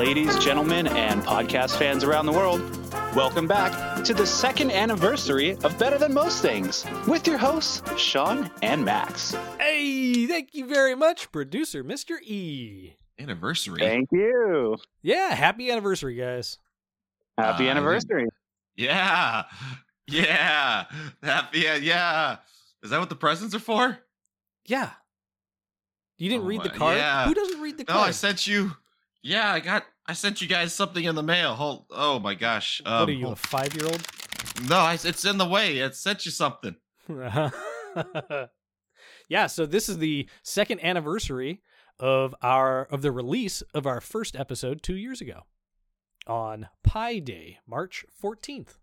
ladies, 0.00 0.38
gentlemen, 0.38 0.86
and 0.86 1.20
podcast 1.24 1.76
fans 1.78 2.04
around 2.04 2.24
the 2.24 2.32
world. 2.32 2.62
Welcome 3.14 3.46
back 3.46 4.02
to 4.04 4.14
the 4.14 4.26
second 4.26 4.70
anniversary 4.70 5.58
of 5.62 5.78
Better 5.78 5.98
Than 5.98 6.14
Most 6.14 6.40
Things 6.40 6.86
with 7.06 7.26
your 7.26 7.36
hosts, 7.36 7.82
Sean 8.00 8.50
and 8.62 8.82
Max. 8.82 9.32
Hey, 9.58 10.26
thank 10.26 10.54
you 10.54 10.64
very 10.66 10.94
much, 10.94 11.30
producer 11.30 11.84
Mr. 11.84 12.18
E. 12.22 12.94
Anniversary. 13.18 13.78
Thank 13.78 14.08
you. 14.10 14.78
Yeah, 15.02 15.34
happy 15.34 15.70
anniversary, 15.70 16.14
guys. 16.14 16.56
Happy 17.36 17.68
Uh, 17.68 17.72
anniversary. 17.72 18.26
Yeah. 18.76 19.42
Yeah. 20.06 20.86
Happy. 21.22 21.58
Yeah. 21.60 21.74
Yeah. 21.76 22.36
Is 22.82 22.88
that 22.88 23.00
what 23.00 23.10
the 23.10 23.16
presents 23.16 23.54
are 23.54 23.58
for? 23.60 23.98
Yeah. 24.64 24.92
You 26.16 26.30
didn't 26.30 26.44
Oh, 26.44 26.48
read 26.48 26.62
the 26.62 26.72
uh, 26.72 26.76
card? 26.78 26.96
yeah. 26.96 27.26
Who 27.26 27.34
doesn't 27.34 27.60
read 27.60 27.76
the 27.76 27.84
card? 27.84 27.98
No, 28.00 28.02
I 28.06 28.10
sent 28.12 28.46
you. 28.46 28.72
Yeah, 29.22 29.52
I 29.52 29.60
got. 29.60 29.84
I 30.06 30.12
sent 30.14 30.40
you 30.40 30.48
guys 30.48 30.72
something 30.72 31.04
in 31.04 31.14
the 31.14 31.22
mail. 31.22 31.54
Hold. 31.54 31.86
Oh 31.90 32.18
my 32.18 32.34
gosh. 32.34 32.80
Um, 32.84 33.00
what 33.00 33.08
are 33.08 33.12
you, 33.12 33.28
a 33.28 33.36
five 33.36 33.74
year 33.74 33.86
old? 33.86 34.06
no, 34.68 34.76
I, 34.76 34.94
it's 34.94 35.24
in 35.24 35.38
the 35.38 35.46
way. 35.46 35.82
I 35.82 35.90
sent 35.90 36.24
you 36.24 36.32
something. 36.32 36.76
yeah, 39.28 39.46
so 39.46 39.66
this 39.66 39.88
is 39.88 39.98
the 39.98 40.28
second 40.42 40.84
anniversary 40.84 41.62
of 41.98 42.34
our 42.42 42.84
of 42.84 43.02
the 43.02 43.12
release 43.12 43.62
of 43.74 43.86
our 43.86 44.00
first 44.00 44.34
episode 44.36 44.82
two 44.82 44.96
years 44.96 45.20
ago 45.20 45.42
on 46.26 46.68
Pi 46.82 47.18
Day, 47.18 47.58
March 47.66 48.04
14th. 48.22 48.78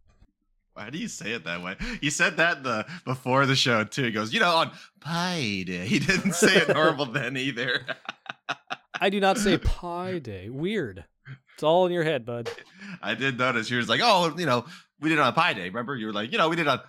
Why 0.74 0.92
do 0.92 1.00
you 1.00 1.08
say 1.08 1.32
it 1.32 1.44
that 1.46 1.64
way? 1.64 1.76
He 2.02 2.12
said 2.12 2.38
that 2.38 2.64
the 2.64 2.86
before 3.04 3.48
the 3.48 3.56
show 3.56 3.84
too. 3.84 4.04
He 4.04 4.12
goes, 4.12 4.32
you 4.32 4.40
know, 4.40 4.56
on 4.56 4.72
Pi 5.00 5.64
Day. 5.66 5.88
He 5.88 5.98
didn't 6.00 6.34
say 6.34 6.58
it 6.58 6.70
normal 6.70 7.06
then 7.12 7.36
either. 7.36 7.82
I 9.00 9.10
do 9.10 9.20
not 9.20 9.38
say 9.38 9.58
Pi 9.58 10.20
Day. 10.20 10.50
Weird. 10.50 11.06
It's 11.54 11.64
all 11.64 11.86
in 11.86 11.92
your 11.92 12.04
head, 12.04 12.26
bud. 12.26 12.50
I 13.02 13.16
did 13.16 13.38
notice. 13.38 13.70
You 13.70 13.78
was 13.78 13.90
like, 13.90 14.02
oh, 14.04 14.34
you 14.38 14.46
know, 14.46 14.66
we 15.00 15.10
did 15.10 15.18
it 15.18 15.22
on 15.22 15.34
Pi 15.34 15.54
Day. 15.54 15.66
Remember? 15.66 15.96
You 15.96 16.08
were 16.08 16.14
like, 16.14 16.32
you 16.32 16.38
know, 16.38 16.50
we 16.50 16.56
did 16.56 16.68
it 16.68 16.70
on 16.70 16.82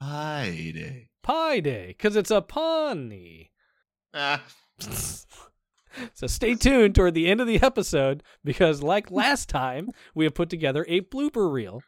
Pi 0.00 0.72
Day. 0.74 1.08
Pi 1.22 1.60
Day, 1.60 1.88
because 1.88 2.16
it's 2.16 2.30
a 2.30 2.42
pony. 2.42 3.48
Ah, 4.12 4.42
so 4.78 6.26
stay 6.26 6.54
tuned 6.54 6.94
toward 6.94 7.14
the 7.14 7.26
end 7.28 7.40
of 7.40 7.46
the 7.46 7.62
episode 7.62 8.22
because, 8.44 8.82
like 8.82 9.10
last 9.10 9.48
time, 9.48 9.90
we 10.14 10.24
have 10.24 10.34
put 10.34 10.50
together 10.50 10.84
a 10.88 11.00
blooper 11.00 11.50
reel, 11.52 11.82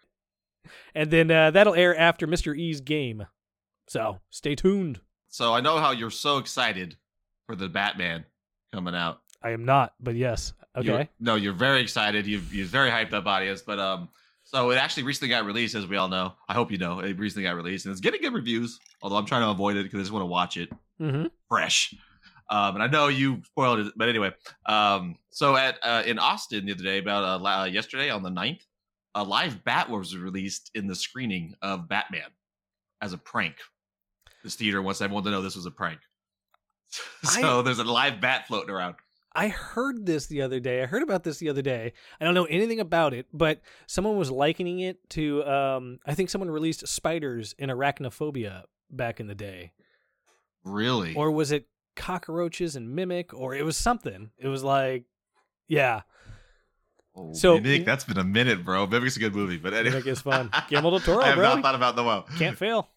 and 0.95 1.11
then 1.11 1.31
uh, 1.31 1.51
that'll 1.51 1.75
air 1.75 1.97
after 1.97 2.27
Mr. 2.27 2.57
E's 2.57 2.81
game. 2.81 3.27
So 3.89 4.19
stay 4.31 4.55
tuned. 4.55 5.01
So 5.29 5.55
I 5.55 5.61
know 5.61 5.79
how 5.79 5.93
you're 5.93 6.11
so 6.11 6.39
excited 6.39 6.97
for 7.47 7.55
the 7.55 7.69
Batman 7.69 8.25
coming 8.73 8.95
out. 8.95 9.21
I 9.47 9.51
am 9.53 9.65
not, 9.65 9.95
but 10.01 10.17
yes, 10.17 10.53
okay. 10.77 10.89
You're- 10.89 11.09
no, 11.21 11.37
you're 11.37 11.53
very 11.53 11.81
excited. 11.81 12.27
You've 12.27 12.53
you're 12.53 12.67
very 12.67 12.91
hyped 12.91 13.13
up 13.13 13.27
audience, 13.27 13.63
but 13.63 13.79
um, 13.79 14.09
so 14.43 14.71
it 14.73 14.77
actually 14.77 15.05
recently 15.05 15.29
got 15.29 15.45
released, 15.45 15.77
as 15.77 15.87
we 15.87 15.97
all 15.97 16.09
know. 16.09 16.33
I 16.49 16.55
hope 16.55 16.73
you 16.73 16.79
know 16.79 16.99
it 16.99 17.17
recently 17.17 17.45
got 17.45 17.55
released, 17.55 17.87
and 17.87 17.93
it's 17.93 18.01
getting 18.01 18.21
good 18.21 18.35
reviews. 18.35 18.81
Although 19.03 19.17
I'm 19.17 19.25
trying 19.25 19.43
to 19.43 19.51
avoid 19.51 19.77
it 19.77 19.85
because 19.85 20.01
I 20.01 20.03
just 20.03 20.13
want 20.13 20.23
to 20.23 20.27
watch 20.27 20.57
it 20.57 20.71
hmm 20.99 21.27
fresh. 21.49 21.95
Um, 22.51 22.75
and 22.75 22.83
I 22.83 22.89
know 22.89 23.07
you 23.07 23.41
spoiled 23.45 23.79
it, 23.81 23.93
but 23.97 24.09
anyway. 24.09 24.33
Um, 24.67 25.17
so 25.31 25.55
at 25.57 25.79
uh, 25.85 26.03
in 26.05 26.19
Austin 26.19 26.67
the 26.67 26.73
other 26.73 26.83
day, 26.83 26.99
about 26.99 27.23
uh, 27.23 27.45
uh, 27.45 27.65
yesterday 27.67 28.11
on 28.11 28.25
the 28.25 28.31
9th, 28.31 28.63
a 29.15 29.23
live 29.23 29.63
bat 29.65 29.89
was 29.89 30.17
released 30.17 30.73
in 30.75 30.89
the 30.89 30.95
screening 30.97 31.55
of 31.63 31.89
Batman 31.89 32.31
as 33.01 33.13
a 33.13 33.19
prank. 33.19 33.55
This 34.43 34.57
theater 34.57 34.83
wants 34.83 35.01
everyone 35.01 35.23
to 35.25 35.31
know 35.31 35.41
this 35.43 35.55
was 35.57 35.67
a 35.67 35.71
prank. 35.71 36.01
so 37.25 37.63
there's 37.63 37.79
a 37.81 37.85
live 37.85 38.21
bat 38.21 38.47
floating 38.49 38.71
around. 38.71 38.97
I 39.37 39.49
heard 39.49 40.07
this 40.07 40.27
the 40.27 40.43
other 40.43 40.59
day. 40.61 40.83
I 40.83 40.87
heard 40.87 41.03
about 41.03 41.23
this 41.25 41.39
the 41.39 41.49
other 41.51 41.63
day. 41.63 41.93
I 42.21 42.25
don't 42.25 42.35
know 42.35 42.47
anything 42.47 42.81
about 42.81 43.13
it, 43.15 43.27
but 43.33 43.61
someone 43.87 44.17
was 44.17 44.31
likening 44.31 44.81
it 44.81 44.99
to. 45.11 45.45
Um, 45.45 45.99
I 46.07 46.15
think 46.15 46.31
someone 46.31 46.51
released 46.51 46.89
spiders 46.89 47.55
in 47.59 47.69
arachnophobia 47.71 48.63
back 48.91 49.21
in 49.21 49.27
the 49.27 49.35
day. 49.35 49.73
Really? 50.65 51.15
or 51.15 51.31
was 51.31 51.53
it 51.53 51.69
cockroaches 51.95 52.75
and 52.77 52.95
mimic 52.95 53.33
or 53.33 53.55
it 53.55 53.65
was 53.65 53.77
something 53.77 54.31
it 54.37 54.49
was 54.49 54.63
like 54.63 55.05
yeah 55.69 56.03
Oh, 57.15 57.33
so- 57.33 57.55
Mimic, 57.59 57.87
that's 57.87 58.05
been 58.05 58.19
a 58.19 58.25
minute, 58.25 58.63
bro. 58.65 58.87
Mimic's 58.87 59.17
a 59.17 59.21
good 59.21 59.35
movie, 59.35 59.57
but 59.57 59.73
anyway. 59.73 59.91
mimic 59.93 60.07
is 60.09 60.21
fun 60.21 60.51
guillermo 60.69 60.91
del 60.91 61.01
toro 61.01 61.23
I 61.23 61.29
have 61.29 61.37
bro 61.37 61.55
not 61.55 61.63
thought 61.63 61.75
about 61.75 61.97
the 61.97 62.03
well. 62.03 62.27
can't 62.37 62.59
fail 62.59 62.91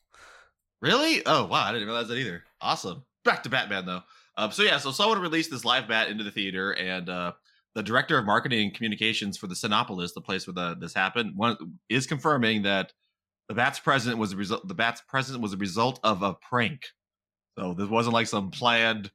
Really? 0.82 1.22
Oh 1.26 1.46
wow, 1.46 1.64
I 1.66 1.72
didn't 1.74 1.88
realize 1.88 2.08
that 2.10 2.18
either. 2.18 2.44
Awesome. 2.60 3.04
Back 3.24 3.44
to 3.44 3.50
Batman 3.50 3.86
though. 3.86 4.02
Um, 4.40 4.54
so 4.54 4.64
yeah, 4.64 4.78
so 4.78 4.92
someone 4.92 5.20
released 5.20 5.52
this 5.52 5.66
live 5.66 5.90
bat 5.90 6.08
into 6.08 6.24
the 6.24 6.32
theater, 6.32 6.72
and 6.72 7.10
uh, 7.10 7.34
the 7.76 7.84
director 7.84 8.18
of 8.18 8.26
marketing 8.26 8.68
and 8.68 8.74
communications 8.74 9.38
for 9.38 9.48
the 9.48 9.54
Cinépolis, 9.54 10.14
the 10.14 10.22
place 10.22 10.48
where 10.48 10.54
the, 10.54 10.78
this 10.80 10.94
happened, 10.94 11.34
one 11.36 11.58
is 11.90 12.08
confirming 12.08 12.62
that 12.62 12.94
the 13.50 13.54
bat's 13.54 13.80
present 13.80 14.18
was 14.18 14.32
a 14.32 14.38
result. 14.38 14.66
The 14.66 14.74
bat's 14.74 15.02
present 15.02 15.42
was 15.42 15.52
a 15.52 15.58
result 15.58 16.00
of 16.06 16.24
a 16.24 16.36
prank. 16.36 16.84
So 17.58 17.74
this 17.74 17.90
wasn't 17.90 18.14
like 18.14 18.28
some 18.28 18.50
planned 18.50 19.12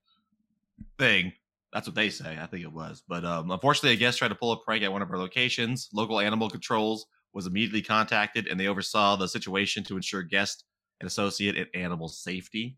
thing. 0.99 1.33
That's 1.73 1.89
what 1.89 1.95
they 1.95 2.11
say. 2.11 2.37
I 2.39 2.45
think 2.45 2.63
it 2.63 2.73
was, 2.73 3.03
but 3.09 3.25
um, 3.25 3.51
unfortunately, 3.51 3.95
a 3.95 3.97
guest 3.97 4.19
tried 4.19 4.29
to 4.29 4.35
pull 4.35 4.53
a 4.53 4.61
prank 4.61 4.85
at 4.85 4.93
one 4.93 5.01
of 5.01 5.11
our 5.11 5.19
locations. 5.19 5.89
Local 5.95 6.21
animal 6.21 6.51
controls 6.51 7.07
was 7.33 7.47
immediately 7.47 7.81
contacted, 7.81 8.47
and 8.47 8.61
they 8.61 8.67
oversaw 8.67 9.17
the 9.17 9.27
situation 9.27 9.85
to 9.85 9.97
ensure 9.97 10.23
guest 10.23 10.65
and 11.01 11.07
associate 11.07 11.57
and 11.57 11.69
animal 11.73 12.09
safety. 12.09 12.77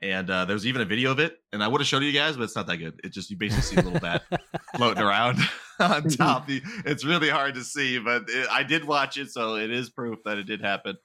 And 0.00 0.30
uh, 0.30 0.44
there's 0.44 0.64
even 0.66 0.80
a 0.80 0.84
video 0.84 1.10
of 1.10 1.18
it, 1.18 1.38
and 1.52 1.60
I 1.62 1.66
would 1.66 1.80
have 1.80 1.88
showed 1.88 2.04
you 2.04 2.12
guys, 2.12 2.36
but 2.36 2.44
it's 2.44 2.54
not 2.54 2.68
that 2.68 2.76
good. 2.76 3.00
It 3.02 3.12
just 3.12 3.30
you 3.30 3.36
basically 3.36 3.62
see 3.62 3.76
a 3.76 3.82
little 3.82 3.98
bat 3.98 4.22
floating 4.76 5.02
around 5.02 5.40
on 5.80 6.08
top. 6.08 6.46
The- 6.46 6.62
It's 6.86 7.04
really 7.04 7.28
hard 7.28 7.54
to 7.56 7.64
see, 7.64 7.98
but 7.98 8.24
it, 8.28 8.46
I 8.48 8.62
did 8.62 8.84
watch 8.84 9.18
it, 9.18 9.30
so 9.30 9.56
it 9.56 9.70
is 9.72 9.90
proof 9.90 10.20
that 10.24 10.38
it 10.38 10.44
did 10.44 10.60
happen. 10.60 10.96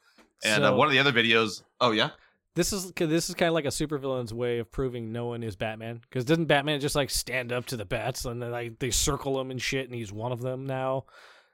And 0.46 0.64
uh, 0.64 0.74
one 0.76 0.88
of 0.88 0.92
the 0.92 1.00
other 1.00 1.12
videos, 1.12 1.64
oh 1.82 1.90
yeah, 1.92 2.12
this 2.54 2.72
is 2.72 2.92
this 2.92 3.30
is 3.30 3.36
kind 3.36 3.48
of 3.48 3.56
like 3.56 3.66
a 3.66 3.70
supervillain's 3.70 4.32
way 4.34 4.60
of 4.60 4.72
proving 4.72 5.12
no 5.12 5.26
one 5.26 5.42
is 5.42 5.56
batman 5.56 6.00
because 6.08 6.24
doesn't 6.24 6.46
batman 6.46 6.80
just 6.80 6.96
like 6.96 7.10
stand 7.10 7.52
up 7.52 7.66
to 7.68 7.78
the 7.78 7.86
bats 7.86 8.26
and 8.26 8.40
then 8.44 8.52
like 8.52 8.78
they 8.78 8.92
circle 8.92 9.42
him 9.42 9.50
and 9.50 9.60
shit 9.60 9.86
and 9.88 9.96
he's 9.96 10.12
one 10.12 10.32
of 10.32 10.40
them 10.42 10.68
now 10.68 11.06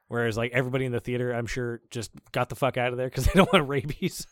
whereas 0.10 0.36
like 0.36 0.52
everybody 0.52 0.84
in 0.84 0.92
the 0.92 1.00
theater 1.00 1.32
i'm 1.32 1.46
sure 1.46 1.80
just 1.90 2.12
got 2.34 2.50
the 2.50 2.56
fuck 2.56 2.76
out 2.78 2.92
of 2.92 2.98
there 2.98 3.08
because 3.08 3.26
they 3.28 3.32
don't 3.34 3.52
want 3.54 3.66
rabies 3.70 4.28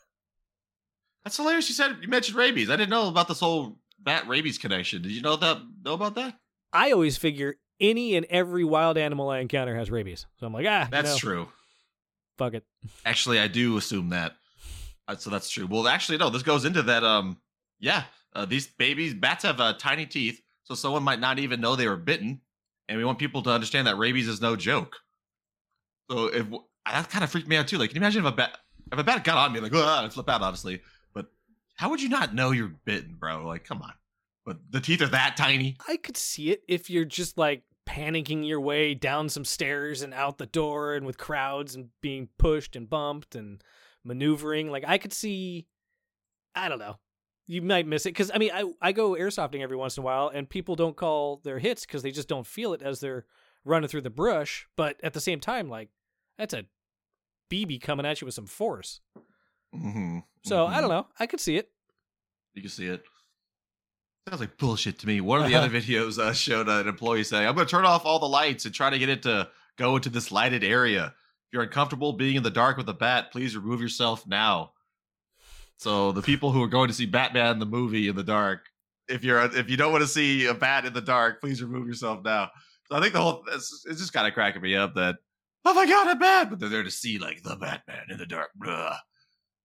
that's 1.27 1.35
hilarious. 1.35 1.67
You 1.67 1.75
said 1.75 1.97
you 2.01 2.07
mentioned 2.07 2.37
rabies. 2.37 2.69
I 2.69 2.77
didn't 2.77 2.89
know 2.89 3.09
about 3.09 3.27
this 3.27 3.41
whole 3.41 3.77
bat 3.99 4.25
rabies 4.29 4.57
connection. 4.57 5.01
Did 5.01 5.11
you 5.11 5.21
know 5.21 5.35
that? 5.35 5.57
Know 5.83 5.93
about 5.93 6.15
that? 6.15 6.39
i 6.73 6.91
always 6.91 7.15
figure 7.15 7.55
any 7.79 8.15
and 8.17 8.25
every 8.29 8.65
wild 8.65 8.97
animal 8.97 9.29
i 9.29 9.39
encounter 9.39 9.73
has 9.73 9.89
rabies 9.89 10.25
so 10.37 10.45
i'm 10.45 10.51
like 10.51 10.65
ah 10.67 10.85
That's 10.91 11.11
no, 11.11 11.17
true. 11.17 11.47
fuck 12.37 12.53
it 12.53 12.65
Actually, 13.05 13.39
I 13.39 13.47
do 13.47 13.77
assume 13.77 14.09
that. 14.09 14.33
Uh, 15.07 15.15
so 15.15 15.29
that's 15.29 15.49
true. 15.49 15.65
Well, 15.65 15.87
actually, 15.87 16.17
no. 16.17 16.29
This 16.29 16.43
goes 16.43 16.65
into 16.65 16.81
that. 16.83 17.03
Um, 17.05 17.37
yeah. 17.79 18.03
Uh, 18.35 18.45
these 18.45 18.67
babies, 18.67 19.13
bats 19.13 19.43
have 19.43 19.59
uh, 19.61 19.73
tiny 19.73 20.05
teeth, 20.05 20.41
so 20.63 20.75
someone 20.75 21.03
might 21.03 21.21
not 21.21 21.39
even 21.39 21.61
know 21.61 21.75
they 21.75 21.87
were 21.87 21.95
bitten, 21.95 22.41
and 22.89 22.97
we 22.97 23.05
want 23.05 23.17
people 23.17 23.41
to 23.43 23.49
understand 23.49 23.87
that 23.87 23.97
rabies 23.97 24.27
is 24.27 24.41
no 24.41 24.55
joke. 24.57 24.95
So 26.11 26.25
if 26.27 26.45
that 26.85 27.09
kind 27.09 27.23
of 27.23 27.29
freaked 27.31 27.47
me 27.47 27.55
out 27.55 27.67
too. 27.69 27.77
Like, 27.77 27.89
can 27.91 27.95
you 27.95 28.01
imagine 28.01 28.25
if 28.25 28.31
a 28.33 28.35
bat, 28.35 28.57
if 28.91 28.99
a 28.99 29.03
bat 29.03 29.23
got 29.23 29.37
on 29.37 29.53
me, 29.53 29.59
like, 29.61 29.71
ah, 29.73 30.03
I'd 30.03 30.13
flip 30.13 30.29
out, 30.29 30.41
obviously. 30.41 30.81
How 31.77 31.89
would 31.89 32.01
you 32.01 32.09
not 32.09 32.33
know 32.33 32.51
you're 32.51 32.73
bitten, 32.85 33.15
bro? 33.19 33.45
Like, 33.45 33.63
come 33.63 33.81
on. 33.81 33.93
But 34.45 34.57
the 34.69 34.81
teeth 34.81 35.01
are 35.01 35.07
that 35.07 35.37
tiny. 35.37 35.77
I 35.87 35.97
could 35.97 36.17
see 36.17 36.51
it 36.51 36.63
if 36.67 36.89
you're 36.89 37.05
just 37.05 37.37
like 37.37 37.63
panicking 37.87 38.47
your 38.47 38.59
way 38.59 38.93
down 38.93 39.29
some 39.29 39.45
stairs 39.45 40.01
and 40.01 40.13
out 40.13 40.37
the 40.37 40.45
door 40.45 40.95
and 40.95 41.05
with 41.05 41.17
crowds 41.17 41.75
and 41.75 41.89
being 42.01 42.29
pushed 42.37 42.75
and 42.75 42.89
bumped 42.89 43.35
and 43.35 43.63
maneuvering. 44.03 44.69
Like 44.69 44.83
I 44.87 44.97
could 44.97 45.13
see 45.13 45.67
I 46.55 46.67
don't 46.67 46.79
know. 46.79 46.97
You 47.45 47.61
might 47.61 47.87
miss 47.87 48.05
it 48.05 48.13
cuz 48.13 48.31
I 48.33 48.37
mean 48.37 48.51
I 48.53 48.63
I 48.81 48.91
go 48.91 49.11
airsofting 49.11 49.61
every 49.61 49.77
once 49.77 49.97
in 49.97 50.01
a 50.01 50.05
while 50.05 50.29
and 50.29 50.49
people 50.49 50.75
don't 50.75 50.97
call 50.97 51.37
their 51.43 51.59
hits 51.59 51.85
cuz 51.85 52.01
they 52.01 52.11
just 52.11 52.27
don't 52.27 52.47
feel 52.47 52.73
it 52.73 52.81
as 52.81 52.99
they're 52.99 53.25
running 53.63 53.87
through 53.87 54.01
the 54.01 54.09
brush, 54.09 54.67
but 54.75 54.97
at 55.03 55.13
the 55.13 55.21
same 55.21 55.39
time 55.39 55.69
like 55.69 55.89
that's 56.37 56.53
a 56.53 56.65
BB 57.51 57.81
coming 57.81 58.05
at 58.05 58.21
you 58.21 58.25
with 58.25 58.35
some 58.35 58.47
force. 58.47 59.01
Mm-hmm. 59.77 60.19
So 60.43 60.65
I 60.65 60.81
don't 60.81 60.89
know. 60.89 61.07
I 61.19 61.27
could 61.27 61.39
see 61.39 61.57
it. 61.57 61.69
You 62.53 62.61
can 62.61 62.71
see 62.71 62.87
it. 62.87 63.03
Sounds 64.27 64.41
like 64.41 64.57
bullshit 64.57 64.99
to 64.99 65.07
me. 65.07 65.21
One 65.21 65.41
of 65.41 65.47
the 65.47 65.55
other 65.55 65.69
videos 65.81 66.17
uh, 66.17 66.33
showed 66.33 66.67
an 66.67 66.87
employee 66.87 67.23
saying, 67.23 67.47
"I'm 67.47 67.55
going 67.55 67.67
to 67.67 67.71
turn 67.71 67.85
off 67.85 68.05
all 68.05 68.19
the 68.19 68.27
lights 68.27 68.65
and 68.65 68.73
try 68.73 68.89
to 68.89 68.99
get 68.99 69.09
it 69.09 69.23
to 69.23 69.49
go 69.77 69.95
into 69.95 70.09
this 70.09 70.31
lighted 70.31 70.63
area. 70.63 71.13
If 71.47 71.53
you're 71.53 71.63
uncomfortable 71.63 72.13
being 72.13 72.35
in 72.35 72.43
the 72.43 72.49
dark 72.49 72.77
with 72.77 72.89
a 72.89 72.93
bat, 72.93 73.31
please 73.31 73.55
remove 73.55 73.81
yourself 73.81 74.25
now." 74.27 74.71
So 75.77 76.11
the 76.11 76.23
people 76.23 76.51
who 76.51 76.63
are 76.63 76.67
going 76.67 76.87
to 76.87 76.93
see 76.93 77.05
Batman 77.05 77.59
the 77.59 77.65
movie 77.65 78.07
in 78.07 78.15
the 78.15 78.23
dark, 78.23 78.61
if 79.07 79.23
you're 79.23 79.39
if 79.55 79.69
you 79.69 79.77
don't 79.77 79.91
want 79.91 80.03
to 80.03 80.07
see 80.07 80.47
a 80.47 80.53
bat 80.53 80.85
in 80.85 80.93
the 80.93 81.01
dark, 81.01 81.39
please 81.39 81.61
remove 81.61 81.87
yourself 81.87 82.23
now. 82.23 82.49
So 82.89 82.97
I 82.97 83.01
think 83.01 83.13
the 83.13 83.21
whole 83.21 83.43
it's, 83.53 83.85
it's 83.87 83.99
just 83.99 84.13
kind 84.13 84.27
of 84.27 84.33
cracking 84.33 84.61
me 84.61 84.75
up 84.75 84.95
that 84.95 85.17
oh 85.65 85.73
my 85.73 85.85
god, 85.85 86.09
a 86.09 86.15
bat, 86.15 86.49
but 86.49 86.59
they're 86.59 86.69
there 86.69 86.83
to 86.83 86.91
see 86.91 87.19
like 87.19 87.43
the 87.43 87.55
Batman 87.55 88.07
in 88.09 88.17
the 88.17 88.25
dark, 88.25 88.49
Blah. 88.55 88.97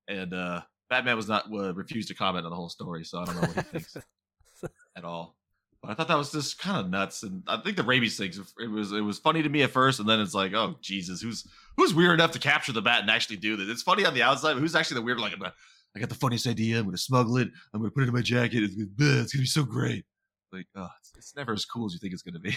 And 0.08 0.32
uh 0.34 0.60
Batman 0.90 1.16
was 1.16 1.28
not 1.28 1.46
uh, 1.52 1.72
refused 1.74 2.08
to 2.08 2.14
comment 2.14 2.44
on 2.44 2.50
the 2.50 2.56
whole 2.56 2.68
story, 2.68 3.02
so 3.04 3.18
I 3.18 3.24
don't 3.24 3.34
know 3.36 3.40
what 3.48 3.54
he 3.56 3.62
thinks 3.62 3.96
at 4.96 5.04
all. 5.04 5.36
But 5.80 5.90
I 5.90 5.94
thought 5.94 6.08
that 6.08 6.18
was 6.18 6.30
just 6.30 6.58
kind 6.58 6.78
of 6.84 6.90
nuts, 6.90 7.22
and 7.22 7.42
I 7.48 7.56
think 7.56 7.76
the 7.76 7.82
rabies 7.82 8.16
things. 8.16 8.38
It 8.58 8.70
was 8.70 8.92
it 8.92 9.00
was 9.00 9.18
funny 9.18 9.42
to 9.42 9.48
me 9.48 9.62
at 9.62 9.70
first, 9.70 10.00
and 10.00 10.08
then 10.08 10.20
it's 10.20 10.34
like, 10.34 10.52
oh 10.52 10.76
Jesus, 10.82 11.20
who's 11.22 11.46
who's 11.76 11.94
weird 11.94 12.12
enough 12.14 12.32
to 12.32 12.38
capture 12.38 12.72
the 12.72 12.82
bat 12.82 13.00
and 13.00 13.10
actually 13.10 13.36
do 13.36 13.56
this? 13.56 13.68
It's 13.68 13.82
funny 13.82 14.04
on 14.04 14.12
the 14.14 14.22
outside, 14.22 14.52
but 14.54 14.60
who's 14.60 14.76
actually 14.76 14.96
the 14.96 15.02
weird? 15.02 15.18
Like, 15.18 15.32
I 15.96 15.98
got 16.00 16.08
the 16.10 16.14
funniest 16.14 16.46
idea. 16.46 16.78
I'm 16.78 16.84
gonna 16.84 16.98
smuggle 16.98 17.38
it. 17.38 17.48
I'm 17.72 17.80
gonna 17.80 17.90
put 17.90 18.04
it 18.04 18.08
in 18.08 18.14
my 18.14 18.20
jacket. 18.22 18.62
It's, 18.62 18.74
gonna- 18.74 19.20
it's 19.22 19.32
gonna 19.32 19.42
be 19.42 19.46
so 19.46 19.64
great. 19.64 20.04
Like, 20.52 20.66
oh, 20.76 20.88
it's, 21.00 21.12
it's 21.16 21.34
never 21.36 21.52
as 21.54 21.64
cool 21.64 21.86
as 21.86 21.94
you 21.94 21.98
think 21.98 22.12
it's 22.12 22.22
gonna 22.22 22.38
be. 22.38 22.54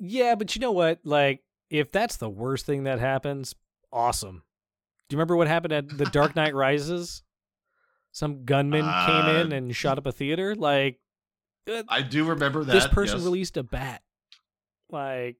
Yeah, 0.00 0.34
but 0.34 0.54
you 0.54 0.60
know 0.60 0.72
what? 0.72 0.98
Like, 1.04 1.42
if 1.70 1.90
that's 1.90 2.16
the 2.18 2.28
worst 2.30 2.66
thing 2.66 2.84
that 2.84 2.98
happens, 3.00 3.54
awesome. 3.92 4.42
Do 5.08 5.14
you 5.14 5.18
remember 5.18 5.36
what 5.36 5.48
happened 5.48 5.72
at 5.72 5.88
The 5.88 6.04
Dark 6.06 6.36
Knight 6.36 6.54
Rises? 6.56 7.22
Some 8.12 8.44
gunman 8.44 8.82
came 8.82 9.36
in 9.36 9.52
Uh, 9.52 9.56
and 9.56 9.76
shot 9.76 9.98
up 9.98 10.06
a 10.06 10.12
theater. 10.12 10.54
Like, 10.54 10.98
uh, 11.70 11.82
I 11.88 12.02
do 12.02 12.24
remember 12.24 12.64
that 12.64 12.72
this 12.72 12.86
person 12.86 13.18
yes. 13.18 13.24
released 13.24 13.56
a 13.56 13.62
bat. 13.62 14.02
Like, 14.90 15.36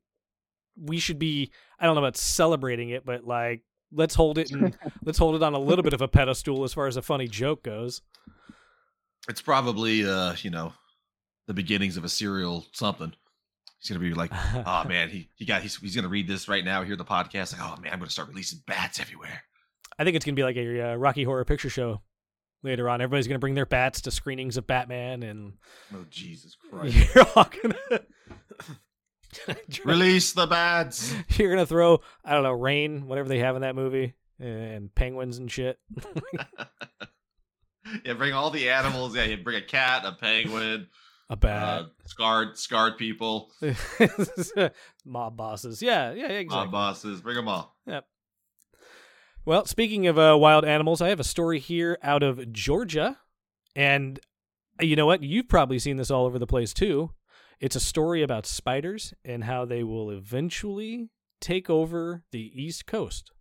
we 0.80 0.98
should 0.98 1.18
be, 1.18 1.50
I 1.78 1.86
don't 1.86 1.94
know 1.94 2.02
about 2.02 2.16
celebrating 2.16 2.90
it, 2.90 3.04
but 3.04 3.24
like, 3.24 3.62
let's 3.92 4.14
hold 4.14 4.38
it 4.38 4.50
and 4.50 4.76
let's 5.04 5.18
hold 5.18 5.34
it 5.34 5.42
on 5.42 5.54
a 5.54 5.58
little 5.58 5.82
bit 5.82 5.92
of 5.92 6.02
a 6.02 6.08
pedestal 6.08 6.64
as 6.64 6.72
far 6.72 6.86
as 6.86 6.96
a 6.96 7.02
funny 7.02 7.26
joke 7.26 7.62
goes. 7.62 8.02
It's 9.28 9.42
probably 9.42 10.08
uh, 10.08 10.34
you 10.40 10.50
know, 10.50 10.72
the 11.46 11.54
beginnings 11.54 11.96
of 11.96 12.04
a 12.04 12.08
serial 12.08 12.66
something. 12.72 13.12
He's 13.80 13.90
gonna 13.90 14.00
be 14.00 14.14
like, 14.14 14.32
oh 14.32 14.84
man, 14.88 15.08
he 15.10 15.28
he 15.34 15.44
got 15.44 15.62
he's 15.62 15.76
he's 15.76 15.94
gonna 15.94 16.08
read 16.08 16.28
this 16.28 16.48
right 16.48 16.64
now, 16.64 16.82
hear 16.82 16.96
the 16.96 17.04
podcast, 17.04 17.52
like, 17.52 17.62
oh 17.62 17.80
man, 17.80 17.92
I'm 17.92 17.98
gonna 17.98 18.10
start 18.10 18.28
releasing 18.28 18.60
bats 18.66 19.00
everywhere. 19.00 19.42
I 19.98 20.04
think 20.04 20.16
it's 20.16 20.24
gonna 20.24 20.34
be 20.36 20.44
like 20.44 20.56
a 20.56 20.92
uh, 20.92 20.94
Rocky 20.96 21.24
Horror 21.24 21.44
Picture 21.44 21.70
Show 21.70 22.00
later 22.62 22.88
on. 22.88 23.00
Everybody's 23.00 23.26
gonna 23.26 23.38
bring 23.38 23.54
their 23.54 23.66
bats 23.66 24.00
to 24.02 24.10
screenings 24.10 24.56
of 24.56 24.66
Batman, 24.66 25.22
and 25.22 25.54
Oh 25.94 26.04
Jesus 26.10 26.56
Christ. 26.70 27.14
you're 27.14 27.26
all 27.34 27.48
gonna 27.62 28.00
Release 29.84 30.32
the 30.32 30.46
bats. 30.46 31.14
you're 31.36 31.50
gonna 31.50 31.66
throw 31.66 32.00
I 32.24 32.32
don't 32.34 32.42
know 32.42 32.52
rain, 32.52 33.06
whatever 33.06 33.28
they 33.28 33.38
have 33.40 33.56
in 33.56 33.62
that 33.62 33.74
movie, 33.74 34.14
and 34.38 34.94
penguins 34.94 35.38
and 35.38 35.50
shit. 35.50 35.78
yeah, 38.04 38.12
bring 38.14 38.32
all 38.32 38.50
the 38.50 38.70
animals. 38.70 39.14
Yeah, 39.16 39.24
you 39.24 39.36
bring 39.38 39.56
a 39.56 39.66
cat, 39.66 40.04
a 40.04 40.12
penguin, 40.12 40.88
A 41.30 41.32
uh, 41.34 41.36
bat, 41.36 41.82
scarred 42.06 42.56
scarred 42.58 42.96
people, 42.98 43.50
mob 45.04 45.36
bosses. 45.36 45.82
Yeah, 45.82 46.12
yeah, 46.12 46.28
exactly. 46.28 46.64
mob 46.64 46.72
bosses. 46.72 47.20
Bring 47.20 47.36
them 47.36 47.48
all. 47.48 47.76
Well, 49.48 49.64
speaking 49.64 50.06
of 50.06 50.18
uh, 50.18 50.36
wild 50.38 50.66
animals, 50.66 51.00
I 51.00 51.08
have 51.08 51.20
a 51.20 51.24
story 51.24 51.58
here 51.58 51.96
out 52.02 52.22
of 52.22 52.52
Georgia. 52.52 53.16
And 53.74 54.20
uh, 54.78 54.84
you 54.84 54.94
know 54.94 55.06
what? 55.06 55.22
You've 55.22 55.48
probably 55.48 55.78
seen 55.78 55.96
this 55.96 56.10
all 56.10 56.26
over 56.26 56.38
the 56.38 56.46
place 56.46 56.74
too. 56.74 57.12
It's 57.58 57.74
a 57.74 57.80
story 57.80 58.22
about 58.22 58.44
spiders 58.44 59.14
and 59.24 59.44
how 59.44 59.64
they 59.64 59.82
will 59.82 60.10
eventually 60.10 61.08
take 61.40 61.70
over 61.70 62.24
the 62.30 62.52
East 62.62 62.84
Coast. 62.84 63.32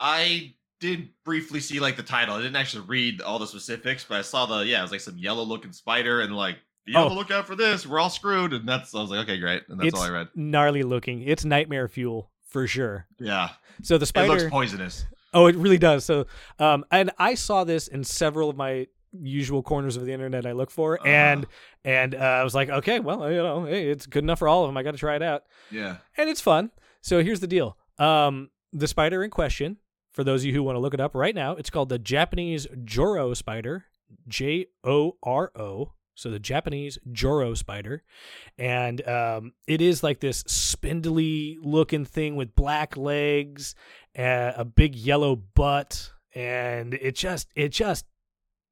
I 0.00 0.54
did 0.80 1.10
briefly 1.22 1.60
see 1.60 1.80
like 1.80 1.96
the 1.98 2.02
title. 2.02 2.36
I 2.36 2.38
didn't 2.40 2.56
actually 2.56 2.86
read 2.86 3.20
all 3.20 3.38
the 3.38 3.46
specifics, 3.46 4.06
but 4.08 4.16
I 4.16 4.22
saw 4.22 4.46
the 4.46 4.64
yeah, 4.64 4.78
it 4.78 4.82
was 4.82 4.90
like 4.92 5.02
some 5.02 5.18
yellow 5.18 5.42
looking 5.42 5.72
spider 5.72 6.22
and 6.22 6.34
like 6.34 6.56
be 6.86 6.94
on 6.94 7.04
Oh. 7.04 7.08
the 7.10 7.14
lookout 7.14 7.46
for 7.46 7.56
this. 7.56 7.86
We're 7.86 8.00
all 8.00 8.08
screwed, 8.08 8.54
and 8.54 8.66
that's 8.66 8.94
I 8.94 9.02
was 9.02 9.10
like, 9.10 9.28
okay, 9.28 9.38
great, 9.38 9.64
and 9.68 9.78
that's 9.78 9.88
it's 9.88 9.98
all 9.98 10.04
I 10.04 10.08
read. 10.08 10.28
gnarly 10.34 10.82
looking. 10.82 11.20
It's 11.20 11.44
nightmare 11.44 11.88
fuel 11.88 12.30
for 12.48 12.66
sure. 12.66 13.06
Yeah, 13.20 13.50
So 13.82 13.96
the 13.98 14.02
it 14.02 14.06
spider. 14.06 14.28
looks 14.28 14.44
poisonous. 14.50 15.06
Oh, 15.34 15.46
it 15.46 15.56
really 15.56 15.78
does. 15.78 16.04
So, 16.04 16.26
um, 16.58 16.84
and 16.90 17.10
I 17.18 17.34
saw 17.34 17.64
this 17.64 17.86
in 17.88 18.02
several 18.04 18.48
of 18.50 18.56
my 18.56 18.86
usual 19.12 19.62
corners 19.62 19.96
of 19.96 20.04
the 20.06 20.12
internet 20.12 20.46
I 20.46 20.52
look 20.52 20.70
for, 20.70 20.98
Uh-huh. 21.00 21.08
and 21.08 21.46
and 21.84 22.14
uh, 22.14 22.18
I 22.18 22.44
was 22.44 22.54
like, 22.54 22.68
okay, 22.70 23.00
well, 23.00 23.30
you 23.30 23.38
know, 23.38 23.64
hey, 23.64 23.90
it's 23.90 24.06
good 24.06 24.22
enough 24.24 24.38
for 24.38 24.48
all 24.48 24.64
of 24.64 24.68
them. 24.68 24.76
I 24.76 24.82
got 24.82 24.92
to 24.92 24.98
try 24.98 25.16
it 25.16 25.22
out, 25.22 25.44
Yeah, 25.70 25.98
and 26.16 26.28
it's 26.30 26.40
fun. 26.40 26.70
So 27.02 27.22
here's 27.22 27.40
the 27.40 27.46
deal: 27.46 27.76
um, 27.98 28.50
the 28.72 28.88
spider 28.88 29.22
in 29.22 29.30
question, 29.30 29.76
for 30.12 30.24
those 30.24 30.42
of 30.42 30.46
you 30.46 30.52
who 30.54 30.62
want 30.62 30.76
to 30.76 30.80
look 30.80 30.94
it 30.94 31.00
up 31.00 31.14
right 31.14 31.34
now, 31.34 31.52
it's 31.56 31.70
called 31.70 31.88
the 31.90 31.98
Japanese 31.98 32.66
Joro 32.84 33.34
spider, 33.34 33.84
J 34.26 34.66
O 34.84 35.16
R 35.22 35.52
O. 35.56 35.92
So 36.18 36.30
the 36.30 36.40
Japanese 36.40 36.98
Joro 37.12 37.54
spider, 37.54 38.02
and 38.58 39.06
um, 39.06 39.52
it 39.68 39.80
is 39.80 40.02
like 40.02 40.18
this 40.18 40.40
spindly 40.48 41.58
looking 41.62 42.04
thing 42.04 42.34
with 42.34 42.56
black 42.56 42.96
legs, 42.96 43.76
uh, 44.18 44.50
a 44.56 44.64
big 44.64 44.96
yellow 44.96 45.36
butt, 45.36 46.10
and 46.34 46.94
it 46.94 47.14
just, 47.14 47.46
it 47.54 47.68
just, 47.68 48.04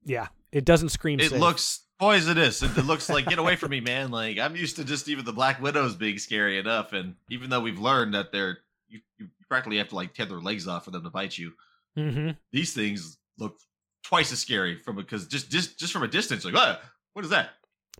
yeah, 0.04 0.26
it 0.50 0.64
doesn't 0.64 0.88
scream. 0.88 1.20
it 1.20 1.30
safe. 1.30 1.40
looks 1.40 1.84
poisonous. 2.00 2.64
It, 2.64 2.76
it 2.76 2.84
looks 2.84 3.08
like 3.08 3.26
get 3.26 3.38
away 3.38 3.54
from 3.54 3.70
me, 3.70 3.80
man. 3.92 4.10
Like 4.10 4.40
I'm 4.40 4.56
used 4.56 4.74
to 4.76 4.84
just 4.84 5.08
even 5.08 5.24
the 5.24 5.32
black 5.32 5.62
widows 5.62 5.94
being 5.94 6.18
scary 6.18 6.58
enough, 6.58 6.92
and 6.94 7.14
even 7.30 7.48
though 7.48 7.60
we've 7.60 7.78
learned 7.78 8.14
that 8.14 8.32
they're 8.32 8.58
you, 8.88 8.98
you 9.18 9.28
practically 9.48 9.78
have 9.78 9.88
to 9.90 9.94
like 9.94 10.14
tear 10.14 10.26
their 10.26 10.40
legs 10.40 10.66
off 10.66 10.84
for 10.84 10.90
them 10.90 11.04
to 11.04 11.10
bite 11.10 11.38
you. 11.38 11.52
hmm 11.96 12.30
These 12.50 12.74
things 12.74 13.18
look 13.38 13.54
twice 14.02 14.32
as 14.32 14.40
scary 14.40 14.76
from 14.76 14.96
because 14.96 15.28
just 15.28 15.48
just 15.48 15.78
just 15.78 15.92
from 15.92 16.02
a 16.02 16.08
distance, 16.08 16.44
like 16.44 16.54
what? 16.54 16.82
What 17.16 17.24
is 17.24 17.30
that? 17.30 17.48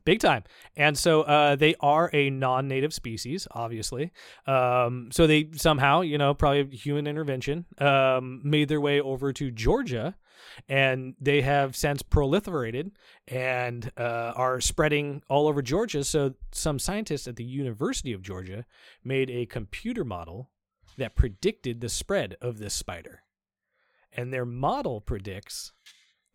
big 0.04 0.20
time. 0.20 0.44
And 0.76 0.96
so 0.96 1.22
uh, 1.22 1.56
they 1.56 1.74
are 1.80 2.10
a 2.12 2.30
non-native 2.30 2.92
species 2.92 3.48
obviously. 3.50 4.12
Um, 4.46 5.08
so 5.10 5.26
they 5.26 5.50
somehow 5.54 6.02
you 6.02 6.18
know 6.18 6.34
probably 6.34 6.76
human 6.76 7.06
intervention 7.06 7.64
um, 7.78 8.42
made 8.44 8.68
their 8.68 8.80
way 8.80 9.00
over 9.00 9.32
to 9.32 9.50
georgia 9.50 10.14
and 10.68 11.14
they 11.18 11.40
have 11.40 11.74
since 11.74 12.02
proliferated 12.02 12.90
and 13.26 13.90
uh, 13.96 14.32
are 14.36 14.60
spreading 14.60 15.22
all 15.28 15.48
over 15.48 15.62
georgia. 15.62 16.04
So 16.04 16.34
some 16.52 16.78
scientists 16.78 17.26
at 17.26 17.36
the 17.36 17.44
university 17.44 18.12
of 18.12 18.22
georgia 18.22 18.66
made 19.02 19.30
a 19.30 19.46
computer 19.46 20.04
model 20.04 20.50
that 20.98 21.16
predicted 21.16 21.80
the 21.80 21.88
spread 21.88 22.36
of 22.42 22.58
this 22.58 22.74
spider. 22.74 23.22
And 24.12 24.32
their 24.32 24.46
model 24.46 25.00
predicts 25.00 25.72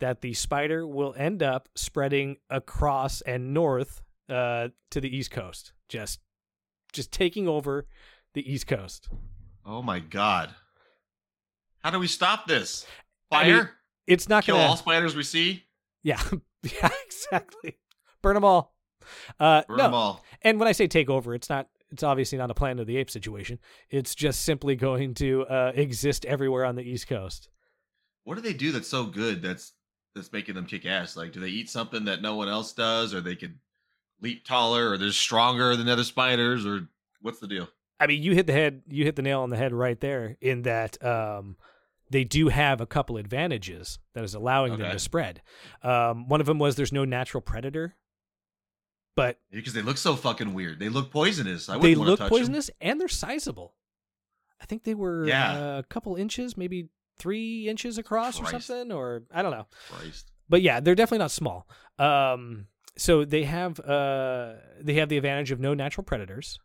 that 0.01 0.21
the 0.21 0.33
spider 0.33 0.85
will 0.85 1.15
end 1.17 1.41
up 1.41 1.69
spreading 1.75 2.35
across 2.49 3.21
and 3.21 3.53
north 3.53 4.01
uh, 4.29 4.67
to 4.89 4.99
the 4.99 5.15
east 5.15 5.31
coast, 5.31 5.71
just 5.87 6.19
just 6.91 7.11
taking 7.11 7.47
over 7.47 7.87
the 8.33 8.51
east 8.51 8.67
coast. 8.67 9.07
Oh 9.65 9.81
my 9.81 9.99
god! 9.99 10.53
How 11.83 11.91
do 11.91 11.99
we 11.99 12.07
stop 12.07 12.47
this? 12.47 12.85
I 13.31 13.43
mean, 13.45 13.53
Fire? 13.53 13.71
It's 14.07 14.27
not 14.27 14.43
Kill 14.43 14.57
gonna, 14.57 14.67
all 14.67 14.77
spiders 14.77 15.15
we 15.15 15.23
see? 15.23 15.63
yeah, 16.03 16.21
yeah, 16.63 16.89
exactly. 17.05 17.77
Burn 18.21 18.33
them 18.35 18.43
all. 18.43 18.75
Uh, 19.39 19.63
Burn 19.67 19.77
no, 19.77 19.83
them 19.83 19.93
all. 19.93 20.23
and 20.41 20.59
when 20.59 20.67
I 20.67 20.73
say 20.73 20.87
take 20.87 21.09
over, 21.09 21.33
it's 21.33 21.49
not. 21.49 21.67
It's 21.91 22.03
obviously 22.03 22.37
not 22.37 22.49
a 22.49 22.53
Planet 22.53 22.79
of 22.81 22.87
the 22.87 22.95
Apes 22.95 23.11
situation. 23.11 23.59
It's 23.89 24.15
just 24.15 24.41
simply 24.43 24.77
going 24.77 25.13
to 25.15 25.45
uh, 25.47 25.73
exist 25.75 26.23
everywhere 26.25 26.63
on 26.63 26.75
the 26.75 26.83
East 26.83 27.07
Coast. 27.07 27.49
What 28.23 28.35
do 28.35 28.41
they 28.41 28.53
do 28.53 28.71
that's 28.71 28.87
so 28.87 29.05
good 29.05 29.41
that's 29.41 29.73
that's 30.15 30.31
making 30.31 30.55
them 30.55 30.65
kick 30.65 30.85
ass? 30.85 31.15
Like, 31.15 31.31
do 31.31 31.39
they 31.39 31.47
eat 31.49 31.69
something 31.69 32.05
that 32.05 32.21
no 32.21 32.35
one 32.35 32.47
else 32.49 32.73
does, 32.73 33.13
or 33.13 33.21
they 33.21 33.35
could 33.35 33.57
leap 34.21 34.45
taller, 34.45 34.89
or 34.91 34.97
they're 34.97 35.11
stronger 35.11 35.75
than 35.75 35.87
other 35.89 36.03
spiders, 36.03 36.65
or 36.65 36.87
what's 37.21 37.39
the 37.39 37.47
deal? 37.47 37.67
I 37.99 38.07
mean, 38.07 38.23
you 38.23 38.33
hit 38.33 38.47
the 38.47 38.53
head, 38.53 38.81
you 38.87 39.03
hit 39.05 39.15
the 39.15 39.21
nail 39.21 39.41
on 39.41 39.49
the 39.51 39.57
head 39.57 39.73
right 39.73 39.99
there. 39.99 40.37
In 40.41 40.63
that, 40.63 41.03
um, 41.05 41.55
they 42.09 42.23
do 42.23 42.49
have 42.49 42.81
a 42.81 42.85
couple 42.87 43.17
advantages 43.17 43.99
that 44.13 44.23
is 44.23 44.33
allowing 44.33 44.77
them 44.77 44.91
to 44.91 44.99
spread. 44.99 45.41
Um, 45.83 46.27
one 46.27 46.41
of 46.41 46.47
them 46.47 46.59
was 46.59 46.75
there's 46.75 46.91
no 46.91 47.05
natural 47.05 47.41
predator, 47.41 47.95
but 49.15 49.39
Because 49.51 49.73
they 49.73 49.81
look 49.81 49.97
so 49.97 50.15
fucking 50.15 50.53
weird. 50.53 50.79
They 50.79 50.89
look 50.89 51.11
poisonous. 51.11 51.69
I 51.69 51.77
they 51.77 51.95
look 51.95 52.17
to 52.19 52.23
touch 52.23 52.31
'em. 52.31 52.37
poisonous 52.37 52.69
and 52.81 52.99
they're 52.99 53.07
sizable. 53.07 53.75
I 54.59 54.65
think 54.65 54.83
they 54.83 54.93
were 54.95 55.25
Yeah. 55.27 55.53
uh, 55.75 55.79
a 55.79 55.83
couple 55.83 56.15
inches, 56.15 56.57
maybe 56.57 56.89
three 57.19 57.67
inches 57.67 57.97
across 57.97 58.39
or 58.41 58.45
something, 58.47 58.91
or 58.91 59.23
I 59.31 59.41
don't 59.41 59.51
know. 59.51 59.67
Christ. 59.89 60.31
but 60.49 60.61
yeah, 60.61 60.79
they're 60.79 60.95
definitely 60.95 61.19
not 61.19 61.31
small. 61.31 61.67
Um, 61.99 62.67
so 62.97 63.23
they 63.25 63.43
have 63.43 63.79
uh, 63.79 64.53
they 64.81 64.95
have 64.95 65.09
the 65.09 65.17
advantage 65.17 65.51
of 65.51 65.59
no 65.59 65.73
natural 65.73 66.03
predators. 66.03 66.59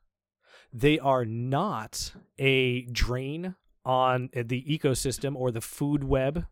They 0.72 0.98
are 0.98 1.24
not 1.24 2.12
a 2.38 2.82
drain 2.86 3.54
on 3.84 4.30
the 4.34 4.62
ecosystem 4.64 5.36
or 5.36 5.50
the 5.50 5.60
food 5.60 6.02
web 6.04 6.46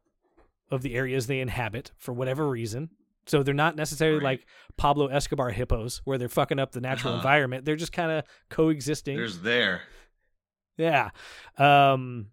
of 0.71 0.83
the 0.83 0.95
areas 0.95 1.27
they 1.27 1.41
inhabit 1.41 1.91
for 1.99 2.13
whatever 2.13 2.49
reason. 2.49 2.91
So 3.27 3.43
they're 3.43 3.55
not 3.55 3.75
necessarily 3.75 4.19
Right. 4.19 4.39
like 4.41 4.47
Pablo 4.77 5.07
Escobar 5.09 5.51
hippos 5.51 6.01
where 6.05 6.17
they're 6.19 6.29
fucking 6.29 6.59
up 6.59 6.73
the 6.73 6.81
natural 6.81 7.15
Uh-huh. 7.15 7.21
environment. 7.21 7.65
They're 7.65 7.75
just 7.77 7.93
kind 7.93 8.13
of 8.13 8.25
coexisting. 8.51 9.17
There's 9.17 9.41
there. 9.41 9.83
Yeah. 10.77 11.11
Um 11.59 12.29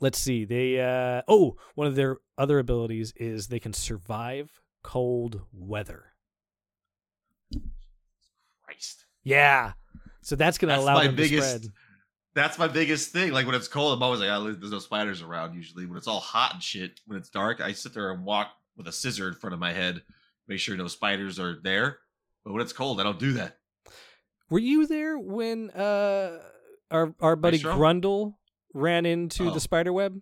let's 0.00 0.18
see. 0.18 0.44
They 0.44 0.80
uh 0.80 1.22
oh, 1.28 1.56
one 1.74 1.86
of 1.86 1.94
their 1.94 2.18
other 2.38 2.58
abilities 2.58 3.12
is 3.16 3.48
they 3.48 3.60
can 3.60 3.72
survive 3.72 4.50
cold 4.82 5.42
weather. 5.52 6.04
Christ. 8.64 9.06
Yeah. 9.22 9.72
So 10.22 10.36
that's 10.36 10.58
going 10.58 10.74
to 10.74 10.80
allow 10.80 10.94
my 10.94 11.06
them 11.06 11.16
biggest. 11.16 11.42
to 11.42 11.58
spread. 11.58 11.72
That's 12.34 12.58
my 12.58 12.66
biggest 12.66 13.12
thing. 13.12 13.32
Like 13.32 13.46
when 13.46 13.54
it's 13.54 13.68
cold, 13.68 13.96
I'm 13.96 14.02
always 14.02 14.20
like, 14.20 14.30
oh, 14.30 14.52
there's 14.52 14.72
no 14.72 14.78
spiders 14.78 15.22
around. 15.22 15.54
Usually, 15.54 15.86
when 15.86 15.96
it's 15.96 16.08
all 16.08 16.20
hot 16.20 16.54
and 16.54 16.62
shit, 16.62 17.00
when 17.06 17.18
it's 17.18 17.30
dark, 17.30 17.60
I 17.60 17.72
sit 17.72 17.94
there 17.94 18.10
and 18.10 18.24
walk 18.24 18.50
with 18.76 18.88
a 18.88 18.92
scissor 18.92 19.28
in 19.28 19.34
front 19.34 19.54
of 19.54 19.60
my 19.60 19.72
head, 19.72 20.02
make 20.48 20.58
sure 20.58 20.76
no 20.76 20.88
spiders 20.88 21.38
are 21.38 21.60
there. 21.62 21.98
But 22.44 22.52
when 22.52 22.62
it's 22.62 22.72
cold, 22.72 23.00
I 23.00 23.04
don't 23.04 23.18
do 23.18 23.34
that. 23.34 23.58
Were 24.50 24.58
you 24.58 24.86
there 24.86 25.18
when 25.18 25.70
uh 25.70 26.38
our 26.90 27.14
our 27.20 27.36
buddy 27.36 27.58
Maestro? 27.58 27.76
Grundle 27.76 28.34
ran 28.74 29.06
into 29.06 29.48
Oh. 29.48 29.50
the 29.54 29.60
spider 29.60 29.92
web? 29.92 30.20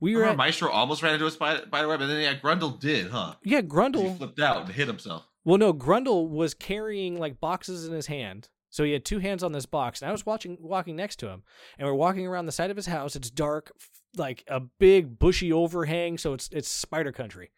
We 0.00 0.14
were 0.14 0.22
remember 0.22 0.42
at, 0.42 0.46
Maestro 0.46 0.70
almost 0.70 1.02
ran 1.02 1.14
into 1.14 1.26
a 1.26 1.30
spider, 1.30 1.62
spider 1.66 1.86
web, 1.88 2.00
and 2.00 2.10
then 2.10 2.20
yeah, 2.20 2.34
Grundle 2.34 2.78
did, 2.80 3.10
huh? 3.12 3.36
yeah 3.44 3.60
'Cause 3.62 3.64
He 3.64 3.68
Grundle. 3.68 4.16
flipped 4.18 4.40
out 4.40 4.64
and 4.64 4.74
hit 4.74 4.88
himself. 4.88 5.26
Well, 5.44 5.58
no, 5.58 5.72
Grundle 5.72 6.28
was 6.28 6.54
carrying 6.54 7.18
like 7.18 7.38
boxes 7.40 7.86
in 7.86 7.92
his 7.92 8.06
hand. 8.08 8.48
So 8.70 8.84
he 8.84 8.92
had 8.92 9.04
two 9.04 9.18
hands 9.18 9.42
on 9.44 9.52
this 9.52 9.66
box, 9.66 10.00
and 10.00 10.08
I 10.08 10.12
was 10.12 10.24
watching, 10.24 10.56
walking 10.58 10.96
next 10.96 11.16
to 11.16 11.28
him, 11.28 11.42
and 11.78 11.86
we're 11.86 11.92
walking 11.94 12.26
around 12.26 12.46
the 12.46 12.52
side 12.52 12.70
of 12.70 12.76
his 12.76 12.86
house. 12.86 13.14
It's 13.14 13.30
dark, 13.30 13.70
like 14.16 14.42
a 14.48 14.60
big 14.60 15.18
bushy 15.18 15.52
overhang, 15.52 16.16
so 16.16 16.32
it's 16.32 16.48
it's 16.50 16.68
spider 16.68 17.12
country. 17.12 17.50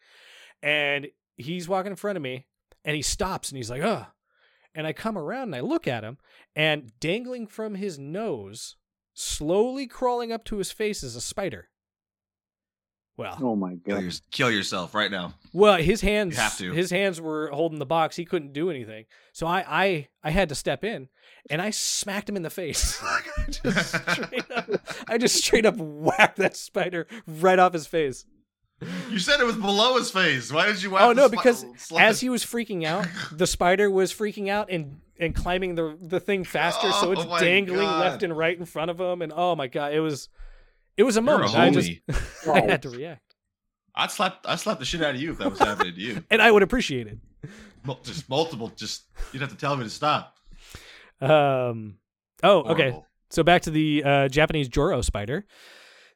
And 0.60 1.06
he's 1.36 1.68
walking 1.68 1.92
in 1.92 1.96
front 1.96 2.16
of 2.16 2.22
me, 2.22 2.46
and 2.84 2.96
he 2.96 3.02
stops, 3.02 3.48
and 3.50 3.56
he's 3.56 3.70
like, 3.70 3.82
"Ugh," 3.82 4.06
and 4.74 4.88
I 4.88 4.92
come 4.92 5.16
around 5.16 5.44
and 5.44 5.56
I 5.56 5.60
look 5.60 5.86
at 5.86 6.02
him, 6.04 6.18
and 6.56 6.92
dangling 6.98 7.46
from 7.46 7.76
his 7.76 7.96
nose, 7.96 8.74
slowly 9.14 9.86
crawling 9.86 10.32
up 10.32 10.44
to 10.46 10.58
his 10.58 10.70
face, 10.72 11.02
is 11.02 11.16
a 11.16 11.20
spider. 11.20 11.68
Well, 13.16 13.38
Oh 13.40 13.54
my 13.54 13.76
Kill, 13.86 13.94
god. 13.96 14.02
your, 14.02 14.12
kill 14.32 14.50
yourself 14.50 14.92
right 14.92 15.10
now. 15.10 15.34
well, 15.52 15.76
his 15.76 16.00
hands 16.00 16.34
You 16.34 16.42
have 16.42 16.58
to. 16.58 16.72
his 16.72 16.90
hands 16.90 17.20
were 17.20 17.48
holding 17.52 17.78
the 17.78 17.86
box. 17.86 18.16
He 18.16 18.24
couldn't 18.24 18.52
do 18.52 18.70
anything. 18.70 19.04
So 19.32 19.46
I 19.46 19.64
I 19.68 20.08
I 20.24 20.30
had 20.30 20.48
to 20.48 20.56
step 20.56 20.82
in 20.82 21.08
and 21.48 21.62
I 21.62 21.70
smacked 21.70 22.28
him 22.28 22.34
in 22.36 22.42
the 22.42 22.50
face. 22.50 23.00
Oh 23.06 23.20
just 23.62 23.94
up, 24.50 24.68
I 25.06 25.16
just 25.18 25.36
straight 25.36 25.64
up 25.66 25.76
whacked 25.76 26.38
that 26.38 26.56
spider 26.56 27.06
right 27.26 27.58
off 27.58 27.72
his 27.72 27.86
face. 27.86 28.24
You 29.10 29.18
said 29.18 29.40
it 29.40 29.44
was 29.46 29.56
below 29.56 29.96
his 29.96 30.10
face. 30.10 30.52
Why 30.52 30.66
did 30.66 30.82
you? 30.82 30.90
whack 30.90 31.02
Oh 31.02 31.08
the 31.08 31.14
no, 31.14 31.26
spi- 31.28 31.36
because 31.36 31.66
slap 31.76 32.02
as 32.02 32.20
he 32.20 32.28
was 32.28 32.44
freaking 32.44 32.84
out, 32.84 33.06
the 33.32 33.46
spider 33.46 33.90
was 33.90 34.12
freaking 34.12 34.48
out 34.48 34.70
and 34.70 35.00
and 35.18 35.34
climbing 35.34 35.74
the 35.74 35.96
the 36.00 36.20
thing 36.20 36.44
faster, 36.44 36.90
so 36.92 37.08
Oh 37.08 37.12
it's 37.12 37.26
my 37.26 37.40
dangling 37.40 37.80
God. 37.80 38.00
left 38.00 38.22
and 38.22 38.36
right 38.36 38.58
in 38.58 38.64
front 38.64 38.90
of 38.90 39.00
him. 39.00 39.22
And 39.22 39.32
oh 39.34 39.54
my 39.56 39.66
god, 39.68 39.92
it 39.92 40.00
was 40.00 40.28
it 40.96 41.02
was 41.02 41.16
a 41.16 41.22
You're 41.22 41.34
a 41.34 41.48
moment. 41.48 41.56
I 41.56 41.70
just. 41.70 41.90
I 42.48 42.60
had 42.60 42.82
to 42.82 42.90
react, 42.90 43.34
I'd 43.94 44.10
slap. 44.10 44.40
I 44.44 44.56
slap 44.56 44.78
the 44.78 44.84
shit 44.84 45.02
out 45.02 45.14
of 45.14 45.20
you 45.20 45.32
if 45.32 45.38
that 45.38 45.50
was 45.50 45.58
happening 45.58 45.94
to 45.94 46.00
you. 46.00 46.24
and 46.30 46.42
I 46.42 46.50
would 46.50 46.62
appreciate 46.62 47.06
it. 47.06 47.18
Just 48.02 48.28
multiple. 48.28 48.72
Just 48.76 49.04
you'd 49.32 49.40
have 49.42 49.50
to 49.50 49.56
tell 49.56 49.76
me 49.76 49.84
to 49.84 49.90
stop. 49.90 50.36
Um. 51.20 51.96
Oh, 52.42 52.62
okay. 52.72 52.98
So 53.30 53.42
back 53.42 53.62
to 53.62 53.70
the 53.70 54.02
uh, 54.04 54.28
Japanese 54.28 54.68
Joro 54.68 55.00
spider. 55.00 55.46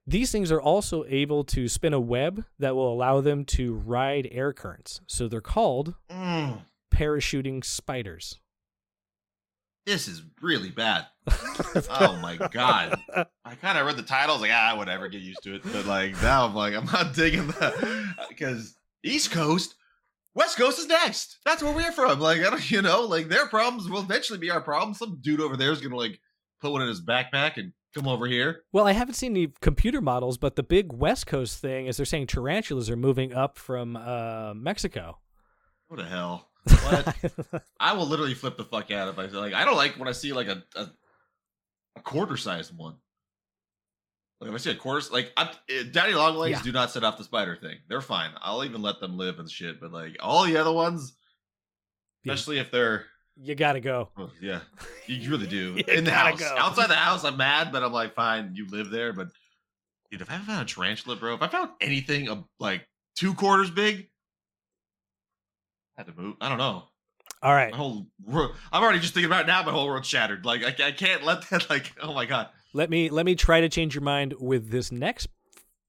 These 0.08 0.32
things 0.32 0.50
are 0.50 0.60
also 0.60 1.04
able 1.06 1.44
to 1.44 1.68
spin 1.68 1.92
a 1.92 2.00
web 2.00 2.44
that 2.58 2.74
will 2.74 2.90
allow 2.90 3.20
them 3.20 3.44
to 3.46 3.74
ride 3.74 4.26
air 4.32 4.54
currents. 4.54 5.02
So 5.06 5.28
they're 5.28 5.42
called 5.42 5.94
Mm, 6.10 6.62
parachuting 6.90 7.62
spiders. 7.62 8.40
this 9.84 10.08
is 10.08 10.22
really 10.40 10.70
bad. 10.70 11.06
Oh 11.90 12.16
my 12.22 12.36
god. 12.36 12.98
I 13.44 13.54
kind 13.56 13.76
of 13.78 13.86
read 13.86 13.96
the 13.96 14.02
title. 14.02 14.30
I 14.30 14.38
was 14.38 14.42
like, 14.42 14.50
ah, 14.54 14.74
whatever, 14.76 15.08
get 15.08 15.20
used 15.20 15.42
to 15.42 15.56
it. 15.56 15.62
But 15.64 15.84
like 15.86 16.12
now, 16.22 16.46
I'm 16.46 16.54
like, 16.54 16.74
I'm 16.74 16.86
not 16.86 17.14
digging 17.14 17.46
that 17.48 18.16
because 18.30 18.76
East 19.04 19.30
Coast, 19.30 19.74
West 20.34 20.56
Coast 20.56 20.78
is 20.78 20.86
next. 20.86 21.38
That's 21.44 21.62
where 21.62 21.74
we're 21.74 21.92
from. 21.92 22.20
Like, 22.20 22.38
I 22.40 22.44
don't, 22.50 22.70
you 22.70 22.80
know, 22.82 23.02
like 23.02 23.28
their 23.28 23.46
problems 23.48 23.88
will 23.90 24.00
eventually 24.00 24.38
be 24.38 24.50
our 24.50 24.60
problems. 24.62 24.98
Some 24.98 25.18
dude 25.20 25.40
over 25.40 25.56
there 25.56 25.72
is 25.72 25.80
gonna 25.82 25.96
like 25.96 26.18
put 26.60 26.72
one 26.72 26.80
in 26.82 26.88
his 26.88 27.04
backpack 27.04 27.56
and 27.58 27.72
come 27.98 28.08
over 28.08 28.26
here. 28.26 28.62
Well, 28.72 28.86
I 28.86 28.92
haven't 28.92 29.14
seen 29.14 29.32
any 29.32 29.52
computer 29.60 30.00
models, 30.00 30.38
but 30.38 30.56
the 30.56 30.62
big 30.62 30.92
West 30.92 31.26
Coast 31.26 31.60
thing 31.60 31.86
is 31.86 31.96
they're 31.96 32.06
saying 32.06 32.26
tarantulas 32.28 32.88
are 32.90 32.96
moving 32.96 33.32
up 33.34 33.58
from 33.58 33.96
uh, 33.96 34.54
Mexico. 34.54 35.18
What 35.88 35.96
the 35.98 36.04
hell? 36.04 36.48
What? 36.64 37.62
I 37.80 37.94
will 37.94 38.06
literally 38.06 38.34
flip 38.34 38.56
the 38.56 38.64
fuck 38.64 38.90
out 38.90 39.08
if 39.08 39.18
I 39.18 39.26
like. 39.26 39.54
I 39.54 39.64
don't 39.64 39.76
like 39.76 39.94
when 39.98 40.08
I 40.08 40.12
see 40.12 40.32
like 40.32 40.48
a 40.48 40.62
a, 40.76 40.88
a 41.96 42.00
quarter 42.02 42.36
sized 42.36 42.76
one. 42.76 42.96
Like 44.40 44.50
if 44.50 44.54
I 44.54 44.58
see 44.58 44.70
a 44.70 44.74
quarter, 44.76 45.04
like 45.12 45.32
I'm, 45.36 45.48
eh, 45.68 45.84
daddy 45.90 46.14
long 46.14 46.36
legs 46.36 46.58
Yeah. 46.58 46.62
do 46.62 46.72
not 46.72 46.90
set 46.90 47.04
off 47.04 47.18
the 47.18 47.24
spider 47.24 47.56
thing. 47.56 47.78
They're 47.88 48.00
fine. 48.00 48.30
I'll 48.40 48.64
even 48.64 48.82
let 48.82 49.00
them 49.00 49.16
live 49.16 49.38
and 49.38 49.50
shit. 49.50 49.80
But 49.80 49.92
like 49.92 50.16
all 50.20 50.44
the 50.44 50.56
other 50.58 50.72
ones, 50.72 51.16
Yeah. 52.22 52.34
especially 52.34 52.58
if 52.58 52.70
they're 52.70 53.06
you 53.40 53.54
gotta 53.54 53.80
go. 53.80 54.10
well, 54.16 54.30
yeah, 54.40 54.60
you 55.06 55.30
really 55.30 55.46
do 55.46 55.76
in 55.88 56.04
the 56.04 56.10
house. 56.10 56.40
go. 56.40 56.54
Outside 56.58 56.88
the 56.88 56.94
house, 56.94 57.24
I'm 57.24 57.36
mad, 57.36 57.70
but 57.72 57.82
I'm 57.82 57.92
like, 57.92 58.14
fine, 58.14 58.52
you 58.54 58.66
live 58.68 58.90
there. 58.90 59.12
But 59.12 59.28
dude, 60.10 60.20
if 60.20 60.30
I 60.30 60.38
found 60.38 60.68
a 60.68 60.72
tarantula, 60.72 61.16
bro, 61.16 61.34
if 61.34 61.42
I 61.42 61.48
found 61.48 61.70
anything 61.80 62.28
uh, 62.28 62.42
like 62.58 62.86
two 63.16 63.34
quarters 63.34 63.70
big, 63.70 64.08
I 65.96 66.02
had 66.02 66.06
to 66.06 66.20
move. 66.20 66.36
I 66.40 66.48
don't 66.48 66.58
know. 66.58 66.84
All 67.42 67.54
right. 67.54 67.70
My 67.70 67.76
whole 67.76 68.06
world, 68.24 68.56
I'm 68.72 68.82
already 68.82 68.98
just 68.98 69.14
thinking 69.14 69.30
about 69.30 69.44
it 69.44 69.46
now. 69.46 69.62
My 69.62 69.70
whole 69.70 69.86
world's 69.86 70.08
shattered. 70.08 70.44
Like 70.44 70.62
I, 70.64 70.86
I 70.86 70.92
can't 70.92 71.24
let 71.24 71.48
that. 71.50 71.68
Like 71.70 71.92
oh 72.02 72.12
my 72.14 72.26
god. 72.26 72.48
let 72.72 72.90
me 72.90 73.10
let 73.10 73.26
me 73.26 73.34
try 73.34 73.60
to 73.60 73.68
change 73.68 73.94
your 73.94 74.02
mind 74.02 74.34
with 74.40 74.70
this 74.70 74.90
next 74.90 75.28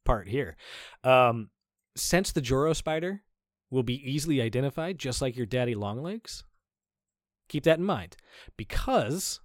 part 0.05 0.27
here. 0.27 0.55
Um, 1.03 1.49
since 1.95 2.31
the 2.31 2.41
Joro 2.41 2.73
spider 2.73 3.23
will 3.71 3.83
be 3.83 3.95
easily 4.09 4.41
identified, 4.41 4.97
just 4.97 5.21
like 5.21 5.35
your 5.35 5.45
daddy 5.45 5.75
longlegs, 5.75 6.43
keep 7.49 7.63
that 7.63 7.79
in 7.79 7.85
mind 7.85 8.15
because 8.55 9.41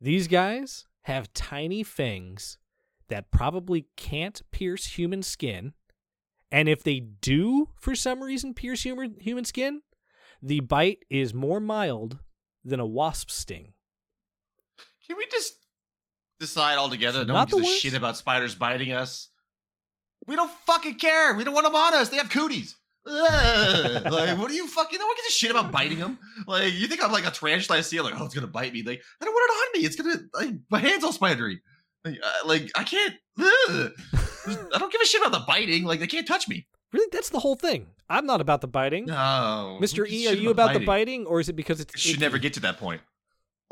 these 0.00 0.28
guys 0.28 0.86
have 1.02 1.32
tiny 1.34 1.82
fangs 1.82 2.58
that 3.08 3.30
probably 3.30 3.86
can't 3.96 4.40
pierce 4.52 4.86
human 4.86 5.22
skin, 5.22 5.74
and 6.50 6.68
if 6.68 6.82
they 6.82 7.00
do, 7.00 7.68
for 7.78 7.94
some 7.94 8.22
reason, 8.22 8.54
pierce 8.54 8.82
human 8.82 9.16
human 9.20 9.44
skin, 9.44 9.82
the 10.40 10.60
bite 10.60 11.04
is 11.10 11.34
more 11.34 11.60
mild 11.60 12.18
than 12.64 12.80
a 12.80 12.86
wasp 12.86 13.30
sting. 13.30 13.74
Can 15.06 15.16
we 15.16 15.26
just 15.26 15.54
decide 16.40 16.78
altogether? 16.78 17.24
No 17.24 17.34
not 17.34 17.52
one 17.52 17.62
gives 17.62 17.74
a 17.74 17.76
shit 17.76 17.94
about 17.94 18.16
spiders 18.16 18.54
biting 18.54 18.92
us. 18.92 19.28
We 20.26 20.36
don't 20.36 20.50
fucking 20.66 20.98
care. 20.98 21.34
We 21.34 21.44
don't 21.44 21.54
want 21.54 21.66
them 21.66 21.74
on 21.74 21.94
us. 21.94 22.08
They 22.08 22.16
have 22.16 22.30
cooties. 22.30 22.76
Ugh. 23.06 24.04
like, 24.12 24.38
what 24.38 24.50
are 24.50 24.54
you 24.54 24.66
fucking? 24.66 24.98
No 24.98 25.06
one 25.06 25.16
gives 25.16 25.28
a 25.28 25.32
shit 25.32 25.50
about 25.50 25.72
biting 25.72 25.98
them. 25.98 26.18
Like, 26.46 26.72
you 26.72 26.86
think 26.86 27.02
I'm 27.04 27.12
like 27.12 27.26
a 27.26 27.30
tarantula? 27.30 27.78
I 27.78 27.82
see 27.82 27.96
it, 27.96 28.02
like, 28.02 28.14
oh, 28.18 28.24
it's 28.24 28.34
gonna 28.34 28.46
bite 28.46 28.72
me. 28.72 28.82
Like, 28.82 29.02
I 29.20 29.24
don't 29.24 29.34
want 29.34 29.50
it 29.50 29.52
on 29.52 29.80
me. 29.80 29.86
It's 29.86 29.96
gonna, 29.96 30.16
like, 30.34 30.60
my 30.70 30.78
hands 30.78 31.04
all 31.04 31.12
spidery. 31.12 31.60
Like, 32.04 32.18
uh, 32.22 32.46
like 32.48 32.70
I 32.76 32.84
can't. 32.84 33.14
ugh. 33.40 33.92
I 34.46 34.78
don't 34.78 34.92
give 34.92 35.00
a 35.00 35.06
shit 35.06 35.20
about 35.20 35.32
the 35.32 35.44
biting. 35.46 35.84
Like, 35.84 36.00
they 36.00 36.06
can't 36.06 36.26
touch 36.26 36.48
me. 36.48 36.66
Really, 36.92 37.06
that's 37.10 37.30
the 37.30 37.38
whole 37.38 37.54
thing. 37.54 37.86
I'm 38.08 38.26
not 38.26 38.40
about 38.40 38.60
the 38.60 38.66
biting. 38.68 39.06
No, 39.06 39.78
Mr. 39.80 39.98
Who 39.98 40.04
gives 40.04 40.12
E, 40.12 40.26
a 40.26 40.30
are 40.30 40.34
you 40.34 40.50
about 40.50 40.74
the 40.74 40.84
biting, 40.84 41.26
or 41.26 41.40
is 41.40 41.48
it 41.48 41.54
because 41.54 41.80
it's 41.80 41.94
It 41.94 42.00
should 42.00 42.10
icky? 42.14 42.20
never 42.20 42.38
get 42.38 42.52
to 42.54 42.60
that 42.60 42.78
point. 42.78 43.00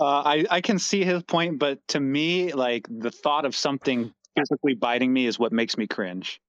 Uh, 0.01 0.23
I 0.25 0.45
I 0.51 0.61
can 0.63 0.79
see 0.79 1.05
his 1.05 1.23
point, 1.25 1.59
but 1.59 1.79
to 1.89 2.01
me, 2.01 2.53
like 2.53 2.87
the 2.89 3.11
thought 3.11 3.45
of 3.45 3.55
something 3.55 4.13
physically 4.35 4.75
biting 4.75 5.13
me 5.13 5.27
is 5.27 5.39
what 5.39 5.53
makes 5.53 5.77
me 5.77 5.87
cringe. 5.87 6.41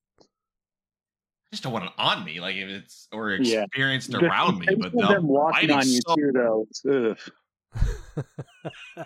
I 1.51 1.55
just 1.55 1.63
don't 1.63 1.73
want 1.73 1.85
it 1.85 1.91
on 1.97 2.23
me, 2.23 2.39
like 2.39 2.55
if 2.55 2.69
it's 2.69 3.09
or 3.11 3.31
experienced 3.31 4.11
The 4.11 4.19
around 4.19 4.59
me. 4.59 4.67
But 4.67 4.91
sensation 4.91 5.03
of 5.03 5.09
no, 5.09 5.13
them 5.15 5.27
walking 5.27 5.71
on 5.71 5.85
you 5.85 5.99
so, 6.07 6.15
too, 6.15 6.31
though. 6.33 6.67
it's- 6.69 7.17
ugh. 7.75 9.05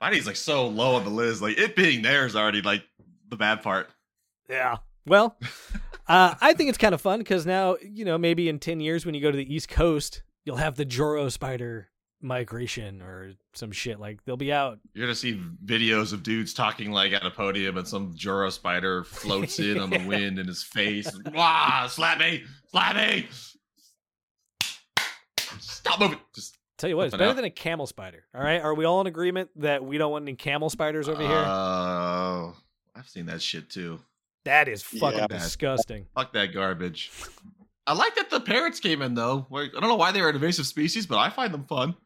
like 0.00 0.36
so 0.36 0.66
low 0.66 0.96
on 0.96 1.04
the 1.04 1.10
list. 1.10 1.42
Like 1.42 1.58
it 1.58 1.76
being 1.76 2.00
there 2.00 2.24
is 2.24 2.34
already 2.34 2.62
like 2.62 2.84
the 3.28 3.36
bad 3.36 3.62
part. 3.62 3.90
Yeah. 4.48 4.78
Well, 5.06 5.36
uh, 6.06 6.34
I 6.40 6.54
think 6.54 6.70
it's 6.70 6.78
kind 6.78 6.94
of 6.94 7.02
fun 7.02 7.18
because 7.18 7.44
now, 7.44 7.76
you 7.82 8.04
know, 8.04 8.16
maybe 8.16 8.48
in 8.48 8.58
10 8.58 8.80
years 8.80 9.04
when 9.04 9.14
you 9.14 9.20
go 9.20 9.30
to 9.30 9.36
the 9.36 9.54
East 9.54 9.68
Coast, 9.68 10.22
you'll 10.44 10.56
have 10.56 10.76
the 10.76 10.86
Joro 10.86 11.28
spider 11.28 11.90
migration 12.20 13.00
or 13.02 13.32
some 13.54 13.70
shit. 13.72 14.00
Like 14.00 14.24
they'll 14.24 14.36
be 14.36 14.52
out. 14.52 14.78
You're 14.94 15.06
gonna 15.06 15.14
see 15.14 15.40
videos 15.64 16.12
of 16.12 16.22
dudes 16.22 16.52
talking 16.54 16.90
like 16.90 17.12
at 17.12 17.24
a 17.24 17.30
podium, 17.30 17.76
and 17.76 17.86
some 17.86 18.12
Joro 18.16 18.50
spider 18.50 19.04
floats 19.04 19.58
in 19.58 19.78
on 19.78 19.90
the 19.90 19.98
wind 20.06 20.38
in 20.38 20.46
his 20.46 20.62
face. 20.62 21.10
Wah! 21.32 21.86
Slap 21.86 22.18
me! 22.18 22.44
Slap 22.70 22.96
me! 22.96 23.26
Stop 25.58 26.00
moving! 26.00 26.18
Just 26.34 26.56
Tell 26.76 26.88
you 26.88 26.96
what, 26.96 27.06
it's 27.06 27.16
better 27.16 27.30
out. 27.30 27.36
than 27.36 27.44
a 27.44 27.50
camel 27.50 27.88
spider. 27.88 28.24
All 28.34 28.40
right. 28.40 28.60
Are 28.62 28.72
we 28.72 28.84
all 28.84 29.00
in 29.00 29.08
agreement 29.08 29.50
that 29.56 29.84
we 29.84 29.98
don't 29.98 30.12
want 30.12 30.22
any 30.22 30.36
camel 30.36 30.70
spiders 30.70 31.08
over 31.08 31.20
here? 31.20 31.44
Oh, 31.44 32.54
I've 32.94 33.08
seen 33.08 33.26
that 33.26 33.42
shit 33.42 33.68
too. 33.68 33.98
That 34.44 34.68
is 34.68 34.82
fucking 34.84 35.18
Yeah. 35.18 35.26
disgusting. 35.26 36.06
Fuck 36.14 36.32
that 36.34 36.54
garbage. 36.54 37.10
I 37.86 37.94
like 37.94 38.14
that 38.14 38.30
the 38.30 38.38
parrots 38.40 38.78
came 38.78 39.02
in 39.02 39.14
though. 39.14 39.48
I 39.52 39.66
don't 39.72 39.82
know 39.88 39.96
why 39.96 40.12
they 40.12 40.20
are 40.20 40.28
an 40.28 40.36
invasive 40.36 40.66
species, 40.66 41.04
but 41.06 41.18
I 41.18 41.30
find 41.30 41.52
them 41.52 41.64
fun. 41.64 41.96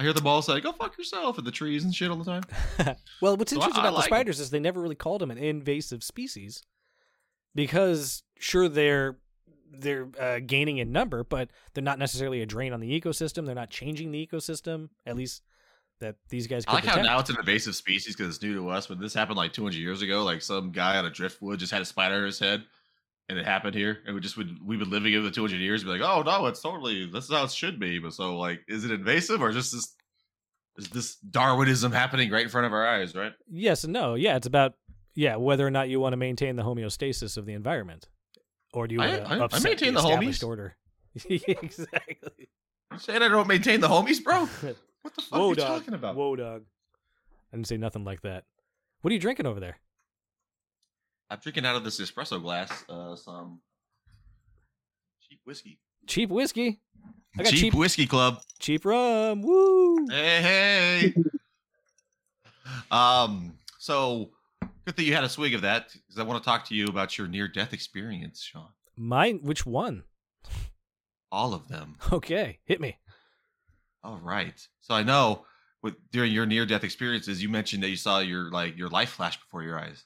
I 0.00 0.02
hear 0.04 0.12
the 0.14 0.26
all 0.26 0.40
say, 0.42 0.60
"Go 0.60 0.72
fuck 0.72 0.96
yourself" 0.96 1.38
at 1.38 1.44
the 1.44 1.50
trees 1.50 1.84
and 1.84 1.94
shit 1.94 2.10
all 2.10 2.16
the 2.16 2.24
time. 2.24 2.42
Well, 3.20 3.36
what's 3.36 3.52
So 3.52 3.60
I- 3.60 3.64
interesting 3.64 3.84
I 3.84 3.88
about 3.88 3.90
the 3.90 3.96
like 3.98 4.04
'em. 4.06 4.08
spiders 4.16 4.40
is 4.40 4.50
they 4.50 4.58
never 4.60 4.80
really 4.80 4.94
called 4.94 5.20
them 5.20 5.30
an 5.30 5.38
invasive 5.38 6.02
species 6.02 6.62
because 7.54 8.22
sure 8.38 8.68
they're 8.68 9.18
they're 9.72 10.08
uh, 10.18 10.40
gaining 10.44 10.78
in 10.78 10.90
number, 10.90 11.22
but 11.22 11.50
they're 11.74 11.84
not 11.84 11.98
necessarily 11.98 12.42
a 12.42 12.46
drain 12.46 12.72
on 12.72 12.80
the 12.80 13.00
ecosystem. 13.00 13.46
They're 13.46 13.54
not 13.54 13.70
changing 13.70 14.10
the 14.10 14.26
ecosystem, 14.26 14.88
at 15.06 15.16
least 15.16 15.42
that 16.00 16.16
these 16.28 16.46
guys. 16.46 16.64
I 16.66 16.72
like 16.74 16.84
how 16.84 16.92
detect. 16.94 17.06
now 17.06 17.18
it's 17.20 17.30
an 17.30 17.36
invasive 17.38 17.76
species 17.76 18.16
because 18.16 18.34
it's 18.34 18.42
new 18.42 18.54
to 18.54 18.68
us. 18.70 18.86
But 18.88 18.98
this 19.00 19.14
happened 19.14 19.36
like 19.36 19.52
200 19.52 19.76
years 19.76 20.02
ago, 20.02 20.24
like 20.24 20.42
some 20.42 20.72
guy 20.72 20.96
on 20.96 21.04
a 21.04 21.10
driftwood 21.10 21.58
just 21.60 21.72
had 21.72 21.82
a 21.82 21.84
spider 21.84 22.16
in 22.18 22.24
his 22.24 22.38
head, 22.38 22.64
and 23.30 23.38
it 23.38 23.46
happened 23.46 23.74
here, 23.74 24.00
and 24.04 24.14
we 24.14 24.20
just 24.20 24.36
would 24.36 24.58
we've 24.62 24.78
been 24.78 24.90
living 24.90 25.14
in 25.14 25.22
the 25.24 25.30
200 25.30 25.56
years, 25.58 25.84
be 25.84 25.88
like, 25.90 26.02
oh 26.02 26.20
no, 26.22 26.44
it's 26.46 26.60
totally 26.60 27.06
this 27.10 27.24
is 27.24 27.30
how 27.30 27.44
it 27.44 27.50
should 27.52 27.80
be. 27.80 27.98
But 27.98 28.12
so 28.12 28.36
like, 28.36 28.60
is 28.68 28.84
it 28.84 28.90
invasive 28.90 29.40
or 29.40 29.52
just 29.52 29.72
this 29.72 29.96
is 30.76 30.88
this 30.90 31.16
Darwinism 31.16 31.92
happening 31.92 32.30
right 32.30 32.42
in 32.42 32.48
front 32.50 32.66
of 32.66 32.72
our 32.74 32.86
eyes, 32.86 33.14
right? 33.14 33.32
Yes 33.48 33.84
and 33.84 33.92
no. 33.94 34.14
Yeah, 34.16 34.36
it's 34.36 34.46
about 34.46 34.74
yeah 35.14 35.36
whether 35.36 35.66
or 35.66 35.70
not 35.70 35.88
you 35.88 35.98
want 36.00 36.12
to 36.12 36.16
maintain 36.18 36.56
the 36.56 36.62
homeostasis 36.64 37.36
of 37.38 37.46
the 37.46 37.54
environment, 37.54 38.08
or 38.74 38.86
do 38.86 38.94
you 38.96 39.00
I- 39.00 39.08
want 39.18 39.22
I- 39.30 39.34
I 39.34 39.38
to 39.38 39.44
upset 39.44 39.62
maintain 39.64 39.94
the 39.94 40.00
the 40.02 40.06
established 40.08 40.42
homies. 40.42 40.46
order? 40.46 40.76
exactly. 41.28 42.48
You 42.92 42.98
saying 42.98 43.22
I 43.22 43.28
don't 43.28 43.46
maintain 43.48 43.80
the 43.80 43.88
homies, 43.88 44.22
bro? 44.22 44.48
What 45.02 45.14
the 45.14 45.22
fuck 45.22 45.38
Whoa, 45.38 45.46
are 45.46 45.48
you 45.50 45.54
dog. 45.54 45.78
talking 45.80 45.94
about? 45.94 46.14
Whoa, 46.14 46.36
dog. 46.36 46.62
I 47.52 47.56
didn't 47.56 47.68
say 47.68 47.78
nothing 47.78 48.04
like 48.04 48.20
that. 48.20 48.44
What 49.00 49.10
are 49.10 49.14
you 49.14 49.18
drinking 49.20 49.46
over 49.46 49.58
there? 49.58 49.78
I'm 51.30 51.38
drinking 51.38 51.64
out 51.64 51.76
of 51.76 51.84
this 51.84 52.00
espresso 52.00 52.42
glass, 52.42 52.84
uh, 52.88 53.14
some 53.14 53.60
cheap 55.28 55.40
whiskey. 55.44 55.78
Cheap 56.06 56.28
whiskey. 56.28 56.80
I 57.38 57.44
got 57.44 57.50
cheap, 57.50 57.60
cheap- 57.60 57.74
whiskey 57.74 58.06
club. 58.06 58.40
Cheap 58.58 58.84
rum. 58.84 59.42
Woo. 59.42 60.06
Hey, 60.08 60.42
hey. 60.42 61.14
um, 62.90 63.54
so 63.78 64.30
good 64.84 64.96
that 64.96 65.04
you 65.04 65.14
had 65.14 65.22
a 65.22 65.28
swig 65.28 65.54
of 65.54 65.62
that 65.62 65.92
because 65.92 66.18
I 66.18 66.24
want 66.24 66.42
to 66.42 66.48
talk 66.48 66.66
to 66.66 66.74
you 66.74 66.86
about 66.86 67.16
your 67.16 67.28
near-death 67.28 67.72
experience, 67.72 68.42
Sean. 68.42 68.66
Mine. 68.96 69.38
Which 69.42 69.64
one? 69.64 70.02
All 71.30 71.54
of 71.54 71.68
them. 71.68 71.96
Okay, 72.12 72.58
hit 72.64 72.80
me. 72.80 72.98
All 74.02 74.18
right. 74.20 74.66
So 74.80 74.94
I 74.94 75.04
know 75.04 75.44
with 75.80 75.94
during 76.10 76.32
your 76.32 76.44
near-death 76.44 76.82
experiences, 76.82 77.40
you 77.40 77.48
mentioned 77.48 77.84
that 77.84 77.88
you 77.90 77.96
saw 77.96 78.18
your 78.18 78.50
like 78.50 78.76
your 78.76 78.88
life 78.88 79.10
flash 79.10 79.38
before 79.38 79.62
your 79.62 79.78
eyes. 79.78 80.04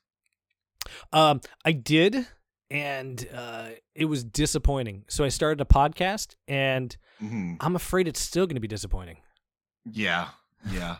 Um, 1.13 1.41
I 1.65 1.73
did, 1.73 2.27
and 2.71 3.27
uh, 3.35 3.69
it 3.95 4.07
was 4.07 4.25
disappointing. 4.25 5.05
So 5.09 5.25
I 5.25 5.29
started 5.29 5.61
a 5.61 5.65
podcast, 5.65 6.35
and 6.49 6.97
hmm 7.19 7.55
I'm 7.61 7.77
afraid 7.77 8.09
it's 8.09 8.21
still 8.21 8.47
going 8.47 8.57
to 8.57 8.61
be 8.61 8.69
disappointing. 8.69 9.19
Yeah, 9.85 10.29
yeah. 10.71 10.97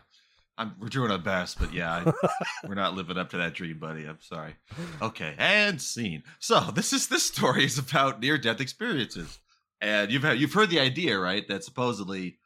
I'm, 0.57 0.77
we're 0.79 0.89
doing 0.89 1.11
our 1.11 1.19
best, 1.19 1.59
but 1.59 1.73
yeah, 1.75 2.05
I, 2.07 2.29
we're 2.69 2.77
not 2.77 2.95
living 2.95 3.19
up 3.19 3.31
to 3.31 3.39
that 3.39 3.55
dream, 3.55 3.79
buddy. 3.81 4.05
I'm 4.05 4.21
sorry. 4.21 4.55
Okay, 5.03 5.35
and 5.37 5.83
scene. 5.83 6.23
So 6.39 6.61
this 6.73 6.93
is 6.93 7.09
this 7.09 7.25
story 7.25 7.65
is 7.65 7.79
about 7.79 8.21
near-death 8.21 8.61
experiences, 8.61 9.41
and 9.81 10.13
you've 10.13 10.23
had, 10.23 10.39
you've 10.39 10.53
heard 10.53 10.71
the 10.71 10.79
idea, 10.81 11.19
right? 11.19 11.47
That 11.49 11.65
supposedly, 11.65 12.39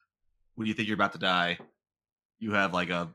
when 0.54 0.66
you 0.66 0.72
think 0.74 0.88
you're 0.88 0.94
about 0.94 1.12
to 1.12 1.18
die, 1.18 1.58
you 2.38 2.52
have 2.52 2.72
like 2.72 2.88
a 2.88 3.10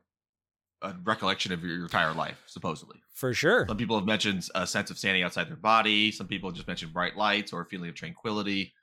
a 0.83 0.95
recollection 1.03 1.51
of 1.51 1.63
your 1.63 1.83
entire 1.83 2.13
life, 2.13 2.37
supposedly. 2.45 3.01
For 3.13 3.33
sure. 3.33 3.65
Some 3.67 3.77
people 3.77 3.97
have 3.97 4.05
mentioned 4.05 4.47
a 4.53 4.67
sense 4.67 4.91
of 4.91 4.97
standing 4.97 5.23
outside 5.23 5.47
their 5.47 5.55
body. 5.55 6.11
Some 6.11 6.27
people 6.27 6.51
just 6.51 6.67
mentioned 6.67 6.93
bright 6.93 7.15
lights 7.15 7.53
or 7.53 7.61
a 7.61 7.65
feeling 7.65 7.89
of 7.89 7.95
tranquility, 7.95 8.73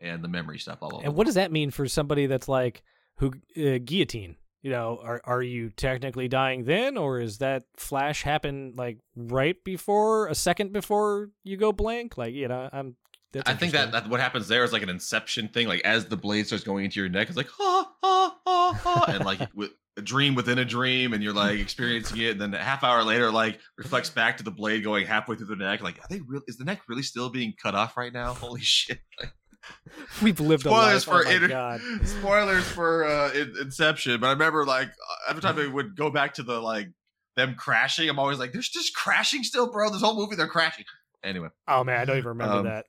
and 0.00 0.22
the 0.22 0.28
memory 0.28 0.58
stuff. 0.58 0.80
Blah 0.80 0.90
blah. 0.90 0.98
blah. 1.00 1.08
And 1.08 1.16
what 1.16 1.26
does 1.26 1.34
that 1.34 1.52
mean 1.52 1.70
for 1.70 1.86
somebody 1.88 2.26
that's 2.26 2.48
like 2.48 2.82
who 3.16 3.32
uh, 3.56 3.78
guillotine? 3.84 4.36
You 4.62 4.70
know, 4.70 5.00
are 5.02 5.22
are 5.24 5.42
you 5.42 5.70
technically 5.70 6.28
dying 6.28 6.64
then, 6.64 6.98
or 6.98 7.18
is 7.20 7.38
that 7.38 7.64
flash 7.76 8.22
happen 8.22 8.74
like 8.76 8.98
right 9.16 9.56
before, 9.64 10.26
a 10.28 10.34
second 10.34 10.72
before 10.72 11.30
you 11.44 11.56
go 11.56 11.72
blank? 11.72 12.18
Like, 12.18 12.34
you 12.34 12.48
know, 12.48 12.68
I'm. 12.72 12.96
That's 13.32 13.48
I 13.48 13.54
think 13.54 13.72
that, 13.72 13.92
that 13.92 14.08
what 14.08 14.18
happens 14.18 14.48
there 14.48 14.64
is 14.64 14.72
like 14.72 14.82
an 14.82 14.88
inception 14.88 15.48
thing. 15.48 15.68
Like 15.68 15.82
as 15.82 16.06
the 16.06 16.16
blade 16.16 16.48
starts 16.48 16.64
going 16.64 16.84
into 16.84 17.00
your 17.00 17.08
neck, 17.08 17.28
it's 17.28 17.36
like 17.36 17.48
ah 17.60 17.92
ah 18.02 18.36
ah 18.44 18.80
ah, 18.84 19.04
and 19.08 19.24
like 19.24 19.40
with 19.54 19.70
a 20.00 20.02
dream 20.02 20.34
within 20.34 20.58
a 20.58 20.64
dream, 20.64 21.12
and 21.12 21.22
you're 21.22 21.32
like 21.32 21.58
experiencing 21.60 22.18
it. 22.20 22.30
And 22.32 22.40
then 22.40 22.54
a 22.54 22.58
half 22.62 22.82
hour 22.82 23.02
later, 23.04 23.30
like 23.30 23.60
reflects 23.78 24.10
back 24.10 24.36
to 24.38 24.42
the 24.42 24.50
blade 24.50 24.82
going 24.82 25.06
halfway 25.06 25.36
through 25.36 25.46
the 25.46 25.56
neck. 25.56 25.82
Like, 25.82 25.98
are 25.98 26.06
they 26.10 26.20
real? 26.26 26.42
Is 26.48 26.56
the 26.56 26.64
neck 26.64 26.80
really 26.88 27.02
still 27.02 27.30
being 27.30 27.54
cut 27.62 27.74
off 27.74 27.96
right 27.96 28.12
now? 28.12 28.34
Holy 28.34 28.60
shit! 28.62 29.00
Like, 29.20 29.32
we've 30.22 30.40
lived 30.40 30.66
a 30.66 30.70
spoilers 30.70 31.06
life. 31.06 31.16
for 31.16 31.26
oh 31.26 31.30
my 31.30 31.34
inter- 31.36 31.48
god. 31.48 31.80
spoilers 32.04 32.64
for 32.64 33.04
uh, 33.06 33.32
in- 33.32 33.54
Inception. 33.60 34.20
But 34.20 34.28
I 34.28 34.32
remember 34.32 34.64
like 34.64 34.90
every 35.28 35.42
time 35.42 35.56
they 35.56 35.68
would 35.68 35.94
go 35.96 36.10
back 36.10 36.34
to 36.34 36.42
the 36.42 36.58
like 36.60 36.88
them 37.36 37.54
crashing, 37.56 38.08
I'm 38.08 38.18
always 38.18 38.38
like, 38.38 38.52
there's 38.52 38.68
just 38.68 38.94
crashing 38.94 39.42
still, 39.44 39.70
bro. 39.70 39.90
This 39.90 40.02
whole 40.02 40.16
movie 40.16 40.34
they're 40.36 40.48
crashing. 40.48 40.84
Anyway. 41.22 41.48
Oh 41.68 41.84
man, 41.84 42.00
I 42.00 42.04
don't 42.06 42.16
even 42.18 42.28
remember 42.28 42.54
Um, 42.56 42.64
that. 42.64 42.86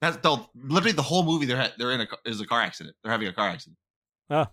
That's 0.00 0.16
the 0.18 0.38
literally 0.54 0.92
the 0.92 1.02
whole 1.02 1.24
movie. 1.24 1.46
They're 1.46 1.56
ha- 1.56 1.72
they're 1.78 1.90
in 1.92 2.00
a 2.02 2.06
is 2.24 2.40
a 2.40 2.46
car 2.46 2.60
accident. 2.62 2.94
They're 3.02 3.10
having 3.12 3.26
a 3.26 3.32
car 3.32 3.48
accident. 3.48 3.76
Oh. 4.30 4.46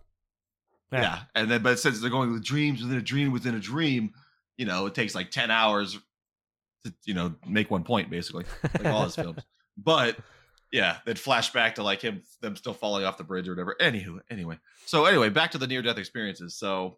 Yeah. 0.93 1.01
Yeah. 1.01 1.19
and 1.35 1.51
then 1.51 1.61
but 1.61 1.79
since 1.79 1.99
they're 1.99 2.09
going 2.09 2.31
with 2.31 2.43
dreams 2.43 2.81
within 2.81 2.97
a 2.97 3.01
dream 3.01 3.31
within 3.31 3.55
a 3.55 3.59
dream, 3.59 4.13
you 4.57 4.65
know, 4.65 4.85
it 4.85 4.95
takes 4.95 5.15
like 5.15 5.31
ten 5.31 5.51
hours 5.51 5.97
to 6.85 6.93
you 7.05 7.13
know 7.13 7.35
make 7.47 7.71
one 7.71 7.83
point 7.83 8.09
basically, 8.09 8.45
like 8.63 8.85
all 8.85 9.03
his 9.03 9.15
films. 9.15 9.43
But 9.75 10.17
yeah, 10.71 10.97
then 11.03 11.15
flashback 11.15 11.73
to 11.75 11.83
like 11.83 11.99
him 11.99 12.21
them 12.41 12.55
still 12.55 12.75
falling 12.75 13.05
off 13.05 13.17
the 13.17 13.23
bridge 13.23 13.47
or 13.47 13.53
whatever. 13.53 13.75
Anywho, 13.81 14.19
anyway, 14.29 14.59
so 14.85 15.05
anyway, 15.05 15.29
back 15.29 15.49
to 15.51 15.57
the 15.57 15.67
near 15.67 15.81
death 15.81 15.97
experiences. 15.97 16.55
So. 16.55 16.97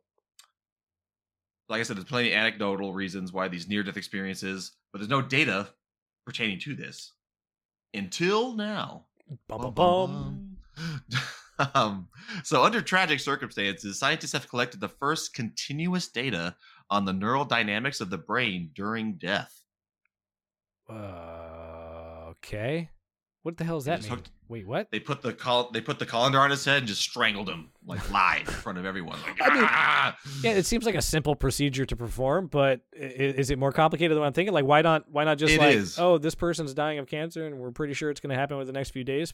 Like 1.68 1.80
I 1.80 1.84
said, 1.84 1.98
there's 1.98 2.06
plenty 2.06 2.32
of 2.32 2.38
anecdotal 2.38 2.94
reasons 2.94 3.34
why 3.34 3.48
these 3.48 3.68
near 3.68 3.82
death 3.82 3.98
experiences, 3.98 4.74
but 4.92 5.00
there's 5.00 5.10
no 5.10 5.24
data 5.24 5.70
pertaining 6.24 6.60
to 6.60 6.76
this 6.76 7.14
until 7.94 8.54
now. 8.54 9.06
Bum, 9.48 9.62
bum, 9.62 9.74
bum. 9.74 10.58
um, 11.74 12.08
so, 12.44 12.64
under 12.64 12.82
tragic 12.82 13.20
circumstances, 13.20 13.98
scientists 14.00 14.34
have 14.34 14.50
collected 14.50 14.80
the 14.80 14.90
first 14.90 15.34
continuous 15.34 16.08
data 16.08 16.56
on 16.90 17.06
the 17.06 17.14
neural 17.14 17.46
dynamics 17.46 18.02
of 18.02 18.10
the 18.10 18.18
brain 18.18 18.72
during 18.74 19.14
death. 19.14 19.62
Uh, 20.90 22.28
okay. 22.32 22.90
What 23.44 23.58
the 23.58 23.64
hell 23.64 23.78
does 23.78 23.86
They 23.86 23.92
that 23.92 24.02
mean? 24.02 24.10
hooked- 24.12 24.32
Wait, 24.48 24.68
what? 24.68 24.92
They 24.92 25.00
put 25.00 25.24
the 25.24 25.34
col- 25.34 25.72
they 25.72 25.82
put 25.82 25.98
the 25.98 26.06
colander 26.06 26.40
on 26.40 26.52
his 26.52 26.64
head 26.64 26.78
and 26.80 26.88
just 26.88 27.02
strangled 27.02 27.50
him 27.50 27.70
like 27.84 28.12
live 28.12 28.42
in 28.48 28.54
front 28.54 28.78
of 28.78 28.86
everyone. 28.86 29.20
Like, 29.24 29.42
I 29.42 29.54
mean, 29.56 29.64
"Ah!" 29.68 30.18
Yeah, 30.44 30.52
it 30.52 30.68
seems 30.68 30.86
like 30.86 30.94
a 30.94 31.02
simple 31.02 31.36
procedure 31.36 31.84
to 31.86 31.96
perform, 31.96 32.46
but 32.46 32.82
is 32.94 33.50
it 33.50 33.58
more 33.58 33.72
complicated 33.72 34.12
than 34.16 34.20
what 34.22 34.28
I'm 34.28 34.34
thinking? 34.34 34.54
Like, 34.54 34.66
why 34.66 34.84
not? 34.84 35.10
Why 35.12 35.24
not 35.24 35.40
just 35.40 35.54
It 35.56 35.60
like, 35.60 35.76
is. 35.76 35.98
oh, 35.98 36.20
this 36.20 36.36
person's 36.36 36.76
dying 36.76 37.00
of 37.00 37.08
cancer, 37.08 37.48
and 37.48 37.58
we're 37.58 37.72
pretty 37.72 37.96
sure 37.96 38.12
it's 38.12 38.20
going 38.20 38.30
to 38.30 38.36
happen 38.36 38.56
within 38.58 38.72
the 38.72 38.78
next 38.80 38.92
few 38.92 39.04
days. 39.04 39.34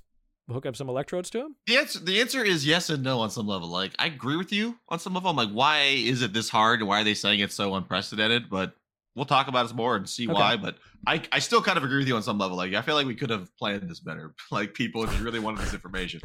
Hook 0.50 0.66
up 0.66 0.76
some 0.76 0.90
electrodes 0.90 1.30
to 1.32 1.40
him. 1.40 1.56
the 1.68 1.78
answer 1.78 2.00
the 2.00 2.20
answer 2.20 2.44
is 2.44 2.66
yes 2.66 2.90
and 2.90 3.04
no 3.04 3.20
on 3.20 3.30
some 3.30 3.48
level. 3.48 3.68
Like 3.70 3.94
I 4.00 4.08
agree 4.08 4.36
with 4.38 4.52
you 4.52 4.78
on 4.90 5.00
some 5.00 5.14
level. 5.14 5.30
I'm 5.30 5.36
like, 5.36 5.50
why 5.52 5.82
is 5.84 6.22
it 6.22 6.34
this 6.34 6.50
hard 6.50 6.80
and 6.80 6.90
why 6.90 7.02
are 7.02 7.04
they 7.04 7.14
saying 7.14 7.40
it's 7.40 7.56
so 7.56 7.74
unprecedented? 7.76 8.50
But 8.50 8.74
we'll 9.16 9.26
talk 9.26 9.48
about 9.48 9.70
it 9.70 9.76
more 9.76 9.96
and 9.96 10.10
see 10.10 10.26
Okay. 10.26 10.34
why. 10.34 10.58
But 10.58 10.78
I 11.08 11.22
I 11.32 11.40
still 11.40 11.62
kind 11.62 11.78
of 11.78 11.84
agree 11.84 12.00
with 12.00 12.08
you 12.08 12.16
on 12.16 12.24
some 12.24 12.38
level. 12.38 12.58
Like 12.58 12.74
I 12.74 12.82
feel 12.82 12.96
like 12.96 13.08
we 13.08 13.16
could 13.16 13.30
have 13.30 13.56
planned 13.58 13.90
this 13.90 14.00
better. 14.00 14.34
Like 14.52 14.74
people, 14.74 15.04
if 15.06 15.18
you 15.18 15.24
really 15.24 15.40
wanted 15.40 15.62
this 15.62 15.74
information, 15.74 16.20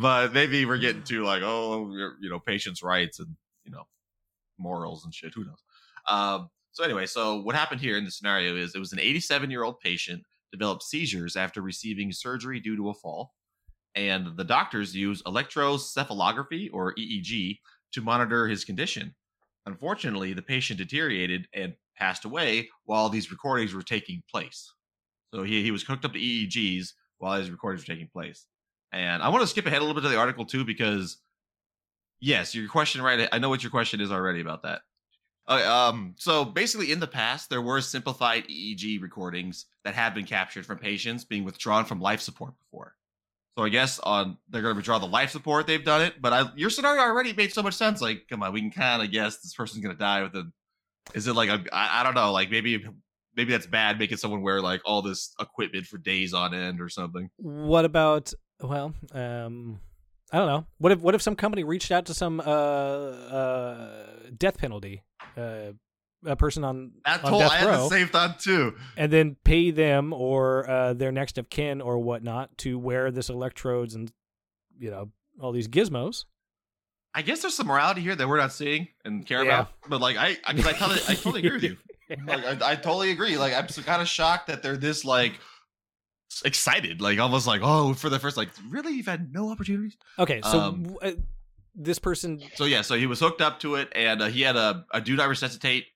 but 0.00 0.32
maybe 0.32 0.64
we're 0.64 0.78
getting 0.78 1.02
to 1.04 1.24
like 1.24 1.42
oh 1.42 1.92
you 2.20 2.30
know 2.30 2.38
patients' 2.38 2.82
rights 2.82 3.18
and 3.18 3.36
you 3.64 3.72
know 3.72 3.82
morals 4.58 5.04
and 5.04 5.14
shit. 5.14 5.32
Who 5.34 5.44
knows? 5.44 5.62
Um, 6.08 6.48
so 6.72 6.84
anyway, 6.84 7.04
so 7.06 7.40
what 7.42 7.54
happened 7.54 7.80
here 7.80 7.98
in 7.98 8.04
the 8.04 8.10
scenario 8.10 8.56
is 8.56 8.74
it 8.74 8.78
was 8.78 8.92
an 8.92 9.00
87 9.00 9.50
year 9.50 9.64
old 9.64 9.80
patient 9.80 10.22
developed 10.52 10.82
seizures 10.82 11.36
after 11.36 11.60
receiving 11.60 12.10
surgery 12.12 12.58
due 12.60 12.76
to 12.76 12.88
a 12.88 12.94
fall 12.94 13.32
and 13.94 14.36
the 14.36 14.44
doctors 14.44 14.94
use 14.94 15.22
electrocephalography 15.22 16.70
or 16.72 16.94
EEG 16.94 17.58
to 17.92 18.00
monitor 18.00 18.46
his 18.46 18.64
condition. 18.64 19.14
Unfortunately, 19.66 20.32
the 20.32 20.42
patient 20.42 20.78
deteriorated 20.78 21.46
and 21.54 21.74
passed 21.96 22.24
away 22.24 22.68
while 22.84 23.08
these 23.08 23.30
recordings 23.30 23.74
were 23.74 23.82
taking 23.82 24.22
place. 24.30 24.72
So 25.34 25.42
he, 25.42 25.62
he 25.62 25.70
was 25.70 25.82
hooked 25.82 26.04
up 26.04 26.12
to 26.12 26.18
EEGs 26.18 26.92
while 27.18 27.38
these 27.38 27.50
recordings 27.50 27.82
were 27.82 27.92
taking 27.94 28.08
place. 28.08 28.46
And 28.92 29.22
I 29.22 29.28
want 29.28 29.42
to 29.42 29.46
skip 29.46 29.66
ahead 29.66 29.78
a 29.78 29.84
little 29.84 29.94
bit 29.94 30.02
to 30.02 30.08
the 30.08 30.18
article 30.18 30.44
too, 30.44 30.64
because 30.64 31.18
yes, 32.20 32.54
your 32.54 32.68
question, 32.68 33.02
right? 33.02 33.28
I 33.30 33.38
know 33.38 33.48
what 33.48 33.62
your 33.62 33.70
question 33.70 34.00
is 34.00 34.10
already 34.10 34.40
about 34.40 34.62
that. 34.62 34.80
Uh, 35.46 35.88
um, 35.90 36.14
so 36.16 36.44
basically, 36.44 36.92
in 36.92 37.00
the 37.00 37.06
past, 37.06 37.50
there 37.50 37.62
were 37.62 37.80
simplified 37.80 38.46
EEG 38.48 39.02
recordings 39.02 39.66
that 39.84 39.94
have 39.94 40.14
been 40.14 40.24
captured 40.24 40.64
from 40.64 40.78
patients 40.78 41.24
being 41.24 41.44
withdrawn 41.44 41.84
from 41.84 42.00
life 42.00 42.20
support 42.20 42.54
before. 42.58 42.94
So 43.56 43.64
I 43.64 43.68
guess 43.68 43.98
on 43.98 44.38
they're 44.48 44.62
going 44.62 44.74
to 44.74 44.76
withdraw 44.76 44.98
the 44.98 45.06
life 45.06 45.30
support. 45.30 45.66
They've 45.66 45.84
done 45.84 46.02
it, 46.02 46.14
but 46.20 46.32
I, 46.32 46.50
your 46.56 46.70
scenario 46.70 47.02
already 47.02 47.32
made 47.32 47.52
so 47.52 47.62
much 47.62 47.74
sense. 47.74 48.00
Like, 48.00 48.26
come 48.28 48.42
on, 48.42 48.52
we 48.52 48.60
can 48.60 48.70
kind 48.70 49.02
of 49.02 49.10
guess 49.10 49.38
this 49.38 49.54
person's 49.54 49.82
going 49.82 49.94
to 49.94 49.98
die 49.98 50.22
With 50.22 50.32
within. 50.32 50.52
Is 51.14 51.26
it 51.26 51.34
like 51.34 51.48
a? 51.48 51.62
I, 51.72 52.00
I 52.00 52.02
don't 52.04 52.14
know. 52.14 52.32
Like 52.32 52.50
maybe 52.50 52.84
maybe 53.36 53.52
that's 53.52 53.66
bad 53.66 53.98
making 53.98 54.18
someone 54.18 54.42
wear 54.42 54.60
like 54.60 54.82
all 54.84 55.02
this 55.02 55.34
equipment 55.40 55.86
for 55.86 55.98
days 55.98 56.32
on 56.32 56.54
end 56.54 56.80
or 56.80 56.88
something. 56.88 57.30
What 57.36 57.84
about? 57.84 58.32
Well, 58.60 58.94
um, 59.12 59.80
I 60.32 60.38
don't 60.38 60.46
know. 60.46 60.66
What 60.78 60.92
if 60.92 61.00
what 61.00 61.14
if 61.14 61.22
some 61.22 61.36
company 61.36 61.64
reached 61.64 61.90
out 61.90 62.06
to 62.06 62.14
some 62.14 62.40
uh 62.40 62.42
uh 62.42 64.06
death 64.36 64.58
penalty 64.58 65.02
uh 65.36 65.72
a 66.26 66.36
person 66.36 66.64
on 66.64 66.92
That 67.04 67.24
on 67.24 67.30
whole 67.30 67.40
death 67.40 67.50
I 67.52 67.56
had 67.58 67.66
row 67.68 67.88
the 67.88 67.96
same 67.96 68.08
thought 68.08 68.40
too. 68.40 68.76
and 68.96 69.12
then 69.12 69.36
pay 69.44 69.70
them 69.70 70.12
or 70.12 70.68
uh, 70.68 70.92
their 70.94 71.12
next 71.12 71.38
of 71.38 71.48
kin 71.50 71.80
or 71.80 71.98
whatnot 71.98 72.56
to 72.58 72.78
wear 72.78 73.10
this 73.10 73.28
electrodes 73.30 73.94
and 73.94 74.12
you 74.78 74.90
know 74.90 75.10
all 75.40 75.52
these 75.52 75.68
gizmos. 75.68 76.24
I 77.14 77.22
guess 77.22 77.40
there's 77.42 77.54
some 77.54 77.66
morality 77.66 78.02
here 78.02 78.14
that 78.14 78.28
we're 78.28 78.36
not 78.38 78.52
seeing 78.52 78.88
and 79.04 79.26
care 79.26 79.44
Yeah. 79.44 79.60
about. 79.60 79.72
But 79.88 80.00
like 80.00 80.16
I, 80.16 80.36
I, 80.44 80.50
I 80.50 80.52
totally, 80.72 81.00
I 81.08 81.14
totally 81.14 81.38
agree 81.40 81.52
with 81.52 81.62
you. 81.64 81.76
Like 82.26 82.62
I, 82.62 82.72
I 82.72 82.74
totally 82.74 83.12
agree. 83.12 83.36
Like 83.36 83.54
I'm 83.54 83.66
kind 83.84 84.02
of 84.02 84.08
shocked 84.08 84.48
that 84.48 84.62
they're 84.64 84.76
this 84.76 85.04
like, 85.04 85.32
excited, 86.44 87.00
like 87.00 87.18
almost 87.18 87.46
like 87.46 87.60
oh, 87.62 87.94
for 87.94 88.08
the 88.08 88.18
first 88.18 88.36
like 88.36 88.48
really 88.68 88.92
you've 88.92 89.06
had 89.06 89.32
no 89.32 89.50
opportunities. 89.50 89.96
Okay, 90.18 90.40
so 90.42 90.58
Um, 90.60 90.82
w- 90.84 90.98
uh, 91.02 91.12
this 91.74 91.98
person 91.98 92.40
So 92.56 92.64
yeah, 92.64 92.82
so 92.82 92.96
he 92.96 93.06
was 93.06 93.20
hooked 93.20 93.40
up 93.40 93.60
to 93.60 93.76
it, 93.76 93.92
and 93.94 94.22
uh, 94.22 94.26
he 94.26 94.42
had 94.42 94.56
a, 94.56 94.84
a 94.92 95.00
do 95.00 95.14
not 95.16 95.28
resuscitate 95.28 95.86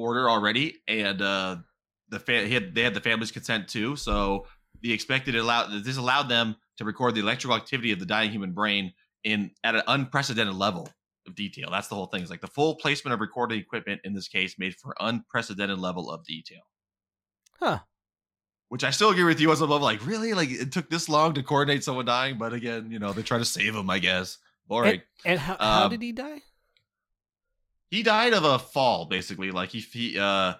order 0.00 0.28
already, 0.30 0.76
and 0.88 1.20
uh, 1.22 1.56
the 2.08 2.18
fa- 2.18 2.46
he 2.46 2.54
had, 2.54 2.74
they 2.74 2.82
had 2.82 2.94
the 2.94 3.00
family's 3.00 3.30
consent 3.30 3.68
too. 3.68 3.96
So 3.96 4.46
the 4.80 4.92
expected 4.92 5.36
allowed 5.36 5.84
this 5.84 5.96
allowed 5.96 6.28
them 6.28 6.56
to 6.78 6.84
record 6.84 7.14
the 7.14 7.20
electrical 7.20 7.56
activity 7.56 7.92
of 7.92 7.98
the 7.98 8.06
dying 8.06 8.30
human 8.30 8.52
brain 8.52 8.92
in 9.24 9.50
at 9.62 9.74
an 9.74 9.82
unprecedented 9.86 10.54
level 10.54 10.88
of 11.26 11.34
detail. 11.34 11.68
That's 11.70 11.88
the 11.88 11.94
whole 11.94 12.06
thing. 12.06 12.22
It's 12.22 12.30
like 12.30 12.40
the 12.40 12.46
full 12.46 12.76
placement 12.76 13.12
of 13.12 13.20
recording 13.20 13.60
equipment 13.60 14.00
in 14.04 14.14
this 14.14 14.28
case 14.28 14.56
made 14.58 14.74
for 14.74 14.94
unprecedented 14.98 15.78
level 15.78 16.10
of 16.10 16.24
detail. 16.24 16.62
Huh. 17.58 17.80
Which 18.70 18.84
I 18.84 18.90
still 18.90 19.10
agree 19.10 19.24
with 19.24 19.40
you 19.40 19.52
as 19.52 19.60
above. 19.60 19.82
Like, 19.82 20.06
really? 20.06 20.32
Like, 20.32 20.48
it 20.50 20.72
took 20.72 20.88
this 20.88 21.08
long 21.08 21.34
to 21.34 21.42
coordinate 21.42 21.84
someone 21.84 22.06
dying, 22.06 22.38
but 22.38 22.52
again, 22.54 22.90
you 22.90 22.98
know, 22.98 23.12
they 23.12 23.22
try 23.22 23.36
to 23.36 23.44
save 23.44 23.74
him. 23.74 23.90
I 23.90 23.98
guess. 23.98 24.38
Boring. 24.66 25.02
And, 25.24 25.32
and 25.32 25.40
how, 25.40 25.56
how 25.58 25.84
Um, 25.84 25.90
did 25.90 26.00
he 26.00 26.12
die? 26.12 26.42
He 27.90 28.02
died 28.02 28.32
of 28.32 28.44
a 28.44 28.58
fall 28.58 29.06
basically 29.06 29.50
like 29.50 29.70
he, 29.70 29.80
he 29.80 30.18
uh 30.18 30.54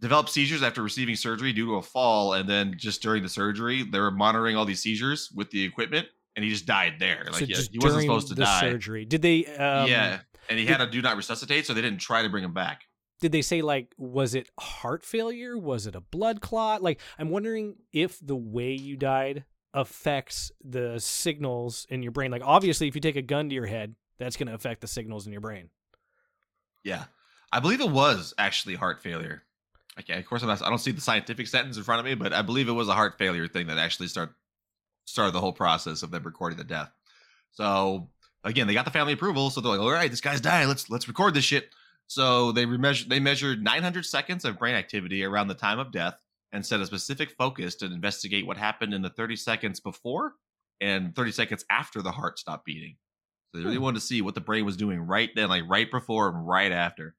developed 0.00 0.28
seizures 0.28 0.62
after 0.62 0.82
receiving 0.82 1.14
surgery 1.16 1.52
due 1.52 1.66
to 1.66 1.74
a 1.76 1.82
fall 1.82 2.34
and 2.34 2.48
then 2.48 2.74
just 2.76 3.00
during 3.02 3.22
the 3.22 3.28
surgery 3.28 3.82
they 3.84 4.00
were 4.00 4.10
monitoring 4.10 4.56
all 4.56 4.64
these 4.64 4.82
seizures 4.82 5.30
with 5.34 5.50
the 5.50 5.62
equipment 5.64 6.06
and 6.36 6.44
he 6.44 6.50
just 6.50 6.66
died 6.66 6.94
there 6.98 7.24
like 7.26 7.40
so 7.40 7.46
just 7.46 7.70
he 7.72 7.78
wasn't 7.78 8.02
supposed 8.02 8.28
to 8.28 8.34
the 8.34 8.42
die 8.44 8.60
surgery. 8.60 9.04
Did 9.04 9.22
they? 9.22 9.46
Um, 9.46 9.88
yeah 9.88 10.20
and 10.50 10.58
he 10.58 10.64
did- 10.66 10.76
had 10.76 10.84
to 10.84 10.90
do 10.90 11.00
not 11.00 11.16
resuscitate 11.16 11.64
so 11.66 11.72
they 11.74 11.82
didn't 11.82 12.00
try 12.00 12.22
to 12.22 12.28
bring 12.28 12.44
him 12.44 12.52
back 12.52 12.82
Did 13.20 13.32
they 13.32 13.40
say 13.42 13.62
like 13.62 13.94
was 13.96 14.34
it 14.34 14.50
heart 14.58 15.04
failure? 15.04 15.56
Was 15.56 15.86
it 15.86 15.94
a 15.94 16.00
blood 16.00 16.40
clot? 16.40 16.82
Like 16.82 17.00
I'm 17.18 17.30
wondering 17.30 17.76
if 17.92 18.18
the 18.20 18.36
way 18.36 18.72
you 18.72 18.96
died 18.96 19.44
affects 19.72 20.52
the 20.62 20.98
signals 21.00 21.86
in 21.88 22.02
your 22.02 22.12
brain. 22.12 22.30
Like 22.30 22.42
obviously, 22.44 22.88
if 22.88 22.94
you 22.94 23.00
take 23.00 23.16
a 23.16 23.22
gun 23.22 23.48
to 23.48 23.54
your 23.54 23.66
head, 23.66 23.94
that's 24.18 24.36
going 24.36 24.46
to 24.48 24.54
affect 24.54 24.80
the 24.80 24.86
signals 24.86 25.26
in 25.26 25.32
your 25.32 25.40
brain. 25.40 25.68
Yeah. 26.84 27.04
I 27.50 27.60
believe 27.60 27.80
it 27.80 27.90
was 27.90 28.34
actually 28.38 28.74
heart 28.74 29.02
failure. 29.02 29.42
Okay 29.98 30.18
of 30.18 30.26
course 30.26 30.42
I'm 30.42 30.48
not, 30.48 30.62
i 30.62 30.68
don't 30.68 30.78
see 30.78 30.90
the 30.90 31.00
scientific 31.00 31.46
sentence 31.46 31.76
in 31.76 31.84
front 31.84 32.00
of 32.00 32.04
me 32.04 32.14
but 32.14 32.32
i 32.32 32.42
believe 32.42 32.68
it 32.68 32.72
was 32.72 32.88
a 32.88 32.94
heart 32.94 33.16
failure 33.16 33.46
thing 33.46 33.68
that 33.68 33.78
actually 33.78 34.08
start 34.08 34.34
started 35.06 35.32
the 35.32 35.40
whole 35.40 35.52
process 35.52 36.02
of 36.02 36.10
them 36.10 36.22
recording 36.24 36.58
the 36.58 36.64
death. 36.64 36.90
So 37.52 38.08
again 38.42 38.66
they 38.66 38.74
got 38.74 38.84
the 38.84 38.90
family 38.90 39.12
approval 39.12 39.50
so 39.50 39.60
they're 39.60 39.70
like 39.70 39.80
all 39.80 39.90
right 39.90 40.10
this 40.10 40.20
guy's 40.20 40.40
dying. 40.40 40.68
Let's 40.68 40.90
let's 40.90 41.08
record 41.08 41.34
this 41.34 41.44
shit. 41.44 41.70
So 42.06 42.52
they 42.52 42.66
remeasure 42.66 43.08
they 43.08 43.20
measured 43.20 43.62
900 43.62 44.04
seconds 44.04 44.44
of 44.44 44.58
brain 44.58 44.74
activity 44.74 45.24
around 45.24 45.48
the 45.48 45.54
time 45.54 45.78
of 45.78 45.92
death 45.92 46.18
and 46.52 46.64
set 46.64 46.80
a 46.80 46.86
specific 46.86 47.30
focus 47.32 47.74
to 47.76 47.86
investigate 47.86 48.46
what 48.46 48.56
happened 48.56 48.94
in 48.94 49.02
the 49.02 49.10
30 49.10 49.36
seconds 49.36 49.80
before 49.80 50.34
and 50.80 51.14
30 51.14 51.32
seconds 51.32 51.64
after 51.70 52.02
the 52.02 52.12
heart 52.12 52.38
stopped 52.38 52.64
beating 52.64 52.96
so 53.54 53.58
they 53.58 53.64
really 53.64 53.76
Hmm. 53.76 53.82
wanted 53.84 54.00
to 54.00 54.06
see 54.06 54.22
what 54.22 54.34
the 54.34 54.40
brain 54.40 54.64
was 54.64 54.76
doing 54.76 55.00
right 55.00 55.30
then 55.36 55.48
like 55.48 55.64
right 55.68 55.90
before 55.90 56.28
and 56.28 56.46
right 56.46 56.72
after 56.72 57.14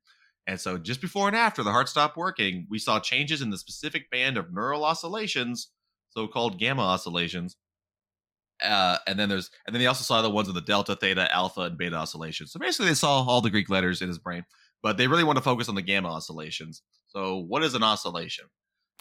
and 0.47 0.59
so 0.59 0.77
just 0.77 1.01
before 1.01 1.27
and 1.27 1.35
after 1.37 1.63
the 1.63 1.71
heart 1.71 1.89
stopped 1.89 2.17
working 2.17 2.67
we 2.69 2.79
saw 2.79 2.99
changes 2.99 3.41
in 3.41 3.49
the 3.51 3.57
specific 3.57 4.09
band 4.11 4.37
of 4.37 4.53
neural 4.53 4.85
oscillations 4.85 5.71
so-called 6.09 6.59
gamma 6.59 6.81
oscillations 6.83 7.55
uh, 8.63 8.97
and 9.07 9.19
then 9.19 9.29
there's 9.29 9.49
and 9.65 9.75
then 9.75 9.81
they 9.81 9.87
also 9.87 10.03
saw 10.03 10.21
the 10.21 10.29
ones 10.29 10.47
of 10.47 10.53
the 10.55 10.61
delta, 10.61 10.95
theta, 10.95 11.33
alpha, 11.33 11.61
and 11.61 11.77
beta 11.77 11.95
oscillations. 11.95 12.51
So 12.51 12.59
basically, 12.59 12.87
they 12.87 12.93
saw 12.95 13.21
all 13.23 13.41
the 13.41 13.49
Greek 13.49 13.69
letters 13.69 14.01
in 14.01 14.07
his 14.07 14.17
brain, 14.17 14.45
but 14.81 14.97
they 14.97 15.07
really 15.07 15.25
want 15.25 15.37
to 15.37 15.43
focus 15.43 15.67
on 15.67 15.75
the 15.75 15.81
gamma 15.81 16.09
oscillations. 16.09 16.81
So, 17.07 17.37
what 17.37 17.63
is 17.63 17.75
an 17.75 17.83
oscillation? 17.83 18.45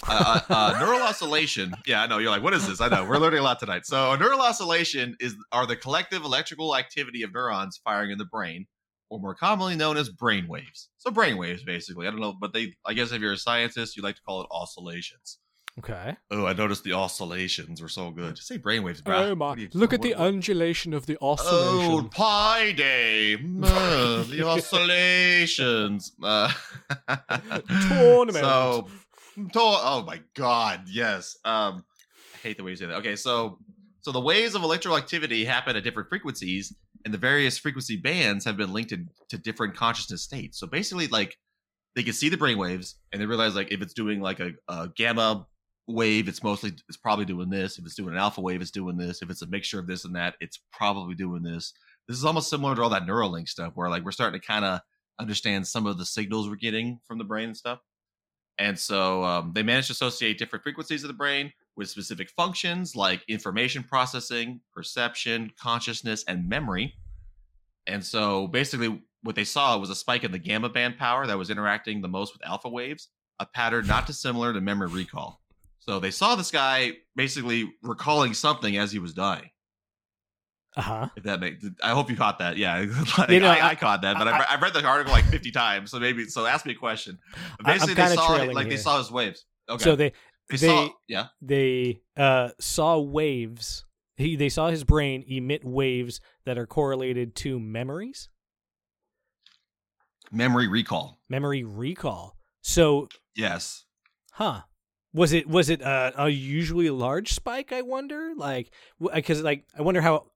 Uh, 0.02 0.40
uh, 0.48 0.52
uh, 0.52 0.76
neural 0.78 1.02
oscillation. 1.02 1.74
Yeah, 1.87 2.02
I 2.02 2.07
know. 2.07 2.18
You're 2.18 2.30
like, 2.30 2.42
what 2.42 2.54
is 2.54 2.66
this? 2.66 2.80
I 2.80 2.88
know. 2.88 3.04
We're 3.04 3.18
learning 3.18 3.40
a 3.40 3.42
lot 3.42 3.61
tonight. 3.61 3.87
So, 3.87 4.12
a 4.12 4.18
neural 4.18 4.40
oscillation 4.40 5.16
is 5.20 5.35
are 5.52 5.66
the 5.66 5.76
collective 5.76 6.24
electrical 6.24 6.76
activity 6.76 7.22
of 7.22 7.33
neurons 7.33 7.80
firing 7.85 8.11
in 8.11 8.18
the 8.18 8.24
brain, 8.24 8.66
or 9.11 9.20
more 9.20 9.35
commonly 9.35 9.76
known 9.76 9.96
as 9.96 10.09
brain 10.09 10.48
waves. 10.48 10.90
So, 10.98 11.11
brain 11.11 11.37
waves, 11.37 11.62
basically. 11.62 12.07
I 12.07 12.11
don't 12.11 12.20
know, 12.20 12.35
but 12.38 12.52
they. 12.52 12.74
I 12.85 12.94
guess 12.94 13.12
if 13.12 13.20
you're 13.20 13.33
a 13.33 13.38
scientist, 13.38 13.96
you 13.96 14.02
like 14.02 14.16
to 14.16 14.22
call 14.22 14.42
it 14.42 14.48
oscillations. 14.50 15.38
Okay. 15.76 16.16
Oh, 16.30 16.46
I 16.46 16.52
noticed 16.52 16.85
the 16.85 16.92
oscillations 16.92 17.83
were 17.83 17.88
so 17.88 18.12
good. 18.12 18.37
Just 18.37 18.46
say 18.46 18.59
brainwaves, 18.59 19.02
bro. 19.02 19.30
Oh 19.30 19.35
my! 19.35 19.68
Look 19.74 19.92
at 19.92 20.02
the 20.02 20.14
undulation 20.14 20.94
of 20.94 21.07
the 21.07 21.18
oscillation. 21.20 22.04
Oh. 22.04 22.09
Pi 22.11 22.72
Day. 22.72 23.37
Uh, 23.64 24.22
the 24.24 24.46
oscillations. 24.46 26.12
Uh, 26.22 26.52
Tournament. 27.88 28.44
So, 28.44 28.88
oh 29.57 30.05
my 30.07 30.20
God, 30.35 30.83
yes. 30.87 31.37
Um, 31.44 31.85
I 32.35 32.38
hate 32.42 32.57
the 32.57 32.64
way 32.64 32.70
you 32.70 32.77
say 32.77 32.87
that. 32.87 32.97
Okay, 32.97 33.16
so 33.16 33.59
so 34.01 34.12
the 34.12 34.20
waves 34.20 34.55
of 34.55 34.62
electrical 34.62 34.99
activity 34.99 35.44
happen 35.44 35.77
at 35.77 35.85
different 35.85 36.09
frequencies, 36.09 36.75
and 37.05 37.14
the 37.14 37.18
various 37.18 37.59
frequency 37.59 37.97
bands 37.97 38.44
have 38.44 38.57
been 38.57 38.73
linked 38.73 38.92
in, 38.92 39.09
to 39.31 39.38
different 39.38 39.77
consciousness 39.77 40.23
states. 40.23 40.59
So 40.59 40.66
basically, 40.66 41.07
like 41.09 41.37
they 41.97 42.03
can 42.03 42.12
see 42.12 42.29
the 42.29 42.37
brain 42.37 42.59
waves, 42.59 42.97
and 43.12 43.20
they 43.20 43.27
realize 43.27 43.55
like 43.55 43.73
if 43.73 43.83
it's 43.83 43.94
doing 43.94 44.20
like 44.20 44.40
a, 44.40 44.53
a 44.68 44.90
gamma 44.94 45.47
wave, 45.87 46.29
it's 46.29 46.42
mostly 46.42 46.73
it's 46.88 46.99
probably 46.99 47.25
doing 47.25 47.51
this. 47.51 47.79
If 47.79 47.85
it's 47.85 47.94
doing 47.94 48.11
an 48.11 48.18
alpha 48.18 48.40
wave, 48.40 48.61
it's 48.61 48.70
doing 48.70 48.97
this. 48.97 49.23
If 49.23 49.31
it's 49.31 49.42
a 49.42 49.47
mixture 49.47 49.79
of 49.79 49.87
this 49.87 50.05
and 50.05 50.14
that, 50.16 50.35
it's 50.40 50.61
probably 50.73 51.14
doing 51.14 51.42
this. 51.42 51.73
This 52.09 52.18
is 52.18 52.25
almost 52.25 52.51
similar 52.51 52.75
to 52.75 52.83
all 52.83 52.90
that 52.90 53.07
Neuralink 53.07 53.49
stuff, 53.49 53.73
where 53.75 53.88
like 53.88 54.05
we're 54.05 54.12
starting 54.12 54.38
to 54.38 54.47
kind 54.47 54.64
of 54.64 54.81
understand 55.18 55.66
some 55.66 55.87
of 55.87 55.97
the 55.97 56.05
signals 56.05 56.49
we're 56.49 56.57
getting 56.57 56.99
from 57.07 57.18
the 57.18 57.25
brain 57.25 57.49
and 57.49 57.57
stuff. 57.57 57.79
And 58.59 58.79
so 58.79 59.25
um, 59.25 59.53
they 59.55 59.62
managed 59.62 59.88
to 59.88 59.93
associate 59.93 60.38
different 60.38 60.62
frequencies 60.62 61.03
of 61.03 61.09
the 61.09 61.14
brain 61.14 61.53
with 61.77 61.90
specific 61.90 62.31
functions 62.31 62.95
like 62.95 63.25
information 63.29 63.83
processing, 63.83 64.61
perception, 64.73 65.53
consciousness, 65.61 66.25
and 66.29 66.49
memory. 66.49 66.95
And 67.87 68.05
so 68.05 68.47
basically, 68.47 69.03
what 69.23 69.35
they 69.35 69.45
saw 69.45 69.77
was 69.79 69.90
a 69.90 69.95
spike 69.95 70.23
in 70.25 70.33
the 70.33 70.38
gamma 70.38 70.69
band 70.69 70.99
power 70.99 71.27
that 71.27 71.38
was 71.38 71.51
interacting 71.51 72.01
the 72.01 72.09
most 72.09 72.33
with 72.33 72.47
alpha 72.47 72.69
waves, 72.69 73.09
a 73.40 73.47
pattern 73.47 73.87
not 73.87 74.07
dissimilar 74.07 74.53
to 74.53 74.61
memory 74.61 74.88
recall. 74.88 75.40
So 75.81 75.99
they 75.99 76.11
saw 76.11 76.35
this 76.35 76.51
guy 76.51 76.93
basically 77.17 77.71
recalling 77.83 78.35
something 78.35 78.77
as 78.77 78.93
he 78.93 78.99
was 78.99 79.12
dying. 79.12 79.51
Uh 80.76 80.82
huh. 80.82 81.08
If 81.16 81.22
that 81.24 81.38
makes, 81.40 81.64
I 81.82 81.90
hope 81.90 82.10
you 82.10 82.16
caught 82.16 82.38
that. 82.40 82.56
Yeah, 82.56 82.84
like, 83.18 83.30
You 83.30 83.40
know, 83.40 83.48
I, 83.48 83.56
I, 83.58 83.68
I- 83.70 83.74
caught 83.76 84.02
that, 84.02 84.16
but 84.18 84.26
I, 84.26 84.37
have 84.37 84.46
I've 84.50 84.62
read 84.62 84.74
the 84.74 84.84
article 84.84 85.12
like 85.12 85.24
fifty 85.26 85.50
times, 85.52 85.90
so 85.90 86.00
maybe. 86.00 86.24
So 86.26 86.46
ask 86.46 86.66
me 86.66 86.72
a 86.72 86.76
question. 86.76 87.18
Basically, 87.64 87.94
they 87.94 88.14
saw 88.14 88.37
it, 88.42 88.52
like 88.54 88.68
they 88.68 88.76
saw 88.76 88.98
his 88.98 89.10
waves. 89.10 89.44
Okay, 89.68 89.82
So 89.84 89.94
they 89.96 90.12
they, 90.50 90.56
they- 90.56 90.66
saw, 90.66 90.88
yeah, 91.08 91.26
they 91.40 92.00
uh 92.16 92.48
saw 92.58 92.98
waves. 92.98 93.84
He 94.16 94.37
they 94.37 94.48
saw 94.48 94.68
his 94.70 94.84
brain 94.84 95.24
emit 95.28 95.64
waves 95.64 96.20
that 96.44 96.58
are 96.58 96.66
correlated 96.66 97.34
to 97.37 97.58
memories, 97.60 98.28
memory 100.30 100.68
recall. 100.68 101.20
memory 101.28 101.64
recall. 101.64 102.37
So, 102.62 103.08
Yes, 103.37 103.84
huh? 104.32 104.62
Was 105.12 105.32
it 105.32 105.48
was 105.48 105.70
it 105.70 105.82
uh, 105.82 106.12
a 106.16 106.28
usually 106.28 106.90
large 106.90 107.32
spike? 107.34 107.72
I 107.72 107.82
wonder. 107.82 108.32
Like, 108.37 108.72
because 109.14 109.42
like 109.42 109.64
I 109.78 109.82
wonder 109.82 110.00
how 110.00 110.26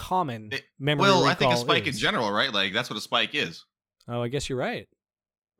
common 0.00 0.48
It- 0.52 0.64
memory. 0.78 1.02
well, 1.02 1.24
I 1.24 1.34
think 1.34 1.52
a 1.52 1.56
spike 1.56 1.86
in 1.86 1.96
general, 1.96 2.30
right? 2.32 2.52
Like 2.52 2.72
that's 2.72 2.88
what 2.90 2.96
a 2.96 3.00
spike 3.02 3.34
is, 3.34 3.64
Oh, 4.08 4.22
I 4.22 4.28
guess 4.28 4.48
you're 4.48 4.58
right. 4.58 4.88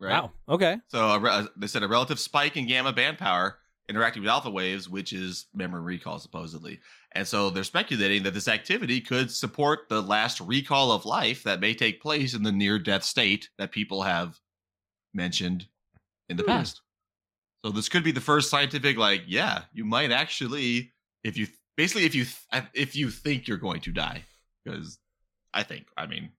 right? 0.01 0.23
Wow. 0.23 0.33
Okay. 0.49 0.79
So 0.89 1.09
a 1.11 1.19
re- 1.19 1.49
they 1.57 1.67
said 1.67 1.83
a 1.83 1.89
relative 1.89 2.19
spike 2.19 2.57
in 2.57 2.67
gamma 2.67 2.93
band 2.93 3.19
power 3.19 3.59
interacting 3.89 4.23
with 4.23 4.31
alpha 4.31 4.51
waves, 4.51 4.89
which 4.89 5.13
is 5.13 5.47
memory 5.53 5.81
recall 5.83 6.19
supposedly. 6.21 6.81
And 7.13 7.27
so 7.27 7.51
they're 7.51 7.65
speculating 7.65 8.23
that 8.23 8.35
this 8.35 8.47
activity 8.47 9.01
could 9.01 9.31
support 9.33 9.89
the 9.89 10.01
last 10.01 10.41
recall 10.41 10.93
of 10.93 11.05
life 11.05 11.43
that 11.43 11.59
may 11.61 11.75
take 11.75 12.01
place 12.01 12.33
in 12.35 12.43
the 12.45 12.53
near 12.53 12.79
death 12.79 13.03
state 13.03 13.51
that 13.59 13.73
people 13.73 14.03
have 14.05 14.39
mentioned 15.13 15.67
in 16.29 16.37
the 16.37 16.45
Hmm. 16.45 16.49
past. 16.51 16.83
So 17.65 17.73
this 17.73 17.89
could 17.89 18.05
be 18.05 18.13
the 18.13 18.21
first 18.21 18.49
scientific 18.49 18.97
like, 18.97 19.25
yeah, 19.27 19.65
you 19.73 19.85
might 19.85 20.11
actually 20.13 20.93
if 21.25 21.37
you 21.37 21.47
basically 21.77 22.05
if 22.07 22.15
you 22.15 22.25
th- 22.25 22.65
if 22.73 22.97
you 22.97 23.11
think 23.11 23.47
you're 23.49 23.59
going 23.59 23.81
to 23.83 23.93
die 23.93 24.25
because 24.65 24.99
I 25.53 25.63
think, 25.63 25.87
I 25.97 26.07
mean, 26.07 26.31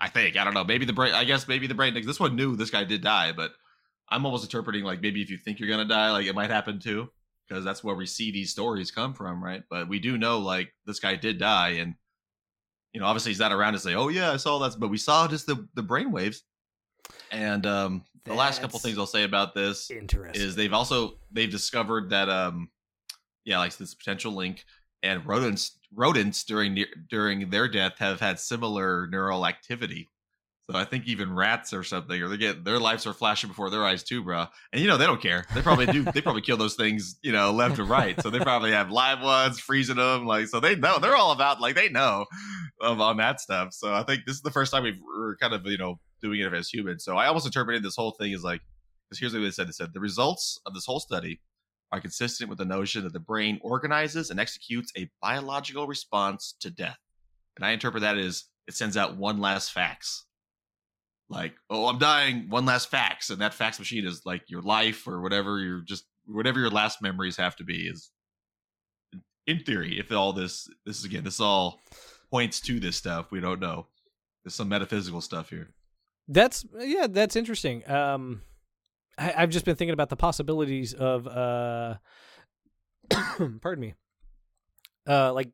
I 0.00 0.08
think 0.08 0.36
I 0.36 0.44
don't 0.44 0.54
know. 0.54 0.64
Maybe 0.64 0.84
the 0.84 0.92
brain. 0.92 1.12
I 1.14 1.24
guess 1.24 1.48
maybe 1.48 1.66
the 1.66 1.74
brain. 1.74 1.94
This 1.94 2.20
one 2.20 2.36
knew 2.36 2.56
this 2.56 2.70
guy 2.70 2.84
did 2.84 3.02
die, 3.02 3.32
but 3.32 3.52
I'm 4.08 4.24
almost 4.24 4.44
interpreting 4.44 4.84
like 4.84 5.02
maybe 5.02 5.22
if 5.22 5.30
you 5.30 5.36
think 5.36 5.58
you're 5.58 5.68
gonna 5.68 5.86
die, 5.86 6.12
like 6.12 6.26
it 6.26 6.34
might 6.34 6.50
happen 6.50 6.78
too, 6.78 7.10
because 7.48 7.64
that's 7.64 7.82
where 7.82 7.96
we 7.96 8.06
see 8.06 8.30
these 8.30 8.50
stories 8.50 8.90
come 8.90 9.12
from, 9.12 9.42
right? 9.42 9.62
But 9.68 9.88
we 9.88 9.98
do 9.98 10.16
know 10.16 10.38
like 10.38 10.72
this 10.86 11.00
guy 11.00 11.16
did 11.16 11.38
die, 11.38 11.70
and 11.70 11.94
you 12.92 13.00
know 13.00 13.06
obviously 13.06 13.32
he's 13.32 13.40
not 13.40 13.52
around 13.52 13.72
to 13.72 13.80
say, 13.80 13.94
oh 13.94 14.08
yeah, 14.08 14.30
I 14.30 14.36
saw 14.36 14.58
that, 14.60 14.78
but 14.78 14.88
we 14.88 14.98
saw 14.98 15.26
just 15.26 15.46
the 15.46 15.66
the 15.74 15.82
brain 15.82 16.12
waves. 16.12 16.42
And 17.32 17.66
um, 17.66 18.04
the 18.24 18.34
last 18.34 18.60
couple 18.60 18.78
things 18.78 18.98
I'll 18.98 19.06
say 19.06 19.24
about 19.24 19.54
this 19.54 19.90
is 20.34 20.54
they've 20.54 20.72
also 20.72 21.14
they've 21.32 21.50
discovered 21.50 22.10
that 22.10 22.28
um 22.28 22.68
yeah 23.44 23.58
like 23.58 23.76
this 23.76 23.94
potential 23.94 24.32
link 24.32 24.64
and 25.02 25.26
rodents 25.26 25.77
rodents 25.94 26.44
during 26.44 26.84
during 27.10 27.50
their 27.50 27.68
death 27.68 27.94
have 27.98 28.20
had 28.20 28.38
similar 28.38 29.06
neural 29.08 29.46
activity 29.46 30.10
So 30.70 30.78
I 30.78 30.84
think 30.84 31.06
even 31.06 31.34
rats 31.34 31.72
or 31.72 31.82
something, 31.84 32.20
or 32.22 32.28
they 32.28 32.36
get 32.36 32.64
their 32.64 32.78
lives 32.78 33.06
are 33.06 33.14
flashing 33.14 33.48
before 33.48 33.70
their 33.70 33.84
eyes 33.86 34.02
too, 34.04 34.22
bro. 34.22 34.46
And 34.72 34.82
you 34.82 34.88
know 34.88 34.98
they 34.98 35.06
don't 35.06 35.20
care. 35.22 35.46
They 35.54 35.62
probably 35.62 35.86
do. 35.86 36.04
they 36.14 36.20
probably 36.22 36.42
kill 36.42 36.58
those 36.58 36.74
things, 36.76 37.18
you 37.22 37.32
know, 37.32 37.52
left 37.52 37.78
and 37.78 37.88
right. 37.88 38.20
So 38.20 38.30
they 38.30 38.40
probably 38.40 38.72
have 38.72 38.90
live 38.90 39.22
ones, 39.22 39.60
freezing 39.60 39.96
them, 39.96 40.26
like 40.26 40.48
so 40.48 40.60
they 40.60 40.76
know. 40.76 40.98
They're 40.98 41.16
all 41.16 41.32
about 41.32 41.60
like 41.60 41.74
they 41.76 41.88
know 41.88 42.26
of 42.80 43.00
on 43.00 43.16
that 43.18 43.40
stuff. 43.40 43.72
So 43.74 43.94
I 43.94 44.02
think 44.04 44.22
this 44.26 44.36
is 44.36 44.42
the 44.42 44.50
first 44.50 44.72
time 44.72 44.82
we've 44.84 45.00
we're 45.04 45.36
kind 45.38 45.54
of 45.54 45.66
you 45.66 45.78
know 45.78 46.00
doing 46.22 46.40
it 46.40 46.52
as 46.54 46.68
humans. 46.68 47.04
So 47.04 47.16
I 47.16 47.26
almost 47.28 47.46
interpreted 47.46 47.82
this 47.82 47.96
whole 47.96 48.12
thing 48.12 48.34
as 48.34 48.44
like 48.44 48.60
because 49.10 49.20
here's 49.20 49.32
what 49.34 49.40
they 49.40 49.50
said. 49.50 49.68
They 49.68 49.72
said 49.72 49.90
the 49.94 50.00
results 50.00 50.60
of 50.66 50.74
this 50.74 50.86
whole 50.86 51.00
study 51.00 51.40
are 51.92 52.00
consistent 52.00 52.48
with 52.50 52.58
the 52.58 52.64
notion 52.64 53.04
that 53.04 53.12
the 53.12 53.20
brain 53.20 53.58
organizes 53.62 54.30
and 54.30 54.38
executes 54.38 54.92
a 54.96 55.10
biological 55.22 55.86
response 55.86 56.54
to 56.60 56.70
death. 56.70 56.98
And 57.56 57.64
I 57.64 57.70
interpret 57.70 58.02
that 58.02 58.18
as 58.18 58.44
it 58.66 58.74
sends 58.74 58.96
out 58.96 59.16
one 59.16 59.40
last 59.40 59.72
fax 59.72 60.24
like 61.30 61.52
oh 61.68 61.88
i'm 61.88 61.98
dying 61.98 62.46
one 62.48 62.64
last 62.64 62.90
fax 62.90 63.28
and 63.28 63.40
that 63.40 63.52
fax 63.52 63.78
machine 63.78 64.06
is 64.06 64.24
like 64.24 64.42
your 64.48 64.62
life 64.62 65.06
or 65.06 65.20
whatever 65.20 65.58
your 65.58 65.80
just 65.80 66.04
whatever 66.26 66.58
your 66.58 66.70
last 66.70 67.02
memories 67.02 67.36
have 67.36 67.54
to 67.54 67.64
be 67.64 67.86
is 67.86 68.10
in 69.46 69.58
theory 69.60 69.98
if 69.98 70.10
all 70.10 70.32
this 70.32 70.70
this 70.86 70.98
is 70.98 71.04
again 71.04 71.24
this 71.24 71.38
all 71.38 71.80
points 72.30 72.60
to 72.60 72.80
this 72.80 72.96
stuff 72.96 73.30
we 73.30 73.40
don't 73.40 73.60
know 73.60 73.86
there's 74.42 74.54
some 74.54 74.70
metaphysical 74.70 75.20
stuff 75.20 75.50
here 75.50 75.68
That's 76.28 76.66
yeah, 76.78 77.06
that's 77.08 77.36
interesting. 77.36 77.88
Um, 77.90 78.42
I, 79.18 79.34
I've 79.36 79.50
just 79.50 79.64
been 79.64 79.76
thinking 79.76 79.92
about 79.94 80.08
the 80.10 80.16
possibilities 80.16 80.94
of 80.94 81.26
uh, 81.26 81.96
pardon 83.60 83.80
me, 83.80 83.94
uh, 85.06 85.32
like 85.32 85.50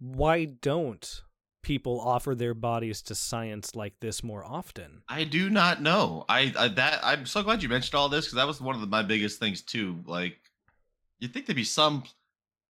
why 0.00 0.44
don't 0.44 1.22
people 1.62 1.98
offer 2.00 2.34
their 2.34 2.52
bodies 2.54 3.00
to 3.02 3.14
science 3.14 3.74
like 3.74 3.94
this 4.00 4.22
more 4.22 4.44
often? 4.44 5.02
i 5.08 5.24
do 5.24 5.48
not 5.48 5.80
know 5.80 6.24
i, 6.28 6.52
I 6.58 6.68
that 6.68 7.00
i'm 7.02 7.24
so 7.24 7.42
glad 7.42 7.62
you 7.62 7.68
mentioned 7.70 7.94
all 7.94 8.08
this 8.10 8.26
because 8.26 8.36
that 8.36 8.46
was 8.46 8.60
one 8.60 8.74
of 8.74 8.80
the, 8.82 8.86
my 8.86 9.02
biggest 9.02 9.38
things 9.38 9.62
too 9.62 10.02
like 10.06 10.36
you'd 11.20 11.32
think 11.32 11.46
there'd 11.46 11.56
be 11.56 11.64
some 11.64 12.04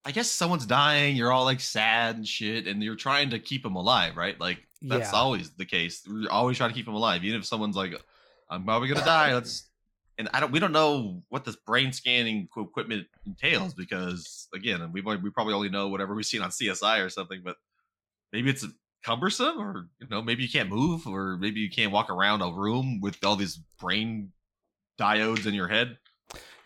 i 0.04 0.12
guess 0.12 0.30
someone's 0.30 0.66
dying 0.66 1.16
you're 1.16 1.32
all 1.32 1.44
like 1.44 1.60
sad 1.60 2.14
and 2.16 2.26
shit 2.28 2.68
and 2.68 2.82
you're 2.84 2.94
trying 2.94 3.30
to 3.30 3.38
keep 3.40 3.64
them 3.64 3.74
alive 3.74 4.16
right 4.16 4.38
like 4.40 4.58
that's 4.82 5.12
Yeah. 5.12 5.18
always 5.18 5.50
the 5.50 5.64
case 5.66 6.06
we're 6.08 6.30
always 6.30 6.56
trying 6.56 6.70
to 6.70 6.74
keep 6.74 6.86
them 6.86 6.94
alive 6.94 7.24
even 7.24 7.40
if 7.40 7.46
someone's 7.46 7.76
like 7.76 7.94
i'm 8.50 8.64
probably 8.64 8.88
gonna 8.88 9.04
die 9.04 9.34
let's 9.34 9.68
and 10.18 10.28
i 10.32 10.40
don't 10.40 10.52
we 10.52 10.60
don't 10.60 10.72
know 10.72 11.22
what 11.28 11.44
this 11.44 11.56
brain 11.56 11.92
scanning 11.92 12.48
equipment 12.56 13.06
entails 13.26 13.74
because 13.74 14.48
again 14.54 14.90
we 14.92 15.00
we 15.00 15.30
probably 15.30 15.54
only 15.54 15.68
know 15.68 15.88
whatever 15.88 16.14
we've 16.14 16.26
seen 16.26 16.42
on 16.42 16.50
csi 16.50 17.04
or 17.04 17.08
something 17.08 17.40
but 17.44 17.56
maybe 18.32 18.50
it's 18.50 18.64
cumbersome 19.04 19.60
or 19.60 19.88
you 20.00 20.06
know 20.10 20.22
maybe 20.22 20.42
you 20.42 20.48
can't 20.48 20.70
move 20.70 21.06
or 21.06 21.36
maybe 21.36 21.60
you 21.60 21.68
can't 21.68 21.92
walk 21.92 22.08
around 22.10 22.40
a 22.40 22.50
room 22.50 23.00
with 23.00 23.22
all 23.24 23.36
these 23.36 23.60
brain 23.78 24.32
diodes 24.98 25.46
in 25.46 25.52
your 25.54 25.68
head 25.68 25.98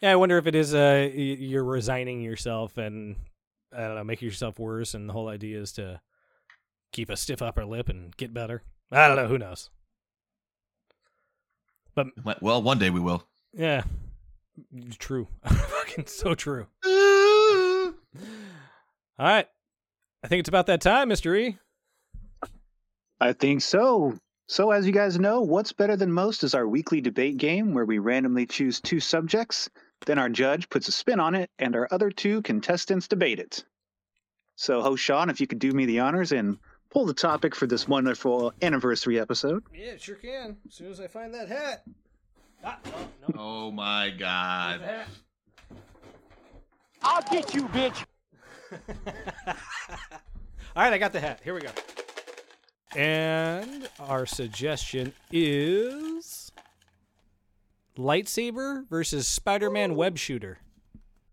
Yeah, 0.00 0.12
I 0.12 0.16
wonder 0.16 0.38
if 0.38 0.46
it 0.46 0.54
is 0.54 0.74
uh 0.74 1.08
you're 1.12 1.64
resigning 1.64 2.20
yourself 2.20 2.78
and 2.78 3.16
I 3.76 3.82
don't 3.82 3.96
know, 3.96 4.04
making 4.04 4.26
yourself 4.26 4.58
worse, 4.58 4.94
and 4.94 5.08
the 5.08 5.12
whole 5.12 5.28
idea 5.28 5.60
is 5.60 5.72
to 5.72 6.00
keep 6.92 7.10
a 7.10 7.16
stiff 7.16 7.42
upper 7.42 7.64
lip 7.64 7.88
and 7.88 8.16
get 8.16 8.32
better. 8.32 8.62
I 8.90 9.08
don't 9.08 9.16
know. 9.16 9.28
Who 9.28 9.38
knows? 9.38 9.70
Well 12.40 12.62
one 12.62 12.78
day 12.78 12.90
we 12.90 13.00
will 13.00 13.24
Yeah, 13.52 13.82
true. 14.98 15.28
Fucking 15.44 16.06
so 16.06 16.34
true. 16.34 16.66
All 16.84 17.92
right, 19.26 19.48
I 20.22 20.28
think 20.28 20.40
it's 20.40 20.48
about 20.48 20.66
that 20.66 20.80
time, 20.80 21.08
Mister 21.08 21.34
E. 21.34 21.58
I 23.20 23.32
think 23.32 23.62
so. 23.62 24.16
So, 24.46 24.70
as 24.70 24.86
you 24.86 24.92
guys 24.92 25.18
know, 25.18 25.42
What's 25.42 25.72
Better 25.72 25.96
Than 25.96 26.12
Most 26.12 26.42
is 26.42 26.54
our 26.54 26.66
weekly 26.66 27.00
debate 27.00 27.36
game 27.36 27.74
where 27.74 27.84
we 27.84 27.98
randomly 27.98 28.46
choose 28.46 28.80
two 28.80 29.00
subjects, 29.00 29.68
then 30.06 30.18
our 30.18 30.28
judge 30.28 30.70
puts 30.70 30.88
a 30.88 30.92
spin 30.92 31.20
on 31.20 31.34
it, 31.34 31.50
and 31.58 31.76
our 31.76 31.88
other 31.90 32.10
two 32.10 32.40
contestants 32.42 33.08
debate 33.08 33.40
it. 33.40 33.64
So, 34.56 34.80
host 34.80 35.02
Sean, 35.02 35.30
if 35.30 35.40
you 35.40 35.46
could 35.46 35.58
do 35.58 35.72
me 35.72 35.84
the 35.84 36.00
honors 36.00 36.32
and 36.32 36.58
pull 36.90 37.06
the 37.06 37.14
topic 37.14 37.54
for 37.54 37.66
this 37.66 37.86
wonderful 37.88 38.52
anniversary 38.62 39.18
episode. 39.20 39.62
Yeah, 39.74 39.96
sure 39.98 40.14
can. 40.16 40.56
As 40.66 40.74
soon 40.74 40.90
as 40.90 41.00
I 41.00 41.06
find 41.06 41.32
that 41.34 41.48
hat. 41.48 41.84
Ah, 42.64 42.78
no, 43.28 43.34
oh 43.38 43.70
my 43.70 44.10
god. 44.18 44.80
I'll 47.02 47.22
get 47.30 47.54
you, 47.54 47.62
bitch. 47.68 48.04
All 50.76 50.82
right, 50.84 50.92
I 50.92 50.98
got 50.98 51.12
the 51.12 51.20
hat. 51.20 51.40
Here 51.44 51.54
we 51.54 51.60
go. 51.60 51.70
And 52.96 53.88
our 54.00 54.26
suggestion 54.26 55.12
is 55.30 56.50
lightsaber 57.96 58.88
versus 58.88 59.26
Spider-Man 59.28 59.94
web 59.94 60.18
shooter. 60.18 60.58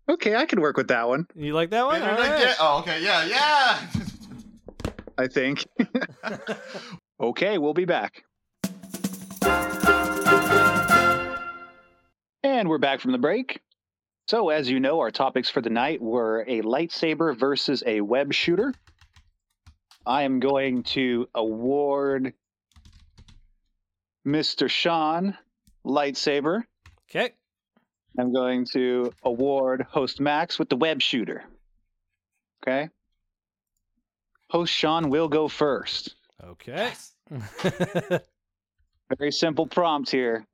Okay, 0.08 0.36
I 0.36 0.46
can 0.46 0.60
work 0.60 0.76
with 0.76 0.88
that 0.88 1.08
one, 1.08 1.26
You 1.34 1.52
like 1.54 1.70
that 1.70 1.84
one? 1.86 2.00
Wait, 2.00 2.08
All 2.08 2.16
did 2.16 2.22
right. 2.30 2.38
get- 2.42 2.56
oh 2.60 2.78
okay 2.80 3.02
yeah 3.02 3.24
yeah 3.24 3.78
I 5.18 5.28
think. 5.28 5.66
okay, 7.20 7.58
we'll 7.58 7.74
be 7.74 7.84
back. 7.84 8.24
And 12.42 12.68
we're 12.68 12.78
back 12.78 13.00
from 13.00 13.12
the 13.12 13.18
break. 13.18 13.60
So, 14.28 14.48
as 14.50 14.68
you 14.68 14.80
know, 14.80 15.00
our 15.00 15.10
topics 15.10 15.48
for 15.48 15.60
the 15.60 15.70
night 15.70 16.00
were 16.02 16.44
a 16.48 16.62
lightsaber 16.62 17.38
versus 17.38 17.82
a 17.86 18.00
web 18.00 18.32
shooter. 18.32 18.74
I 20.04 20.22
am 20.22 20.40
going 20.40 20.82
to 20.84 21.28
award 21.34 22.32
Mr. 24.26 24.68
Sean 24.68 25.36
lightsaber. 25.84 26.62
Okay. 27.08 27.32
I'm 28.18 28.32
going 28.32 28.66
to 28.72 29.12
award 29.22 29.86
host 29.88 30.20
Max 30.20 30.58
with 30.58 30.68
the 30.68 30.76
web 30.76 31.00
shooter. 31.00 31.44
Okay. 32.62 32.88
Host 34.48 34.72
Sean 34.72 35.10
will 35.10 35.28
go 35.28 35.48
first. 35.48 36.14
Okay. 36.42 36.92
Very 39.18 39.32
simple 39.32 39.66
prompt 39.66 40.10
here. 40.10 40.46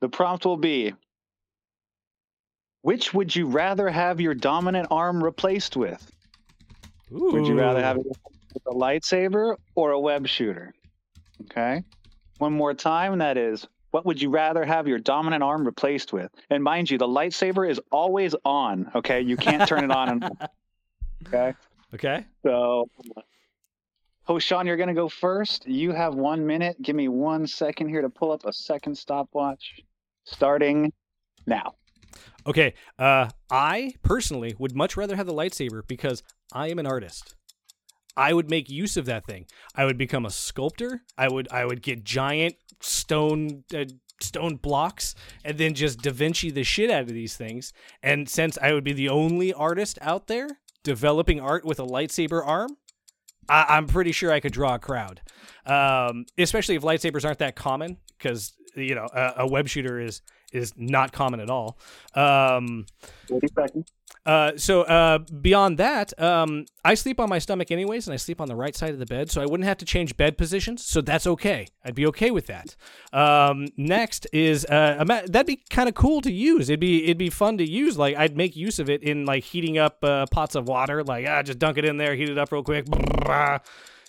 The 0.00 0.08
prompt 0.08 0.44
will 0.44 0.56
be 0.56 0.94
Which 2.82 3.12
would 3.12 3.34
you 3.34 3.46
rather 3.46 3.88
have 3.88 4.20
your 4.20 4.34
dominant 4.34 4.88
arm 4.90 5.22
replaced 5.22 5.76
with? 5.76 6.10
Would 7.10 7.46
you 7.46 7.58
rather 7.58 7.82
have 7.82 7.96
it 7.96 8.06
with 8.06 8.66
a 8.66 8.74
lightsaber 8.74 9.56
or 9.74 9.90
a 9.90 10.00
web 10.00 10.28
shooter? 10.28 10.72
Okay. 11.42 11.82
One 12.38 12.52
more 12.52 12.72
time, 12.74 13.18
that 13.18 13.36
is 13.36 13.66
what 13.90 14.06
would 14.06 14.22
you 14.22 14.30
rather 14.30 14.64
have 14.64 14.86
your 14.86 14.98
dominant 14.98 15.42
arm 15.42 15.64
replaced 15.64 16.12
with? 16.12 16.30
And 16.48 16.62
mind 16.62 16.90
you, 16.90 16.98
the 16.98 17.08
lightsaber 17.08 17.68
is 17.68 17.80
always 17.90 18.36
on. 18.44 18.90
Okay. 18.94 19.20
You 19.20 19.36
can't 19.36 19.68
turn 19.68 19.84
it 19.84 19.90
on 19.90 20.08
and. 20.08 20.30
Okay. 21.28 21.52
Okay. 21.94 22.24
So, 22.42 22.88
oh, 24.28 24.38
Sean, 24.38 24.66
you're 24.66 24.76
going 24.76 24.88
to 24.88 24.94
go 24.94 25.08
first. 25.08 25.66
You 25.66 25.92
have 25.92 26.14
one 26.14 26.46
minute. 26.46 26.80
Give 26.80 26.94
me 26.94 27.08
one 27.08 27.46
second 27.46 27.88
here 27.88 28.02
to 28.02 28.08
pull 28.08 28.32
up 28.32 28.44
a 28.44 28.52
second 28.52 28.96
stopwatch. 28.96 29.80
Starting 30.24 30.92
now. 31.46 31.74
Okay. 32.46 32.74
Uh, 32.98 33.28
I 33.50 33.94
personally 34.02 34.54
would 34.58 34.76
much 34.76 34.96
rather 34.96 35.16
have 35.16 35.26
the 35.26 35.34
lightsaber 35.34 35.86
because 35.86 36.22
I 36.52 36.68
am 36.68 36.78
an 36.78 36.86
artist. 36.86 37.34
I 38.16 38.32
would 38.32 38.50
make 38.50 38.68
use 38.68 38.96
of 38.96 39.06
that 39.06 39.26
thing. 39.26 39.46
I 39.74 39.84
would 39.84 39.98
become 39.98 40.26
a 40.26 40.30
sculptor. 40.30 41.02
I 41.16 41.28
would 41.28 41.48
I 41.50 41.64
would 41.64 41.82
get 41.82 42.04
giant 42.04 42.56
stone 42.80 43.64
uh, 43.74 43.84
stone 44.20 44.56
blocks 44.56 45.14
and 45.44 45.58
then 45.58 45.74
just 45.74 46.02
Da 46.02 46.10
Vinci 46.10 46.50
the 46.50 46.64
shit 46.64 46.90
out 46.90 47.02
of 47.02 47.08
these 47.08 47.36
things. 47.36 47.72
And 48.02 48.28
since 48.28 48.58
I 48.60 48.72
would 48.72 48.84
be 48.84 48.92
the 48.92 49.08
only 49.08 49.52
artist 49.52 49.98
out 50.02 50.26
there 50.26 50.48
developing 50.82 51.40
art 51.40 51.64
with 51.64 51.78
a 51.78 51.84
lightsaber 51.84 52.46
arm, 52.46 52.76
I, 53.48 53.66
I'm 53.70 53.86
pretty 53.86 54.12
sure 54.12 54.32
I 54.32 54.40
could 54.40 54.52
draw 54.52 54.74
a 54.74 54.78
crowd. 54.78 55.20
Um, 55.66 56.24
especially 56.38 56.76
if 56.76 56.82
lightsabers 56.82 57.24
aren't 57.24 57.38
that 57.38 57.56
common, 57.56 57.98
because 58.16 58.52
you 58.76 58.94
know 58.94 59.06
a, 59.14 59.32
a 59.38 59.46
web 59.46 59.68
shooter 59.68 60.00
is 60.00 60.22
is 60.52 60.72
not 60.76 61.12
common 61.12 61.40
at 61.40 61.50
all. 61.50 61.78
Um, 62.14 62.86
uh, 64.26 64.52
so 64.56 64.82
uh, 64.82 65.18
beyond 65.18 65.78
that, 65.78 66.18
um, 66.20 66.66
I 66.84 66.94
sleep 66.94 67.20
on 67.20 67.28
my 67.28 67.38
stomach 67.38 67.70
anyways, 67.70 68.06
and 68.06 68.14
I 68.14 68.16
sleep 68.16 68.40
on 68.40 68.48
the 68.48 68.56
right 68.56 68.74
side 68.76 68.92
of 68.92 68.98
the 68.98 69.06
bed, 69.06 69.30
so 69.30 69.40
I 69.40 69.46
wouldn't 69.46 69.66
have 69.66 69.78
to 69.78 69.84
change 69.84 70.16
bed 70.16 70.36
positions. 70.36 70.84
So 70.84 71.00
that's 71.00 71.26
okay. 71.26 71.68
I'd 71.84 71.94
be 71.94 72.06
okay 72.06 72.30
with 72.30 72.46
that. 72.46 72.76
Um, 73.12 73.68
next 73.76 74.26
is 74.32 74.66
uh, 74.66 75.04
that'd 75.06 75.46
be 75.46 75.62
kind 75.70 75.88
of 75.88 75.94
cool 75.94 76.20
to 76.22 76.32
use. 76.32 76.68
It'd 76.68 76.80
be 76.80 77.04
it'd 77.04 77.18
be 77.18 77.30
fun 77.30 77.58
to 77.58 77.68
use. 77.68 77.96
Like 77.96 78.16
I'd 78.16 78.36
make 78.36 78.56
use 78.56 78.78
of 78.78 78.90
it 78.90 79.02
in 79.02 79.24
like 79.24 79.44
heating 79.44 79.78
up 79.78 80.04
uh, 80.04 80.26
pots 80.30 80.54
of 80.54 80.68
water. 80.68 81.02
Like 81.02 81.26
ah, 81.26 81.42
just 81.42 81.58
dunk 81.58 81.78
it 81.78 81.84
in 81.84 81.96
there, 81.96 82.14
heat 82.14 82.28
it 82.28 82.38
up 82.38 82.52
real 82.52 82.62
quick. 82.62 82.86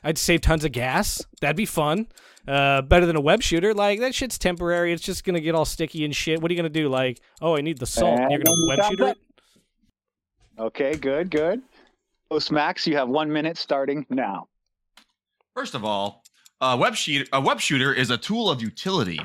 I'd 0.04 0.18
save 0.18 0.42
tons 0.42 0.66
of 0.66 0.72
gas. 0.72 1.24
That'd 1.42 1.56
be 1.58 1.66
fun. 1.66 2.08
Uh, 2.48 2.82
better 2.82 3.06
than 3.06 3.16
a 3.16 3.22
web 3.22 3.42
shooter. 3.42 3.74
Like 3.74 4.00
that 4.00 4.16
shit's 4.16 4.38
temporary. 4.40 4.94
It's 4.94 5.04
just 5.04 5.24
gonna 5.24 5.40
get 5.42 5.54
all 5.54 5.66
sticky 5.66 6.06
and 6.06 6.16
shit. 6.16 6.42
What 6.42 6.50
are 6.50 6.54
you 6.54 6.60
gonna 6.60 6.70
do? 6.70 6.90
Like, 6.90 7.20
oh, 7.42 7.56
I 7.56 7.62
need 7.62 7.78
the 7.78 7.86
salt. 7.86 8.20
And 8.20 8.32
You're 8.32 8.42
gonna 8.42 8.68
web 8.68 8.84
shooter 8.90 9.08
it. 9.10 9.18
Okay, 10.58 10.96
good, 10.96 11.30
good. 11.30 11.62
Host 12.30 12.52
Max, 12.52 12.88
you 12.88 12.96
have 12.96 13.10
one 13.10 13.32
minute 13.32 13.58
starting 13.58 14.06
now. 14.10 14.48
First 15.56 15.76
of 15.76 15.84
all, 15.84 16.24
A 16.62 16.78
web 16.78 16.96
shooter, 16.96 17.28
a 17.34 17.42
web 17.42 17.60
shooter 17.60 17.94
is 17.94 18.10
a 18.12 18.18
tool 18.18 18.50
of 18.50 18.62
utility. 18.62 19.20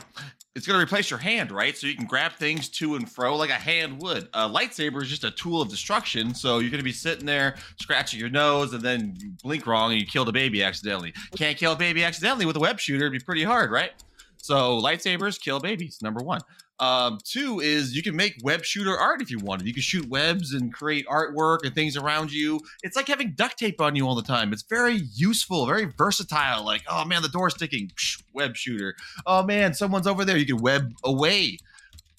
It's 0.57 0.67
going 0.67 0.79
to 0.79 0.83
replace 0.83 1.11
your 1.11 1.19
hand, 1.19 1.53
right? 1.53 1.77
So 1.77 1.87
you 1.87 1.95
can 1.95 2.07
grab 2.07 2.33
things 2.33 2.71
to 2.71 2.95
and 2.95 3.07
fro 3.07 3.37
like 3.37 3.51
a 3.51 3.53
hand 3.53 4.01
would. 4.01 4.31
A 4.33 4.49
lightsaber 4.49 5.03
is 5.03 5.11
just 5.11 5.23
a 5.23 5.31
tool 5.31 5.61
of 5.61 5.69
destruction. 5.69 6.35
So 6.35 6.61
you're 6.61 6.71
going 6.71 6.79
to 6.79 6.85
be 6.85 6.93
sitting 6.93 7.27
there 7.27 7.57
scratching 7.79 8.19
your 8.19 8.31
nose, 8.31 8.73
and 8.73 8.83
then 8.83 9.15
you 9.19 9.33
blink 9.43 9.67
wrong 9.67 9.93
and 9.93 10.01
you 10.01 10.07
kill 10.07 10.25
the 10.25 10.33
baby 10.33 10.65
accidentally. 10.65 11.13
Can't 11.37 11.59
kill 11.59 11.73
a 11.73 11.77
baby 11.77 12.03
accidentally 12.05 12.47
with 12.47 12.57
a 12.57 12.61
web 12.61 12.81
shooter; 12.81 13.05
it'd 13.05 13.13
be 13.13 13.23
pretty 13.23 13.45
hard, 13.45 13.71
right? 13.71 13.93
So 14.39 14.81
lightsabers 14.81 15.39
kill 15.39 15.61
babies. 15.61 15.99
Number 16.01 16.25
one. 16.25 16.41
Um, 16.79 17.19
two 17.25 17.61
is 17.61 17.97
you 17.97 18.03
can 18.03 18.15
make 18.15 18.37
web 18.43 18.65
shooter 18.65 18.97
art 18.97 19.23
if 19.23 19.31
you 19.31 19.39
wanted. 19.39 19.67
You 19.67 19.73
can 19.73 19.83
shoot 19.83 20.07
webs 20.09 20.53
and 20.53 20.73
create 20.73 21.07
artwork 21.07 21.61
and 21.65 21.75
things 21.75 21.97
around 21.97 22.31
you. 22.33 22.61
It's 22.83 22.97
like 22.97 23.09
having 23.09 23.33
duct 23.33 23.59
tape 23.59 23.81
on 23.81 23.97
you 23.97 24.07
all 24.07 24.15
the 24.15 24.23
time. 24.23 24.53
It's 24.53 24.63
very 24.63 25.01
useful, 25.15 25.65
very 25.67 25.87
versatile. 25.87 26.65
Like, 26.65 26.83
oh 26.89 27.05
man, 27.05 27.23
the 27.23 27.29
door's 27.29 27.55
sticking. 27.55 27.89
Psh, 27.97 28.23
web 28.35 28.57
shooter. 28.57 28.95
Oh 29.27 29.43
man, 29.43 29.73
someone's 29.73 30.07
over 30.07 30.25
there. 30.25 30.37
You 30.37 30.45
can 30.47 30.59
web 30.59 30.93
away. 31.05 31.59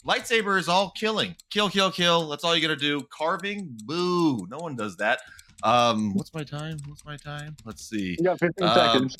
Lightsaber 0.08 0.58
is 0.58 0.70
all 0.70 0.89
killing. 0.91 1.36
Kill, 1.50 1.70
kill, 1.70 1.91
kill. 1.91 2.30
That's 2.30 2.43
all 2.43 2.56
you 2.56 2.62
gotta 2.62 2.76
do. 2.80 3.02
Carving, 3.15 3.78
boo. 3.86 4.48
No 4.50 4.58
one 4.58 4.76
does 4.76 4.96
that. 4.98 5.20
Um, 5.63 6.13
what's 6.13 6.34
my 6.34 6.43
time? 6.43 6.78
What's 6.88 7.04
my 7.06 7.17
time? 7.17 7.56
Let's 7.65 7.88
see. 7.88 8.15
You 8.17 8.24
got 8.24 8.39
15 8.39 8.67
Um, 8.67 8.76
seconds. 8.76 9.17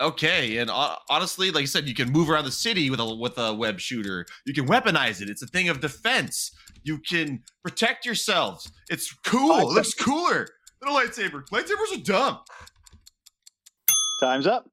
Okay, 0.00 0.58
and 0.58 0.70
uh, 0.70 0.96
honestly, 1.08 1.50
like 1.50 1.62
I 1.62 1.66
said, 1.66 1.88
you 1.88 1.94
can 1.94 2.12
move 2.12 2.28
around 2.28 2.44
the 2.44 2.50
city 2.50 2.90
with 2.90 3.00
a 3.00 3.14
with 3.14 3.38
a 3.38 3.54
web 3.54 3.80
shooter. 3.80 4.26
You 4.44 4.52
can 4.52 4.66
weaponize 4.66 5.22
it. 5.22 5.30
It's 5.30 5.42
a 5.42 5.46
thing 5.46 5.70
of 5.70 5.80
defense. 5.80 6.50
You 6.82 6.98
can 6.98 7.42
protect 7.62 8.04
yourselves. 8.04 8.70
It's 8.90 9.12
cool. 9.24 9.58
It 9.58 9.74
looks 9.74 9.94
cooler 9.94 10.46
than 10.80 10.90
a 10.90 10.92
lightsaber. 10.92 11.48
Lightsabers 11.48 11.94
are 11.94 12.02
dumb. 12.02 12.40
Time's 14.20 14.46
up. 14.46 14.68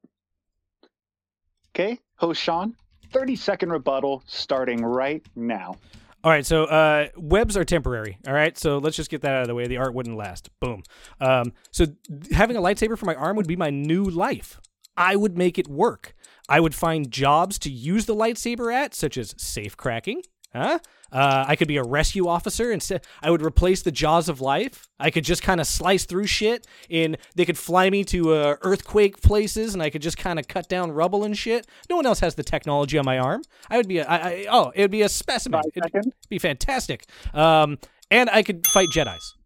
Okay, 1.74 1.98
host 2.16 2.40
Sean, 2.40 2.76
30 3.12 3.36
second 3.36 3.70
rebuttal 3.70 4.22
starting 4.26 4.82
right 4.84 5.24
now. 5.34 5.76
All 6.22 6.30
right, 6.30 6.46
so 6.46 6.64
uh, 6.64 7.08
webs 7.16 7.56
are 7.56 7.64
temporary. 7.64 8.18
All 8.26 8.32
right, 8.32 8.56
so 8.56 8.78
let's 8.78 8.96
just 8.96 9.10
get 9.10 9.22
that 9.22 9.34
out 9.34 9.42
of 9.42 9.48
the 9.48 9.54
way. 9.54 9.66
The 9.66 9.76
art 9.76 9.92
wouldn't 9.94 10.16
last. 10.16 10.48
Boom. 10.60 10.82
Um, 11.20 11.52
so 11.70 11.86
having 12.32 12.56
a 12.56 12.62
lightsaber 12.62 12.96
for 12.96 13.04
my 13.04 13.14
arm 13.14 13.36
would 13.36 13.46
be 13.46 13.56
my 13.56 13.70
new 13.70 14.04
life. 14.04 14.60
I 14.96 15.16
would 15.16 15.36
make 15.36 15.58
it 15.58 15.68
work. 15.68 16.14
I 16.48 16.60
would 16.60 16.74
find 16.74 17.10
jobs 17.10 17.58
to 17.60 17.70
use 17.70 18.06
the 18.06 18.14
lightsaber 18.14 18.72
at, 18.72 18.94
such 18.94 19.16
as 19.16 19.34
safe 19.38 19.76
cracking. 19.76 20.22
Huh? 20.52 20.78
Uh, 21.10 21.44
I 21.48 21.56
could 21.56 21.66
be 21.66 21.78
a 21.78 21.82
rescue 21.82 22.28
officer 22.28 22.70
instead. 22.70 23.04
I 23.22 23.30
would 23.30 23.42
replace 23.42 23.82
the 23.82 23.90
jaws 23.90 24.28
of 24.28 24.40
life. 24.40 24.88
I 25.00 25.10
could 25.10 25.24
just 25.24 25.42
kind 25.42 25.60
of 25.60 25.66
slice 25.66 26.04
through 26.04 26.26
shit. 26.26 26.66
and 26.90 27.16
they 27.34 27.44
could 27.44 27.58
fly 27.58 27.90
me 27.90 28.04
to 28.04 28.34
uh, 28.34 28.56
earthquake 28.62 29.20
places, 29.20 29.74
and 29.74 29.82
I 29.82 29.90
could 29.90 30.02
just 30.02 30.16
kind 30.16 30.38
of 30.38 30.46
cut 30.46 30.68
down 30.68 30.92
rubble 30.92 31.24
and 31.24 31.36
shit. 31.36 31.66
No 31.90 31.96
one 31.96 32.06
else 32.06 32.20
has 32.20 32.36
the 32.36 32.44
technology 32.44 32.98
on 32.98 33.04
my 33.04 33.18
arm. 33.18 33.42
I 33.68 33.76
would 33.76 33.88
be 33.88 33.98
a. 33.98 34.06
I, 34.06 34.16
I, 34.16 34.46
oh, 34.48 34.72
it 34.74 34.82
would 34.82 34.90
be 34.92 35.02
a 35.02 35.08
specimen. 35.08 35.60
It'd 35.74 35.92
seconds. 35.92 36.14
be 36.28 36.38
fantastic. 36.38 37.06
Um, 37.32 37.78
and 38.10 38.30
I 38.30 38.42
could 38.42 38.66
fight 38.66 38.90
Jedi's. 38.90 39.36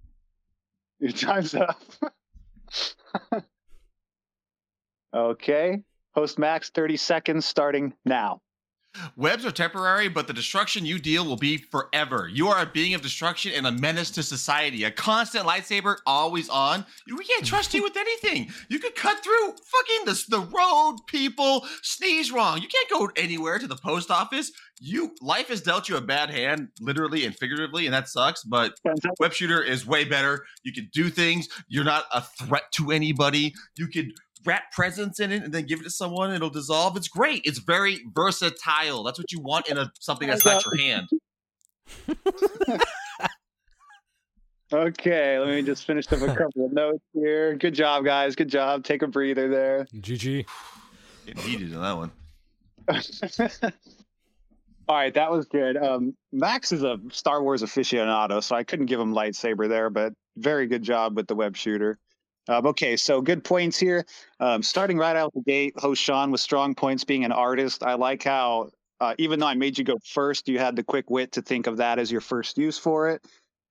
Your 1.00 1.12
time's 1.12 1.54
up. 1.54 1.80
okay, 5.26 5.83
host 6.12 6.38
Max, 6.38 6.70
30 6.70 6.96
seconds 6.96 7.46
starting 7.46 7.94
now. 8.04 8.40
Webs 9.16 9.44
are 9.44 9.52
temporary, 9.52 10.09
but 10.09 10.26
the 10.26 10.33
destruction 10.33 10.85
you 10.85 10.98
deal 10.98 11.24
will 11.24 11.37
be 11.37 11.57
forever. 11.57 12.28
You 12.33 12.48
are 12.48 12.62
a 12.62 12.66
being 12.66 12.94
of 12.94 13.02
destruction 13.02 13.52
and 13.54 13.66
a 13.66 13.72
menace 13.72 14.11
to 14.12 14.22
society. 14.22 14.85
A 14.85 14.90
constant 14.90 15.46
lightsaber, 15.46 15.96
always 16.07 16.48
on. 16.48 16.85
We 17.07 17.24
can't 17.24 17.44
trust 17.44 17.74
you 17.74 17.83
with 17.83 17.96
anything. 17.96 18.50
You 18.68 18.78
could 18.78 18.94
cut 18.94 19.22
through 19.22 19.48
fucking 19.48 20.04
the, 20.07 20.24
the 20.28 20.40
road, 20.40 20.96
people, 21.07 21.66
sneeze 21.83 22.33
wrong. 22.33 22.61
You 22.61 22.68
can't 22.68 22.90
go 22.90 23.11
anywhere 23.16 23.59
to 23.59 23.66
the 23.66 23.76
post 23.76 24.11
office. 24.11 24.50
You 24.81 25.14
life 25.20 25.48
has 25.48 25.61
dealt 25.61 25.88
you 25.88 25.96
a 25.96 26.00
bad 26.00 26.31
hand, 26.31 26.68
literally 26.81 27.24
and 27.24 27.35
figuratively, 27.35 27.87
and 27.87 27.94
that 27.94 28.09
sucks. 28.09 28.44
But 28.44 28.74
Web 29.18 29.33
shooter 29.33 29.62
is 29.62 29.87
way 29.87 30.04
better. 30.04 30.44
You 30.62 30.72
can 30.72 30.88
do 30.92 31.11
things. 31.11 31.48
You're 31.68 31.85
not 31.85 32.04
a 32.12 32.22
threat 32.22 32.70
to 32.74 32.92
anybody. 32.92 33.54
You 33.76 33.88
could 33.88 34.12
wrap 34.44 34.72
presents 34.72 35.20
in 35.20 35.33
it 35.33 35.42
and 35.42 35.53
then 35.53 35.64
give 35.64 35.81
it 35.81 35.85
to 35.85 35.90
someone. 35.90 36.33
It'll 36.33 36.51
dissolve. 36.51 36.96
It's 36.96 37.09
great. 37.09 37.42
It's 37.44 37.59
very 37.59 38.01
versatile. 38.14 39.03
That's 39.03 39.18
what 39.18 39.33
you 39.33 39.40
want 39.40 39.68
in 39.68 39.79
a 39.79 39.90
something 40.01 40.29
that's 40.29 40.44
not 40.44 40.64
your 40.64 40.77
hand. 40.77 41.09
Okay, 44.72 45.38
let 45.38 45.48
me 45.48 45.62
just 45.62 45.87
finish 45.87 46.12
up 46.12 46.20
a 46.20 46.27
couple 46.37 46.66
of 46.66 46.72
notes 46.72 47.05
here. 47.14 47.55
Good 47.55 47.74
job, 47.74 48.05
guys. 48.05 48.37
Good 48.37 48.51
job. 48.51 48.85
Take 48.85 49.03
a 49.03 49.07
breather 49.07 49.48
there. 49.48 49.87
GG. 49.94 50.46
Getting 51.27 51.42
heated 51.42 51.74
on 51.74 51.83
that 51.83 51.96
one. 51.96 52.11
All 54.88 54.96
right, 54.96 55.12
that 55.14 55.31
was 55.31 55.46
good. 55.46 55.77
Um, 55.77 56.14
Max 56.33 56.72
is 56.72 56.83
a 56.83 56.98
Star 57.11 57.42
Wars 57.42 57.62
aficionado, 57.62 58.42
so 58.42 58.57
I 58.57 58.64
couldn't 58.64 58.87
give 58.87 59.01
him 59.01 59.12
lightsaber 59.14 59.68
there, 59.68 59.90
but 59.90 60.12
very 60.37 60.66
good 60.66 60.83
job 60.83 61.16
with 61.16 61.27
the 61.27 61.35
web 61.35 61.57
shooter. 61.57 61.98
Um, 62.48 62.66
okay, 62.66 62.96
so 62.96 63.20
good 63.20 63.44
points 63.44 63.78
here. 63.78 64.04
Um, 64.40 64.62
starting 64.62 64.96
right 64.96 65.16
out 65.16 65.34
the 65.34 65.42
gate, 65.42 65.74
host 65.76 66.02
Sean 66.02 66.30
with 66.30 66.40
strong 66.40 66.74
points 66.74 67.04
being 67.04 67.24
an 67.24 67.32
artist. 67.32 67.82
I 67.82 67.94
like 67.94 68.22
how, 68.22 68.70
uh, 69.00 69.14
even 69.18 69.38
though 69.38 69.46
I 69.46 69.54
made 69.54 69.76
you 69.76 69.84
go 69.84 69.98
first, 70.04 70.48
you 70.48 70.58
had 70.58 70.74
the 70.74 70.82
quick 70.82 71.11
wit 71.11 71.32
to 71.32 71.42
think 71.42 71.66
of 71.66 71.76
that 71.76 71.98
as 71.98 72.11
your 72.11 72.22
first 72.22 72.56
use 72.56 72.78
for 72.78 73.11
it, 73.11 73.22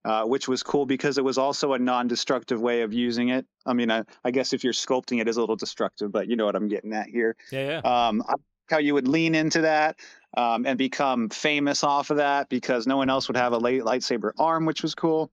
uh, 0.06 0.24
which 0.26 0.48
was 0.48 0.62
cool 0.62 0.86
because 0.86 1.18
it 1.18 1.24
was 1.24 1.40
also 1.40 1.74
a 1.74 1.80
non 1.80 2.08
destructive 2.08 2.62
way 2.62 2.84
of 2.84 2.94
using 2.94 3.30
it. 3.30 3.48
I 3.66 3.74
mean, 3.74 3.90
I, 3.90 4.04
I 4.24 4.32
guess 4.32 4.54
if 4.54 4.64
you're 4.64 4.74
sculpting 4.74 5.20
it 5.20 5.28
is 5.28 5.38
a 5.38 5.42
little 5.42 5.56
destructive, 5.56 6.12
but 6.12 6.30
you 6.30 6.36
know 6.36 6.46
what 6.46 6.56
I'm 6.56 6.68
getting 6.68 6.94
at 6.94 7.08
here. 7.08 7.36
Yeah, 7.52 7.82
yeah. 7.84 8.08
Um, 8.08 8.22
I 8.28 8.34
like 8.34 8.42
how 8.70 8.78
you 8.78 8.94
would 8.94 9.08
lean 9.08 9.34
into 9.34 9.62
that 9.62 10.00
um, 10.36 10.68
and 10.68 10.78
become 10.78 11.30
famous 11.30 11.84
off 11.84 12.12
of 12.12 12.18
that 12.18 12.48
because 12.48 12.86
no 12.86 12.98
one 12.98 13.10
else 13.10 13.28
would 13.28 13.38
have 13.38 13.54
a 13.54 13.58
late 13.58 13.82
lightsaber 13.82 14.32
arm, 14.38 14.66
which 14.66 14.84
was 14.84 14.94
cool. 14.94 15.32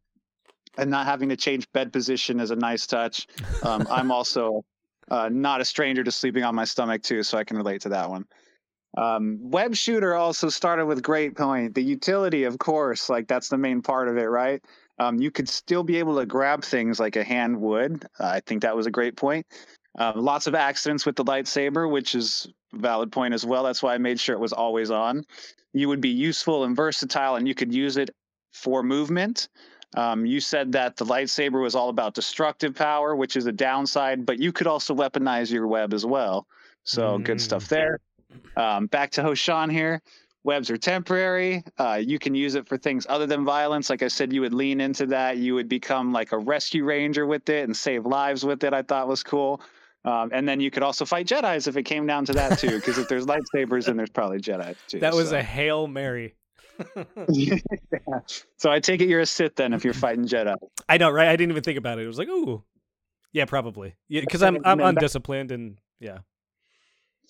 And 0.77 0.91
not 0.91 1.07
having 1.07 1.29
to 1.29 1.37
change 1.37 1.71
bed 1.73 1.93
position 1.93 2.41
is 2.41 2.51
a 2.51 2.57
nice 2.57 2.87
touch. 2.87 3.27
Um, 3.63 3.87
I'm 3.91 4.11
also 4.11 4.65
uh, 5.11 5.29
not 5.31 5.61
a 5.61 5.65
stranger 5.65 6.05
to 6.05 6.11
sleeping 6.11 6.45
on 6.45 6.55
my 6.55 6.65
stomach 6.65 7.03
too, 7.03 7.23
so 7.23 7.39
I 7.39 7.45
can 7.45 7.57
relate 7.57 7.83
to 7.83 7.91
that 7.91 8.11
one. 8.11 8.27
Um, 8.97 9.39
web 9.43 9.75
shooter 9.75 10.15
also 10.15 10.49
started 10.49 10.87
with 10.87 11.03
great 11.03 11.37
point. 11.37 11.75
The 11.75 11.83
utility, 11.83 12.45
of 12.45 12.59
course, 12.59 13.09
like 13.09 13.27
that's 13.27 13.49
the 13.49 13.59
main 13.59 13.83
part 13.83 14.09
of 14.09 14.17
it, 14.17 14.27
right? 14.27 14.63
Um, 14.99 15.21
you 15.21 15.31
could 15.31 15.49
still 15.49 15.83
be 15.83 15.97
able 15.99 16.17
to 16.19 16.27
grab 16.27 16.63
things 16.63 17.01
like 17.01 17.17
a 17.17 17.25
hand 17.25 17.61
would. 17.61 18.05
Uh, 18.21 18.27
I 18.27 18.41
think 18.41 18.63
that 18.63 18.77
was 18.77 18.87
a 18.87 18.93
great 18.93 19.17
point. 19.17 19.47
Uh, 19.99 20.13
lots 20.15 20.47
of 20.47 20.55
accidents 20.55 21.05
with 21.05 21.17
the 21.17 21.25
lightsaber, 21.25 21.91
which 21.91 22.15
is 22.15 22.49
a 22.73 22.79
valid 22.79 23.11
point 23.11 23.35
as 23.35 23.45
well. 23.45 23.65
That's 23.65 23.83
why 23.83 23.95
I 23.95 23.99
made 23.99 24.21
sure 24.21 24.35
it 24.35 24.41
was 24.41 24.53
always 24.53 24.91
on. 24.91 25.25
You 25.73 25.89
would 25.89 26.01
be 26.01 26.11
useful 26.11 26.65
and 26.65 26.77
versatile, 26.77 27.35
and 27.35 27.49
you 27.49 27.55
could 27.55 27.75
use 27.75 27.97
it 27.97 28.11
for 28.53 28.85
movement. 28.85 29.49
Um, 29.97 30.27
you 30.27 30.41
said 30.41 30.73
that 30.73 30.97
the 30.97 31.05
lightsaber 31.05 31.63
was 31.63 31.75
all 31.75 31.89
about 31.89 32.15
destructive 32.15 32.75
power, 32.75 33.15
which 33.15 33.37
is 33.37 33.47
a 33.47 33.53
downside, 33.53 34.27
but 34.27 34.39
you 34.41 34.53
could 34.53 34.67
also 34.67 34.95
weaponize 34.95 35.51
your 35.53 35.67
web 35.67 35.95
as 35.95 36.05
well. 36.05 36.47
So 36.83 37.19
good 37.19 37.39
Mm. 37.39 37.41
stuff 37.41 37.69
there. 37.69 37.99
Um, 38.57 38.87
back 38.87 39.11
to 39.13 39.23
host 39.23 39.43
Sean 39.43 39.71
here. 39.71 40.03
Webs 40.43 40.71
are 40.71 40.77
temporary. 40.77 41.65
Uh, 41.79 41.99
you 42.03 42.19
can 42.19 42.35
use 42.35 42.55
it 42.55 42.69
for 42.69 42.77
things 42.77 43.07
other 43.09 43.27
than 43.27 43.45
violence. 43.45 43.89
Like 43.89 44.03
I 44.03 44.09
said, 44.09 44.33
you 44.33 44.43
would 44.43 44.53
lean 44.53 44.81
into 44.81 45.07
that. 45.07 45.39
You 45.39 45.55
would 45.55 45.69
become 45.69 46.13
like 46.13 46.33
a 46.33 46.39
rescue 46.39 46.85
ranger 46.85 47.25
with 47.27 47.49
it 47.49 47.65
and 47.65 47.75
save 47.75 48.05
lives 48.05 48.45
with 48.45 48.63
it. 48.63 48.75
I 48.75 48.83
thought 48.83 49.09
was 49.09 49.23
cool. 49.23 49.63
Um, 50.05 50.29
and 50.35 50.47
then 50.47 50.61
you 50.61 50.71
could 50.71 50.83
also 50.83 51.07
fight 51.07 51.27
Jedi's 51.27 51.67
if 51.67 51.79
it 51.79 51.85
came 51.85 52.07
down 52.07 52.27
to 52.27 52.35
that 52.35 52.59
too. 52.59 52.77
Because 52.77 52.99
if 52.99 53.09
there's 53.09 53.25
lightsabers, 53.25 53.87
then 53.87 53.97
there's 53.97 54.11
probably 54.11 54.39
Jedi 54.39 54.77
too. 54.87 55.01
that 55.01 55.15
was 55.15 55.31
so. 55.31 55.37
a 55.37 55.43
hail 55.43 55.87
mary. 55.87 56.35
Yeah. 57.29 57.57
So 58.57 58.71
I 58.71 58.81
take 58.81 59.01
it 59.01 59.09
you're 59.09 59.21
a 59.21 59.27
Sith 59.27 59.57
then 59.57 59.73
if 59.73 59.85
you're 59.85 59.95
fighting 59.95 60.27
Jedi. 60.27 60.57
I 60.89 60.99
know, 60.99 61.11
right? 61.11 61.29
I 61.29 61.37
didn't 61.37 61.53
even 61.53 61.63
think 61.63 61.79
about 61.79 61.99
it. 61.99 62.05
It 62.05 62.07
was 62.07 62.19
like, 62.19 62.29
ooh, 62.29 62.63
yeah, 63.33 63.45
probably, 63.45 63.95
yeah, 64.09 64.21
because 64.21 64.43
I'm 64.43 64.59
I'm 64.65 64.81
undisciplined 64.81 65.53
and 65.53 65.79
yeah, 66.01 66.19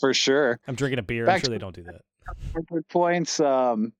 For 0.00 0.14
sure. 0.14 0.58
I'm 0.66 0.74
drinking 0.74 0.98
a 0.98 1.02
beer. 1.02 1.26
Back 1.26 1.36
I'm 1.36 1.40
sure 1.42 1.50
they 1.50 1.58
don't 1.58 1.74
do 1.74 1.84
that. 1.84 2.00
Good 2.70 2.88
points. 2.88 3.40
Um, 3.40 3.92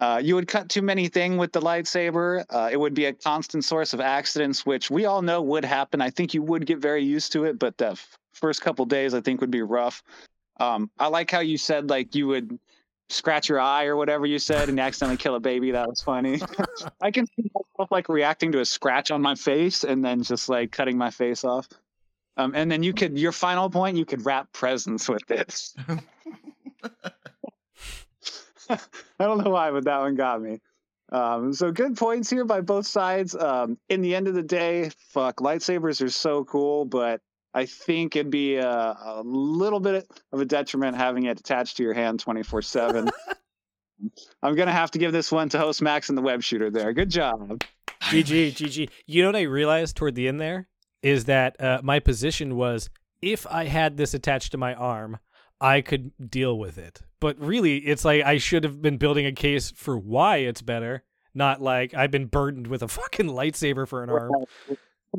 uh, 0.00 0.20
you 0.22 0.36
would 0.36 0.46
cut 0.46 0.68
too 0.68 0.82
many 0.82 1.08
thing 1.08 1.38
with 1.38 1.52
the 1.52 1.60
lightsaber. 1.60 2.44
Uh, 2.50 2.68
it 2.70 2.76
would 2.76 2.94
be 2.94 3.06
a 3.06 3.12
constant 3.12 3.64
source 3.64 3.94
of 3.94 4.00
accidents, 4.00 4.64
which 4.64 4.90
we 4.90 5.06
all 5.06 5.22
know 5.22 5.42
would 5.42 5.64
happen. 5.64 6.00
I 6.00 6.10
think 6.10 6.34
you 6.34 6.42
would 6.42 6.66
get 6.66 6.78
very 6.78 7.02
used 7.02 7.32
to 7.32 7.44
it, 7.44 7.58
but 7.58 7.76
the 7.78 7.90
f- 7.90 8.18
first 8.32 8.60
couple 8.60 8.84
days 8.84 9.12
I 9.12 9.20
think 9.20 9.40
would 9.40 9.50
be 9.50 9.62
rough. 9.62 10.02
Um, 10.60 10.90
I 10.98 11.08
like 11.08 11.30
how 11.30 11.40
you 11.40 11.58
said 11.58 11.90
like 11.90 12.14
you 12.14 12.28
would 12.28 12.58
scratch 13.08 13.48
your 13.48 13.60
eye 13.60 13.86
or 13.86 13.96
whatever 13.96 14.26
you 14.26 14.38
said 14.38 14.68
and 14.68 14.78
accidentally 14.78 15.16
kill 15.16 15.34
a 15.34 15.40
baby. 15.40 15.70
That 15.70 15.88
was 15.88 16.02
funny. 16.02 16.40
I 17.00 17.10
can 17.10 17.26
see 17.26 17.50
myself 17.54 17.90
like 17.90 18.08
reacting 18.08 18.52
to 18.52 18.60
a 18.60 18.64
scratch 18.64 19.10
on 19.10 19.22
my 19.22 19.34
face 19.34 19.84
and 19.84 20.04
then 20.04 20.22
just 20.22 20.48
like 20.48 20.72
cutting 20.72 20.98
my 20.98 21.10
face 21.10 21.44
off. 21.44 21.68
Um, 22.36 22.52
and 22.54 22.70
then 22.70 22.82
you 22.82 22.92
could 22.92 23.18
your 23.18 23.32
final 23.32 23.68
point 23.68 23.96
you 23.96 24.04
could 24.04 24.24
wrap 24.24 24.52
presents 24.52 25.08
with 25.08 25.26
this. 25.26 25.74
I 28.70 28.78
don't 29.18 29.42
know 29.42 29.50
why, 29.50 29.70
but 29.70 29.84
that 29.84 30.00
one 30.00 30.14
got 30.14 30.40
me. 30.42 30.60
Um, 31.10 31.54
so 31.54 31.72
good 31.72 31.96
points 31.96 32.28
here 32.28 32.44
by 32.44 32.60
both 32.60 32.86
sides. 32.86 33.34
Um, 33.34 33.78
in 33.88 34.02
the 34.02 34.14
end 34.14 34.28
of 34.28 34.34
the 34.34 34.42
day, 34.42 34.90
fuck, 35.08 35.36
lightsabers 35.36 36.02
are 36.02 36.10
so 36.10 36.44
cool, 36.44 36.84
but 36.84 37.20
I 37.58 37.66
think 37.66 38.14
it'd 38.14 38.30
be 38.30 38.54
a, 38.54 38.68
a 38.68 39.22
little 39.24 39.80
bit 39.80 40.08
of 40.32 40.40
a 40.40 40.44
detriment 40.44 40.96
having 40.96 41.24
it 41.24 41.40
attached 41.40 41.76
to 41.78 41.82
your 41.82 41.92
hand 41.92 42.20
24 42.20 42.62
7. 42.62 43.10
I'm 44.42 44.54
going 44.54 44.68
to 44.68 44.72
have 44.72 44.92
to 44.92 44.98
give 45.00 45.10
this 45.10 45.32
one 45.32 45.48
to 45.48 45.58
host 45.58 45.82
Max 45.82 46.08
and 46.08 46.16
the 46.16 46.22
web 46.22 46.40
shooter 46.40 46.70
there. 46.70 46.92
Good 46.92 47.10
job. 47.10 47.64
GG, 48.02 48.52
GG. 48.52 48.90
You 49.06 49.22
know 49.22 49.28
what 49.30 49.36
I 49.36 49.42
realized 49.42 49.96
toward 49.96 50.14
the 50.14 50.28
end 50.28 50.40
there? 50.40 50.68
Is 51.02 51.24
that 51.24 51.60
uh, 51.60 51.80
my 51.82 51.98
position 51.98 52.54
was 52.54 52.90
if 53.20 53.44
I 53.48 53.64
had 53.64 53.96
this 53.96 54.14
attached 54.14 54.52
to 54.52 54.58
my 54.58 54.74
arm, 54.74 55.18
I 55.60 55.80
could 55.80 56.12
deal 56.30 56.56
with 56.56 56.78
it. 56.78 57.00
But 57.18 57.40
really, 57.40 57.78
it's 57.78 58.04
like 58.04 58.22
I 58.22 58.38
should 58.38 58.62
have 58.62 58.80
been 58.80 58.98
building 58.98 59.26
a 59.26 59.32
case 59.32 59.72
for 59.72 59.98
why 59.98 60.38
it's 60.38 60.62
better, 60.62 61.02
not 61.34 61.60
like 61.60 61.92
I've 61.92 62.12
been 62.12 62.26
burdened 62.26 62.68
with 62.68 62.84
a 62.84 62.88
fucking 62.98 63.26
lightsaber 63.26 63.88
for 63.88 64.04
an 64.04 64.10
arm. 64.10 64.30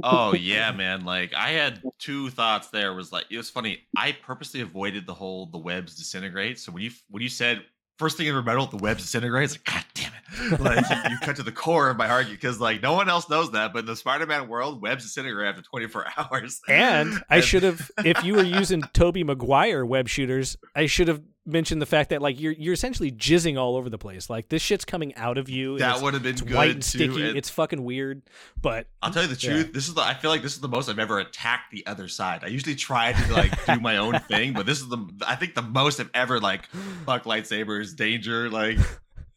Oh 0.04 0.34
yeah, 0.40 0.72
man. 0.72 1.06
Like 1.06 1.34
I 1.34 1.50
had 1.50 1.82
two 1.98 2.30
thoughts 2.30 2.70
there. 2.70 2.94
Was 2.94 3.12
like 3.12 3.26
it 3.30 3.38
was 3.38 3.50
funny. 3.50 3.82
I 3.96 4.12
purposely 4.12 4.62
avoided 4.62 5.06
the 5.06 5.14
whole 5.14 5.48
the 5.48 5.58
webs 5.58 5.96
disintegrate. 5.96 6.60
So 6.60 6.72
when 6.72 6.84
you 6.84 6.92
when 7.10 7.24
you 7.24 7.30
said 7.30 7.64
first 7.98 8.18
thing 8.18 8.28
ever 8.28 8.42
metal, 8.42 8.66
the 8.66 8.78
webs 8.78 9.04
disintegrate, 9.04 9.46
it's 9.46 9.54
like 9.54 9.66
God 9.66 9.86
damn 9.94 10.14
it! 10.14 10.19
Like 10.60 10.90
you, 10.90 10.96
you 11.12 11.18
cut 11.22 11.36
to 11.38 11.44
the 11.44 11.52
core 11.52 11.90
of 11.90 11.98
my 11.98 12.10
argument 12.10 12.42
because 12.42 12.60
like 12.60 12.82
no 12.82 12.94
one 12.94 13.10
else 13.10 13.30
knows 13.30 13.52
that, 13.52 13.74
but 13.74 13.80
in 13.80 13.86
the 13.86 13.96
Spider-Man 13.96 14.48
world, 14.48 14.82
webs 14.82 15.04
disintegrate 15.04 15.48
after 15.48 15.62
24 15.62 16.06
hours. 16.18 16.60
And 16.68 17.22
I 17.30 17.40
should 17.40 17.64
have, 17.64 17.90
if 18.06 18.24
you 18.24 18.36
were 18.36 18.44
using 18.60 18.82
Tobey 18.94 19.24
Maguire 19.24 19.86
web 19.86 20.08
shooters, 20.08 20.58
I 20.76 20.86
should 20.88 21.08
have 21.08 21.22
mentioned 21.46 21.82
the 21.82 21.86
fact 21.88 22.12
that 22.12 22.22
like 22.22 22.40
you're 22.40 22.52
you're 22.52 22.74
essentially 22.74 23.12
jizzing 23.12 23.58
all 23.58 23.76
over 23.76 23.90
the 23.90 23.98
place. 23.98 24.30
Like 24.30 24.50
this 24.50 24.62
shit's 24.62 24.86
coming 24.86 25.16
out 25.16 25.38
of 25.40 25.50
you. 25.50 25.80
That 25.80 26.02
would 26.02 26.14
have 26.14 26.22
been 26.22 26.34
it's 26.34 26.42
good 26.42 26.56
white 26.56 26.72
and 26.72 26.84
too, 26.84 26.90
sticky. 27.12 27.28
and- 27.30 27.38
It's 27.38 27.50
fucking 27.50 27.84
weird. 27.84 28.22
But 28.62 28.86
I'll 29.02 29.12
tell 29.12 29.24
you 29.24 29.30
the 29.34 29.48
Yeah. 29.48 29.54
truth. 29.64 29.74
This 29.74 29.88
is 29.88 29.96
the. 29.96 30.02
I 30.02 30.14
feel 30.14 30.30
like 30.30 30.44
this 30.44 30.54
is 30.54 30.60
the 30.62 30.68
most 30.68 30.90
I've 30.90 31.00
ever 31.00 31.18
attacked 31.20 31.72
the 31.72 31.86
other 31.88 32.08
side. 32.08 32.44
I 32.44 32.48
usually 32.48 32.76
try 32.76 33.14
to 33.14 33.34
like 33.34 33.66
do 33.66 33.80
my 33.80 33.98
own 33.98 34.20
thing, 34.22 34.54
but 34.54 34.66
this 34.68 34.80
is 34.80 34.90
the. 34.90 35.04
I 35.26 35.36
think 35.36 35.56
the 35.56 35.64
most 35.64 36.00
I've 36.00 36.12
ever 36.14 36.40
like 36.40 36.68
fuck 37.06 37.24
lightsabers, 37.24 37.96
danger, 37.96 38.50
like. 38.50 38.78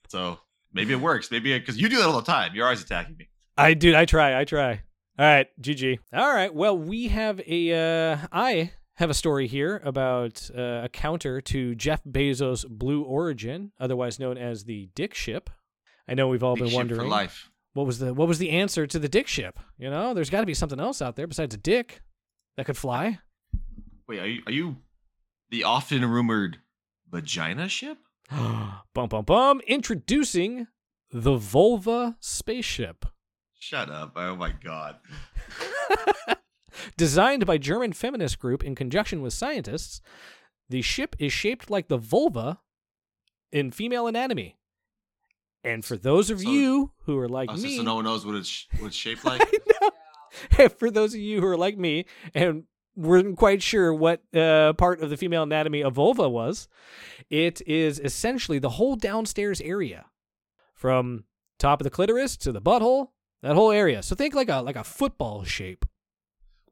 So 0.09 0.38
maybe 0.73 0.93
it 0.93 1.01
works. 1.01 1.31
Maybe 1.31 1.59
because 1.59 1.81
you 1.81 1.89
do 1.89 1.97
that 1.99 2.07
all 2.07 2.20
the 2.20 2.23
time. 2.27 2.53
You're 2.55 2.64
always 2.64 2.83
attacking 2.83 3.16
me. 3.16 3.29
I 3.57 3.75
do. 3.75 3.95
I 3.97 4.05
try, 4.05 4.39
I 4.41 4.45
try. 4.45 4.83
All 5.18 5.27
right, 5.27 5.47
GG. 5.61 5.99
All 6.12 6.35
right, 6.35 6.55
well, 6.55 6.77
we 6.77 7.09
have 7.09 7.41
a 7.47 7.73
uh 7.73 8.27
I 8.33 8.73
have 8.97 9.11
a 9.11 9.14
story 9.14 9.47
here 9.47 9.81
about 9.85 10.51
uh, 10.57 10.83
a 10.85 10.89
counter 10.89 11.41
to 11.41 11.75
Jeff 11.75 12.03
Bezos' 12.05 12.66
Blue 12.68 13.03
Origin, 13.03 13.73
otherwise 13.81 14.18
known 14.18 14.39
as 14.39 14.64
the 14.64 14.89
Dick 14.95 15.14
Ship. 15.14 15.51
I 16.09 16.14
know 16.14 16.29
we've 16.29 16.43
all 16.43 16.55
Big 16.55 16.64
been 16.64 16.70
ship 16.70 16.77
wondering 16.77 17.01
for 17.01 17.07
life. 17.07 17.51
what 17.75 17.87
was 17.87 17.99
the 17.99 18.12
what 18.14 18.29
was 18.29 18.39
the 18.39 18.51
answer 18.51 18.87
to 18.87 18.99
the 18.99 19.09
Dick 19.09 19.29
Ship. 19.29 19.59
You 19.79 19.91
know, 19.91 20.14
there's 20.14 20.31
got 20.31 20.41
to 20.41 20.47
be 20.47 20.55
something 20.55 20.81
else 20.81 21.01
out 21.03 21.16
there 21.16 21.27
besides 21.27 21.55
a 21.55 21.59
dick 21.59 22.01
that 22.57 22.66
could 22.66 22.77
fly. 22.77 23.18
Wait, 24.09 24.18
are 24.18 24.27
you, 24.27 24.43
are 24.47 24.53
you 24.53 24.77
the 25.51 25.64
often 25.64 26.05
rumored 26.05 26.59
vagina 27.11 27.68
ship? 27.68 27.99
bum 28.95 29.09
bum 29.09 29.24
bum. 29.24 29.61
Introducing 29.66 30.66
the 31.11 31.37
Vulva 31.37 32.16
spaceship. 32.20 33.07
Shut 33.59 33.91
up! 33.91 34.12
Oh 34.16 34.35
my 34.37 34.51
god. 34.53 34.97
Designed 36.97 37.47
by 37.47 37.59
German 37.59 37.93
feminist 37.93 38.39
group 38.39 38.64
in 38.64 38.74
conjunction 38.74 39.22
with 39.22 39.33
scientists, 39.33 40.01
the 40.68 40.83
ship 40.83 41.14
is 41.18 41.33
shaped 41.33 41.70
like 41.70 41.89
the 41.89 41.99
vulva 41.99 42.61
in 43.53 43.70
female 43.70 44.07
anatomy. 44.07 44.57
And 45.62 45.85
for 45.85 45.97
those 45.97 46.30
of 46.30 46.41
So- 46.41 46.51
you 46.51 46.93
who 47.05 47.18
are 47.18 47.28
like 47.28 47.51
Oh, 47.53 47.57
me, 47.57 47.76
so 47.76 47.83
no 47.83 47.97
one 47.97 48.05
knows 48.05 48.24
what 48.26 48.35
it's 48.35 48.66
what 48.78 48.89
it's 48.89 48.97
shaped 48.97 49.24
like. 49.24 49.43
And 50.59 50.72
for 50.72 50.91
those 50.91 51.12
of 51.12 51.20
you 51.20 51.41
who 51.43 51.47
are 51.47 51.59
like 51.59 51.76
me 51.76 52.07
and 52.35 52.64
weren't 52.97 53.36
quite 53.38 53.62
sure 53.62 53.93
what 53.95 54.22
uh, 54.34 54.72
part 54.74 55.01
of 55.01 55.11
the 55.11 55.16
female 55.16 55.43
anatomy 55.45 55.80
a 55.80 55.90
vulva 55.90 56.28
was, 56.28 56.68
it 57.30 57.61
is 57.66 57.99
essentially 57.99 58.59
the 58.59 58.70
whole 58.70 58.97
downstairs 58.97 59.61
area, 59.61 60.07
from 60.74 61.24
top 61.59 61.80
of 61.80 61.84
the 61.84 61.90
clitoris 61.90 62.36
to 62.38 62.53
the 62.53 62.61
butthole, 62.61 63.09
that 63.43 63.55
whole 63.55 63.70
area. 63.72 64.03
So 64.03 64.14
think 64.14 64.34
like 64.34 64.49
a 64.49 64.61
like 64.61 64.76
a 64.76 64.84
football 64.84 65.45
shape. 65.45 65.84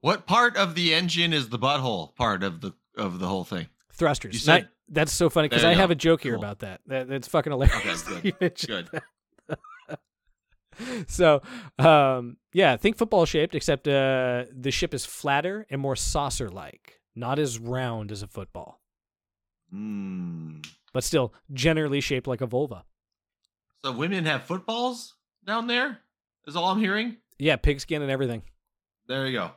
what 0.01 0.27
part 0.27 0.57
of 0.57 0.75
the 0.75 0.95
engine 0.95 1.33
is 1.33 1.49
the 1.49 1.59
butthole 1.59 2.15
part 2.17 2.43
of 2.43 2.61
the 2.61 2.73
of 2.97 3.19
the 3.19 3.27
whole 3.27 3.45
thing? 3.45 3.67
thrusters. 3.93 4.33
You 4.35 4.41
said- 4.41 4.69
that's 4.93 5.13
so 5.13 5.31
funny 5.31 5.49
because 5.49 5.63
I 5.63 5.75
have 5.75 5.91
go. 5.91 5.93
a 5.93 5.95
joke 5.95 6.23
here 6.23 6.33
Cool. 6.35 6.43
about 6.43 6.59
that. 6.61 6.81
that. 6.89 7.07
That's 7.09 7.29
fucking 7.29 7.53
hilarious. 7.53 8.05
Okay, 8.11 8.33
good. 8.41 8.57
Good. 8.67 8.89
So, 11.09 11.43
um, 11.79 12.37
yeah, 12.53 12.77
think 12.77 12.97
football 12.97 13.25
shaped, 13.27 13.55
except 13.55 13.87
uh, 13.89 14.45
the 14.53 14.71
ship 14.71 14.95
is 14.95 15.05
flatter 15.05 15.67
and 15.71 15.81
more 15.81 15.97
saucer 15.97 16.49
like, 16.49 17.01
not 17.15 17.39
as 17.39 17.59
round 17.59 18.13
as 18.13 18.23
a 18.23 18.27
football, 18.27 18.81
Hmm. 19.71 20.61
but 20.93 21.05
still 21.05 21.33
generally 21.53 22.01
shaped 22.01 22.27
like 22.27 22.41
a 22.41 22.47
vulva. 22.47 22.85
So 23.85 23.93
women 23.93 24.25
have 24.27 24.45
footballs 24.45 25.15
down 25.47 25.67
there. 25.67 25.99
Is 26.47 26.57
all 26.57 26.71
I'm 26.71 26.79
hearing. 26.81 27.19
Yeah, 27.39 27.57
pigskin 27.57 28.03
and 28.03 28.11
everything. 28.11 28.43
There 29.07 29.27
you 29.27 29.39
go. 29.39 29.51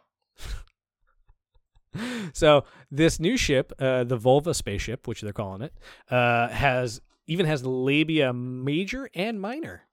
so 2.33 2.65
this 2.91 3.19
new 3.19 3.37
ship, 3.37 3.71
uh, 3.79 4.03
the 4.03 4.17
Vulva 4.17 4.53
spaceship, 4.53 5.07
which 5.07 5.21
they're 5.21 5.33
calling 5.33 5.61
it, 5.61 5.73
uh, 6.09 6.49
has 6.49 7.01
even 7.27 7.45
has 7.45 7.65
labia 7.65 8.33
major 8.33 9.09
and 9.13 9.39
minor. 9.39 9.83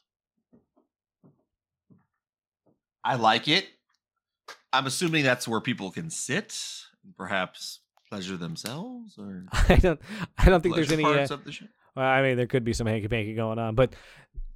I 3.04 3.16
like 3.16 3.48
it. 3.48 3.66
I'm 4.72 4.86
assuming 4.86 5.24
that's 5.24 5.48
where 5.48 5.60
people 5.60 5.90
can 5.90 6.10
sit 6.10 6.56
and 7.04 7.16
perhaps 7.16 7.80
pleasure 8.08 8.36
themselves 8.36 9.16
or 9.18 9.46
I 9.52 9.76
don't, 9.76 10.00
I 10.38 10.46
don't 10.46 10.62
think 10.62 10.74
there's 10.74 10.92
any. 10.92 11.04
Uh, 11.04 11.22
of 11.22 11.44
the 11.44 11.58
well, 11.96 12.06
I 12.06 12.22
mean, 12.22 12.36
there 12.36 12.46
could 12.46 12.64
be 12.64 12.72
some 12.72 12.86
hanky 12.86 13.08
panky 13.08 13.34
going 13.34 13.58
on, 13.58 13.74
but 13.74 13.94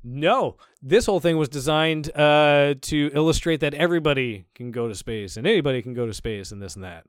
no, 0.04 0.56
this 0.82 1.06
whole 1.06 1.20
thing 1.20 1.38
was 1.38 1.48
designed 1.48 2.14
uh, 2.14 2.74
to 2.82 3.10
illustrate 3.14 3.60
that 3.60 3.74
everybody 3.74 4.46
can 4.54 4.70
go 4.70 4.86
to 4.86 4.94
space 4.94 5.36
and 5.36 5.46
anybody 5.46 5.82
can 5.82 5.94
go 5.94 6.06
to 6.06 6.12
space 6.12 6.52
and 6.52 6.60
this 6.62 6.74
and 6.74 6.84
that. 6.84 7.04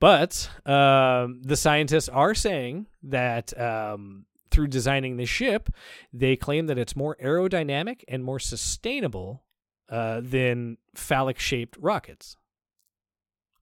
But 0.00 0.50
um, 0.66 1.42
the 1.42 1.56
scientists 1.56 2.08
are 2.08 2.34
saying 2.34 2.86
that 3.04 3.58
um, 3.58 4.26
through 4.50 4.68
designing 4.68 5.16
the 5.16 5.26
ship, 5.26 5.70
they 6.12 6.36
claim 6.36 6.66
that 6.66 6.78
it's 6.78 6.96
more 6.96 7.16
aerodynamic 7.22 8.02
and 8.08 8.24
more 8.24 8.38
sustainable 8.38 9.42
uh, 9.88 10.20
than 10.22 10.78
phallic 10.94 11.38
shaped 11.38 11.76
rockets. 11.80 12.36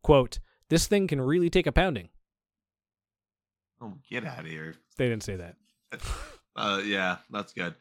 Quote, 0.03 0.39
this 0.68 0.87
thing 0.87 1.07
can 1.07 1.20
really 1.20 1.51
take 1.51 1.66
a 1.66 1.72
pounding. 1.72 2.09
Oh, 3.81 3.95
get 4.09 4.25
out 4.25 4.41
of 4.41 4.47
here. 4.47 4.75
They 4.97 5.09
didn't 5.09 5.25
say 5.25 5.37
that. 5.37 5.57
Uh, 6.57 6.81
yeah, 6.85 7.16
that's 7.31 7.53
good. 7.53 7.75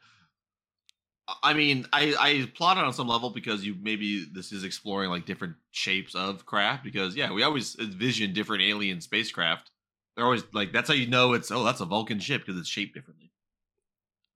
I 1.42 1.54
mean, 1.54 1.86
I 1.92 2.14
I 2.18 2.28
applaud 2.30 2.76
it 2.76 2.84
on 2.84 2.92
some 2.92 3.08
level 3.08 3.30
because 3.30 3.64
you 3.64 3.76
maybe 3.80 4.24
this 4.24 4.52
is 4.52 4.64
exploring 4.64 5.10
like 5.10 5.24
different 5.24 5.54
shapes 5.70 6.14
of 6.14 6.44
craft 6.44 6.84
because 6.84 7.16
yeah, 7.16 7.32
we 7.32 7.42
always 7.42 7.76
envision 7.78 8.34
different 8.34 8.62
alien 8.62 9.00
spacecraft. 9.00 9.70
They're 10.16 10.24
always 10.24 10.42
like 10.52 10.72
that's 10.72 10.88
how 10.88 10.94
you 10.94 11.06
know 11.06 11.32
it's 11.32 11.50
oh 11.50 11.64
that's 11.64 11.80
a 11.80 11.86
Vulcan 11.86 12.18
ship 12.18 12.44
because 12.44 12.60
it's 12.60 12.68
shaped 12.68 12.94
differently. 12.94 13.30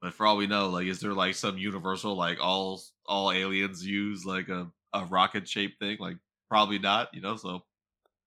But 0.01 0.15
for 0.15 0.25
all 0.25 0.37
we 0.37 0.47
know, 0.47 0.69
like 0.71 0.87
is 0.87 1.01
there 1.01 1.13
like 1.13 1.35
some 1.35 1.59
universal 1.59 2.15
like 2.15 2.39
all 2.41 2.81
all 3.09 3.33
aliens 3.33 3.85
use 3.85 4.25
like 4.25 4.49
a 4.49 4.71
a 4.93 5.05
rocket 5.07 5.49
shaped 5.49 5.81
thing? 5.81 5.97
Like 5.99 6.17
probably 6.49 6.79
not, 6.79 7.09
you 7.13 7.21
know. 7.21 7.37
So 7.37 7.65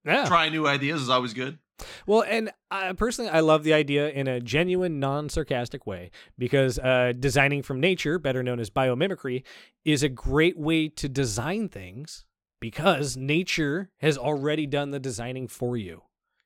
Yeah. 0.06 0.26
trying 0.26 0.52
new 0.52 0.68
ideas 0.68 1.02
is 1.02 1.10
always 1.10 1.34
good. 1.34 1.60
Well, 2.06 2.24
and 2.28 2.52
I, 2.70 2.94
personally, 2.94 3.32
I 3.32 3.40
love 3.40 3.64
the 3.64 3.74
idea 3.74 4.10
in 4.10 4.28
a 4.28 4.40
genuine, 4.40 5.00
non 5.00 5.30
sarcastic 5.30 5.88
way 5.88 6.12
because 6.38 6.78
uh, 6.78 7.14
designing 7.20 7.64
from 7.64 7.80
nature, 7.80 8.20
better 8.20 8.44
known 8.44 8.60
as 8.60 8.70
biomimicry, 8.70 9.44
is 9.84 10.04
a 10.04 10.10
great 10.10 10.58
way 10.60 10.90
to 10.90 11.10
design 11.10 11.70
things 11.70 12.26
because 12.60 13.18
nature 13.18 13.90
has 13.98 14.18
already 14.18 14.68
done 14.68 14.92
the 14.92 15.00
designing 15.00 15.48
for 15.48 15.76
you. 15.76 16.04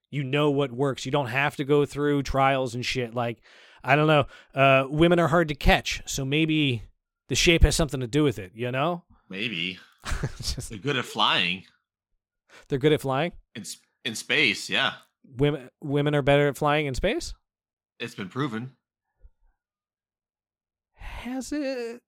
You 0.10 0.24
know 0.24 0.50
what 0.52 0.72
works. 0.72 1.06
You 1.06 1.12
don't 1.12 1.28
have 1.28 1.58
to 1.58 1.66
go 1.66 1.86
through 1.86 2.24
trials 2.24 2.74
and 2.74 2.86
shit. 2.86 3.14
Like, 3.14 3.42
I 3.84 3.98
don't 3.98 4.08
know, 4.08 4.26
uh, 4.54 4.88
women 4.90 5.20
are 5.20 5.28
hard 5.28 5.50
to 5.50 5.56
catch. 5.56 6.02
So 6.06 6.24
maybe 6.24 6.84
the 7.28 7.36
shape 7.36 7.64
has 7.64 7.76
something 7.76 8.00
to 8.00 8.08
do 8.08 8.24
with 8.24 8.38
it, 8.40 8.52
you 8.56 8.72
know? 8.72 9.04
Maybe 9.30 9.80
just- 10.38 10.70
they're 10.70 10.78
good 10.80 10.98
at 10.98 11.06
flying 11.06 11.64
they're 12.70 12.80
good 12.80 12.94
at 12.94 13.02
flying. 13.02 13.34
in 13.54 13.64
in 14.06 14.16
space. 14.16 14.70
Yeah, 14.70 14.94
Women, 15.38 15.70
women 15.82 16.16
are 16.16 16.22
better 16.22 16.48
at 16.48 16.56
flying 16.58 16.86
in 16.86 16.94
space? 16.96 17.34
it's 18.00 18.16
been 18.16 18.30
proven. 18.30 18.72
Has 20.94 21.52
it? 21.52 22.02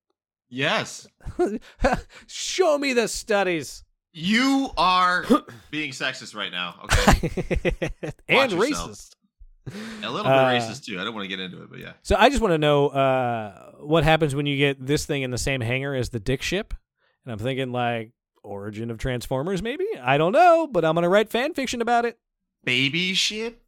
Yes. 0.48 1.06
Show 2.26 2.78
me 2.78 2.92
the 2.94 3.08
studies. 3.08 3.84
You 4.12 4.70
are 4.78 5.24
being 5.70 5.90
sexist 5.92 6.34
right 6.34 6.50
now. 6.50 6.74
Okay. 6.84 7.90
and 8.28 8.52
racist. 8.52 9.10
A 10.02 10.10
little 10.10 10.24
bit 10.24 10.32
Uh, 10.32 10.50
racist 10.50 10.84
too. 10.84 11.00
I 11.00 11.04
don't 11.04 11.14
want 11.14 11.24
to 11.24 11.28
get 11.28 11.40
into 11.40 11.62
it, 11.62 11.70
but 11.70 11.78
yeah. 11.78 11.92
So 12.02 12.16
I 12.18 12.28
just 12.28 12.40
want 12.40 12.52
to 12.52 12.58
know 12.58 12.88
uh, 12.88 13.72
what 13.80 14.04
happens 14.04 14.34
when 14.34 14.46
you 14.46 14.56
get 14.56 14.84
this 14.84 15.06
thing 15.06 15.22
in 15.22 15.30
the 15.30 15.38
same 15.38 15.60
hangar 15.60 15.94
as 15.94 16.10
the 16.10 16.20
dick 16.20 16.42
ship. 16.42 16.74
And 17.24 17.32
I'm 17.32 17.38
thinking 17.38 17.72
like, 17.72 18.12
origin 18.42 18.90
of 18.90 18.98
Transformers, 18.98 19.62
maybe? 19.62 19.84
I 20.00 20.16
don't 20.18 20.32
know, 20.32 20.66
but 20.70 20.84
I'm 20.84 20.94
going 20.94 21.02
to 21.02 21.08
write 21.08 21.28
fan 21.30 21.54
fiction 21.54 21.82
about 21.82 22.04
it. 22.04 22.18
Baby 22.64 23.14
ship? 23.14 23.62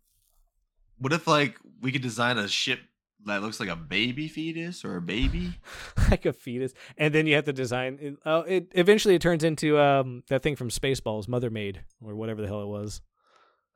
What 0.99 1.13
if, 1.13 1.27
like, 1.27 1.57
we 1.81 1.93
could 1.93 2.03
design 2.03 2.39
a 2.39 2.49
ship 2.49 2.81
that 3.27 3.43
looks 3.43 3.61
like 3.61 3.69
a 3.69 3.77
baby 3.77 4.29
fetus 4.29 4.85
or 4.85 4.97
a 4.97 5.01
baby? 5.03 5.53
like 6.11 6.25
a 6.27 6.33
fetus. 6.33 6.73
And 6.97 7.15
then 7.15 7.27
you 7.27 7.35
have 7.35 7.45
to 7.45 7.53
design. 7.53 7.99
It, 8.01 8.17
oh, 8.25 8.41
it 8.41 8.73
eventually 8.75 9.15
it 9.15 9.21
turns 9.23 9.45
into 9.45 9.79
um 9.79 10.23
that 10.29 10.43
thing 10.43 10.57
from 10.57 10.71
Spaceballs, 10.71 11.29
Mother 11.29 11.51
Maid, 11.51 11.83
or 12.03 12.15
whatever 12.15 12.41
the 12.41 12.47
hell 12.49 12.63
it 12.63 12.69
was. 12.69 13.03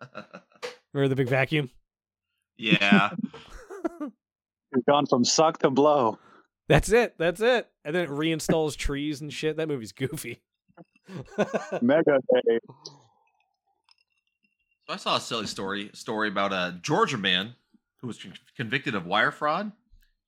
Remember 0.93 1.09
the 1.09 1.17
big 1.17 1.29
vacuum? 1.29 1.71
Yeah. 2.57 3.11
You've 4.01 4.87
gone 4.89 5.07
from 5.07 5.25
suck 5.25 5.59
to 5.59 5.71
blow. 5.71 6.19
That's 6.69 6.91
it. 6.91 7.15
That's 7.19 7.41
it. 7.41 7.69
And 7.85 7.95
then 7.95 8.05
it 8.05 8.11
reinstalls 8.11 8.77
trees 8.77 9.21
and 9.21 9.33
shit. 9.33 9.57
That 9.57 9.69
movie's 9.69 9.93
goofy. 9.93 10.41
Mega 11.83 12.19
Day. 12.33 12.59
So 14.87 14.93
I 14.93 14.97
saw 14.97 15.17
a 15.17 15.21
silly 15.21 15.47
story 15.47 15.91
story 15.93 16.29
about 16.29 16.53
a 16.53 16.79
Georgia 16.83 17.19
man 17.19 17.55
who 18.01 18.07
was 18.07 18.19
con- 18.23 18.35
convicted 18.57 18.95
of 18.95 19.07
wire 19.07 19.31
fraud, 19.31 19.73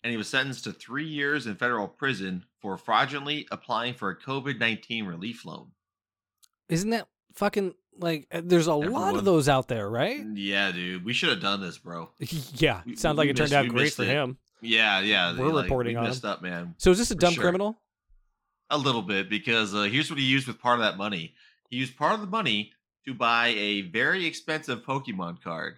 and 0.03 0.11
he 0.11 0.17
was 0.17 0.29
sentenced 0.29 0.65
to 0.65 0.73
three 0.73 1.07
years 1.07 1.47
in 1.47 1.57
federal 1.57 1.89
prison 1.89 2.45
for 2.61 2.77
fraudulently 2.79 3.47
applying 3.51 3.95
for 3.95 4.11
a 4.11 4.17
COVID 4.19 4.59
nineteen 4.59 5.05
relief 5.07 5.45
loan. 5.45 5.73
Isn't 6.69 6.91
that 6.91 7.09
fucking 7.35 7.75
like? 7.99 8.27
uh, 8.33 8.43
There's 8.45 8.67
a 8.67 8.75
lot 8.75 9.17
of 9.17 9.25
those 9.25 9.49
out 9.49 9.69
there, 9.69 9.89
right? 9.89 10.25
Yeah, 10.35 10.73
dude, 10.73 11.05
we 11.05 11.13
should 11.13 11.31
have 11.31 11.41
done 11.41 11.61
this, 11.61 11.79
bro. 11.79 12.11
yeah. 12.55 12.83
We- 12.87 12.97
Sounds 12.97 13.19
like 13.19 13.29
it 13.29 13.37
turned 13.37 13.53
out 13.53 13.69
great 13.69 13.93
for 13.93 14.03
it. 14.03 14.09
him. 14.09 14.39
Yeah, 14.61 15.01
yeah. 15.01 15.39
We're 15.39 15.49
like, 15.49 15.65
reporting 15.65 15.95
we 15.95 15.99
on 15.99 16.05
messed 16.05 16.25
up, 16.25 16.43
man. 16.43 16.75
So 16.79 16.91
is 16.91 16.99
this 16.99 17.11
a 17.11 17.15
dumb 17.15 17.35
sure. 17.35 17.43
criminal? 17.43 17.79
A 18.71 18.79
little 18.79 19.03
bit 19.03 19.29
because 19.31 19.75
uh, 19.75 19.83
here's 19.83 20.11
what 20.11 20.19
he 20.19 20.25
used 20.25 20.47
with 20.49 20.59
part 20.61 20.81
of 20.81 20.85
that 20.85 20.97
money. 20.97 21.35
He 21.71 21.77
used 21.77 21.97
part 21.97 22.15
of 22.15 22.21
the 22.21 22.27
money 22.27 22.73
to 23.07 23.15
buy 23.15 23.49
a 23.57 23.83
very 23.83 24.27
expensive 24.27 24.83
Pokemon 24.85 25.41
card, 25.43 25.77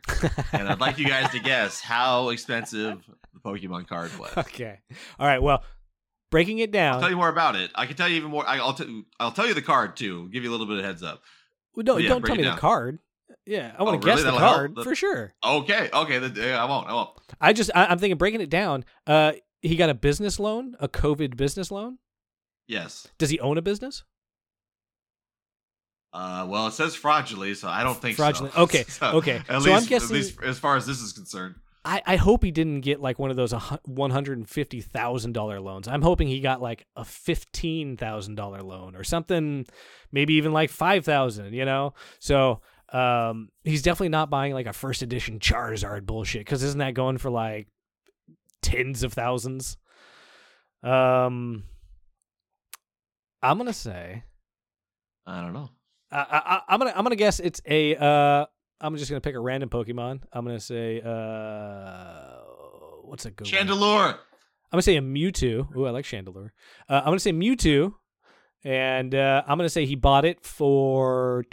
and 0.52 0.66
I'd 0.68 0.80
like 0.80 0.96
you 0.98 1.06
guys 1.06 1.30
to 1.32 1.40
guess 1.52 1.80
how 1.80 2.30
expensive 2.30 3.02
the 3.34 3.40
Pokemon 3.40 3.86
card 3.88 4.16
was. 4.18 4.32
okay. 4.38 4.78
All 5.18 5.26
right. 5.26 5.42
Well, 5.42 5.62
breaking 6.30 6.60
it 6.60 6.70
down. 6.70 6.94
I'll 6.94 7.00
tell 7.00 7.10
you 7.10 7.16
more 7.16 7.28
about 7.28 7.56
it. 7.56 7.70
I 7.74 7.84
can 7.84 7.96
tell 7.96 8.08
you 8.08 8.16
even 8.16 8.30
more. 8.30 8.48
I, 8.48 8.56
I'll 8.58 8.72
t- 8.72 9.04
I'll 9.20 9.32
tell 9.32 9.46
you 9.46 9.52
the 9.54 9.60
card 9.60 9.96
too. 9.96 10.30
Give 10.30 10.42
you 10.44 10.48
a 10.50 10.52
little 10.52 10.66
bit 10.66 10.78
of 10.78 10.84
heads 10.86 11.02
up. 11.02 11.20
Well, 11.78 11.84
no, 11.84 11.96
yeah, 11.98 12.08
don't 12.08 12.26
tell 12.26 12.34
me 12.34 12.42
the 12.42 12.56
card. 12.56 12.98
Yeah, 13.46 13.72
I 13.78 13.84
want 13.84 13.98
Oh, 13.98 14.00
to 14.00 14.06
really? 14.06 14.16
guess 14.16 14.24
the 14.24 14.32
That'll 14.32 14.40
card 14.40 14.74
The- 14.74 14.82
for 14.82 14.94
sure. 14.96 15.32
Okay, 15.46 15.88
okay. 15.94 16.18
The, 16.18 16.40
yeah, 16.48 16.60
I 16.60 16.66
won't. 16.68 16.88
I 16.88 16.92
won't. 16.92 17.10
I 17.40 17.52
just 17.52 17.70
I, 17.72 17.86
I'm 17.86 17.98
thinking 18.00 18.18
breaking 18.18 18.40
it 18.40 18.50
down. 18.50 18.84
Uh, 19.06 19.32
he 19.62 19.76
got 19.76 19.88
a 19.88 19.94
business 19.94 20.40
loan, 20.40 20.74
a 20.80 20.88
COVID 20.88 21.36
business 21.36 21.70
loan. 21.70 21.98
Yes. 22.66 23.06
Does 23.16 23.30
he 23.30 23.38
own 23.38 23.56
a 23.56 23.62
business? 23.62 24.02
Uh, 26.12 26.46
well, 26.48 26.66
it 26.66 26.72
says 26.72 26.94
fraudulently, 26.96 27.54
so 27.54 27.68
I 27.68 27.84
don't 27.84 27.94
think 28.00 28.16
Fraudulent. 28.16 28.54
so. 28.54 28.62
Okay, 28.62 28.82
So, 28.88 29.06
okay. 29.18 29.40
At 29.48 29.62
So 29.62 29.72
I'm 29.72 29.84
guessing- 29.84 30.08
at 30.08 30.10
least 30.10 30.42
as 30.42 30.58
far 30.58 30.76
as 30.76 30.84
this 30.86 31.00
is 31.00 31.12
concerned. 31.12 31.54
I, 31.88 32.02
I 32.04 32.16
hope 32.16 32.44
he 32.44 32.50
didn't 32.50 32.82
get 32.82 33.00
like 33.00 33.18
one 33.18 33.30
of 33.30 33.36
those 33.36 33.52
one 33.86 34.10
hundred 34.10 34.36
and 34.36 34.46
fifty 34.46 34.82
thousand 34.82 35.32
dollar 35.32 35.58
loans. 35.58 35.88
I'm 35.88 36.02
hoping 36.02 36.28
he 36.28 36.40
got 36.40 36.60
like 36.60 36.84
a 36.96 37.04
fifteen 37.04 37.96
thousand 37.96 38.34
dollar 38.34 38.62
loan 38.62 38.94
or 38.94 39.04
something, 39.04 39.64
maybe 40.12 40.34
even 40.34 40.52
like 40.52 40.68
five 40.68 41.06
thousand. 41.06 41.54
You 41.54 41.64
know, 41.64 41.94
so 42.18 42.60
um, 42.92 43.48
he's 43.64 43.80
definitely 43.80 44.10
not 44.10 44.28
buying 44.28 44.52
like 44.52 44.66
a 44.66 44.74
first 44.74 45.00
edition 45.00 45.38
Charizard 45.38 46.04
bullshit 46.04 46.42
because 46.42 46.62
isn't 46.62 46.78
that 46.78 46.92
going 46.92 47.16
for 47.16 47.30
like 47.30 47.68
tens 48.60 49.02
of 49.02 49.14
thousands? 49.14 49.78
Um, 50.82 51.64
I'm 53.42 53.56
gonna 53.56 53.72
say 53.72 54.24
I 55.26 55.40
don't 55.40 55.54
know. 55.54 55.70
I, 56.12 56.18
I, 56.18 56.60
I'm 56.68 56.78
gonna 56.80 56.92
I'm 56.94 57.02
gonna 57.02 57.16
guess 57.16 57.40
it's 57.40 57.62
a. 57.66 57.96
Uh, 57.96 58.44
I'm 58.80 58.96
just 58.96 59.10
gonna 59.10 59.20
pick 59.20 59.34
a 59.34 59.40
random 59.40 59.68
Pokemon. 59.68 60.22
I'm 60.32 60.44
gonna 60.44 60.60
say 60.60 61.00
uh, 61.00 62.42
what's 63.02 63.26
a 63.26 63.30
good 63.30 63.50
one? 63.50 63.66
Chandelure. 63.66 64.12
I'm 64.12 64.16
gonna 64.72 64.82
say 64.82 64.96
a 64.96 65.02
Mewtwo. 65.02 65.74
Ooh, 65.76 65.86
I 65.86 65.90
like 65.90 66.04
Chandelure. 66.04 66.50
Uh, 66.88 67.00
I'm 67.00 67.06
gonna 67.06 67.18
say 67.18 67.32
Mewtwo, 67.32 67.94
and 68.64 69.14
uh, 69.14 69.42
I'm 69.46 69.58
gonna 69.58 69.68
say 69.68 69.86
he 69.86 69.96
bought 69.96 70.24
it 70.24 70.44
for 70.44 71.44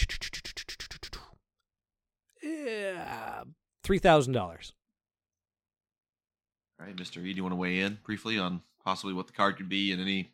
three 3.84 4.00
thousand 4.00 4.34
dollars. 4.34 4.74
All 6.80 6.86
right, 6.86 6.96
Mr. 6.96 7.18
E, 7.18 7.32
do 7.32 7.38
you 7.38 7.44
want 7.44 7.54
to 7.54 7.58
weigh 7.58 7.80
in 7.80 8.00
briefly 8.04 8.38
on 8.38 8.62
possibly 8.84 9.14
what 9.14 9.28
the 9.28 9.34
card 9.34 9.58
could 9.58 9.70
be 9.70 9.92
and 9.92 10.02
any 10.02 10.32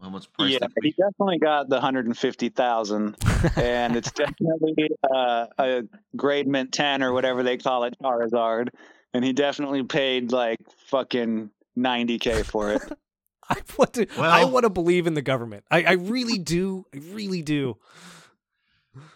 how 0.00 0.10
much 0.10 0.30
price? 0.32 0.52
Yeah, 0.52 0.66
he 0.82 0.90
definitely 0.90 1.38
got 1.38 1.68
the 1.68 1.76
150,000 1.76 3.16
and 3.56 3.96
it's 3.96 4.12
definitely 4.12 4.88
uh, 5.14 5.46
a 5.58 5.82
grade 6.16 6.46
mint 6.46 6.72
10 6.72 7.02
or 7.02 7.12
whatever 7.12 7.42
they 7.42 7.56
call 7.56 7.84
it 7.84 7.96
Charizard 8.02 8.68
and 9.14 9.24
he 9.24 9.32
definitely 9.32 9.84
paid 9.84 10.32
like 10.32 10.58
fucking 10.88 11.50
90k 11.78 12.44
for 12.44 12.72
it. 12.72 12.82
I 13.48 13.56
want 13.76 13.92
to. 13.94 14.06
I 14.18 14.44
want 14.44 14.64
to 14.64 14.70
believe 14.70 15.06
in 15.06 15.14
the 15.14 15.22
government. 15.22 15.64
I, 15.70 15.84
I 15.84 15.92
really 15.92 16.38
do. 16.38 16.86
I 16.94 16.98
really 17.12 17.42
do. 17.42 17.76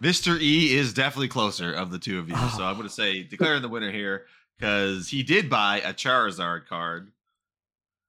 Mr. 0.03 0.39
E 0.39 0.77
is 0.77 0.93
definitely 0.93 1.29
closer 1.29 1.73
of 1.73 1.91
the 1.91 1.99
two 1.99 2.19
of 2.19 2.29
you, 2.29 2.35
so 2.35 2.65
I'm 2.65 2.75
going 2.77 2.87
to 2.87 2.93
say 2.93 3.23
declaring 3.23 3.63
the 3.63 3.69
winner 3.69 3.91
here 3.91 4.27
because 4.59 5.09
he 5.09 5.23
did 5.23 5.49
buy 5.49 5.81
a 5.81 5.95
Charizard 5.95 6.67
card, 6.67 7.13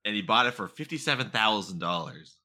and 0.04 0.16
he 0.16 0.22
bought 0.22 0.48
it 0.48 0.56
for 0.56 0.68
fifty-seven 0.68 1.30
thousand 1.30 1.80
dollars. 1.80 2.39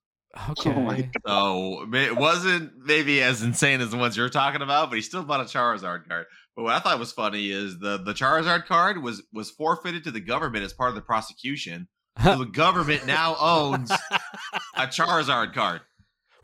Okay. 0.50 0.70
Oh 0.74 0.80
my 0.82 1.10
So 1.26 1.86
it 1.94 2.16
wasn't 2.16 2.72
maybe 2.84 3.22
as 3.22 3.42
insane 3.42 3.80
as 3.80 3.90
the 3.90 3.96
ones 3.96 4.16
you're 4.16 4.28
talking 4.28 4.62
about, 4.62 4.88
but 4.90 4.96
he 4.96 5.02
still 5.02 5.22
bought 5.22 5.40
a 5.40 5.44
Charizard 5.44 6.08
card. 6.08 6.26
But 6.56 6.64
what 6.64 6.74
I 6.74 6.78
thought 6.80 6.98
was 6.98 7.12
funny 7.12 7.50
is 7.50 7.78
the 7.78 7.98
the 7.98 8.14
Charizard 8.14 8.66
card 8.66 9.02
was 9.02 9.22
was 9.32 9.50
forfeited 9.50 10.04
to 10.04 10.10
the 10.10 10.20
government 10.20 10.64
as 10.64 10.72
part 10.72 10.88
of 10.90 10.94
the 10.96 11.02
prosecution. 11.02 11.88
So 12.22 12.38
the 12.38 12.44
government 12.64 13.06
now 13.06 13.36
owns 13.38 13.90
a 14.76 14.86
Charizard 14.86 15.52
card. 15.54 15.82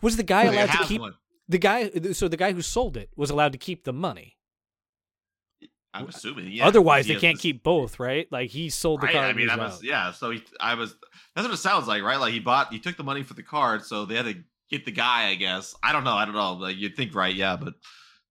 Was 0.03 0.17
the 0.17 0.23
guy 0.23 0.49
They 0.49 0.57
allowed 0.57 0.73
to 0.79 0.85
keep 0.85 1.01
one. 1.01 1.15
the 1.49 1.59
guy? 1.59 1.91
So 2.13 2.29
the 2.29 2.37
guy 2.37 2.53
who 2.53 2.63
sold 2.63 2.97
it 2.97 3.11
was 3.17 3.31
allowed 3.31 3.53
to 3.53 3.59
keep 3.59 3.85
the 3.85 3.93
money. 3.93 4.37
I'm 5.93 6.07
assuming. 6.09 6.53
Yeah, 6.53 6.69
Otherwise, 6.69 7.07
he 7.07 7.15
they 7.15 7.21
can't 7.21 7.35
this- 7.37 7.43
keep 7.43 7.63
both, 7.65 7.99
right? 7.99 8.29
Like 8.31 8.51
he 8.51 8.71
sold 8.71 9.01
the 9.01 9.07
Right, 9.07 9.15
card. 9.15 9.27
I 9.27 9.33
mean, 9.33 9.51
I 9.51 9.57
was 9.57 9.73
was 9.75 9.83
yeah. 9.85 10.13
So 10.13 10.31
he, 10.31 10.43
I 10.61 10.75
was. 10.75 10.95
That's 11.41 11.49
what 11.49 11.55
it 11.55 11.63
sounds 11.63 11.89
like, 11.89 12.03
right? 12.03 12.21
Like 12.21 12.33
he 12.33 12.41
bought, 12.41 12.73
he 12.73 12.79
took 12.79 12.97
the 12.97 13.03
money 13.03 13.23
for 13.23 13.35
the 13.35 13.43
card, 13.43 13.85
so 13.85 14.05
they 14.05 14.15
had 14.15 14.27
to 14.27 14.35
get 14.71 14.85
the 14.85 14.93
guy. 14.93 15.29
I 15.29 15.35
guess 15.37 15.75
I 15.83 15.93
don't 15.93 16.05
know. 16.05 16.13
I 16.15 16.27
don't 16.27 16.35
know. 16.35 16.53
Like 16.53 16.77
you'd 16.77 16.97
think, 16.97 17.15
right? 17.15 17.35
Yeah, 17.35 17.57
but 17.57 17.75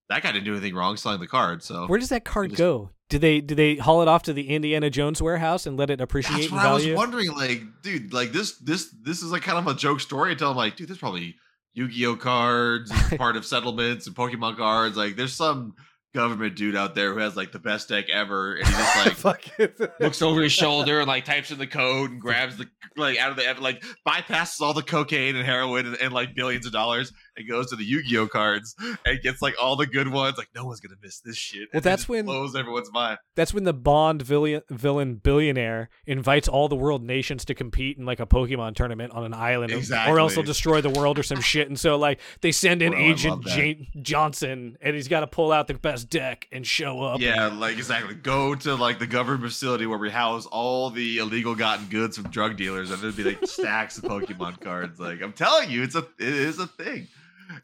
that 0.09 0.21
guy 0.21 0.31
didn't 0.31 0.45
do 0.45 0.51
anything 0.53 0.75
wrong 0.75 0.95
selling 0.95 1.19
the 1.19 1.27
card. 1.27 1.63
So 1.63 1.87
Where 1.87 1.99
does 1.99 2.09
that 2.09 2.23
card 2.25 2.51
just- 2.51 2.59
go? 2.59 2.91
Did 3.09 3.21
they 3.21 3.41
did 3.41 3.57
they 3.57 3.75
haul 3.77 4.03
it 4.03 4.07
off 4.07 4.21
to 4.23 4.33
the 4.33 4.49
Indiana 4.49 4.91
Jones 4.91 5.19
warehouse 5.19 5.65
and 5.65 5.75
let 5.77 5.89
it 5.89 5.99
appreciate 5.99 6.35
that's 6.41 6.49
in 6.49 6.55
what 6.55 6.63
I 6.63 6.73
was 6.73 6.87
wondering. 6.91 7.31
Like, 7.31 7.63
dude, 7.81 8.13
like 8.13 8.31
this, 8.31 8.59
this, 8.59 8.93
this 9.01 9.23
is 9.23 9.31
like 9.31 9.41
kind 9.41 9.57
of 9.57 9.65
a 9.65 9.75
joke 9.75 9.99
story. 9.99 10.33
Until 10.33 10.51
I'm 10.51 10.55
like, 10.55 10.75
dude, 10.75 10.89
there's 10.89 10.99
probably 10.99 11.35
Yu-Gi-Oh 11.73 12.17
cards, 12.17 12.91
part 13.17 13.35
of 13.35 13.47
settlements 13.47 14.05
and 14.05 14.15
Pokemon 14.15 14.57
cards. 14.57 14.95
Like, 14.95 15.15
there's 15.15 15.33
some 15.33 15.73
government 16.13 16.55
dude 16.55 16.75
out 16.75 16.95
there 16.95 17.13
who 17.13 17.19
has 17.19 17.35
like 17.35 17.51
the 17.51 17.59
best 17.59 17.89
deck 17.89 18.09
ever, 18.09 18.55
and 18.55 18.67
he 18.67 18.73
just 18.73 19.25
like 19.25 19.51
looks 19.99 20.21
over 20.21 20.41
his 20.41 20.51
shoulder 20.51 20.99
and 20.99 21.07
like 21.07 21.25
types 21.25 21.51
in 21.51 21.57
the 21.57 21.67
code 21.67 22.11
and 22.11 22.21
grabs 22.21 22.57
the 22.57 22.67
like 22.97 23.17
out 23.17 23.31
of 23.31 23.37
the 23.37 23.61
like 23.61 23.83
bypasses 24.07 24.61
all 24.61 24.73
the 24.73 24.81
cocaine 24.81 25.35
and 25.35 25.45
heroin 25.45 25.85
and, 25.85 25.97
and 25.97 26.13
like 26.13 26.35
billions 26.35 26.65
of 26.65 26.71
dollars 26.71 27.13
and 27.39 27.49
goes 27.49 27.69
to 27.71 27.75
the 27.75 27.83
Yu-Gi-Oh 27.83 28.27
cards 28.27 28.75
and 29.05 29.21
gets 29.21 29.41
like 29.41 29.55
all 29.61 29.75
the 29.75 29.87
good 29.87 30.09
ones. 30.09 30.37
Like 30.37 30.49
no 30.53 30.65
one's 30.65 30.79
gonna 30.79 30.95
miss 31.01 31.19
this 31.21 31.37
shit. 31.37 31.69
Well, 31.73 31.77
And 31.79 31.83
that's 31.83 32.07
when- 32.07 32.25
blows 32.25 32.55
everyone's 32.55 32.91
mind. 32.91 33.17
That's 33.35 33.53
when 33.53 33.63
the 33.63 33.73
Bond 33.73 34.21
villain, 34.21 34.61
villain 34.69 35.15
billionaire 35.15 35.89
invites 36.05 36.47
all 36.47 36.67
the 36.67 36.75
world 36.75 37.03
nations 37.03 37.45
to 37.45 37.55
compete 37.55 37.97
in 37.97 38.05
like 38.05 38.19
a 38.19 38.25
Pokemon 38.25 38.75
tournament 38.75 39.13
on 39.13 39.23
an 39.23 39.33
island, 39.33 39.71
or- 39.71 39.75
or 39.75 39.79
else 39.79 39.85
Exactly. 39.87 40.35
they'll 40.35 40.43
destroy 40.43 40.81
the 40.81 40.89
world 40.89 41.17
or 41.17 41.23
some 41.23 41.41
shit. 41.41 41.67
And 41.69 41.79
so 41.79 41.97
like 41.97 42.19
they 42.41 42.51
send 42.51 42.81
in 42.81 42.91
Bro, 42.91 42.99
Agent. 43.01 43.45
Jan- 43.45 43.87
Johnson, 44.01 44.77
and 44.81 44.95
he's 44.95 45.07
got 45.07 45.21
to 45.21 45.27
pull 45.27 45.51
out 45.51 45.67
the 45.67 45.73
best 45.75 46.09
deck 46.09 46.47
and 46.51 46.67
show 46.67 47.01
up. 47.01 47.21
Yeah, 47.21 47.47
like 47.47 47.77
exactly. 47.77 48.15
Go 48.15 48.55
to 48.55 48.75
like 48.75 48.99
the 48.99 49.07
government 49.07 49.43
facility 49.43 49.85
where 49.85 49.97
we 49.97 50.09
house 50.09 50.45
all 50.47 50.89
the 50.89 51.17
illegal 51.19 51.55
gotten 51.55 51.85
goods 51.87 52.17
from 52.17 52.29
drug 52.29 52.57
dealers, 52.57 52.91
and 52.91 53.01
there'd 53.01 53.15
be 53.15 53.23
like 53.23 53.45
stacks 53.47 53.97
of 53.97 54.03
Pokemon 54.03 54.59
cards. 54.61 54.99
Like 54.99 55.21
I'm 55.21 55.33
telling 55.33 55.69
you, 55.69 55.83
it's 55.83 55.95
a 55.95 55.99
it 56.19 56.27
is 56.27 56.59
a 56.59 56.67
thing. 56.67 57.07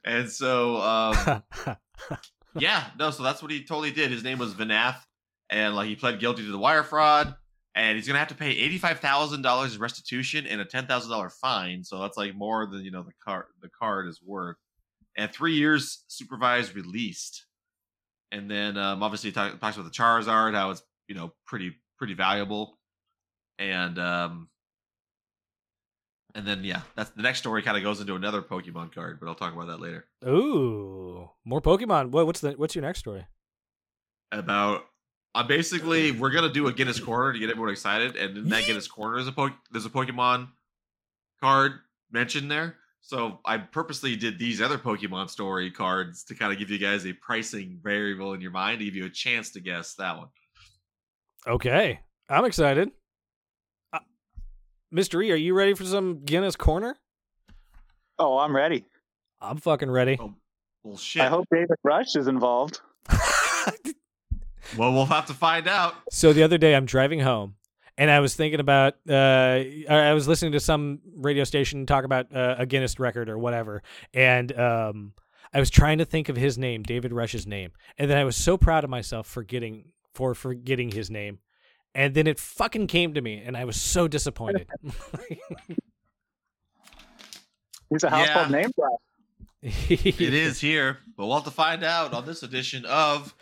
And 0.03 0.29
so 0.29 0.77
um 0.77 1.43
Yeah, 2.57 2.85
no, 2.97 3.11
so 3.11 3.23
that's 3.23 3.41
what 3.41 3.51
he 3.51 3.63
totally 3.63 3.91
did. 3.91 4.11
His 4.11 4.23
name 4.23 4.37
was 4.37 4.53
Vinath, 4.53 4.97
and 5.49 5.75
like 5.75 5.87
he 5.87 5.95
pled 5.95 6.19
guilty 6.19 6.45
to 6.45 6.51
the 6.51 6.57
wire 6.57 6.83
fraud, 6.83 7.35
and 7.75 7.97
he's 7.97 8.07
gonna 8.07 8.19
have 8.19 8.29
to 8.29 8.35
pay 8.35 8.51
eighty 8.51 8.77
five 8.77 8.99
thousand 8.99 9.41
dollars 9.41 9.75
in 9.75 9.81
restitution 9.81 10.47
and 10.47 10.61
a 10.61 10.65
ten 10.65 10.87
thousand 10.87 11.11
dollar 11.11 11.29
fine. 11.29 11.83
So 11.83 11.99
that's 11.99 12.17
like 12.17 12.33
more 12.33 12.65
than 12.65 12.83
you 12.83 12.91
know 12.91 13.03
the 13.03 13.11
card 13.23 13.45
the 13.61 13.69
card 13.69 14.07
is 14.07 14.21
worth, 14.23 14.55
and 15.17 15.31
three 15.31 15.55
years 15.55 16.03
supervised 16.07 16.75
released. 16.75 17.45
And 18.31 18.49
then 18.49 18.77
um, 18.77 19.03
obviously 19.03 19.29
he 19.29 19.33
talk, 19.33 19.59
talks 19.59 19.77
about 19.77 19.85
the 19.85 19.97
Charizard, 19.97 20.55
how 20.55 20.71
it's 20.71 20.81
you 21.07 21.15
know 21.15 21.33
pretty 21.45 21.75
pretty 21.97 22.13
valuable, 22.13 22.77
and 23.59 23.99
um, 23.99 24.49
And 26.35 26.45
then 26.45 26.65
yeah, 26.65 26.81
that's 26.95 27.11
the 27.11 27.21
next 27.21 27.39
story. 27.39 27.61
Kind 27.61 27.77
of 27.77 27.83
goes 27.83 28.01
into 28.01 28.15
another 28.15 28.41
Pokemon 28.41 28.93
card, 28.93 29.19
but 29.21 29.27
I'll 29.27 29.35
talk 29.35 29.53
about 29.53 29.67
that 29.67 29.79
later. 29.79 30.05
Ooh, 30.27 31.29
more 31.45 31.61
Pokemon. 31.61 32.11
What, 32.11 32.25
what's 32.25 32.41
the 32.41 32.51
what's 32.51 32.75
your 32.75 32.83
next 32.83 32.99
story? 32.99 33.25
About 34.33 34.83
I 35.33 35.41
uh, 35.41 35.43
basically 35.43 36.11
we're 36.11 36.31
gonna 36.31 36.51
do 36.51 36.67
a 36.67 36.73
Guinness 36.73 36.99
corner 36.99 37.31
to 37.31 37.39
get 37.39 37.49
everyone 37.49 37.71
excited, 37.71 38.17
and 38.17 38.37
in 38.37 38.49
that 38.49 38.65
Guinness 38.65 38.87
corner 38.87 39.17
is 39.17 39.29
a 39.29 39.31
po- 39.31 39.51
there's 39.71 39.85
a 39.85 39.89
Pokemon 39.89 40.49
card 41.41 41.73
mentioned 42.11 42.51
there. 42.51 42.75
So 42.99 43.39
I 43.45 43.57
purposely 43.59 44.15
did 44.17 44.37
these 44.37 44.61
other 44.61 44.77
Pokemon 44.77 45.29
story 45.29 45.71
cards 45.71 46.23
to 46.25 46.35
kind 46.35 46.51
of 46.51 46.59
give 46.59 46.69
you 46.69 46.79
guys 46.79 47.05
a 47.05 47.13
pricing 47.13 47.79
variable 47.81 48.33
in 48.33 48.41
your 48.41 48.51
mind 48.51 48.79
to 48.79 48.85
give 48.85 48.95
you 48.95 49.05
a 49.05 49.09
chance 49.09 49.51
to 49.51 49.61
guess 49.61 49.93
that 49.93 50.17
one. 50.17 50.27
Okay, 51.47 51.99
I'm 52.27 52.45
excited. 52.45 52.91
Mr. 54.93 55.23
E, 55.23 55.31
are 55.31 55.35
you 55.35 55.53
ready 55.53 55.73
for 55.73 55.83
some 55.85 56.23
Guinness 56.23 56.55
Corner? 56.55 56.97
Oh, 58.17 58.37
I'm 58.37 58.55
ready. 58.55 58.85
I'm 59.41 59.57
fucking 59.57 59.91
ready. 59.91 60.17
Oh, 60.19 60.33
well, 60.83 60.97
shit. 60.97 61.21
I 61.21 61.27
hope 61.27 61.45
David 61.51 61.75
Rush 61.83 62.15
is 62.15 62.27
involved. 62.27 62.79
well, 64.77 64.93
we'll 64.93 65.05
have 65.05 65.25
to 65.27 65.33
find 65.33 65.67
out. 65.67 65.95
so 66.11 66.33
the 66.33 66.43
other 66.43 66.57
day, 66.57 66.75
I'm 66.75 66.85
driving 66.85 67.19
home, 67.19 67.55
and 67.97 68.09
I 68.09 68.19
was 68.19 68.35
thinking 68.35 68.59
about. 68.59 68.95
Uh, 69.09 69.61
I 69.89 70.13
was 70.13 70.27
listening 70.27 70.53
to 70.53 70.59
some 70.59 70.99
radio 71.15 71.43
station 71.43 71.85
talk 71.85 72.05
about 72.05 72.33
uh, 72.33 72.55
a 72.59 72.65
Guinness 72.65 72.99
record 72.99 73.29
or 73.29 73.37
whatever, 73.37 73.83
and 74.13 74.57
um, 74.57 75.13
I 75.53 75.59
was 75.59 75.69
trying 75.69 75.97
to 75.97 76.05
think 76.05 76.29
of 76.29 76.35
his 76.37 76.57
name, 76.57 76.83
David 76.83 77.11
Rush's 77.11 77.45
name, 77.45 77.71
and 77.97 78.09
then 78.09 78.17
I 78.17 78.23
was 78.23 78.35
so 78.37 78.57
proud 78.57 78.83
of 78.83 78.89
myself 78.89 79.27
for 79.27 79.43
getting 79.43 79.91
for 80.13 80.33
forgetting 80.33 80.91
his 80.91 81.11
name, 81.11 81.39
and 81.95 82.13
then 82.13 82.27
it 82.27 82.39
fucking 82.39 82.85
came 82.87 83.13
to 83.15 83.21
me, 83.21 83.41
and 83.43 83.57
I 83.57 83.65
was 83.65 83.81
so 83.81 84.07
disappointed. 84.07 84.67
He's 87.89 88.03
a 88.03 88.09
household 88.09 88.51
Yeah. 88.51 88.57
name. 88.61 88.71
for. 88.75 88.89
It 89.63 90.19
is 90.33 90.59
here, 90.61 90.99
but 91.17 91.25
we'll 91.25 91.35
have 91.35 91.45
to 91.45 91.51
find 91.51 91.83
out 91.83 92.13
on 92.13 92.25
this 92.27 92.43
edition 92.43 92.85
of 92.85 93.33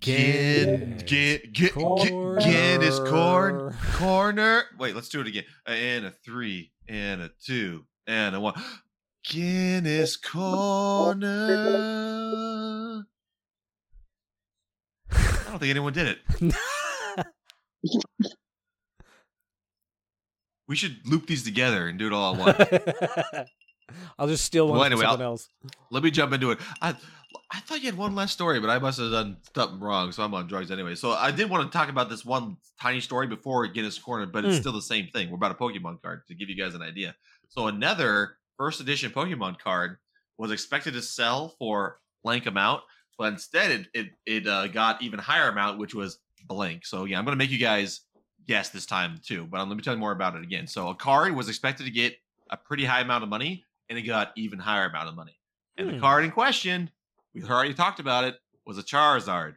Guinness 0.00 1.02
Gin, 1.02 1.40
Gin, 1.52 1.68
Corner. 1.70 2.40
Guinness 2.40 2.98
corn 3.00 3.76
corner. 3.94 4.64
Wait, 4.78 4.94
let's 4.94 5.10
do 5.10 5.20
it 5.20 5.26
again. 5.26 5.44
And 5.66 6.06
a 6.06 6.10
three, 6.10 6.72
and 6.88 7.20
a 7.20 7.30
two, 7.44 7.84
and 8.06 8.34
a 8.34 8.40
one. 8.40 8.54
Guinness 9.28 10.16
corner. 10.16 11.26
I 15.10 15.44
don't 15.48 15.58
think 15.58 15.70
anyone 15.70 15.92
did 15.92 16.06
it. 16.08 16.18
We 20.68 20.76
should 20.76 20.98
loop 21.06 21.26
these 21.26 21.42
together 21.42 21.88
and 21.88 21.98
do 21.98 22.06
it 22.06 22.12
all 22.12 22.34
at 22.34 22.38
once. 22.58 23.48
I'll 24.18 24.28
just 24.28 24.44
steal 24.44 24.68
one 24.68 24.78
Well, 24.78 24.84
from 24.84 24.92
anyway, 24.92 25.02
someone 25.04 25.20
I'll- 25.22 25.32
else. 25.32 25.48
Let 25.90 26.02
me 26.02 26.10
jump 26.10 26.32
into 26.32 26.50
it. 26.52 26.58
I 26.80 26.94
I 27.50 27.60
thought 27.60 27.80
you 27.80 27.86
had 27.86 27.96
one 27.98 28.14
last 28.14 28.32
story, 28.32 28.60
but 28.60 28.70
I 28.70 28.78
must 28.78 28.98
have 28.98 29.10
done 29.10 29.36
something 29.54 29.80
wrong, 29.80 30.12
so 30.12 30.22
I'm 30.22 30.32
on 30.34 30.46
drugs 30.46 30.70
anyway. 30.70 30.94
So 30.94 31.10
I 31.12 31.30
did 31.30 31.50
want 31.50 31.70
to 31.70 31.76
talk 31.76 31.90
about 31.90 32.08
this 32.08 32.24
one 32.24 32.56
tiny 32.80 33.00
story 33.00 33.26
before 33.26 33.66
Guinness 33.66 33.98
Corner, 33.98 34.24
but 34.26 34.44
it's 34.46 34.56
Mm. 34.56 34.60
still 34.60 34.72
the 34.72 34.80
same 34.82 35.08
thing. 35.08 35.28
We're 35.28 35.36
about 35.36 35.50
a 35.50 35.54
Pokemon 35.54 36.00
card 36.00 36.22
to 36.28 36.34
give 36.34 36.48
you 36.48 36.56
guys 36.56 36.74
an 36.74 36.80
idea. 36.82 37.14
So 37.48 37.66
another 37.66 38.38
first 38.56 38.80
edition 38.80 39.10
Pokemon 39.10 39.58
card 39.58 39.98
was 40.38 40.50
expected 40.50 40.94
to 40.94 41.02
sell 41.02 41.50
for 41.58 42.00
blank 42.24 42.46
amount, 42.46 42.82
but 43.18 43.32
instead 43.32 43.70
it 43.70 43.86
it, 43.92 44.06
it 44.24 44.46
uh, 44.46 44.68
got 44.68 45.02
even 45.02 45.18
higher 45.18 45.48
amount, 45.50 45.78
which 45.78 45.94
was 45.94 46.18
blank. 46.46 46.86
So 46.86 47.04
yeah, 47.04 47.18
I'm 47.18 47.24
gonna 47.24 47.36
make 47.36 47.50
you 47.50 47.58
guys 47.58 48.00
guess 48.46 48.70
this 48.70 48.86
time 48.86 49.18
too, 49.24 49.46
but 49.46 49.66
let 49.66 49.76
me 49.76 49.82
tell 49.82 49.94
you 49.94 50.00
more 50.00 50.12
about 50.12 50.34
it 50.36 50.42
again. 50.42 50.66
So 50.66 50.88
a 50.88 50.94
card 50.94 51.34
was 51.34 51.48
expected 51.48 51.84
to 51.84 51.90
get 51.90 52.16
a 52.50 52.56
pretty 52.56 52.84
high 52.84 53.00
amount 53.00 53.22
of 53.24 53.30
money, 53.30 53.64
and 53.88 53.98
it 53.98 54.02
got 54.02 54.32
even 54.36 54.58
higher 54.58 54.86
amount 54.86 55.08
of 55.08 55.14
money. 55.14 55.38
And 55.76 55.88
the 55.88 55.92
Hmm. 55.94 56.00
card 56.00 56.24
in 56.24 56.30
question, 56.30 56.90
we 57.34 57.42
already 57.44 57.74
talked 57.74 58.00
about 58.00 58.24
it, 58.24 58.36
was 58.66 58.78
a 58.78 58.82
Charizard. 58.82 59.56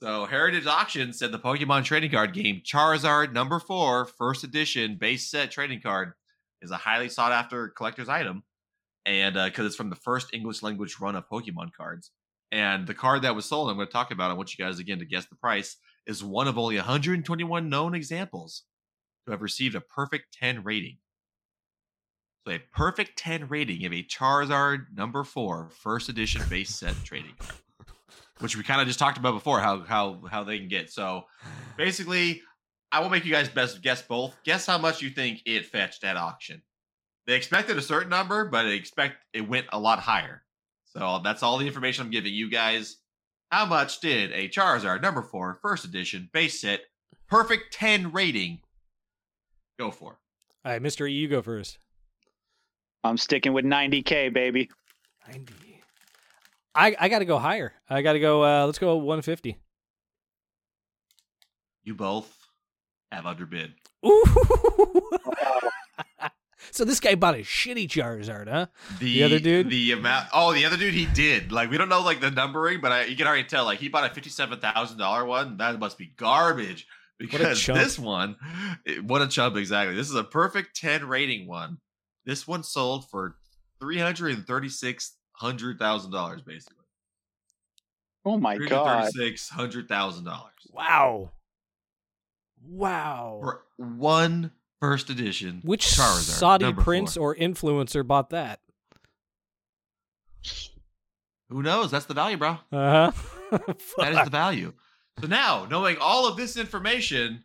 So 0.00 0.26
Heritage 0.26 0.66
Auction 0.66 1.12
said 1.12 1.32
the 1.32 1.38
Pokemon 1.38 1.84
trading 1.84 2.10
card 2.10 2.32
game 2.34 2.60
Charizard 2.64 3.32
number 3.32 3.60
four, 3.60 4.04
first 4.06 4.42
edition 4.44 4.96
base 4.96 5.30
set 5.30 5.50
trading 5.50 5.80
card, 5.80 6.12
is 6.60 6.70
a 6.70 6.76
highly 6.76 7.08
sought 7.08 7.32
after 7.32 7.68
collector's 7.68 8.08
item. 8.08 8.42
And 9.06 9.34
because 9.34 9.66
it's 9.66 9.76
from 9.76 9.90
the 9.90 9.96
first 9.96 10.32
English 10.32 10.62
language 10.62 10.96
run 10.98 11.14
of 11.14 11.28
Pokemon 11.28 11.72
cards. 11.74 12.10
And 12.50 12.86
the 12.86 12.94
card 12.94 13.22
that 13.22 13.34
was 13.36 13.44
sold, 13.44 13.68
I'm 13.68 13.76
going 13.76 13.86
to 13.86 13.92
talk 13.92 14.10
about. 14.10 14.30
I 14.30 14.34
want 14.34 14.56
you 14.56 14.64
guys 14.64 14.78
again 14.78 14.98
to 15.00 15.04
guess 15.04 15.26
the 15.26 15.36
price, 15.36 15.76
is 16.06 16.22
one 16.22 16.48
of 16.48 16.58
only 16.58 16.76
121 16.76 17.68
known 17.68 17.94
examples 17.94 18.64
to 19.24 19.32
have 19.32 19.42
received 19.42 19.74
a 19.74 19.80
perfect 19.80 20.34
10 20.38 20.62
rating. 20.62 20.98
So 22.46 22.52
a 22.52 22.58
perfect 22.72 23.18
10 23.18 23.48
rating 23.48 23.86
of 23.86 23.92
a 23.92 24.02
Charizard 24.02 24.86
number 24.94 25.24
four 25.24 25.70
first 25.70 26.08
edition 26.08 26.42
base 26.50 26.74
set 26.74 26.94
trading 27.04 27.34
card. 27.38 27.54
Which 28.40 28.56
we 28.56 28.64
kind 28.64 28.80
of 28.80 28.86
just 28.86 28.98
talked 28.98 29.16
about 29.16 29.32
before, 29.32 29.60
how 29.60 29.82
how 29.84 30.20
how 30.28 30.42
they 30.42 30.58
can 30.58 30.68
get. 30.68 30.90
So 30.90 31.22
basically, 31.78 32.42
I 32.90 33.00
will 33.00 33.08
make 33.08 33.24
you 33.24 33.32
guys 33.32 33.48
best 33.48 33.80
guess 33.80 34.02
both. 34.02 34.36
Guess 34.44 34.66
how 34.66 34.76
much 34.76 35.00
you 35.00 35.08
think 35.08 35.40
it 35.46 35.66
fetched 35.66 36.04
at 36.04 36.16
auction. 36.16 36.60
They 37.26 37.34
expected 37.34 37.78
a 37.78 37.82
certain 37.82 38.10
number, 38.10 38.44
but 38.44 38.64
they 38.64 38.74
expect 38.74 39.16
it 39.32 39.48
went 39.48 39.66
a 39.72 39.78
lot 39.78 40.00
higher. 40.00 40.42
So 40.84 41.20
that's 41.24 41.42
all 41.42 41.58
the 41.58 41.66
information 41.66 42.04
I'm 42.04 42.10
giving 42.10 42.34
you 42.34 42.50
guys. 42.50 42.98
How 43.54 43.64
much 43.64 44.00
did 44.00 44.32
a 44.32 44.48
Charizard 44.48 45.00
number 45.00 45.22
four 45.22 45.60
first 45.62 45.84
edition 45.84 46.28
base 46.32 46.60
set 46.60 46.80
perfect 47.28 47.72
10 47.72 48.10
rating 48.10 48.58
go 49.78 49.92
for? 49.92 50.18
All 50.64 50.72
right, 50.72 50.82
Mr. 50.82 51.08
E, 51.08 51.12
you 51.12 51.28
go 51.28 51.40
first. 51.40 51.78
I'm 53.04 53.16
sticking 53.16 53.52
with 53.52 53.64
90k, 53.64 54.32
baby. 54.32 54.70
90. 55.28 55.54
I, 56.74 56.96
I 56.98 57.08
got 57.08 57.20
to 57.20 57.24
go 57.24 57.38
higher. 57.38 57.74
I 57.88 58.02
got 58.02 58.14
to 58.14 58.18
go, 58.18 58.42
uh, 58.42 58.66
let's 58.66 58.80
go 58.80 58.96
150. 58.96 59.56
You 61.84 61.94
both 61.94 62.36
have 63.12 63.24
underbid. 63.24 63.74
Ooh. 64.04 64.24
so 66.70 66.84
this 66.84 67.00
guy 67.00 67.14
bought 67.14 67.34
a 67.34 67.38
shitty 67.38 67.88
Charizard, 67.88 68.48
huh? 68.48 68.66
The, 68.98 69.22
other 69.22 69.38
dude? 69.38 69.70
the 69.70 69.92
amount. 69.92 70.28
Oh, 70.32 70.52
the 70.52 70.64
other 70.64 70.76
dude, 70.76 70.94
he 70.94 71.06
did. 71.06 71.52
Like 71.52 71.70
we 71.70 71.78
don't 71.78 71.88
know 71.88 72.02
like 72.02 72.20
the 72.20 72.30
numbering, 72.30 72.80
but 72.80 72.92
I, 72.92 73.04
you 73.04 73.16
can 73.16 73.26
already 73.26 73.44
tell. 73.44 73.64
Like 73.64 73.78
he 73.78 73.88
bought 73.88 74.10
a 74.10 74.14
fifty-seven 74.14 74.60
thousand 74.60 74.98
dollar 74.98 75.24
one. 75.24 75.56
That 75.58 75.78
must 75.78 75.98
be 75.98 76.12
garbage 76.16 76.86
because 77.18 77.60
chump. 77.60 77.78
this 77.78 77.98
one, 77.98 78.36
it- 78.84 79.04
what 79.04 79.22
a 79.22 79.28
chump 79.28 79.56
exactly. 79.56 79.94
This 79.94 80.08
is 80.08 80.14
a 80.16 80.24
perfect 80.24 80.76
ten 80.76 81.06
rating 81.06 81.46
one. 81.46 81.78
This 82.26 82.46
one 82.48 82.62
sold 82.62 83.08
for 83.10 83.36
three 83.80 83.98
hundred 83.98 84.34
and 84.34 84.46
thirty-six 84.46 85.16
hundred 85.32 85.78
thousand 85.78 86.10
dollars, 86.12 86.42
basically. 86.42 86.78
Oh 88.24 88.38
my 88.38 88.56
Three 88.56 88.68
god. 88.68 88.86
hundred 88.86 89.10
thirty-six 89.12 89.48
hundred 89.50 89.88
thousand 89.88 90.24
dollars 90.24 90.52
Wow. 90.72 91.30
Wow. 92.66 93.40
for 93.42 93.64
one 93.76 94.50
first 94.88 95.08
edition. 95.10 95.60
Which 95.64 95.86
Charizard, 95.86 96.20
Saudi 96.22 96.72
prince 96.72 97.14
four. 97.14 97.32
or 97.32 97.36
influencer 97.36 98.06
bought 98.06 98.30
that? 98.30 98.60
Who 101.48 101.62
knows? 101.62 101.90
That's 101.90 102.06
the 102.06 102.14
value, 102.14 102.36
bro. 102.36 102.58
Uh 102.72 103.10
huh. 103.10 103.12
That 103.98 104.12
is 104.12 104.24
the 104.24 104.30
value. 104.30 104.72
So 105.20 105.26
now, 105.28 105.66
knowing 105.70 105.96
all 106.00 106.26
of 106.26 106.36
this 106.36 106.56
information 106.56 107.44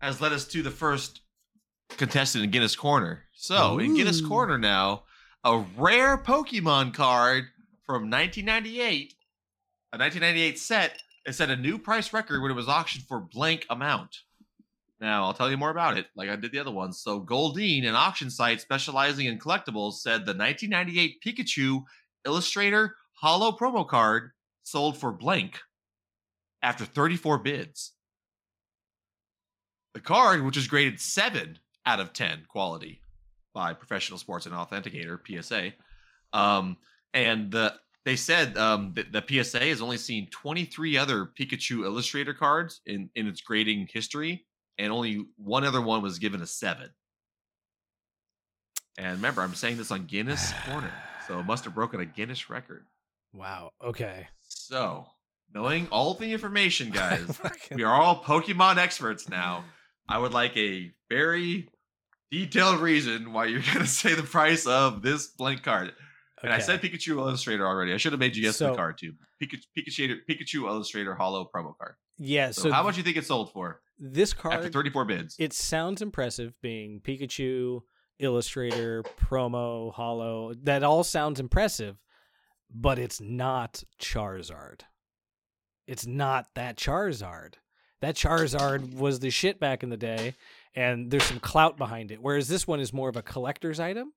has 0.00 0.20
led 0.20 0.32
us 0.32 0.44
to 0.48 0.62
the 0.62 0.70
first 0.70 1.20
contestant 1.90 2.44
in 2.44 2.50
Guinness 2.50 2.74
Corner. 2.74 3.22
So, 3.32 3.78
in 3.78 3.94
Guinness 3.94 4.20
Corner 4.20 4.58
now, 4.58 5.04
a 5.44 5.64
rare 5.76 6.18
Pokemon 6.18 6.94
card 6.94 7.44
from 7.84 8.10
1998, 8.10 9.14
a 9.92 9.98
1998 9.98 10.58
set, 10.58 11.00
it 11.24 11.34
set 11.34 11.50
a 11.50 11.56
new 11.56 11.78
price 11.78 12.12
record 12.12 12.42
when 12.42 12.50
it 12.50 12.54
was 12.54 12.68
auctioned 12.68 13.04
for 13.04 13.20
blank 13.20 13.66
amount. 13.70 14.22
Now, 15.00 15.24
I'll 15.24 15.34
tell 15.34 15.50
you 15.50 15.58
more 15.58 15.70
about 15.70 15.98
it, 15.98 16.06
like 16.16 16.30
I 16.30 16.36
did 16.36 16.52
the 16.52 16.58
other 16.58 16.70
ones. 16.70 17.00
So, 17.00 17.20
Goldin, 17.20 17.86
an 17.86 17.94
auction 17.94 18.30
site 18.30 18.60
specializing 18.60 19.26
in 19.26 19.38
collectibles, 19.38 19.94
said 19.94 20.24
the 20.24 20.34
1998 20.34 21.22
Pikachu 21.24 21.82
Illustrator 22.24 22.96
Hollow 23.12 23.52
promo 23.52 23.86
card 23.86 24.32
sold 24.62 24.98
for 24.98 25.12
blank 25.12 25.60
after 26.62 26.84
34 26.84 27.38
bids. 27.38 27.92
The 29.94 30.00
card, 30.00 30.44
which 30.44 30.56
is 30.56 30.66
graded 30.66 31.00
7 31.00 31.58
out 31.86 32.00
of 32.00 32.12
10 32.12 32.44
quality 32.48 33.00
by 33.54 33.72
Professional 33.72 34.18
Sports 34.18 34.44
and 34.44 34.54
Authenticator, 34.54 35.18
PSA, 35.26 35.72
um, 36.32 36.76
and 37.14 37.50
the 37.50 37.74
they 38.04 38.14
said 38.14 38.56
um, 38.56 38.94
the 38.94 39.24
PSA 39.26 39.58
has 39.64 39.82
only 39.82 39.96
seen 39.96 40.28
23 40.30 40.96
other 40.96 41.26
Pikachu 41.26 41.84
Illustrator 41.84 42.34
cards 42.34 42.80
in, 42.86 43.10
in 43.16 43.26
its 43.26 43.40
grading 43.40 43.88
history, 43.92 44.46
and 44.78 44.92
only 44.92 45.24
one 45.36 45.64
other 45.64 45.80
one 45.80 46.02
was 46.02 46.18
given 46.18 46.40
a 46.42 46.46
7. 46.46 46.90
And 48.98 49.12
remember, 49.16 49.42
I'm 49.42 49.54
saying 49.54 49.76
this 49.76 49.90
on 49.90 50.06
Guinness 50.06 50.52
Corner, 50.66 50.92
so 51.28 51.38
it 51.38 51.44
must 51.44 51.64
have 51.64 51.74
broken 51.74 52.00
a 52.00 52.06
Guinness 52.06 52.48
record. 52.48 52.86
wow. 53.32 53.70
Okay. 53.84 54.28
So, 54.48 55.06
knowing 55.54 55.88
all 55.90 56.14
the 56.14 56.32
information, 56.32 56.90
guys, 56.92 57.36
Fucking- 57.36 57.76
we 57.76 57.82
are 57.84 57.94
all 57.94 58.22
Pokemon 58.22 58.78
experts 58.78 59.28
now. 59.28 59.64
I 60.08 60.18
would 60.18 60.32
like 60.32 60.56
a 60.56 60.92
very 61.10 61.68
detailed 62.30 62.80
reason 62.80 63.32
why 63.32 63.46
you're 63.46 63.60
going 63.74 63.78
to 63.78 63.86
say 63.86 64.14
the 64.14 64.22
price 64.22 64.66
of 64.66 65.02
this 65.02 65.26
blank 65.26 65.62
card. 65.62 65.92
And 66.42 66.52
I 66.52 66.58
said 66.60 66.80
Pikachu 66.80 67.16
Illustrator 67.16 67.66
already. 67.66 67.92
I 67.92 67.96
should 67.96 68.12
have 68.12 68.20
made 68.20 68.36
you 68.36 68.42
guess 68.42 68.56
So- 68.56 68.70
the 68.70 68.76
card 68.76 68.98
too. 68.98 69.12
Pikachu, 69.42 69.64
Pikachu, 69.76 70.16
Pikachu 70.30 70.66
Illustrator 70.68 71.14
Hollow 71.14 71.48
promo 71.54 71.76
card. 71.76 71.96
Yeah. 72.18 72.50
So, 72.50 72.62
So, 72.62 72.72
how 72.72 72.82
much 72.82 72.94
do 72.94 73.00
you 73.00 73.04
think 73.04 73.16
it 73.16 73.26
sold 73.26 73.52
for 73.52 73.80
this 73.98 74.32
card 74.32 74.54
after 74.54 74.68
34 74.70 75.04
bids? 75.04 75.36
it 75.38 75.52
sounds 75.52 76.02
impressive 76.02 76.52
being 76.60 77.00
Pikachu, 77.00 77.80
Illustrator, 78.18 79.02
promo, 79.20 79.92
Hollow. 79.92 80.54
That 80.62 80.82
all 80.82 81.04
sounds 81.04 81.40
impressive, 81.40 81.96
but 82.74 82.98
it's 82.98 83.20
not 83.20 83.84
Charizard. 84.00 84.82
It's 85.86 86.06
not 86.06 86.46
that 86.54 86.76
Charizard. 86.76 87.54
That 88.00 88.16
Charizard 88.16 88.94
was 88.94 89.20
the 89.20 89.30
shit 89.30 89.58
back 89.60 89.82
in 89.82 89.88
the 89.90 89.96
day, 89.96 90.34
and 90.74 91.10
there's 91.10 91.24
some 91.24 91.40
clout 91.40 91.76
behind 91.78 92.10
it. 92.10 92.20
Whereas 92.20 92.48
this 92.48 92.66
one 92.66 92.80
is 92.80 92.92
more 92.92 93.08
of 93.08 93.16
a 93.16 93.22
collector's 93.22 93.80
item. 93.80 94.12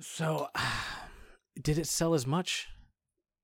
So, 0.00 0.48
did 1.60 1.78
it 1.78 1.86
sell 1.86 2.14
as 2.14 2.26
much 2.26 2.68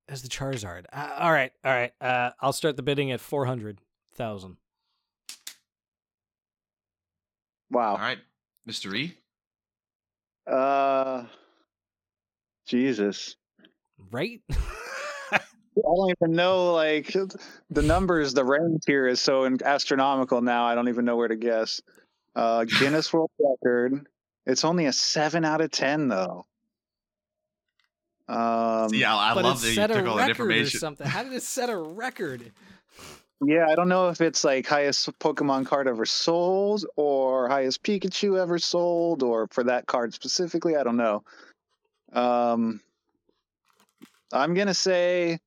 as 0.09 0.22
the 0.22 0.28
Charizard? 0.28 0.84
Uh, 0.92 1.11
all 1.18 1.32
right, 1.32 1.52
all 1.64 1.72
right. 1.72 1.92
Uh, 2.00 2.30
I'll 2.40 2.52
start 2.52 2.76
the 2.76 2.82
bidding 2.82 3.11
at 3.11 3.20
four 3.20 3.46
hundred 3.46 3.80
thousand. 4.14 4.57
Wow. 7.70 7.92
All 7.92 7.98
right, 7.98 8.18
Mr. 8.68 8.94
E. 8.96 9.16
Uh, 10.46 11.24
Jesus. 12.66 13.36
Right? 14.11 14.40
I 15.32 15.40
don't 15.82 16.11
even 16.11 16.36
know 16.36 16.72
like 16.72 17.12
the 17.70 17.82
numbers. 17.82 18.32
The 18.34 18.44
range 18.44 18.82
here 18.86 19.09
is 19.09 19.20
so 19.20 19.44
astronomical 19.64 20.40
now. 20.40 20.66
I 20.66 20.74
don't 20.74 20.88
even 20.88 21.05
know 21.05 21.16
where 21.16 21.28
to 21.28 21.36
guess. 21.36 21.80
Uh, 22.36 22.64
Guinness 22.64 23.12
World 23.12 23.30
Record. 23.38 24.07
It's 24.46 24.64
only 24.64 24.86
a 24.86 24.92
seven 24.92 25.44
out 25.44 25.61
of 25.61 25.70
ten 25.70 26.09
though. 26.09 26.46
Um, 28.28 28.88
See, 28.88 29.04
I, 29.04 29.30
I 29.32 29.34
but 29.34 29.44
love 29.44 29.58
it 29.58 29.62
that 29.62 29.68
you 29.68 29.74
set 29.74 29.90
a 29.90 29.94
took 29.94 30.06
all 30.06 30.16
that 30.16 30.28
record 30.28 30.40
or 30.40 30.50
information. 30.50 30.80
something. 30.80 31.06
How 31.06 31.22
did 31.22 31.32
it 31.32 31.42
set 31.42 31.68
a 31.70 31.76
record? 31.76 32.52
yeah, 33.44 33.66
I 33.68 33.74
don't 33.74 33.88
know 33.88 34.08
if 34.08 34.20
it's 34.22 34.44
like 34.44 34.66
highest 34.66 35.10
Pokemon 35.18 35.66
card 35.66 35.86
ever 35.88 36.06
sold 36.06 36.86
or 36.96 37.48
highest 37.48 37.82
Pikachu 37.82 38.40
ever 38.40 38.58
sold 38.58 39.22
or 39.22 39.46
for 39.50 39.64
that 39.64 39.86
card 39.86 40.14
specifically. 40.14 40.76
I 40.76 40.84
don't 40.84 40.96
know. 40.96 41.22
Um, 42.12 42.80
I'm 44.32 44.54
gonna 44.54 44.72
say 44.74 45.38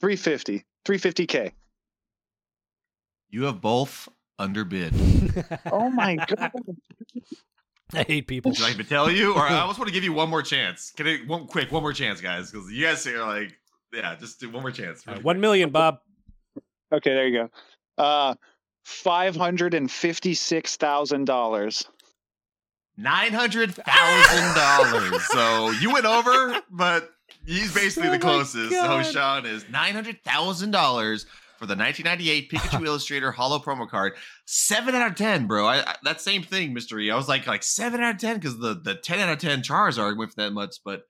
350, 0.00 0.64
350k. 0.84 1.52
You 3.30 3.44
have 3.44 3.60
both 3.60 4.08
underbid. 4.38 4.94
Oh 5.70 5.90
my 5.90 6.16
god! 6.28 6.52
I 7.94 8.02
hate 8.02 8.26
people. 8.26 8.52
Should 8.52 8.66
I 8.66 8.70
even 8.70 8.86
tell 8.86 9.10
you, 9.10 9.34
or 9.34 9.42
I 9.42 9.60
almost 9.60 9.78
want 9.78 9.88
to 9.88 9.94
give 9.94 10.02
you 10.04 10.12
one 10.12 10.28
more 10.28 10.42
chance? 10.42 10.92
Can 10.96 11.06
I 11.06 11.18
one 11.26 11.46
quick 11.46 11.70
one 11.70 11.82
more 11.82 11.92
chance, 11.92 12.20
guys? 12.20 12.50
Because 12.50 12.70
you 12.70 12.84
guys 12.84 13.06
are 13.06 13.24
like, 13.26 13.52
yeah, 13.92 14.16
just 14.16 14.40
do 14.40 14.50
one 14.50 14.62
more 14.62 14.72
chance. 14.72 15.04
All 15.06 15.14
right, 15.14 15.22
One 15.22 15.40
million, 15.40 15.70
Bob. 15.70 15.98
Okay, 16.92 17.10
there 17.14 17.28
you 17.28 17.48
go. 17.96 18.02
Uh, 18.02 18.34
five 18.84 19.36
hundred 19.36 19.74
and 19.74 19.90
fifty-six 19.90 20.76
thousand 20.76 21.26
dollars. 21.26 21.86
Nine 22.96 23.32
hundred 23.32 23.74
thousand 23.74 24.54
dollars. 24.54 25.22
So 25.28 25.70
you 25.70 25.92
went 25.92 26.06
over, 26.06 26.60
but 26.70 27.10
he's 27.44 27.72
basically 27.72 28.08
Oh 28.08 28.12
the 28.12 28.18
closest. 28.18 28.70
God. 28.72 29.04
So 29.04 29.12
Sean 29.12 29.46
is 29.46 29.68
nine 29.68 29.94
hundred 29.94 30.22
thousand 30.24 30.72
dollars 30.72 31.26
for 31.58 31.66
the 31.66 31.76
1998 31.76 32.50
Pikachu 32.50 32.86
Illustrator 32.86 33.30
Hollow 33.32 33.58
promo 33.58 33.88
card. 33.88 34.14
Seven 34.44 34.94
out 34.94 35.10
of 35.10 35.16
ten, 35.16 35.46
bro. 35.46 35.66
I, 35.66 35.78
I 35.90 35.96
that 36.04 36.20
same 36.20 36.42
thing, 36.42 36.72
Mystery. 36.72 37.10
I 37.10 37.16
was 37.16 37.28
like 37.28 37.46
like 37.46 37.62
seven 37.62 38.00
out 38.02 38.14
of 38.14 38.20
ten 38.20 38.36
because 38.36 38.58
the 38.58 38.74
the 38.74 38.94
ten 38.94 39.20
out 39.20 39.30
of 39.30 39.38
ten 39.38 39.62
Charizard 39.62 40.16
went 40.16 40.30
for 40.32 40.42
that 40.42 40.52
much, 40.52 40.76
but 40.84 41.02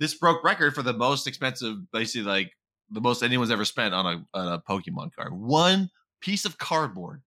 this 0.00 0.14
broke 0.14 0.42
record 0.44 0.74
for 0.74 0.82
the 0.82 0.92
most 0.92 1.26
expensive, 1.26 1.76
basically 1.92 2.28
like 2.28 2.52
the 2.90 3.00
most 3.00 3.22
anyone's 3.22 3.50
ever 3.50 3.64
spent 3.64 3.94
on 3.94 4.06
a 4.06 4.38
on 4.38 4.52
a 4.52 4.58
Pokemon 4.60 5.14
card. 5.14 5.32
One 5.32 5.90
piece 6.20 6.44
of 6.44 6.58
cardboard, 6.58 7.22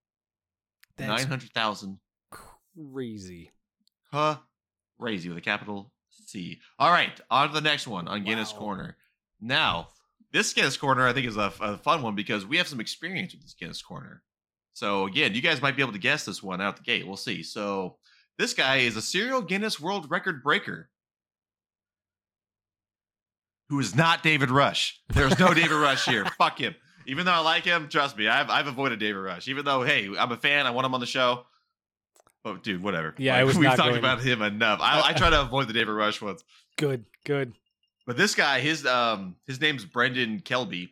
nine 0.99 1.27
hundred 1.27 1.51
thousand. 1.51 1.99
crazy. 2.31 3.51
Huh? 4.11 4.37
Crazy 4.99 5.29
with 5.29 5.37
a 5.37 5.41
capital 5.41 5.91
C. 6.25 6.59
All 6.79 6.91
right, 6.91 7.19
on 7.29 7.49
to 7.49 7.53
the 7.53 7.61
next 7.61 7.87
one 7.87 8.07
on 8.07 8.23
Guinness 8.23 8.51
Corner. 8.51 8.97
Now, 9.39 9.89
this 10.31 10.53
Guinness 10.53 10.77
Corner 10.77 11.07
I 11.07 11.13
think 11.13 11.27
is 11.27 11.37
a, 11.37 11.51
a 11.61 11.77
fun 11.77 12.01
one 12.01 12.15
because 12.15 12.45
we 12.45 12.57
have 12.57 12.67
some 12.67 12.79
experience 12.79 13.33
with 13.33 13.41
this 13.41 13.53
Guinness 13.53 13.81
Corner. 13.81 14.23
So 14.73 15.05
again, 15.05 15.33
you 15.33 15.41
guys 15.41 15.61
might 15.61 15.75
be 15.75 15.81
able 15.81 15.93
to 15.93 15.99
guess 15.99 16.25
this 16.25 16.43
one 16.43 16.61
out 16.61 16.77
the 16.77 16.83
gate. 16.83 17.07
We'll 17.07 17.17
see. 17.17 17.43
So 17.43 17.97
this 18.37 18.53
guy 18.53 18.77
is 18.77 18.95
a 18.95 19.01
serial 19.01 19.41
Guinness 19.41 19.79
World 19.79 20.11
Record 20.11 20.43
breaker. 20.43 20.89
Who 23.69 23.79
is 23.79 23.95
not 23.95 24.23
David 24.23 24.49
Rush? 24.49 25.01
There's 25.09 25.37
no 25.39 25.53
David 25.53 25.71
Rush 25.71 26.05
here. 26.05 26.25
Fuck 26.37 26.59
him. 26.59 26.75
Even 27.05 27.25
though 27.25 27.33
I 27.33 27.39
like 27.39 27.63
him, 27.63 27.89
trust 27.89 28.17
me, 28.17 28.27
I've 28.27 28.49
I've 28.49 28.67
avoided 28.67 28.99
David 28.99 29.19
Rush. 29.19 29.47
Even 29.47 29.65
though, 29.65 29.81
hey, 29.81 30.09
I'm 30.17 30.31
a 30.31 30.37
fan, 30.37 30.65
I 30.65 30.71
want 30.71 30.85
him 30.85 30.93
on 30.93 30.99
the 30.99 31.05
show. 31.05 31.45
Oh, 32.45 32.55
dude, 32.55 32.81
whatever. 32.81 33.13
Yeah, 33.17 33.35
I 33.35 33.43
was 33.43 33.55
we've 33.57 33.67
not 33.67 33.77
talked 33.77 33.97
about 33.97 34.21
him 34.21 34.41
enough. 34.41 34.79
I, 34.81 35.01
I 35.07 35.13
try 35.13 35.29
to 35.29 35.41
avoid 35.41 35.67
the 35.67 35.73
David 35.73 35.91
Rush 35.91 36.21
ones. 36.21 36.43
Good, 36.77 37.05
good. 37.25 37.53
But 38.07 38.15
this 38.15 38.33
guy, 38.33 38.61
his 38.61 38.85
um, 38.85 39.35
his 39.45 39.59
name's 39.59 39.83
Brendan 39.83 40.39
Kelby. 40.39 40.89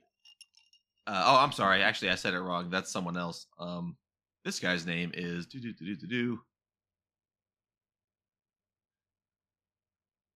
Uh, 1.07 1.23
oh, 1.25 1.37
I'm 1.37 1.53
sorry. 1.53 1.81
Actually, 1.81 2.09
I 2.11 2.15
said 2.15 2.33
it 2.33 2.41
wrong. 2.41 2.69
That's 2.69 2.91
someone 2.91 3.15
else. 3.17 3.47
Um, 3.57 3.95
this 4.43 4.59
guy's 4.59 4.85
name 4.85 5.11
is 5.13 5.45
do 5.45 5.61
do 5.61 5.71
do 5.71 5.95
do 5.95 6.07
do. 6.07 6.39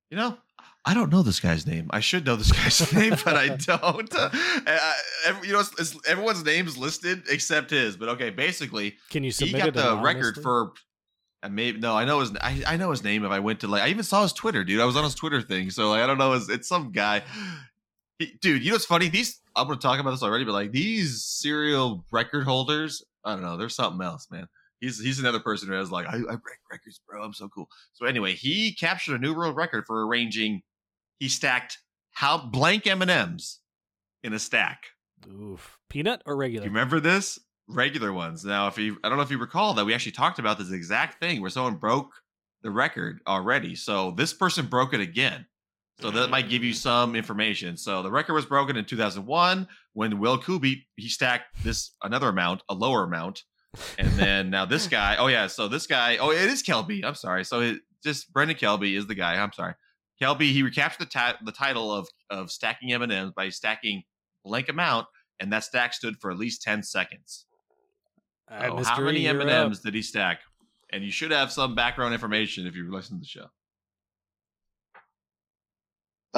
You 0.09 0.17
know, 0.17 0.37
I 0.85 0.93
don't 0.93 1.11
know 1.11 1.21
this 1.21 1.41
guy's 1.41 1.67
name. 1.67 1.87
I 1.89 1.99
should 1.99 2.25
know 2.25 2.37
this 2.37 2.51
guy's 2.53 2.93
name, 2.93 3.15
but 3.25 3.35
I 3.35 3.49
don't. 3.57 4.15
Uh, 4.15 4.29
you 5.43 5.51
know, 5.51 5.59
it's, 5.59 5.79
it's, 5.79 6.07
everyone's 6.07 6.45
name's 6.45 6.77
listed 6.77 7.23
except 7.29 7.71
his. 7.71 7.97
But 7.97 8.09
okay, 8.09 8.29
basically, 8.29 8.95
Can 9.09 9.25
you 9.25 9.31
he 9.31 9.51
got 9.51 9.73
the 9.73 9.97
record 9.97 10.37
for. 10.41 10.71
And 11.41 11.55
maybe 11.55 11.79
no, 11.79 11.95
I 11.95 12.03
know 12.05 12.19
his. 12.19 12.31
I, 12.41 12.63
I 12.67 12.77
know 12.77 12.91
his 12.91 13.03
name. 13.03 13.23
If 13.23 13.31
I 13.31 13.39
went 13.39 13.61
to 13.61 13.67
like, 13.67 13.81
I 13.81 13.87
even 13.89 14.03
saw 14.03 14.23
his 14.23 14.33
Twitter, 14.33 14.63
dude. 14.65 14.81
I 14.81 14.85
was 14.85 14.97
on 14.97 15.03
his 15.05 15.15
Twitter 15.15 15.41
thing, 15.41 15.69
so 15.69 15.89
like, 15.89 16.01
I 16.01 16.07
don't 16.07 16.17
know. 16.17 16.33
It's, 16.33 16.49
it's 16.49 16.67
some 16.67 16.91
guy, 16.91 17.21
He- 18.17 18.37
dude. 18.41 18.61
You 18.63 18.71
know 18.71 18.75
what's 18.75 18.85
funny? 18.85 19.07
These 19.07 19.39
I'm 19.55 19.67
gonna 19.67 19.79
talk 19.79 19.99
about 19.99 20.11
this 20.11 20.23
already, 20.23 20.43
but 20.43 20.51
like 20.51 20.71
these 20.71 21.23
serial 21.23 22.03
record 22.11 22.43
holders, 22.43 23.03
I 23.23 23.33
don't 23.33 23.41
know. 23.41 23.55
There's 23.55 23.75
something 23.75 24.05
else, 24.05 24.27
man. 24.29 24.47
He's 24.81 25.01
he's 25.01 25.19
another 25.19 25.39
person 25.39 25.69
who 25.69 25.75
has 25.75 25.91
like, 25.91 26.07
I, 26.07 26.15
I 26.15 26.35
break 26.35 26.59
records, 26.69 26.99
bro. 27.07 27.23
I'm 27.23 27.33
so 27.33 27.47
cool. 27.47 27.69
So 27.93 28.05
anyway, 28.05 28.33
he 28.33 28.73
captured 28.73 29.15
a 29.15 29.19
new 29.19 29.33
world 29.33 29.55
record 29.55 29.85
for 29.87 30.05
arranging. 30.05 30.61
He 31.19 31.29
stacked 31.29 31.79
how 32.11 32.37
blank 32.37 32.85
M 32.85 33.01
and 33.01 33.11
M's 33.11 33.59
in 34.23 34.33
a 34.33 34.39
stack. 34.39 34.83
Oof. 35.29 35.79
Peanut 35.89 36.21
or 36.25 36.33
Do 36.35 36.39
regular? 36.39 36.65
you 36.65 36.71
remember 36.71 36.99
this? 36.99 37.39
Regular 37.69 38.11
ones. 38.11 38.43
Now, 38.43 38.67
if 38.67 38.77
you, 38.77 38.97
I 39.03 39.09
don't 39.09 39.17
know 39.17 39.23
if 39.23 39.31
you 39.31 39.37
recall 39.37 39.73
that 39.75 39.85
we 39.85 39.93
actually 39.93 40.13
talked 40.13 40.39
about 40.39 40.57
this 40.57 40.71
exact 40.71 41.19
thing 41.19 41.39
where 41.39 41.49
someone 41.49 41.75
broke 41.75 42.11
the 42.63 42.71
record 42.71 43.19
already. 43.27 43.75
So 43.75 44.11
this 44.11 44.33
person 44.33 44.65
broke 44.65 44.93
it 44.93 44.99
again. 44.99 45.45
So 46.01 46.11
that 46.11 46.29
might 46.29 46.49
give 46.49 46.63
you 46.63 46.73
some 46.73 47.13
information. 47.13 47.75
So 47.75 48.01
the 48.01 48.11
record 48.11 48.33
was 48.33 48.45
broken 48.45 48.77
in 48.77 48.85
2001 48.85 49.67
when 49.93 50.19
Will 50.19 50.37
Kubi 50.37 50.87
he 50.95 51.09
stacked 51.09 51.61
this 51.63 51.91
another 52.01 52.29
amount, 52.29 52.63
a 52.69 52.73
lower 52.73 53.03
amount, 53.03 53.43
and 53.97 54.07
then 54.13 54.49
now 54.49 54.63
this 54.63 54.87
guy. 54.99 55.17
Oh 55.17 55.27
yeah, 55.27 55.47
so 55.47 55.67
this 55.67 55.87
guy. 55.87 56.15
Oh, 56.17 56.31
it 56.31 56.49
is 56.49 56.63
Kelby. 56.63 57.03
I'm 57.03 57.15
sorry. 57.15 57.43
So 57.43 57.59
it, 57.59 57.79
just 58.01 58.31
Brendan 58.31 58.55
Kelby 58.55 58.97
is 58.97 59.07
the 59.07 59.15
guy. 59.15 59.35
I'm 59.35 59.51
sorry. 59.51 59.73
Kelby 60.21 60.51
he 60.53 60.63
recaptured 60.63 61.09
the 61.09 61.35
the 61.43 61.51
title 61.51 61.91
of 61.93 62.07
of 62.29 62.49
stacking 62.49 62.93
M 62.93 63.01
and 63.01 63.11
M's 63.11 63.33
by 63.35 63.49
stacking 63.49 64.03
blank 64.45 64.69
amount, 64.69 65.07
and 65.41 65.51
that 65.51 65.65
stack 65.65 65.93
stood 65.93 66.15
for 66.21 66.31
at 66.31 66.37
least 66.37 66.61
10 66.61 66.83
seconds. 66.83 67.45
All 68.51 68.57
right, 68.59 68.69
Oh, 68.71 68.83
how 68.83 69.01
many 69.01 69.27
M 69.27 69.41
and 69.41 69.49
M's 69.49 69.79
did 69.79 69.93
he 69.93 70.01
stack? 70.01 70.39
And 70.91 71.03
you 71.03 71.11
should 71.11 71.31
have 71.31 71.51
some 71.51 71.75
background 71.75 72.13
information 72.13 72.65
if 72.65 72.75
you 72.75 72.91
listen 72.91 73.17
to 73.17 73.21
the 73.21 73.27
show. 73.27 73.45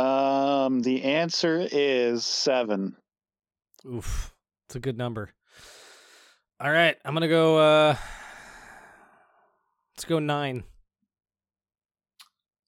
Um, 0.01 0.81
the 0.81 1.03
answer 1.03 1.67
is 1.71 2.25
seven. 2.25 2.95
Oof. 3.85 4.33
It's 4.67 4.75
a 4.75 4.79
good 4.79 4.97
number. 4.97 5.31
All 6.59 6.71
right, 6.71 6.95
I'm 7.03 7.13
gonna 7.13 7.27
go. 7.27 7.57
uh 7.57 7.95
Let's 9.95 10.05
go 10.05 10.19
nine. 10.19 10.63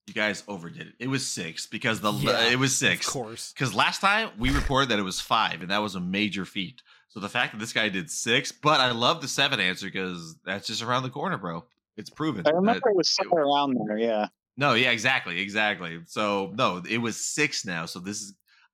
You 0.07 0.13
guys 0.13 0.43
overdid 0.47 0.87
it. 0.87 0.93
It 0.99 1.07
was 1.07 1.25
six 1.25 1.65
because 1.65 2.01
the 2.01 2.11
Yeah, 2.11 2.49
it 2.51 2.59
was 2.59 2.75
six. 2.75 3.07
Of 3.07 3.13
course. 3.13 3.53
Because 3.53 3.73
last 3.73 4.01
time 4.01 4.29
we 4.37 4.49
reported 4.51 4.89
that 4.89 4.99
it 4.99 5.03
was 5.03 5.21
five, 5.21 5.61
and 5.61 5.71
that 5.71 5.81
was 5.81 5.95
a 5.95 5.99
major 6.01 6.43
feat. 6.45 6.81
So 7.13 7.19
the 7.19 7.29
fact 7.29 7.51
that 7.51 7.59
this 7.59 7.73
guy 7.73 7.89
did 7.89 8.09
six, 8.09 8.51
but 8.51 8.79
I 8.79 8.91
love 8.91 9.21
the 9.21 9.27
seven 9.27 9.59
answer 9.59 9.85
because 9.85 10.35
that's 10.43 10.65
just 10.65 10.81
around 10.81 11.03
the 11.03 11.11
corner, 11.11 11.37
bro. 11.37 11.63
It's 11.95 12.09
proven. 12.09 12.41
I 12.47 12.49
remember 12.49 12.89
it 12.89 12.95
was 12.95 13.13
somewhere 13.13 13.43
around 13.43 13.77
there. 13.77 13.99
Yeah. 13.99 14.27
No, 14.57 14.73
yeah, 14.73 14.89
exactly, 14.89 15.39
exactly. 15.39 15.99
So 16.07 16.51
no, 16.55 16.81
it 16.89 16.97
was 16.97 17.23
six 17.23 17.65
now. 17.65 17.85
So 17.85 17.99
this 17.99 18.19
is 18.19 18.33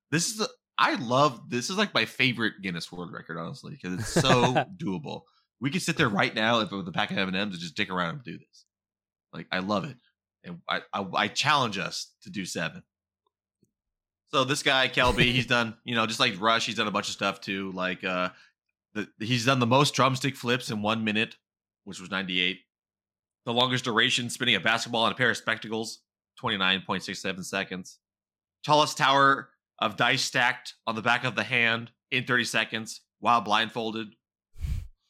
this 0.09 0.27
is 0.27 0.37
the 0.37 0.47
I 0.77 0.95
love 0.95 1.49
this 1.49 1.69
is 1.69 1.77
like 1.77 1.93
my 1.93 2.05
favorite 2.05 2.53
Guinness 2.63 2.89
World 2.93 3.11
Record, 3.11 3.37
honestly, 3.37 3.73
because 3.73 3.99
it's 3.99 4.07
so 4.07 4.31
doable. 4.77 5.23
we 5.59 5.69
could 5.69 5.81
sit 5.81 5.97
there 5.97 6.07
right 6.07 6.33
now 6.33 6.59
with 6.59 6.87
a 6.87 6.91
pack 6.93 7.11
of 7.11 7.17
M 7.17 7.27
and 7.27 7.35
M's 7.35 7.55
and 7.55 7.61
just 7.61 7.75
dick 7.75 7.89
around 7.89 8.15
and 8.15 8.23
do 8.23 8.37
this. 8.37 8.65
Like 9.33 9.47
I 9.51 9.59
love 9.59 9.83
it, 9.83 9.97
and 10.45 10.59
I, 10.69 10.79
I 10.93 11.05
I 11.13 11.27
challenge 11.27 11.77
us 11.77 12.13
to 12.23 12.29
do 12.29 12.45
seven. 12.45 12.83
So 14.31 14.43
this 14.43 14.61
guy 14.61 14.87
Kelby, 14.87 15.31
he's 15.31 15.47
done 15.47 15.75
you 15.83 15.95
know 15.95 16.05
just 16.05 16.19
like 16.19 16.39
Rush, 16.39 16.65
he's 16.65 16.75
done 16.75 16.87
a 16.87 16.91
bunch 16.91 17.07
of 17.07 17.13
stuff 17.13 17.41
too. 17.41 17.71
Like 17.71 18.03
uh, 18.03 18.29
the, 18.93 19.07
he's 19.19 19.45
done 19.45 19.59
the 19.59 19.67
most 19.67 19.93
drumstick 19.93 20.35
flips 20.35 20.69
in 20.69 20.81
one 20.81 21.03
minute, 21.03 21.35
which 21.83 21.99
was 21.99 22.11
ninety 22.11 22.39
eight. 22.39 22.59
The 23.45 23.53
longest 23.53 23.85
duration 23.85 24.29
spinning 24.29 24.55
a 24.55 24.59
basketball 24.59 25.03
on 25.03 25.11
a 25.11 25.15
pair 25.15 25.31
of 25.31 25.37
spectacles, 25.37 26.01
twenty 26.37 26.57
nine 26.57 26.83
point 26.85 27.03
six 27.03 27.21
seven 27.21 27.43
seconds. 27.43 27.97
Tallest 28.63 28.97
tower 28.97 29.49
of 29.79 29.95
dice 29.95 30.23
stacked 30.23 30.75
on 30.85 30.95
the 30.95 31.01
back 31.01 31.23
of 31.23 31.35
the 31.35 31.43
hand 31.43 31.91
in 32.11 32.25
thirty 32.25 32.43
seconds 32.43 33.01
while 33.19 33.41
blindfolded, 33.41 34.09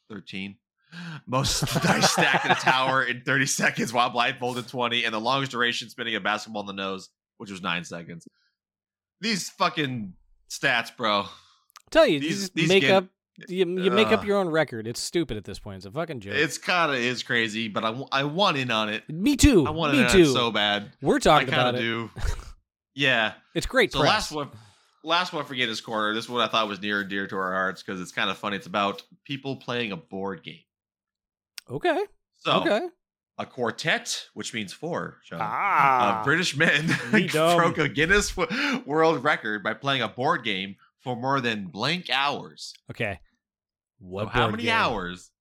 thirteen. 0.09 0.57
Most 1.27 1.61
dice 1.83 2.11
stacked 2.11 2.45
in 2.45 2.51
a 2.51 2.55
tower 2.55 3.03
in 3.03 3.21
30 3.21 3.45
seconds 3.45 3.93
while 3.93 4.09
blindfolded 4.09 4.67
20, 4.67 5.05
and 5.05 5.13
the 5.13 5.19
longest 5.19 5.51
duration 5.51 5.87
spinning 5.87 6.15
a 6.15 6.19
basketball 6.19 6.61
in 6.61 6.65
the 6.65 6.73
nose, 6.73 7.09
which 7.37 7.51
was 7.51 7.61
nine 7.61 7.83
seconds. 7.83 8.27
These 9.21 9.49
fucking 9.49 10.13
stats, 10.49 10.95
bro. 10.95 11.25
tell 11.91 12.07
you, 12.07 12.19
These- 12.19 12.49
these 12.51 12.69
make 12.69 12.81
get- 12.81 12.91
up 12.91 13.05
you, 13.47 13.65
you 13.79 13.91
make 13.91 14.09
up 14.09 14.25
your 14.25 14.37
own 14.37 14.49
record. 14.49 14.85
It's 14.85 14.99
stupid 14.99 15.37
at 15.37 15.45
this 15.45 15.59
point. 15.59 15.77
It's 15.77 15.85
a 15.85 15.91
fucking 15.91 16.19
joke. 16.19 16.33
It's 16.35 16.57
kind 16.57 16.91
of 16.91 16.97
is 16.97 17.23
crazy, 17.23 17.69
but 17.69 17.85
I, 17.85 17.97
I 18.11 18.23
want 18.25 18.57
in 18.57 18.69
on 18.69 18.89
it. 18.89 19.09
me 19.09 19.37
too. 19.37 19.65
I 19.65 19.69
want 19.69 19.93
me 19.93 19.99
in 19.99 20.05
on 20.05 20.11
too. 20.11 20.21
it 20.23 20.33
so 20.33 20.51
bad. 20.51 20.91
We're 21.01 21.19
talking 21.19 21.47
kind 21.47 21.61
about 21.69 21.75
it. 21.75 21.79
do. 21.79 22.09
yeah. 22.95 23.33
It's 23.55 23.65
great. 23.65 23.93
So 23.93 23.99
press. 23.99 24.09
last 24.09 24.31
one, 24.31 24.49
last 25.03 25.31
one 25.33 25.45
for 25.45 25.55
Guinness 25.55 25.79
Corner. 25.81 26.13
This 26.13 26.27
one 26.27 26.41
I 26.41 26.47
thought 26.51 26.67
was 26.67 26.81
near 26.81 27.01
and 27.01 27.09
dear 27.09 27.27
to 27.27 27.35
our 27.37 27.53
hearts 27.53 27.81
because 27.81 28.01
it's 28.01 28.11
kind 28.11 28.29
of 28.29 28.37
funny. 28.37 28.57
It's 28.57 28.67
about 28.67 29.03
people 29.23 29.55
playing 29.55 29.91
a 29.91 29.97
board 29.97 30.43
game. 30.43 30.59
Okay. 31.69 32.03
So 32.39 32.51
okay. 32.61 32.87
A 33.39 33.45
quartet, 33.45 34.25
which 34.33 34.53
means 34.53 34.73
four, 34.73 35.17
Sean, 35.23 35.39
Ah. 35.41 36.19
of 36.19 36.25
British 36.25 36.55
men 36.55 36.87
Me 37.13 37.27
broke 37.31 37.77
a 37.79 37.87
Guinness 37.89 38.35
w- 38.35 38.83
World 38.85 39.23
Record 39.23 39.63
by 39.63 39.73
playing 39.73 40.01
a 40.03 40.07
board 40.09 40.43
game 40.43 40.75
for 40.99 41.15
more 41.15 41.39
than 41.41 41.67
blank 41.67 42.09
hours. 42.11 42.73
okay. 42.91 43.19
So 43.99 44.05
What? 44.05 44.27
how 44.29 44.49
many 44.51 44.63
game? 44.63 44.73
hours? 44.73 45.31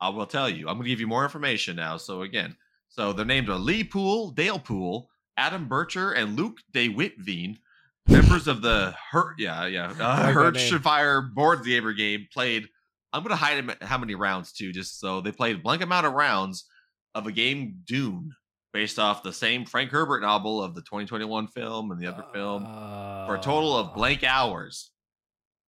I 0.00 0.10
will 0.10 0.26
tell 0.26 0.48
you. 0.48 0.68
I'm 0.68 0.74
going 0.74 0.84
to 0.84 0.88
give 0.90 1.00
you 1.00 1.06
more 1.06 1.24
information 1.24 1.76
now. 1.76 1.96
So 1.96 2.22
again, 2.22 2.56
so 2.88 3.12
their 3.12 3.24
names 3.24 3.48
are 3.48 3.56
Lee 3.58 3.84
Poole, 3.84 4.30
Dale 4.30 4.58
Poole, 4.58 5.08
Adam 5.36 5.68
Bircher, 5.68 6.14
and 6.16 6.36
Luke 6.36 6.58
De 6.72 6.88
Witveen, 6.90 7.56
members 8.08 8.46
of 8.46 8.60
the 8.60 8.94
Her- 9.10 9.34
yeah 9.38 9.66
yeah 9.66 9.86
uh, 9.98 10.22
like 10.24 10.34
that 10.34 10.54
name. 10.54 10.72
Hershfire 10.72 11.32
board 11.34 11.64
gamer 11.64 11.92
game. 11.94 12.26
Played. 12.32 12.68
I'm 13.14 13.22
going 13.22 13.30
to 13.30 13.36
hide 13.36 13.76
how 13.82 13.96
many 13.96 14.14
rounds 14.14 14.52
too, 14.52 14.72
just 14.72 14.98
so 15.00 15.20
they 15.22 15.32
played 15.32 15.56
a 15.56 15.58
blank 15.60 15.80
amount 15.82 16.04
of 16.06 16.12
rounds 16.12 16.66
of 17.14 17.26
a 17.26 17.32
game 17.32 17.80
Dune, 17.84 18.34
based 18.72 18.98
off 18.98 19.22
the 19.22 19.32
same 19.32 19.64
Frank 19.64 19.90
Herbert 19.90 20.20
novel 20.22 20.62
of 20.62 20.74
the 20.74 20.80
2021 20.82 21.48
film 21.48 21.90
and 21.90 22.00
the 22.00 22.06
other 22.06 22.24
film 22.32 22.64
for 22.64 23.36
a 23.36 23.40
total 23.40 23.76
of 23.76 23.88
Uh, 23.88 23.92
blank 23.92 24.24
hours. 24.24 24.90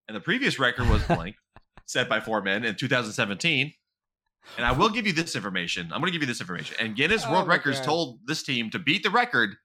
And 0.09 0.17
the 0.17 0.21
previous 0.21 0.59
record 0.59 0.89
was 0.89 1.03
blank, 1.05 1.37
set 1.87 2.09
by 2.09 2.21
four 2.21 2.43
men 2.43 2.65
in 2.65 2.75
2017. 2.77 3.73
And 4.57 4.65
I 4.65 4.71
will 4.73 4.89
give 4.89 5.07
you 5.07 5.13
this 5.13 5.35
information. 5.35 5.87
I'm 5.93 6.01
going 6.01 6.07
to 6.07 6.13
give 6.13 6.23
you 6.23 6.27
this 6.29 6.41
information. 6.41 6.77
And 6.79 6.95
Guinness 6.95 7.25
Oh 7.27 7.33
World 7.33 7.49
Records 7.49 7.79
God. 7.81 7.85
told 7.87 8.21
this 8.27 8.45
team 8.45 8.71
to 8.71 8.79
beat 8.79 9.03
the 9.03 9.11
record, 9.11 9.57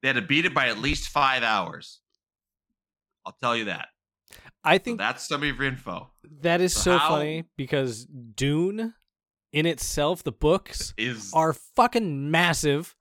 they 0.00 0.08
had 0.08 0.14
to 0.16 0.22
beat 0.22 0.44
it 0.44 0.54
by 0.54 0.68
at 0.68 0.78
least 0.78 1.08
five 1.08 1.42
hours. 1.42 2.00
I'll 3.26 3.36
tell 3.40 3.56
you 3.56 3.64
that. 3.66 3.88
I 4.64 4.78
So 4.78 4.84
think 4.84 4.98
that's 4.98 5.26
some 5.26 5.42
of 5.42 5.48
your 5.48 5.62
info. 5.64 6.12
that 6.42 6.60
is 6.60 6.72
so 6.72 6.80
so 6.82 6.98
how- 6.98 7.08
funny 7.16 7.44
because 7.56 8.04
Dune, 8.06 8.94
in 9.52 9.66
itself, 9.66 10.22
the 10.24 10.32
books 10.32 10.94
Is 10.96 11.30
are 11.34 11.52
fucking 11.52 12.30
massive. 12.30 12.94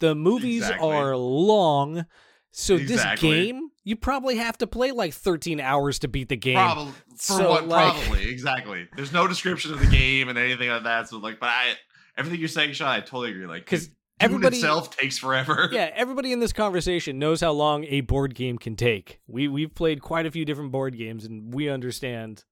The 0.00 0.14
movies 0.14 0.62
Exactly. 0.62 0.88
are 0.92 1.16
long. 1.16 2.06
So 2.52 2.76
Exactly. 2.76 3.30
this 3.30 3.46
game, 3.52 3.68
you 3.84 3.96
probably 3.96 4.36
have 4.36 4.56
to 4.58 4.66
play 4.66 4.90
like 4.92 5.12
13 5.14 5.60
hours 5.60 5.98
to 6.00 6.08
beat 6.08 6.28
the 6.28 6.36
game. 6.36 6.54
probably 6.56 6.92
for 7.08 7.18
So, 7.18 7.50
what? 7.50 7.66
like- 7.68 7.94
probably 7.94 8.28
exactly. 8.30 8.88
There's 8.96 9.12
no 9.12 9.26
description 9.26 9.72
of 9.72 9.80
the 9.80 9.86
game 9.86 10.28
and 10.28 10.38
anything 10.38 10.68
like 10.70 10.84
that. 10.84 11.08
So 11.08 11.18
like, 11.18 11.38
but 11.40 11.48
I 11.50 11.74
everything 12.16 12.40
you're 12.40 12.48
saying, 12.48 12.72
Sean, 12.74 12.88
I 12.88 13.00
totally 13.00 13.30
agree. 13.32 13.46
Like 13.46 13.64
because 13.64 13.90
everybody- 14.20 14.56
itself 14.56 14.96
takes 14.96 15.18
forever. 15.18 15.68
yeah, 15.72 15.90
everybody 15.94 16.32
in 16.32 16.40
this 16.40 16.52
conversation 16.52 17.18
knows 17.18 17.40
how 17.40 17.52
long 17.52 17.84
a 17.84 18.00
board 18.02 18.34
game 18.34 18.56
can 18.58 18.74
take. 18.76 19.20
We 19.26 19.48
we've 19.48 19.74
played 19.74 20.00
quite 20.02 20.24
a 20.26 20.30
few 20.30 20.44
different 20.44 20.72
board 20.72 20.96
games 20.96 21.24
and 21.24 21.52
we 21.52 21.68
understand. 21.68 22.44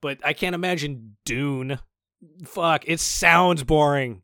But 0.00 0.18
I 0.24 0.32
can't 0.32 0.54
imagine 0.54 1.16
Dune. 1.24 1.78
Fuck, 2.44 2.84
it 2.86 3.00
sounds 3.00 3.62
boring. 3.62 4.22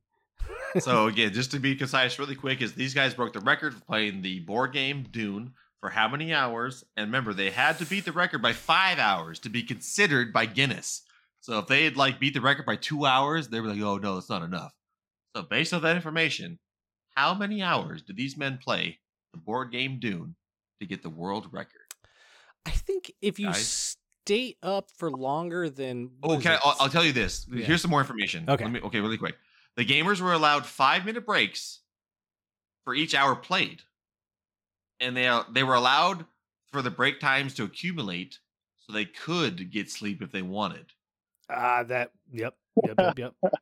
so 0.78 1.06
again, 1.06 1.32
just 1.32 1.50
to 1.52 1.58
be 1.58 1.74
concise, 1.74 2.18
really 2.18 2.34
quick, 2.34 2.62
is 2.62 2.74
these 2.74 2.94
guys 2.94 3.14
broke 3.14 3.32
the 3.32 3.40
record 3.40 3.74
for 3.74 3.80
playing 3.80 4.22
the 4.22 4.40
board 4.40 4.72
game 4.72 5.06
Dune 5.10 5.52
for 5.80 5.90
how 5.90 6.08
many 6.08 6.32
hours? 6.32 6.84
And 6.96 7.06
remember, 7.06 7.32
they 7.32 7.50
had 7.50 7.78
to 7.78 7.86
beat 7.86 8.04
the 8.04 8.12
record 8.12 8.42
by 8.42 8.52
five 8.52 8.98
hours 8.98 9.38
to 9.40 9.48
be 9.48 9.62
considered 9.62 10.32
by 10.32 10.46
Guinness. 10.46 11.02
So 11.40 11.58
if 11.58 11.66
they 11.66 11.84
had 11.84 11.96
like 11.96 12.20
beat 12.20 12.34
the 12.34 12.40
record 12.40 12.66
by 12.66 12.76
two 12.76 13.06
hours, 13.06 13.48
they 13.48 13.60
were 13.60 13.68
like, 13.68 13.80
"Oh 13.80 13.96
no, 13.96 14.14
that's 14.14 14.28
not 14.28 14.42
enough." 14.42 14.72
So 15.34 15.42
based 15.42 15.72
on 15.72 15.82
that 15.82 15.96
information, 15.96 16.58
how 17.16 17.34
many 17.34 17.62
hours 17.62 18.02
did 18.02 18.16
these 18.16 18.36
men 18.36 18.58
play 18.58 18.98
the 19.32 19.38
board 19.38 19.72
game 19.72 19.98
Dune 19.98 20.36
to 20.80 20.86
get 20.86 21.02
the 21.02 21.10
world 21.10 21.48
record? 21.52 21.94
I 22.66 22.70
think 22.70 23.12
if 23.22 23.38
you 23.38 23.46
Guys? 23.46 23.89
Stay 24.24 24.56
up 24.62 24.90
for 24.96 25.10
longer 25.10 25.68
than 25.68 26.10
what 26.20 26.30
Oh, 26.30 26.36
is 26.38 26.42
can 26.42 26.52
I, 26.52 26.58
I'll, 26.64 26.76
I'll 26.80 26.88
tell 26.88 27.04
you 27.04 27.12
this. 27.12 27.46
Yeah. 27.50 27.64
Here's 27.64 27.82
some 27.82 27.90
more 27.90 28.00
information. 28.00 28.44
Okay. 28.48 28.64
Let 28.64 28.72
me, 28.72 28.80
okay, 28.80 29.00
really 29.00 29.18
quick. 29.18 29.36
The 29.76 29.84
gamers 29.84 30.20
were 30.20 30.32
allowed 30.32 30.66
five 30.66 31.04
minute 31.04 31.24
breaks 31.26 31.80
for 32.84 32.94
each 32.94 33.14
hour 33.14 33.34
played, 33.36 33.82
and 34.98 35.16
they 35.16 35.40
they 35.52 35.62
were 35.62 35.74
allowed 35.74 36.26
for 36.72 36.82
the 36.82 36.90
break 36.90 37.20
times 37.20 37.54
to 37.54 37.64
accumulate, 37.64 38.38
so 38.78 38.92
they 38.92 39.04
could 39.04 39.70
get 39.70 39.90
sleep 39.90 40.22
if 40.22 40.32
they 40.32 40.42
wanted. 40.42 40.86
Ah, 41.48 41.82
that. 41.84 42.12
Yep. 42.32 42.54
Yep. 42.84 42.94
Yep. 42.98 43.18
Yep. 43.18 43.34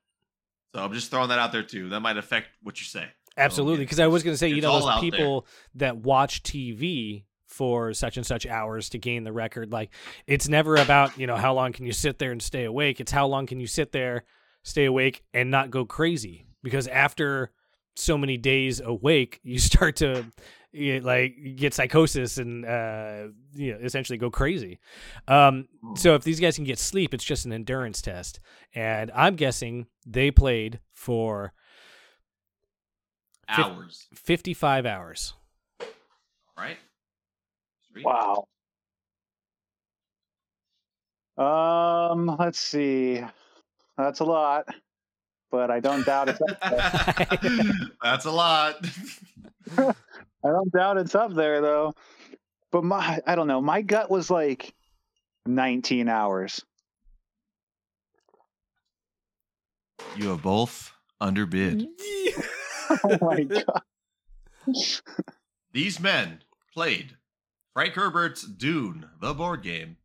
So 0.75 0.85
I'm 0.85 0.93
just 0.93 1.11
throwing 1.11 1.31
that 1.31 1.39
out 1.39 1.51
there 1.51 1.63
too. 1.63 1.89
That 1.89 2.01
might 2.01 2.19
affect 2.19 2.49
what 2.63 2.79
you 2.79 2.85
say. 2.85 3.07
Absolutely, 3.39 3.87
because 3.87 4.01
I 4.01 4.07
was 4.07 4.23
going 4.23 4.35
to 4.35 4.39
say, 4.39 4.49
you 4.49 4.61
know, 4.61 4.71
all 4.71 4.81
those 4.81 4.89
out 4.91 5.01
there. 5.01 5.11
people 5.11 5.47
that 5.77 5.97
watch 5.97 6.43
TV 6.43 7.25
for 7.59 7.93
such 7.93 8.17
and 8.17 8.25
such 8.25 8.47
hours 8.47 8.89
to 8.91 8.99
gain 8.99 9.25
the 9.25 9.33
record, 9.33 9.73
like 9.73 9.91
it's 10.29 10.49
never 10.49 10.77
about 10.77 11.19
you 11.19 11.27
know 11.27 11.37
how 11.37 11.53
long 11.53 11.73
can 11.73 11.85
you 11.85 11.93
sit 11.93 12.21
there 12.21 12.31
and 12.31 12.41
stay 12.41 12.65
awake. 12.65 13.01
It's 13.01 13.11
how 13.11 13.27
long 13.27 13.47
can 13.47 13.59
you 13.59 13.67
sit 13.67 13.91
there, 13.91 14.23
stay 14.63 14.85
awake, 14.85 15.25
and 15.35 15.51
not 15.51 15.71
go 15.71 15.85
crazy. 15.85 16.47
Because 16.63 16.87
after 16.87 17.51
so 17.97 18.17
many 18.17 18.37
days 18.37 18.81
awake, 18.81 19.41
you 19.43 19.59
start 19.59 19.97
to 19.97 20.25
you, 20.71 21.01
like 21.01 21.35
get 21.57 21.75
psychosis 21.75 22.39
and 22.39 22.65
uh, 22.65 23.27
you 23.55 23.73
know 23.73 23.81
essentially 23.83 24.19
go 24.19 24.31
crazy. 24.31 24.79
Um, 25.27 25.67
so 25.97 26.15
if 26.15 26.23
these 26.23 26.39
guys 26.39 26.55
can 26.55 26.65
get 26.65 26.79
sleep, 26.79 27.13
it's 27.13 27.25
just 27.25 27.45
an 27.45 27.53
endurance 27.53 28.01
test, 28.01 28.39
and 28.73 29.11
I'm 29.15 29.35
guessing 29.35 29.87
they 30.07 30.31
played 30.31 30.79
for 30.95 31.53
Hours. 33.49 34.09
55 34.15 34.85
hours. 34.85 35.33
All 35.81 35.87
right. 36.59 36.77
Sweet. 37.99 38.07
Wow. 38.07 38.46
Um, 41.36 42.36
let's 42.38 42.59
see. 42.59 43.22
That's 43.96 44.20
a 44.20 44.24
lot, 44.24 44.66
but 45.51 45.70
I 45.70 45.80
don't 45.80 46.05
doubt 46.05 46.28
it's 46.28 46.40
up 46.40 46.61
there. 47.40 47.62
That's 48.03 48.24
a 48.24 48.30
lot. 48.30 48.84
I 49.78 49.94
don't 50.44 50.72
doubt 50.72 50.99
it's 50.99 51.14
up 51.14 51.34
there 51.34 51.61
though. 51.61 51.94
But 52.70 52.84
my 52.84 53.20
I 53.26 53.34
don't 53.34 53.49
know. 53.49 53.61
My 53.61 53.82
gut 53.82 54.11
was 54.11 54.30
like 54.30 54.72
19 55.46 56.09
hours. 56.09 56.64
you 60.16 60.28
have 60.28 60.42
both 60.42 60.92
underbid. 61.20 61.86
Oh 63.05 63.18
my 63.20 63.42
god. 63.42 63.82
These 65.72 66.01
men 66.01 66.42
played 66.72 67.18
Frank 67.75 67.95
Herbert's 67.95 68.43
Dune, 68.43 69.07
the 69.21 69.35
board 69.35 69.62
game, 69.62 69.97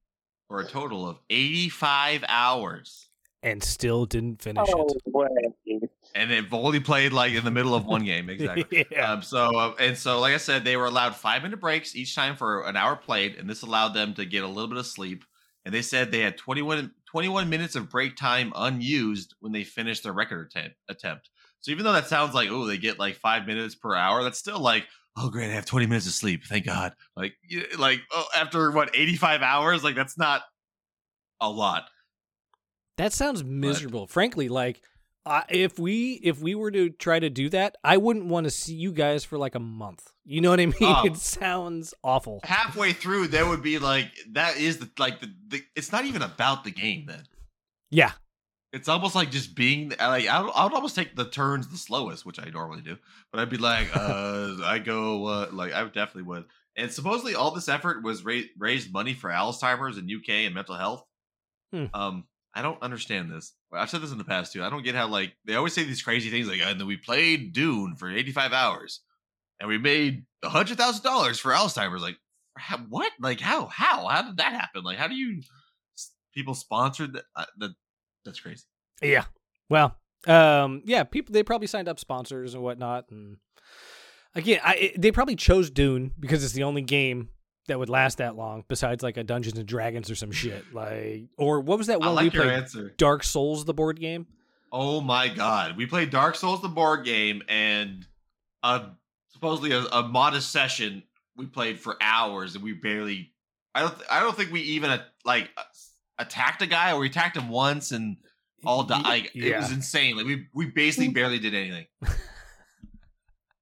for 0.47 0.59
a 0.59 0.65
total 0.65 1.07
of 1.07 1.19
85 1.29 2.23
hours. 2.27 3.07
And 3.41 3.61
still 3.63 4.05
didn't 4.05 4.41
finish 4.41 4.67
Oh 4.71 4.85
it. 4.87 5.01
way. 5.07 5.81
And 6.15 6.31
they've 6.31 6.53
only 6.53 6.79
played 6.79 7.11
like 7.11 7.33
in 7.33 7.43
the 7.43 7.51
middle 7.51 7.73
of 7.75 7.85
one 7.85 8.05
game. 8.05 8.29
Exactly. 8.29 8.85
yeah. 8.91 9.11
Um, 9.13 9.21
so, 9.21 9.57
uh, 9.57 9.73
and 9.79 9.97
so, 9.97 10.19
like 10.19 10.33
I 10.33 10.37
said, 10.37 10.63
they 10.63 10.77
were 10.77 10.85
allowed 10.85 11.15
five 11.15 11.41
minute 11.43 11.59
breaks 11.59 11.95
each 11.95 12.15
time 12.15 12.35
for 12.37 12.63
an 12.67 12.77
hour 12.77 12.95
played, 12.95 13.35
and 13.35 13.49
this 13.49 13.61
allowed 13.63 13.89
them 13.93 14.13
to 14.13 14.25
get 14.25 14.43
a 14.43 14.47
little 14.47 14.69
bit 14.69 14.77
of 14.77 14.85
sleep. 14.85 15.25
And 15.65 15.73
they 15.73 15.81
said 15.81 16.11
they 16.11 16.19
had 16.19 16.37
21, 16.37 16.91
21 17.09 17.49
minutes 17.49 17.75
of 17.75 17.89
break 17.89 18.15
time 18.15 18.53
unused 18.55 19.33
when 19.39 19.51
they 19.51 19.63
finished 19.63 20.03
their 20.03 20.13
record 20.13 20.47
attempt. 20.47 20.77
attempt. 20.87 21.29
So, 21.61 21.71
even 21.71 21.83
though 21.83 21.93
that 21.93 22.07
sounds 22.07 22.33
like, 22.33 22.49
oh, 22.49 22.65
they 22.65 22.77
get 22.77 22.99
like 22.99 23.15
five 23.15 23.45
minutes 23.47 23.75
per 23.75 23.93
hour, 23.95 24.23
that's 24.23 24.39
still 24.39 24.59
like, 24.59 24.85
oh, 25.17 25.29
great, 25.29 25.49
I 25.49 25.53
have 25.53 25.65
20 25.65 25.85
minutes 25.87 26.07
of 26.07 26.13
sleep. 26.13 26.43
Thank 26.45 26.65
God. 26.65 26.93
Like, 27.15 27.33
like 27.77 28.01
oh, 28.11 28.25
after 28.35 28.71
what, 28.71 28.91
85 28.93 29.41
hours? 29.41 29.83
Like, 29.83 29.95
that's 29.95 30.17
not 30.17 30.41
a 31.39 31.49
lot. 31.49 31.85
That 32.97 33.13
sounds 33.13 33.43
miserable. 33.43 34.07
Frankly, 34.07 34.49
like 34.49 34.81
if 35.49 35.79
we 35.79 36.19
if 36.23 36.39
we 36.39 36.55
were 36.55 36.71
to 36.71 36.89
try 36.89 37.19
to 37.19 37.29
do 37.29 37.49
that, 37.49 37.75
I 37.83 37.97
wouldn't 37.97 38.25
want 38.25 38.45
to 38.45 38.51
see 38.51 38.75
you 38.75 38.91
guys 38.91 39.23
for 39.23 39.37
like 39.37 39.55
a 39.55 39.59
month. 39.59 40.11
You 40.25 40.41
know 40.41 40.49
what 40.49 40.59
I 40.59 40.65
mean? 40.67 40.75
Oh. 40.81 41.03
it 41.05 41.17
sounds 41.17 41.93
awful. 42.03 42.41
Halfway 42.43 42.93
through, 42.93 43.27
there 43.27 43.47
would 43.47 43.63
be 43.63 43.79
like 43.79 44.11
that 44.31 44.57
is 44.57 44.77
the 44.77 44.89
like 44.97 45.21
the, 45.21 45.33
the 45.47 45.61
it's 45.75 45.91
not 45.91 46.05
even 46.05 46.21
about 46.21 46.63
the 46.63 46.71
game 46.71 47.05
then. 47.07 47.23
Yeah. 47.89 48.11
It's 48.73 48.89
almost 48.89 49.13
like 49.13 49.29
just 49.29 49.55
being 49.55 49.89
like 49.89 50.27
I 50.27 50.41
would, 50.41 50.51
I 50.51 50.63
would 50.63 50.73
almost 50.73 50.95
take 50.95 51.15
the 51.15 51.29
turns 51.29 51.67
the 51.67 51.77
slowest, 51.77 52.25
which 52.25 52.39
I 52.39 52.49
normally 52.49 52.81
do, 52.81 52.97
but 53.31 53.39
I'd 53.39 53.49
be 53.49 53.57
like, 53.57 53.87
uh, 53.95 54.55
I 54.63 54.79
go 54.79 55.25
uh, 55.27 55.49
like 55.53 55.73
I 55.73 55.83
definitely 55.85 56.23
would. 56.23 56.45
And 56.75 56.91
supposedly 56.91 57.35
all 57.35 57.51
this 57.51 57.69
effort 57.69 58.03
was 58.03 58.25
ra- 58.25 58.41
raised 58.57 58.91
money 58.91 59.13
for 59.13 59.29
Alzheimer's 59.29 59.99
in 59.99 60.09
UK 60.09 60.45
and 60.45 60.55
mental 60.55 60.75
health. 60.75 61.05
Hmm. 61.71 61.85
Um, 61.93 62.23
I 62.55 62.63
don't 62.63 62.81
understand 62.81 63.31
this. 63.31 63.53
I've 63.71 63.89
said 63.89 64.01
this 64.01 64.11
in 64.11 64.17
the 64.17 64.23
past 64.23 64.53
too. 64.53 64.63
I 64.63 64.69
don't 64.69 64.83
get 64.83 64.95
how 64.95 65.07
like 65.07 65.33
they 65.45 65.55
always 65.55 65.73
say 65.73 65.83
these 65.83 66.01
crazy 66.01 66.29
things 66.29 66.47
like, 66.47 66.61
and 66.61 66.79
then 66.79 66.87
we 66.87 66.97
played 66.97 67.53
Dune 67.53 67.95
for 67.95 68.09
85 68.09 68.53
hours, 68.53 69.01
and 69.59 69.69
we 69.69 69.77
made 69.77 70.25
a 70.43 70.49
hundred 70.49 70.77
thousand 70.77 71.03
dollars 71.03 71.39
for 71.39 71.51
Alzheimer's. 71.51 72.01
Like, 72.01 72.17
how, 72.57 72.77
what? 72.89 73.11
Like, 73.19 73.39
how? 73.39 73.67
How? 73.67 74.07
How 74.07 74.23
did 74.23 74.37
that 74.37 74.53
happen? 74.53 74.83
Like, 74.83 74.97
how 74.97 75.07
do 75.07 75.15
you 75.15 75.41
people 76.33 76.53
sponsored 76.53 77.13
that? 77.13 77.23
Uh, 77.35 77.45
that 77.59 77.75
that's 78.25 78.39
crazy. 78.39 78.63
Yeah. 79.01 79.25
Well, 79.69 79.95
um, 80.27 80.81
yeah, 80.85 81.03
people 81.03 81.33
they 81.33 81.43
probably 81.43 81.67
signed 81.67 81.87
up 81.87 81.99
sponsors 81.99 82.53
and 82.53 82.63
whatnot, 82.63 83.05
and 83.11 83.37
again, 84.35 84.59
I 84.63 84.75
it- 84.75 85.01
they 85.01 85.11
probably 85.11 85.35
chose 85.35 85.69
Dune 85.69 86.11
because 86.19 86.43
it's 86.43 86.53
the 86.53 86.63
only 86.63 86.81
game 86.81 87.29
that 87.67 87.79
would 87.79 87.89
last 87.89 88.17
that 88.17 88.35
long, 88.35 88.63
besides 88.67 89.03
like 89.03 89.15
a 89.17 89.23
Dungeons 89.23 89.57
and 89.57 89.67
Dragons 89.67 90.09
or 90.11 90.15
some 90.15 90.31
shit, 90.31 90.65
like 90.73 91.25
or 91.37 91.59
what 91.61 91.77
was 91.77 91.87
that 91.87 92.01
I 92.01 92.07
one 92.07 92.15
like 92.15 92.33
we 92.33 92.37
your 92.39 92.43
played? 92.45 92.55
answer. 92.55 92.93
Dark 92.97 93.23
Souls, 93.23 93.65
the 93.65 93.73
board 93.73 93.99
game. 93.99 94.27
Oh 94.71 95.01
my 95.01 95.27
god, 95.27 95.77
we 95.77 95.85
played 95.85 96.09
Dark 96.09 96.35
Souls 96.35 96.61
the 96.61 96.67
board 96.69 97.05
game, 97.05 97.41
and 97.47 98.05
uh 98.63 98.87
supposedly 99.29 99.71
a, 99.71 99.81
a 99.85 100.03
modest 100.07 100.51
session 100.51 101.03
we 101.35 101.45
played 101.47 101.79
for 101.79 101.97
hours, 102.01 102.55
and 102.55 102.63
we 102.63 102.73
barely. 102.73 103.31
I 103.75 103.81
don't. 103.81 103.95
I 104.09 104.19
don't 104.19 104.35
think 104.37 104.51
we 104.51 104.61
even 104.61 104.89
uh, 104.91 105.03
like 105.25 105.49
uh, 105.57 105.63
attacked 106.19 106.61
a 106.61 106.67
guy, 106.67 106.91
or 106.91 106.99
we 106.99 107.07
attacked 107.07 107.37
him 107.37 107.49
once, 107.49 107.91
and 107.91 108.17
all 108.65 108.83
died. 108.83 109.03
Like, 109.03 109.31
It 109.35 109.55
was 109.57 109.71
insane. 109.71 110.15
Like 110.17 110.25
we 110.25 110.47
we 110.53 110.67
basically 110.67 111.09
barely 111.13 111.39
did 111.39 111.53
anything. 111.53 111.85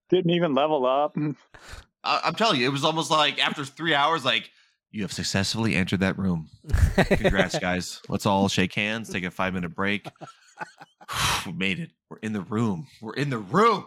Didn't 0.10 0.32
even 0.32 0.54
level 0.54 0.86
up. 0.86 1.16
I, 2.04 2.22
I'm 2.26 2.36
telling 2.36 2.60
you, 2.60 2.68
it 2.68 2.72
was 2.72 2.84
almost 2.84 3.12
like 3.12 3.40
after 3.44 3.64
three 3.64 3.94
hours, 3.94 4.26
like 4.26 4.50
you 4.92 5.04
have 5.04 5.14
successfully 5.14 5.76
entered 5.76 6.02
that 6.02 6.18
room. 6.18 6.50
Congrats, 6.96 7.58
guys. 7.60 8.02
Let's 8.10 8.26
all 8.26 8.50
shake 8.50 8.74
hands, 8.74 9.10
take 9.10 9.24
a 9.24 9.32
five 9.32 9.54
minute 9.54 9.74
break. 9.74 10.08
we 11.46 11.54
made 11.54 11.80
it. 11.80 11.92
We're 12.10 12.18
in 12.18 12.34
the 12.34 12.42
room. 12.42 12.88
We're 13.02 13.14
in 13.14 13.30
the 13.30 13.38
room. 13.38 13.86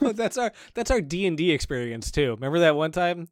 that's 0.00 0.36
our 0.36 0.52
that's 0.74 0.90
our 0.90 1.00
D 1.00 1.26
and 1.26 1.36
D 1.36 1.50
experience 1.50 2.10
too. 2.10 2.30
Remember 2.34 2.60
that 2.60 2.76
one 2.76 2.92
time 2.92 3.28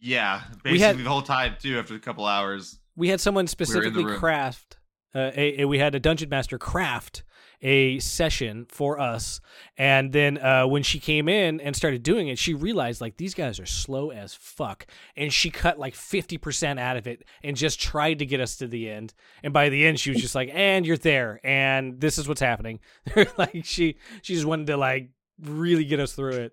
Yeah, 0.00 0.42
We 0.64 0.72
basically 0.72 0.78
had- 0.80 0.98
the 0.98 1.08
whole 1.10 1.22
time 1.22 1.56
too. 1.60 1.78
After 1.78 1.94
a 1.94 2.00
couple 2.00 2.26
hours, 2.26 2.78
we 2.96 3.08
had 3.08 3.20
someone 3.20 3.46
specifically 3.46 4.04
craft. 4.04 4.78
Uh, 5.14 5.30
a, 5.34 5.62
a- 5.62 5.64
we 5.66 5.78
had 5.78 5.94
a 5.94 6.00
dungeon 6.00 6.28
master 6.28 6.58
craft 6.58 7.22
a 7.64 8.00
session 8.00 8.66
for 8.68 8.98
us, 8.98 9.40
and 9.76 10.12
then 10.12 10.36
uh, 10.38 10.66
when 10.66 10.82
she 10.82 10.98
came 10.98 11.28
in 11.28 11.60
and 11.60 11.76
started 11.76 12.02
doing 12.02 12.26
it, 12.26 12.36
she 12.36 12.54
realized 12.54 13.00
like 13.00 13.18
these 13.18 13.34
guys 13.34 13.60
are 13.60 13.66
slow 13.66 14.10
as 14.10 14.34
fuck, 14.34 14.84
and 15.16 15.32
she 15.32 15.48
cut 15.48 15.78
like 15.78 15.94
fifty 15.94 16.36
percent 16.38 16.80
out 16.80 16.96
of 16.96 17.06
it 17.06 17.22
and 17.44 17.56
just 17.56 17.80
tried 17.80 18.18
to 18.18 18.26
get 18.26 18.40
us 18.40 18.56
to 18.56 18.66
the 18.66 18.90
end. 18.90 19.14
And 19.44 19.52
by 19.52 19.68
the 19.68 19.86
end, 19.86 20.00
she 20.00 20.10
was 20.10 20.20
just 20.20 20.34
like, 20.34 20.50
"And 20.52 20.84
you're 20.84 20.96
there, 20.96 21.38
and 21.44 22.00
this 22.00 22.18
is 22.18 22.26
what's 22.26 22.40
happening." 22.40 22.80
like 23.38 23.64
she 23.64 23.96
she 24.22 24.34
just 24.34 24.46
wanted 24.46 24.66
to 24.66 24.76
like 24.76 25.10
really 25.40 25.84
get 25.84 26.00
us 26.00 26.14
through 26.14 26.32
it. 26.32 26.52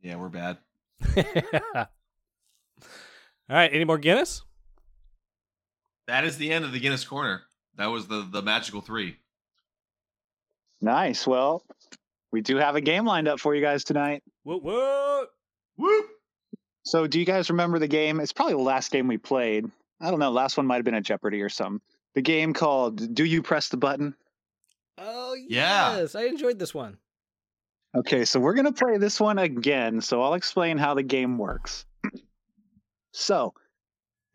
yeah, 0.00 0.16
we're 0.16 0.30
bad. 0.30 0.56
All 3.50 3.56
right, 3.58 3.70
any 3.72 3.84
more 3.84 3.98
Guinness? 3.98 4.42
That 6.12 6.24
is 6.24 6.36
the 6.36 6.52
end 6.52 6.66
of 6.66 6.72
the 6.72 6.78
Guinness 6.78 7.06
Corner. 7.06 7.40
That 7.78 7.86
was 7.86 8.06
the 8.06 8.28
the 8.30 8.42
magical 8.42 8.82
three. 8.82 9.16
Nice. 10.82 11.26
Well, 11.26 11.64
we 12.30 12.42
do 12.42 12.56
have 12.56 12.76
a 12.76 12.82
game 12.82 13.06
lined 13.06 13.28
up 13.28 13.40
for 13.40 13.54
you 13.54 13.62
guys 13.62 13.82
tonight. 13.82 14.22
What 14.42 14.62
what? 14.62 15.30
Whoop! 15.78 16.06
So, 16.82 17.06
do 17.06 17.18
you 17.18 17.24
guys 17.24 17.48
remember 17.48 17.78
the 17.78 17.88
game? 17.88 18.20
It's 18.20 18.34
probably 18.34 18.52
the 18.56 18.60
last 18.60 18.90
game 18.92 19.08
we 19.08 19.16
played. 19.16 19.70
I 20.02 20.10
don't 20.10 20.18
know. 20.20 20.30
Last 20.30 20.58
one 20.58 20.66
might 20.66 20.76
have 20.76 20.84
been 20.84 20.92
a 20.92 21.00
Jeopardy 21.00 21.40
or 21.40 21.48
something. 21.48 21.80
The 22.14 22.20
game 22.20 22.52
called 22.52 23.14
"Do 23.14 23.24
You 23.24 23.42
Press 23.42 23.70
the 23.70 23.78
Button?" 23.78 24.14
Oh 24.98 25.34
Yeah. 25.48 25.96
yes, 25.96 26.14
I 26.14 26.24
enjoyed 26.24 26.58
this 26.58 26.74
one. 26.74 26.98
Okay, 27.96 28.26
so 28.26 28.38
we're 28.38 28.52
gonna 28.52 28.72
play 28.72 28.98
this 28.98 29.18
one 29.18 29.38
again. 29.38 30.02
So 30.02 30.20
I'll 30.20 30.34
explain 30.34 30.76
how 30.76 30.92
the 30.92 31.02
game 31.02 31.38
works. 31.38 31.86
So, 33.14 33.52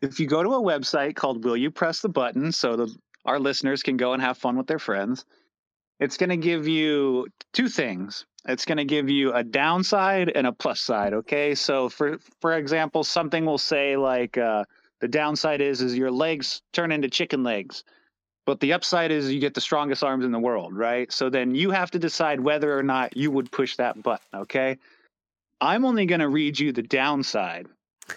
if 0.00 0.20
you 0.20 0.26
go 0.26 0.42
to 0.42 0.54
a 0.54 0.62
website 0.62 1.16
called 1.16 1.44
"Will 1.44 1.56
You 1.56 1.70
Press 1.70 2.00
the 2.00 2.08
Button?" 2.08 2.52
so 2.52 2.76
the, 2.76 2.94
our 3.24 3.38
listeners 3.38 3.82
can 3.82 3.96
go 3.96 4.12
and 4.12 4.22
have 4.22 4.38
fun 4.38 4.56
with 4.56 4.66
their 4.66 4.78
friends, 4.78 5.24
it's 6.00 6.16
going 6.16 6.30
to 6.30 6.36
give 6.36 6.68
you 6.68 7.26
two 7.52 7.68
things. 7.68 8.26
It's 8.46 8.64
going 8.64 8.78
to 8.78 8.84
give 8.84 9.10
you 9.10 9.32
a 9.32 9.42
downside 9.42 10.30
and 10.34 10.46
a 10.46 10.52
plus 10.52 10.80
side. 10.80 11.12
Okay, 11.12 11.54
so 11.54 11.88
for 11.88 12.18
for 12.40 12.56
example, 12.56 13.04
something 13.04 13.44
will 13.44 13.58
say 13.58 13.96
like 13.96 14.38
uh, 14.38 14.64
the 15.00 15.08
downside 15.08 15.60
is 15.60 15.80
is 15.82 15.96
your 15.96 16.10
legs 16.10 16.62
turn 16.72 16.92
into 16.92 17.08
chicken 17.08 17.42
legs. 17.42 17.84
But 18.46 18.60
the 18.60 18.72
upside 18.72 19.10
is 19.10 19.30
you 19.30 19.40
get 19.40 19.52
the 19.52 19.60
strongest 19.60 20.02
arms 20.02 20.24
in 20.24 20.32
the 20.32 20.38
world, 20.38 20.74
right? 20.74 21.12
So 21.12 21.28
then 21.28 21.54
you 21.54 21.70
have 21.70 21.90
to 21.90 21.98
decide 21.98 22.40
whether 22.40 22.78
or 22.78 22.82
not 22.82 23.14
you 23.14 23.30
would 23.30 23.52
push 23.52 23.76
that 23.76 24.02
button, 24.02 24.26
okay? 24.34 24.78
I'm 25.60 25.84
only 25.84 26.06
going 26.06 26.20
to 26.20 26.30
read 26.30 26.58
you 26.58 26.72
the 26.72 26.80
downside. 26.80 27.66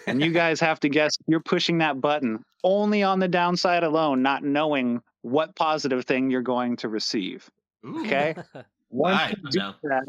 And 0.06 0.22
you 0.22 0.32
guys 0.32 0.60
have 0.60 0.80
to 0.80 0.88
guess 0.88 1.16
you're 1.26 1.40
pushing 1.40 1.78
that 1.78 2.00
button 2.00 2.44
only 2.64 3.02
on 3.02 3.18
the 3.18 3.28
downside 3.28 3.82
alone, 3.82 4.22
not 4.22 4.42
knowing 4.42 5.02
what 5.22 5.54
positive 5.54 6.04
thing 6.04 6.30
you're 6.30 6.42
going 6.42 6.76
to 6.78 6.88
receive. 6.88 7.48
Ooh. 7.84 8.04
Okay? 8.04 8.34
Once 8.90 9.20
Alright, 9.20 9.36
you 9.36 9.42
I'm 9.44 9.50
do 9.50 9.58
down. 9.58 9.74
that, 9.84 10.04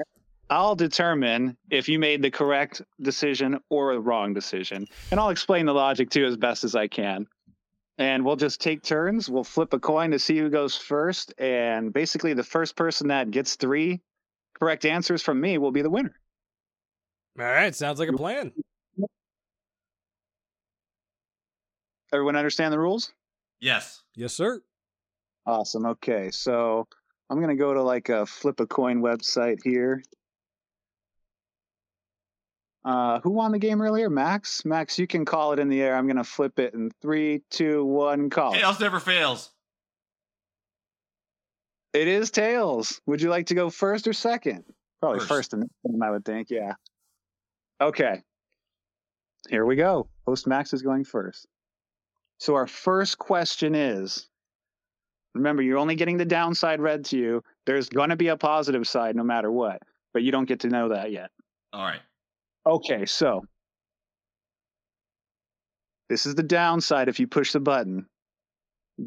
I'll 0.50 0.76
determine 0.76 1.58
if 1.70 1.88
you 1.88 2.00
made 2.00 2.22
the 2.22 2.32
correct 2.32 2.82
decision 3.02 3.60
or 3.70 3.94
the 3.94 4.00
wrong 4.02 4.34
decision. 4.34 4.88
And 5.10 5.20
I'll 5.20 5.30
explain 5.30 5.66
the 5.66 5.74
logic 5.74 6.10
too 6.10 6.26
as 6.26 6.38
best 6.38 6.64
as 6.64 6.76
I 6.76 6.88
can. 6.88 7.28
And 7.98 8.26
we'll 8.26 8.36
just 8.36 8.60
take 8.60 8.84
turns. 8.84 9.30
We'll 9.30 9.44
flip 9.44 9.74
a 9.74 9.80
coin 9.80 10.12
to 10.12 10.20
see 10.20 10.38
who 10.38 10.50
goes 10.50 10.76
first. 10.76 11.34
And 11.38 11.94
basically, 11.94 12.34
the 12.34 12.44
first 12.44 12.76
person 12.76 13.08
that 13.10 13.32
gets 13.32 13.56
three 13.56 14.02
correct 14.60 14.86
answers 14.86 15.22
from 15.22 15.40
me 15.40 15.58
will 15.58 15.72
be 15.72 15.82
the 15.82 15.90
winner. 15.90 16.14
All 17.40 17.46
right, 17.46 17.74
sounds 17.74 18.00
like 18.00 18.10
a 18.10 18.14
plan. 18.14 18.52
Everyone 22.14 22.36
understand 22.36 22.72
the 22.72 22.80
rules? 22.80 23.12
Yes. 23.60 24.04
Yes, 24.16 24.34
sir. 24.34 24.62
Awesome. 25.48 25.86
Okay. 25.88 26.30
So 26.32 26.88
I'm 27.30 27.38
going 27.38 27.50
to 27.50 27.56
go 27.60 27.74
to 27.74 27.82
like 27.82 28.10
a 28.10 28.26
flip 28.26 28.60
a 28.60 28.68
coin 28.68 29.02
website 29.02 29.58
here. 29.64 30.04
Uh, 32.86 33.20
who 33.22 33.32
won 33.32 33.52
the 33.52 33.60
game 33.60 33.82
earlier? 33.82 34.10
Max? 34.10 34.64
Max, 34.66 35.00
you 35.00 35.08
can 35.08 35.26
call 35.26 35.54
it 35.54 35.60
in 35.60 35.70
the 35.70 35.82
air. 35.82 35.96
I'm 35.96 36.06
going 36.06 36.18
to 36.18 36.24
flip 36.24 36.60
it 36.60 36.74
in 36.74 36.92
three, 37.02 37.42
two, 37.50 37.84
one, 37.86 38.30
call. 38.30 38.54
it. 38.54 38.58
Chaos 38.58 38.80
never 38.80 39.00
fails. 39.00 39.50
It 41.94 42.08
is 42.08 42.30
Tails. 42.32 43.00
Would 43.06 43.22
you 43.22 43.30
like 43.30 43.48
to 43.48 43.56
go 43.56 43.70
first 43.70 44.08
or 44.08 44.14
second? 44.14 44.66
Probably 45.00 45.20
First. 45.20 45.30
first, 45.30 45.54
in 45.54 45.60
this 45.62 45.70
I 46.02 46.10
would 46.10 46.26
think. 46.26 46.50
Yeah. 46.50 46.74
Okay. 47.80 48.22
Here 49.50 49.66
we 49.66 49.76
go. 49.76 50.08
Host 50.26 50.48
Max 50.48 50.74
is 50.74 50.82
going 50.82 51.04
first. 51.06 51.48
So 52.44 52.56
our 52.56 52.68
first 52.68 53.20
question 53.20 53.74
is 53.74 54.28
remember, 55.34 55.62
you're 55.62 55.78
only 55.78 55.96
getting 55.96 56.18
the 56.18 56.26
downside 56.26 56.82
read 56.82 57.06
to 57.06 57.18
you. 57.18 57.42
There's 57.66 57.88
going 57.88 58.10
to 58.10 58.18
be 58.18 58.28
a 58.28 58.36
positive 58.36 58.86
side 58.86 59.16
no 59.16 59.24
matter 59.24 59.50
what, 59.50 59.82
but 60.14 60.24
you 60.24 60.34
don't 60.34 60.44
get 60.44 60.60
to 60.60 60.68
know 60.68 60.90
that 60.90 61.14
yet. 61.14 61.32
All 61.72 61.86
right. 61.86 62.02
Okay, 62.66 63.06
so 63.06 63.46
this 66.10 66.26
is 66.26 66.36
the 66.36 66.44
downside 66.44 67.08
if 67.08 67.18
you 67.18 67.28
push 67.28 67.54
the 67.54 67.62
button. 67.62 68.08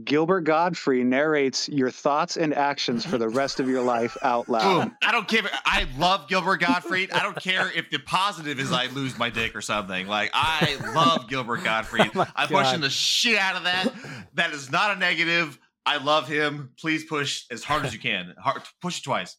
Gilbert 0.02 0.40
Gottfried 0.42 1.06
narrates 1.06 1.68
your 1.68 1.90
thoughts 1.90 2.36
and 2.36 2.52
actions 2.52 3.06
for 3.06 3.18
the 3.18 3.28
rest 3.28 3.60
of 3.60 3.68
your 3.68 3.82
life 3.82 4.16
out 4.22 4.48
loud. 4.48 4.84
Boom. 4.86 4.96
I 5.00 5.12
don't 5.12 5.28
care. 5.28 5.42
I 5.64 5.86
love 5.96 6.28
Gilbert 6.28 6.58
Gottfried. 6.60 7.12
I 7.12 7.22
don't 7.22 7.40
care 7.40 7.70
if 7.72 7.88
the 7.90 7.98
positive 7.98 8.58
is 8.58 8.72
I 8.72 8.86
lose 8.86 9.16
my 9.16 9.30
dick 9.30 9.54
or 9.54 9.60
something. 9.60 10.08
Like 10.08 10.30
I 10.34 10.76
love 10.94 11.28
Gilbert 11.28 11.62
Gottfried. 11.64 12.10
Oh 12.16 12.26
I'm 12.34 12.48
pushing 12.48 12.80
the 12.80 12.90
shit 12.90 13.38
out 13.38 13.56
of 13.56 13.64
that. 13.64 13.92
That 14.34 14.52
is 14.52 14.70
not 14.70 14.96
a 14.96 14.98
negative. 14.98 15.58
I 15.84 15.98
love 15.98 16.26
him. 16.26 16.70
Please 16.78 17.04
push 17.04 17.44
as 17.50 17.62
hard 17.62 17.84
as 17.84 17.92
you 17.92 18.00
can. 18.00 18.34
Hard, 18.38 18.62
push 18.80 18.98
it 18.98 19.04
twice. 19.04 19.36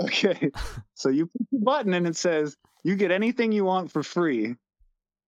Okay, 0.00 0.50
so 0.94 1.08
you 1.08 1.26
push 1.26 1.46
the 1.52 1.58
button 1.58 1.94
and 1.94 2.06
it 2.06 2.16
says 2.16 2.56
you 2.82 2.96
get 2.96 3.10
anything 3.10 3.52
you 3.52 3.64
want 3.64 3.90
for 3.92 4.02
free. 4.02 4.54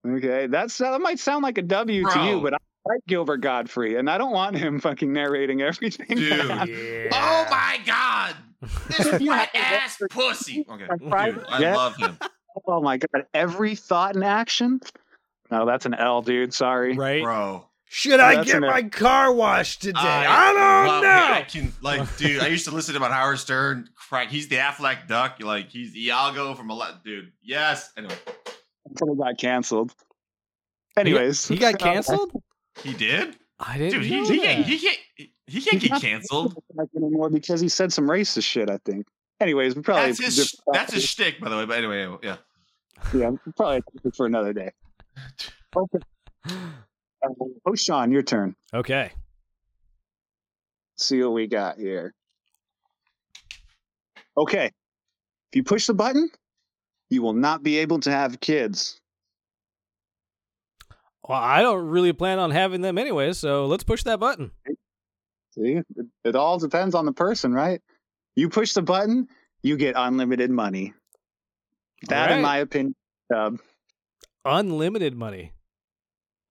Okay, 0.07 0.47
that's 0.47 0.77
that 0.79 1.01
might 1.01 1.19
sound 1.19 1.43
like 1.43 1.59
a 1.59 1.63
W 1.63 2.09
to 2.09 2.25
you, 2.25 2.41
but 2.41 2.55
I 2.55 2.59
like 2.87 3.01
Gilbert 3.07 3.39
Gottfried, 3.39 3.97
and 3.97 4.09
I 4.11 4.19
don't 4.19 4.33
want 4.33 4.57
him 4.57 4.81
fucking 4.81 5.13
narrating 5.13 5.63
everything. 5.63 6.17
Dude. 6.17 6.33
happens. 6.51 7.09
Oh 7.13 7.47
my 7.51 7.79
god! 7.85 8.37
This 8.89 9.21
You 9.21 9.29
wet 9.29 9.51
ass 9.55 9.99
pussy. 10.11 10.67
Okay, 10.69 10.87
dude, 10.99 11.13
I 11.49 11.59
Yeah. 11.61 11.77
love 11.77 11.97
him. 11.97 12.19
Oh 12.67 12.81
my 12.83 12.97
god! 12.99 13.27
Every 13.35 13.75
thought 13.75 14.15
and 14.15 14.25
action. 14.25 14.81
No, 15.51 15.67
that's 15.67 15.87
an 15.87 15.95
L, 15.95 16.23
dude. 16.23 16.55
Sorry. 16.55 16.97
Right? 16.97 17.23
Bro. 17.23 17.67
Should 17.93 18.21
I 18.21 18.37
That's 18.37 18.47
get 18.47 18.63
an- 18.63 18.69
my 18.69 18.83
car 18.85 19.33
washed 19.33 19.83
today? 19.83 19.99
I, 20.01 20.53
love 20.53 21.03
don't 21.03 21.03
him. 21.03 21.11
I 21.11 21.39
know. 21.41 21.45
can, 21.49 21.73
like, 21.83 22.17
dude, 22.19 22.41
I 22.41 22.47
used 22.47 22.65
to 22.67 22.71
listen 22.71 22.95
to 22.95 22.99
him 22.99 23.03
on 23.03 23.11
Howard 23.11 23.41
Stern. 23.41 23.89
Crack. 23.97 24.29
He's 24.29 24.47
the 24.47 24.57
Aflac 24.59 25.09
Duck. 25.09 25.39
Like, 25.41 25.71
he's 25.71 25.97
Iago 25.97 26.55
from 26.55 26.71
a 26.71 26.75
lot. 26.75 27.03
Dude, 27.05 27.33
yes. 27.43 27.91
Anyway, 27.97 28.15
Until 28.87 29.13
it 29.15 29.19
got 29.19 29.39
canceled. 29.39 29.93
Anyways, 30.97 31.49
He 31.49 31.57
got 31.57 31.79
canceled? 31.81 32.31
He 32.83 32.93
did. 32.95 33.37
I 33.59 33.77
didn't 33.79 34.01
Dude, 34.01 34.05
he, 34.05 34.17
know 34.17 34.25
he, 34.29 34.37
that. 34.39 34.45
can't, 34.45 34.67
he 34.67 34.79
can't. 34.79 34.99
He 35.47 35.61
can't 35.61 35.83
He's 35.83 35.91
get 35.91 36.01
canceled. 36.01 36.57
anymore 36.97 37.29
because 37.29 37.61
he 37.61 37.69
said 37.69 37.93
some 37.93 38.07
racist 38.09 38.45
shit. 38.45 38.71
I 38.71 38.79
think. 38.85 39.07
Anyways, 39.41 39.75
we 39.75 39.83
probably 39.83 40.13
That's 40.13 40.37
his. 40.37 40.55
That's 40.73 40.93
his 40.95 41.05
shtick, 41.05 41.41
by 41.41 41.49
the 41.49 41.57
way. 41.57 41.65
But 41.67 41.79
anyway, 41.79 42.17
yeah. 42.23 42.37
yeah, 43.15 43.31
probably 43.57 43.83
for 44.17 44.27
another 44.27 44.53
day. 44.53 44.71
Okay. 45.77 45.99
Uh, 47.23 47.29
oh, 47.67 47.75
Sean, 47.77 48.11
your 48.11 48.23
turn. 48.23 48.57
Okay. 48.75 49.13
see 50.97 51.23
what 51.23 51.33
we 51.33 51.47
got 51.47 51.79
here. 51.79 52.13
Okay. 54.37 54.67
If 54.67 55.57
you 55.57 55.63
push 55.63 55.87
the 55.87 55.95
button, 55.95 56.31
you 57.09 57.23
will 57.23 57.33
not 57.35 57.63
be 57.63 57.79
able 57.79 58.01
to 58.01 58.11
have 58.11 58.41
kids. 58.41 59.00
Well, 61.31 61.39
I 61.41 61.63
don't 61.63 61.87
really 61.87 62.13
plan 62.13 62.41
on 62.41 62.51
having 62.51 62.81
them 62.81 62.99
anyway, 62.99 63.33
so 63.35 63.67
let's 63.67 63.85
push 63.85 64.03
that 64.03 64.19
button. 64.19 64.51
See, 65.55 65.77
it, 65.77 65.87
it 66.25 66.35
all 66.35 66.59
depends 66.59 66.93
on 66.97 67.05
the 67.07 67.13
person, 67.13 67.53
right? 67.53 67.81
You 68.35 68.49
push 68.49 68.73
the 68.73 68.83
button, 68.83 69.29
you 69.63 69.77
get 69.77 69.95
unlimited 69.97 70.51
money. 70.51 70.93
That, 72.09 72.23
Alright. 72.23 72.37
in 72.39 72.43
my 72.43 72.57
opinion, 72.59 72.97
uh, 73.33 73.53
Unlimited 74.45 75.15
money. 75.15 75.53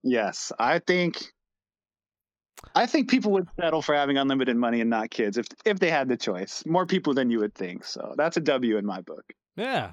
yes, 0.02 0.54
I 0.58 0.80
think. 0.80 1.26
I 2.74 2.86
think 2.86 3.10
people 3.10 3.34
would 3.34 3.50
settle 3.60 3.82
for 3.82 3.96
having 3.96 4.18
unlimited 4.18 4.56
money 4.56 4.80
and 4.80 4.90
not 4.90 5.10
kids 5.10 5.38
if 5.38 5.48
if 5.66 5.80
they 5.80 5.90
had 5.90 6.08
the 6.08 6.16
choice. 6.16 6.64
More 6.66 6.86
people 6.86 7.14
than 7.14 7.30
you 7.30 7.40
would 7.40 7.54
think. 7.54 7.84
So 7.84 8.14
that's 8.16 8.38
a 8.38 8.42
W 8.42 8.78
in 8.78 8.86
my 8.86 9.02
book. 9.02 9.26
Yeah. 9.58 9.92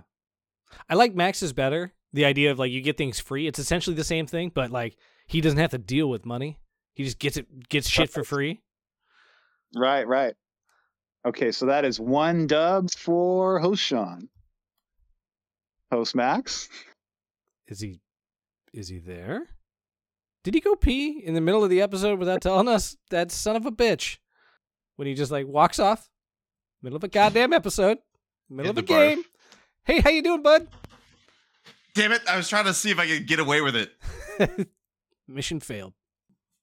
I 0.88 0.94
like 0.94 1.12
Max's 1.16 1.52
better. 1.52 1.92
The 2.16 2.24
idea 2.24 2.50
of 2.50 2.58
like 2.58 2.72
you 2.72 2.80
get 2.80 2.96
things 2.96 3.20
free. 3.20 3.46
It's 3.46 3.58
essentially 3.58 3.94
the 3.94 4.02
same 4.02 4.26
thing, 4.26 4.50
but 4.54 4.70
like 4.70 4.96
he 5.26 5.42
doesn't 5.42 5.58
have 5.58 5.72
to 5.72 5.78
deal 5.78 6.08
with 6.08 6.24
money. 6.24 6.58
He 6.94 7.04
just 7.04 7.18
gets 7.18 7.36
it 7.36 7.68
gets 7.68 7.90
shit 7.90 8.08
for 8.08 8.24
free. 8.24 8.62
Right, 9.76 10.08
right. 10.08 10.32
Okay, 11.26 11.52
so 11.52 11.66
that 11.66 11.84
is 11.84 12.00
one 12.00 12.46
dub 12.46 12.90
for 12.90 13.58
host 13.58 13.82
Sean. 13.82 14.30
Host 15.92 16.14
Max. 16.14 16.70
Is 17.68 17.80
he 17.80 18.00
is 18.72 18.88
he 18.88 18.98
there? 18.98 19.48
Did 20.42 20.54
he 20.54 20.60
go 20.60 20.74
pee 20.74 21.18
in 21.22 21.34
the 21.34 21.42
middle 21.42 21.62
of 21.62 21.68
the 21.68 21.82
episode 21.82 22.18
without 22.18 22.40
telling 22.40 22.66
us? 22.66 22.96
That 23.10 23.30
son 23.30 23.56
of 23.56 23.66
a 23.66 23.70
bitch. 23.70 24.16
When 24.94 25.06
he 25.06 25.12
just 25.12 25.30
like 25.30 25.46
walks 25.46 25.78
off. 25.78 26.08
Middle 26.80 26.96
of 26.96 27.04
a 27.04 27.08
goddamn 27.08 27.52
episode. 27.52 27.98
Middle 28.48 28.72
Hit 28.72 28.78
of 28.78 28.84
a 28.84 28.86
barf. 28.86 29.16
game. 29.16 29.24
Hey, 29.84 30.00
how 30.00 30.08
you 30.08 30.22
doing, 30.22 30.42
bud? 30.42 30.66
Damn 31.96 32.12
it! 32.12 32.22
I 32.28 32.36
was 32.36 32.48
trying 32.48 32.66
to 32.66 32.74
see 32.74 32.90
if 32.90 32.98
I 33.00 33.06
could 33.08 33.26
get 33.26 33.40
away 33.40 33.60
with 33.62 33.74
it. 33.74 33.90
Mission 35.28 35.58
failed. 35.60 35.94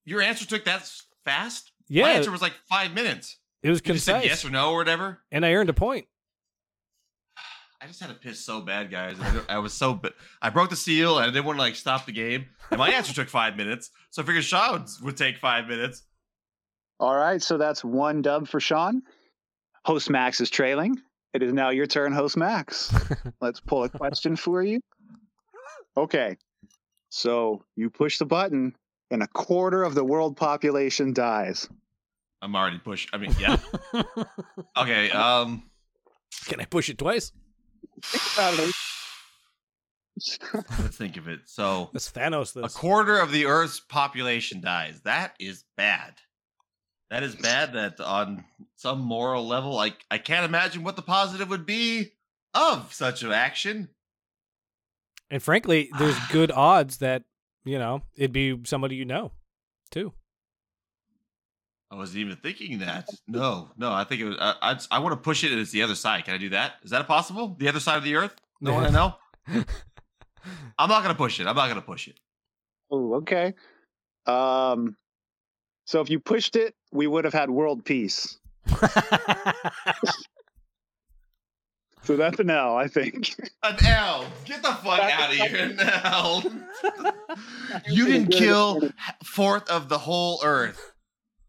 Your 0.06 0.22
answer 0.22 0.46
took 0.46 0.64
that 0.66 0.90
fast. 1.26 1.72
Yeah, 1.90 2.04
My 2.04 2.12
answer 2.12 2.32
was 2.32 2.42
like 2.42 2.54
five 2.70 2.94
minutes. 2.94 3.38
it 3.62 3.70
was 3.70 3.82
You 3.84 3.94
just 3.94 4.06
said 4.06 4.14
concise. 4.22 4.30
yes 4.30 4.46
or 4.46 4.50
no 4.52 4.72
or 4.72 4.78
whatever. 4.78 5.20
and 5.32 5.46
I 5.46 5.54
earned 5.54 5.70
a 5.70 5.74
point. 5.74 6.06
I 7.82 7.88
just 7.88 8.00
had 8.00 8.08
to 8.10 8.16
piss 8.16 8.40
so 8.40 8.62
bad, 8.62 8.90
guys. 8.90 9.18
I, 9.20 9.56
I 9.56 9.58
was 9.60 9.74
so 9.74 9.96
bi- 9.96 10.12
I 10.42 10.50
broke 10.50 10.70
the 10.70 10.76
seal 10.78 11.18
and 11.18 11.26
I 11.26 11.30
didn't 11.34 11.46
want 11.46 11.58
to 11.58 11.62
like 11.64 11.76
stop 11.76 12.06
the 12.06 12.12
game. 12.14 12.46
And 12.72 12.78
my 12.80 12.90
answer 12.90 13.14
took 13.14 13.28
five 13.30 13.58
minutes, 13.58 13.90
so 14.12 14.22
I 14.22 14.26
figured 14.26 14.44
Sean's 14.46 15.02
would 15.02 15.18
take 15.18 15.38
five 15.38 15.68
minutes. 15.68 16.04
All 17.00 17.16
right, 17.16 17.42
so 17.42 17.58
that's 17.58 17.84
one 17.84 18.22
dub 18.22 18.48
for 18.48 18.60
Sean. 18.62 19.02
Host 19.86 20.10
Max 20.10 20.40
is 20.40 20.50
trailing. 20.50 20.96
It 21.34 21.44
is 21.44 21.52
now 21.52 21.72
your 21.72 21.88
turn, 21.88 22.14
Host 22.14 22.38
Max. 22.38 22.94
Let's 23.42 23.60
pull 23.60 23.84
a 23.84 23.90
question 23.90 24.36
for 24.38 24.62
you. 24.64 24.80
Okay. 25.96 26.38
So 27.10 27.64
you 27.76 27.90
push 27.90 28.18
the 28.18 28.26
button 28.26 28.76
and 29.12 29.22
a 29.22 29.28
quarter 29.28 29.84
of 29.84 29.96
the 29.96 30.04
world 30.04 30.36
population 30.36 31.14
dies. 31.14 31.70
I'm 32.42 32.56
already 32.56 32.80
pushed. 32.80 33.10
I 33.14 33.18
mean, 33.18 33.36
yeah. 33.40 33.58
Okay. 34.78 35.12
Um. 35.12 35.64
Can 36.46 36.60
I 36.60 36.66
push 36.66 36.90
it 36.90 36.98
twice? 36.98 37.32
Let's 40.80 40.98
think 40.98 41.18
of 41.18 41.28
it. 41.28 41.42
So 41.46 41.90
That's 41.94 42.12
Thanos. 42.12 42.56
a 42.62 42.70
quarter 42.70 43.18
of 43.20 43.32
the 43.32 43.46
Earth's 43.46 43.80
population 43.80 44.62
dies. 44.62 45.00
That 45.02 45.36
is 45.40 45.64
bad. 45.78 46.16
That 47.10 47.24
is 47.24 47.36
bad. 47.36 47.74
That 47.74 48.00
on 48.00 48.44
some 48.76 49.02
moral 49.02 49.48
level, 49.48 49.74
like 49.74 50.04
I 50.12 50.18
can't 50.18 50.46
imagine 50.46 50.84
what 50.84 50.96
the 50.96 51.02
positive 51.02 51.50
would 51.50 51.66
be 51.66 52.12
of 52.54 52.94
such 52.94 53.24
an 53.24 53.32
action. 53.32 53.90
And 55.34 55.42
frankly, 55.42 55.90
there's 55.98 56.16
good 56.32 56.52
odds 56.52 56.98
that 56.98 57.24
you 57.66 57.80
know 57.80 58.04
it'd 58.16 58.32
be 58.32 58.60
somebody 58.66 58.96
you 58.96 59.04
know, 59.04 59.32
too. 59.90 60.14
I 61.90 61.96
wasn't 61.96 62.20
even 62.20 62.38
thinking 62.38 62.80
that. 62.80 63.10
No, 63.28 63.72
no. 63.76 63.92
I 63.92 64.04
think 64.04 64.22
it 64.22 64.26
was. 64.26 64.38
I 64.40 64.54
I, 64.62 64.80
I 64.92 65.00
want 65.00 65.14
to 65.14 65.18
push 65.18 65.44
it. 65.44 65.52
and 65.52 65.60
It's 65.60 65.72
the 65.72 65.82
other 65.82 65.96
side. 65.96 66.26
Can 66.26 66.36
I 66.36 66.38
do 66.38 66.50
that? 66.50 66.74
Is 66.84 66.92
that 66.92 67.08
possible? 67.08 67.56
The 67.60 67.68
other 67.68 67.80
side 67.80 67.98
of 67.98 68.04
the 68.04 68.16
Earth? 68.16 68.36
No 68.62 68.74
one 68.74 68.86
I 68.86 68.90
know. 68.90 69.16
I'm 70.78 70.90
not 70.90 71.02
gonna 71.02 71.16
push 71.16 71.40
it. 71.40 71.48
I'm 71.48 71.56
not 71.56 71.68
gonna 71.68 71.82
push 71.82 72.08
it. 72.08 72.20
Oh, 72.92 73.16
okay. 73.16 73.56
Um, 74.28 74.96
so 75.86 76.00
if 76.02 76.12
you 76.12 76.20
pushed 76.20 76.56
it, 76.56 76.76
we 76.92 77.08
would 77.08 77.26
have 77.26 77.34
had 77.34 77.50
world 77.50 77.84
peace. 77.86 78.38
So 82.04 82.18
that's 82.18 82.40
an 82.40 82.50
L, 82.50 82.76
I 82.76 82.88
think. 82.88 83.34
An 83.64 83.78
L. 83.86 84.26
Get 84.44 84.62
the 84.62 84.74
fuck 84.74 85.00
out 85.00 85.30
of 85.30 85.36
here, 85.38 85.56
an 85.56 85.80
L. 85.80 86.44
you 87.90 88.06
didn't 88.06 88.32
kill 88.32 88.90
fourth 89.24 89.70
of 89.70 89.88
the 89.88 89.98
whole 89.98 90.42
Earth, 90.44 90.92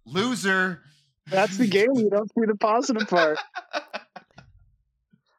loser. 0.07 0.80
That's 1.26 1.57
the 1.57 1.66
game. 1.66 1.94
You 1.94 2.09
don't 2.09 2.28
see 2.28 2.46
the 2.46 2.55
positive 2.55 3.09
part. 3.09 3.38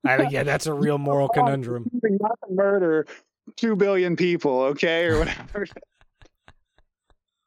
I 0.04 0.18
think, 0.18 0.32
yeah, 0.32 0.44
that's 0.44 0.66
a 0.68 0.74
real 0.74 0.98
moral 0.98 1.30
conundrum. 1.30 1.90
Not 2.04 2.38
to 2.48 2.54
murder 2.54 3.08
two 3.56 3.76
billion 3.76 4.16
people, 4.16 4.62
okay, 4.64 5.06
or 5.06 5.20
whatever. 5.20 5.66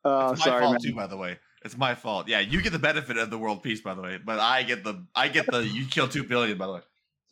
Oh, 0.05 0.31
It's 0.31 0.41
my 0.41 0.45
sorry, 0.45 0.63
fault 0.63 0.73
man. 0.73 0.81
too, 0.81 0.95
by 0.95 1.07
the 1.07 1.17
way. 1.17 1.39
It's 1.65 1.77
my 1.77 1.95
fault. 1.95 2.29
Yeah, 2.29 2.41
you 2.41 2.63
get 2.63 2.73
the 2.73 2.79
benefit 2.79 3.17
of 3.19 3.31
the 3.31 3.39
world 3.39 3.63
peace, 3.63 3.81
by 3.81 3.95
the 3.95 4.01
way, 4.03 4.19
but 4.25 4.39
I 4.39 4.63
get 4.63 4.85
the 4.85 5.05
I 5.15 5.29
get 5.29 5.47
the 5.51 5.67
you 5.67 5.85
kill 5.87 6.09
two 6.09 6.25
billion, 6.25 6.57
by 6.57 6.67
the 6.67 6.73
way. 6.75 6.81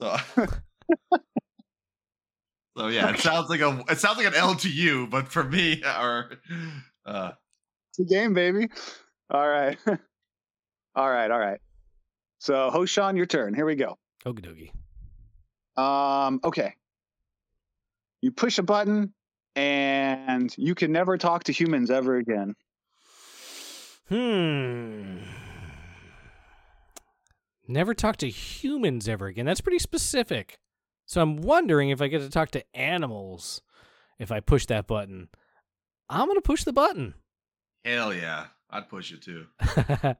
So, 0.00 0.16
so 2.76 2.88
yeah, 2.88 3.10
it 3.10 3.20
sounds 3.20 3.48
like 3.48 3.60
a 3.60 3.84
it 3.88 3.98
sounds 3.98 4.18
like 4.18 4.26
an 4.26 4.34
L 4.34 4.54
to 4.56 4.68
you, 4.68 5.06
but 5.06 5.28
for 5.28 5.44
me, 5.44 5.82
or 6.00 6.32
uh, 7.04 7.32
It's 7.90 8.00
a 8.00 8.04
game, 8.04 8.34
baby. 8.34 8.68
All 9.30 9.48
right. 9.48 9.78
all 10.94 11.10
right, 11.10 11.30
all 11.30 11.38
right. 11.38 11.60
So, 12.38 12.70
host 12.70 12.92
Sean, 12.92 13.16
your 13.16 13.26
turn. 13.26 13.54
Here 13.54 13.66
we 13.66 13.76
go. 13.76 13.98
Okie 14.24 14.44
dokie. 14.44 14.70
Um, 15.80 16.40
okay. 16.44 16.74
You 18.22 18.30
push 18.32 18.58
a 18.58 18.62
button 18.62 19.12
and 19.54 20.54
you 20.58 20.74
can 20.74 20.92
never 20.92 21.16
talk 21.18 21.44
to 21.44 21.52
humans 21.52 21.90
ever 21.90 22.16
again. 22.16 22.54
Hmm. 24.08 25.15
Never 27.68 27.94
talk 27.94 28.16
to 28.18 28.28
humans 28.28 29.08
ever 29.08 29.26
again. 29.26 29.46
That's 29.46 29.60
pretty 29.60 29.78
specific. 29.78 30.58
So 31.06 31.20
I'm 31.20 31.36
wondering 31.36 31.90
if 31.90 32.00
I 32.00 32.08
get 32.08 32.20
to 32.20 32.30
talk 32.30 32.50
to 32.52 32.76
animals 32.76 33.62
if 34.18 34.32
I 34.32 34.40
push 34.40 34.66
that 34.66 34.86
button. 34.86 35.28
I'm 36.08 36.26
going 36.26 36.36
to 36.36 36.42
push 36.42 36.64
the 36.64 36.72
button. 36.72 37.14
hell 37.84 38.14
yeah, 38.14 38.46
I'd 38.70 38.88
push 38.88 39.12
it 39.12 39.22
too. 39.22 39.46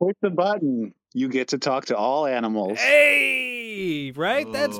Push 0.00 0.16
the 0.22 0.30
button. 0.30 0.92
You 1.12 1.28
get 1.28 1.48
to 1.48 1.58
talk 1.58 1.86
to 1.86 1.96
all 1.96 2.26
animals. 2.26 2.78
hey, 2.80 4.10
right? 4.16 4.50
That's 4.52 4.78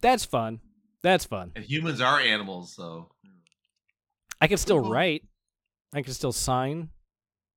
that's 0.00 0.24
fun. 0.24 0.60
That's 1.02 1.24
fun. 1.24 1.50
and 1.56 1.64
humans 1.64 2.00
are 2.00 2.20
animals, 2.20 2.72
so 2.72 3.10
I 4.40 4.46
can 4.46 4.56
still 4.58 4.78
write. 4.78 5.24
I 5.92 6.02
can 6.02 6.14
still 6.14 6.32
sign. 6.32 6.90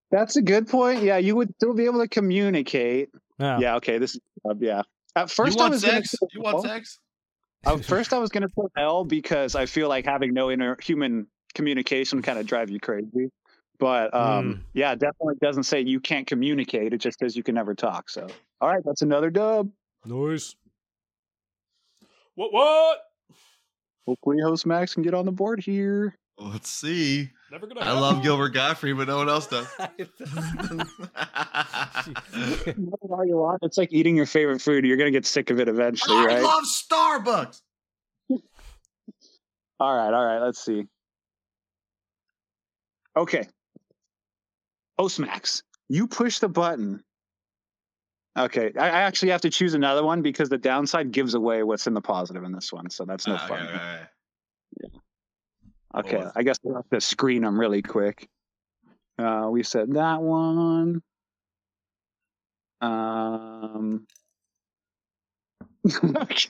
That's 0.10 0.38
a 0.38 0.42
good 0.42 0.68
point. 0.68 1.04
Yeah, 1.04 1.18
you 1.18 1.36
would 1.36 1.54
still 1.56 1.76
be 1.76 1.86
able 1.86 2.00
to 2.00 2.08
communicate. 2.08 3.10
Oh. 3.40 3.60
Yeah, 3.60 3.76
okay. 3.76 3.98
This 3.98 4.16
is 4.16 4.22
uh, 4.50 4.56
yeah. 4.60 4.82
At 5.16 5.30
first, 5.30 5.58
you 5.58 5.60
I 5.60 5.64
want 5.64 5.74
was 5.74 5.84
gonna 5.84 6.04
sex? 6.04 6.16
You 6.34 6.42
want 6.42 6.62
sex? 6.64 7.00
At 7.66 7.84
first, 7.86 8.14
I 8.14 8.20
was 8.20 8.30
gonna 8.30 8.50
put 8.50 8.72
L 8.78 9.04
because 9.04 9.56
I 9.56 9.66
feel 9.66 9.90
like 9.90 10.06
having 10.06 10.34
no 10.34 10.50
inner 10.52 10.78
human 10.82 11.28
communication 11.54 12.22
kind 12.22 12.38
of 12.40 12.46
drive 12.46 12.70
you 12.70 12.80
crazy. 12.80 13.32
But 13.80 14.14
um, 14.14 14.46
Mm. 14.56 14.60
yeah, 14.74 14.96
definitely 14.96 15.36
doesn't 15.42 15.64
say 15.64 15.82
you 15.82 16.00
can't 16.00 16.26
communicate. 16.26 16.94
It 16.94 16.98
just 16.98 17.20
says 17.20 17.36
you 17.36 17.44
can 17.44 17.56
never 17.56 17.76
talk. 17.76 18.10
So, 18.10 18.28
all 18.60 18.70
right, 18.70 18.84
that's 18.84 19.02
another 19.04 19.30
dub. 19.30 19.70
Nice. 20.06 20.56
What? 22.36 22.54
What? 22.54 23.00
Hopefully, 24.08 24.38
host 24.42 24.66
Max 24.66 24.94
can 24.94 25.04
get 25.04 25.14
on 25.14 25.26
the 25.26 25.32
board 25.32 25.60
here. 25.60 26.16
Let's 26.38 26.70
see. 26.70 27.32
Never 27.50 27.68
gonna. 27.68 27.82
I 27.82 27.94
love 27.94 28.22
Gilbert 28.22 28.50
Gottfried, 28.50 28.98
but 28.98 29.08
no 29.08 29.18
one 29.18 29.30
else 29.30 29.48
does. 29.48 29.68
What 32.76 33.20
are 33.20 33.26
you 33.26 33.44
on? 33.44 33.58
It's 33.62 33.78
like 33.78 33.92
eating 33.92 34.16
your 34.16 34.26
favorite 34.26 34.62
food. 34.62 34.86
You're 34.86 34.98
gonna 34.98 35.12
get 35.12 35.26
sick 35.26 35.50
of 35.50 35.60
it 35.60 35.68
eventually, 35.68 36.16
I 36.16 36.26
right? 36.26 36.44
love 36.44 36.64
Starbucks. 36.66 37.62
All 39.80 39.96
right, 39.96 40.12
all 40.14 40.26
right. 40.26 40.40
Let's 40.40 40.64
see. 40.64 40.86
Okay. 43.16 43.48
Host 44.98 45.20
Max, 45.20 45.62
you 45.88 46.08
push 46.08 46.40
the 46.40 46.50
button. 46.50 47.04
Okay, 48.38 48.72
I 48.78 48.86
I 48.90 49.02
actually 49.02 49.30
have 49.32 49.42
to 49.42 49.50
choose 49.52 49.74
another 49.76 50.04
one 50.04 50.22
because 50.24 50.50
the 50.50 50.58
downside 50.58 51.12
gives 51.12 51.34
away 51.36 51.62
what's 51.64 51.86
in 51.88 51.94
the 51.94 52.02
positive 52.02 52.44
in 52.44 52.52
this 52.52 52.74
one, 52.74 52.90
so 52.90 53.06
that's 53.06 53.28
no 53.28 53.36
Ah, 53.36 53.46
okay, 53.46 53.48
fun. 53.48 53.68
okay, 53.68 53.76
okay. 54.86 54.97
Okay, 55.96 56.24
I 56.36 56.44
guess 56.44 56.58
we'll 56.64 56.76
have 56.76 56.90
to 56.90 57.02
screen 57.02 57.42
them 57.44 57.60
really 57.60 57.82
quick. 57.82 58.28
Uh, 59.18 59.48
we 59.50 59.64
said 59.64 59.94
that 59.94 60.22
one. 60.22 61.02
Um. 62.82 64.06
okay. 66.04 66.50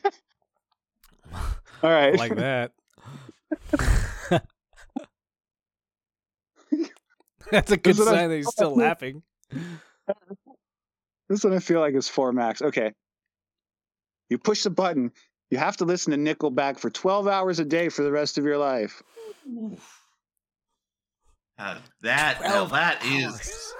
All 1.33 1.41
right. 1.89 2.17
like 2.17 2.35
that. 2.35 2.71
That's 7.51 7.71
a 7.71 7.77
good 7.77 7.91
Is 7.91 7.99
it 7.99 8.07
a- 8.07 8.11
sign 8.11 8.29
that 8.29 8.35
he's 8.35 8.49
still 8.49 8.75
laughing. 8.75 9.23
This 11.29 11.43
one 11.43 11.53
I 11.53 11.59
feel 11.59 11.79
like 11.79 11.93
is 11.95 12.09
four 12.09 12.31
max. 12.33 12.61
Okay. 12.61 12.93
You 14.29 14.37
push 14.37 14.63
the 14.63 14.69
button. 14.69 15.11
You 15.49 15.57
have 15.57 15.77
to 15.77 15.85
listen 15.85 16.11
to 16.11 16.17
Nickelback 16.35 16.79
for 16.79 16.89
12 16.89 17.27
hours 17.27 17.59
a 17.59 17.65
day 17.65 17.89
for 17.89 18.03
the 18.03 18.11
rest 18.11 18.37
of 18.37 18.43
your 18.43 18.57
life. 18.57 19.01
Uh, 21.57 21.77
that 22.01 22.41
now 22.41 22.65
that 22.65 23.03
is 23.05 23.73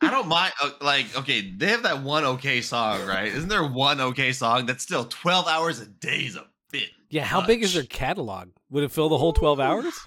I 0.00 0.10
don't 0.10 0.28
mind. 0.28 0.52
Uh, 0.62 0.70
like, 0.80 1.16
okay, 1.16 1.52
they 1.56 1.68
have 1.68 1.82
that 1.84 2.02
one 2.02 2.24
okay 2.24 2.60
song, 2.60 3.06
right? 3.06 3.28
Isn't 3.28 3.48
there 3.48 3.66
one 3.66 4.00
okay 4.00 4.32
song 4.32 4.66
that's 4.66 4.82
still 4.82 5.04
twelve 5.06 5.46
hours 5.46 5.80
a 5.80 5.86
day 5.86 6.18
is 6.26 6.36
a 6.36 6.46
bit? 6.70 6.90
Yeah, 7.08 7.24
how 7.24 7.46
big 7.46 7.62
is 7.62 7.72
their 7.72 7.84
catalog? 7.84 8.50
Would 8.70 8.84
it 8.84 8.92
fill 8.92 9.08
the 9.08 9.16
whole 9.16 9.32
twelve 9.32 9.60
hours? 9.60 9.98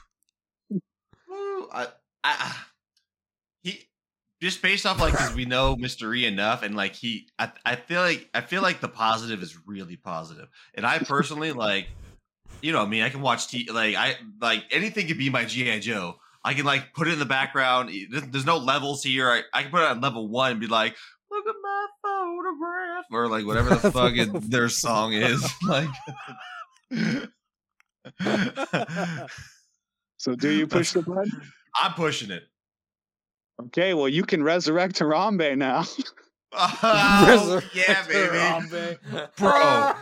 Ooh, 0.71 1.67
I, 1.73 1.87
I, 2.23 2.55
he 2.55 2.70
just 4.41 4.61
based 4.61 4.85
off 4.85 4.99
like 4.99 5.13
because 5.13 5.35
we 5.35 5.45
know 5.45 5.75
Mr. 5.75 6.15
E 6.17 6.25
enough, 6.25 6.63
and 6.63 6.75
like 6.75 6.95
he, 6.95 7.27
I, 7.37 7.51
I 7.63 7.75
feel 7.75 8.01
like 8.01 8.29
I 8.33 8.41
feel 8.41 8.61
like 8.61 8.81
the 8.81 8.87
positive 8.87 9.41
is 9.43 9.57
really 9.67 9.95
positive, 9.95 10.47
and 10.73 10.85
I 10.85 10.99
personally 10.99 11.51
like, 11.51 11.87
you 12.61 12.71
know, 12.71 12.81
I 12.81 12.85
me, 12.85 12.91
mean, 12.91 13.03
I 13.03 13.09
can 13.09 13.21
watch 13.21 13.47
T, 13.47 13.69
like 13.71 13.95
I 13.95 14.15
like 14.41 14.63
anything 14.71 15.07
could 15.07 15.17
be 15.17 15.29
my 15.29 15.45
GI 15.45 15.81
Joe. 15.81 16.15
I 16.43 16.55
can 16.55 16.65
like 16.65 16.93
put 16.95 17.07
it 17.07 17.13
in 17.13 17.19
the 17.19 17.25
background. 17.25 17.91
There's, 18.09 18.23
there's 18.27 18.45
no 18.45 18.57
levels 18.57 19.03
here. 19.03 19.29
I, 19.29 19.43
I 19.53 19.61
can 19.61 19.71
put 19.71 19.81
it 19.81 19.87
on 19.87 20.01
level 20.01 20.27
one 20.27 20.51
and 20.51 20.59
be 20.59 20.65
like, 20.65 20.95
look 21.29 21.45
at 21.47 21.55
my 21.61 21.87
photograph, 22.01 23.05
or 23.11 23.27
like 23.27 23.45
whatever 23.45 23.69
the 23.69 23.91
fuck 23.91 24.13
it, 24.15 24.49
their 24.49 24.69
song 24.69 25.13
is, 25.13 25.47
like. 25.67 25.89
So, 30.17 30.35
do 30.35 30.51
you 30.51 30.67
push 30.67 30.91
the 30.91 31.01
button? 31.01 31.41
I'm 31.75 31.93
pushing 31.93 32.31
it. 32.31 32.43
Okay, 33.59 33.93
well, 33.93 34.07
you 34.09 34.23
can 34.23 34.41
resurrect 34.43 34.99
Harambe 34.99 35.55
now. 35.57 35.83
Oh, 36.53 37.61
yeah, 37.73 38.05
baby. 38.07 38.97
Bro, 39.37 39.93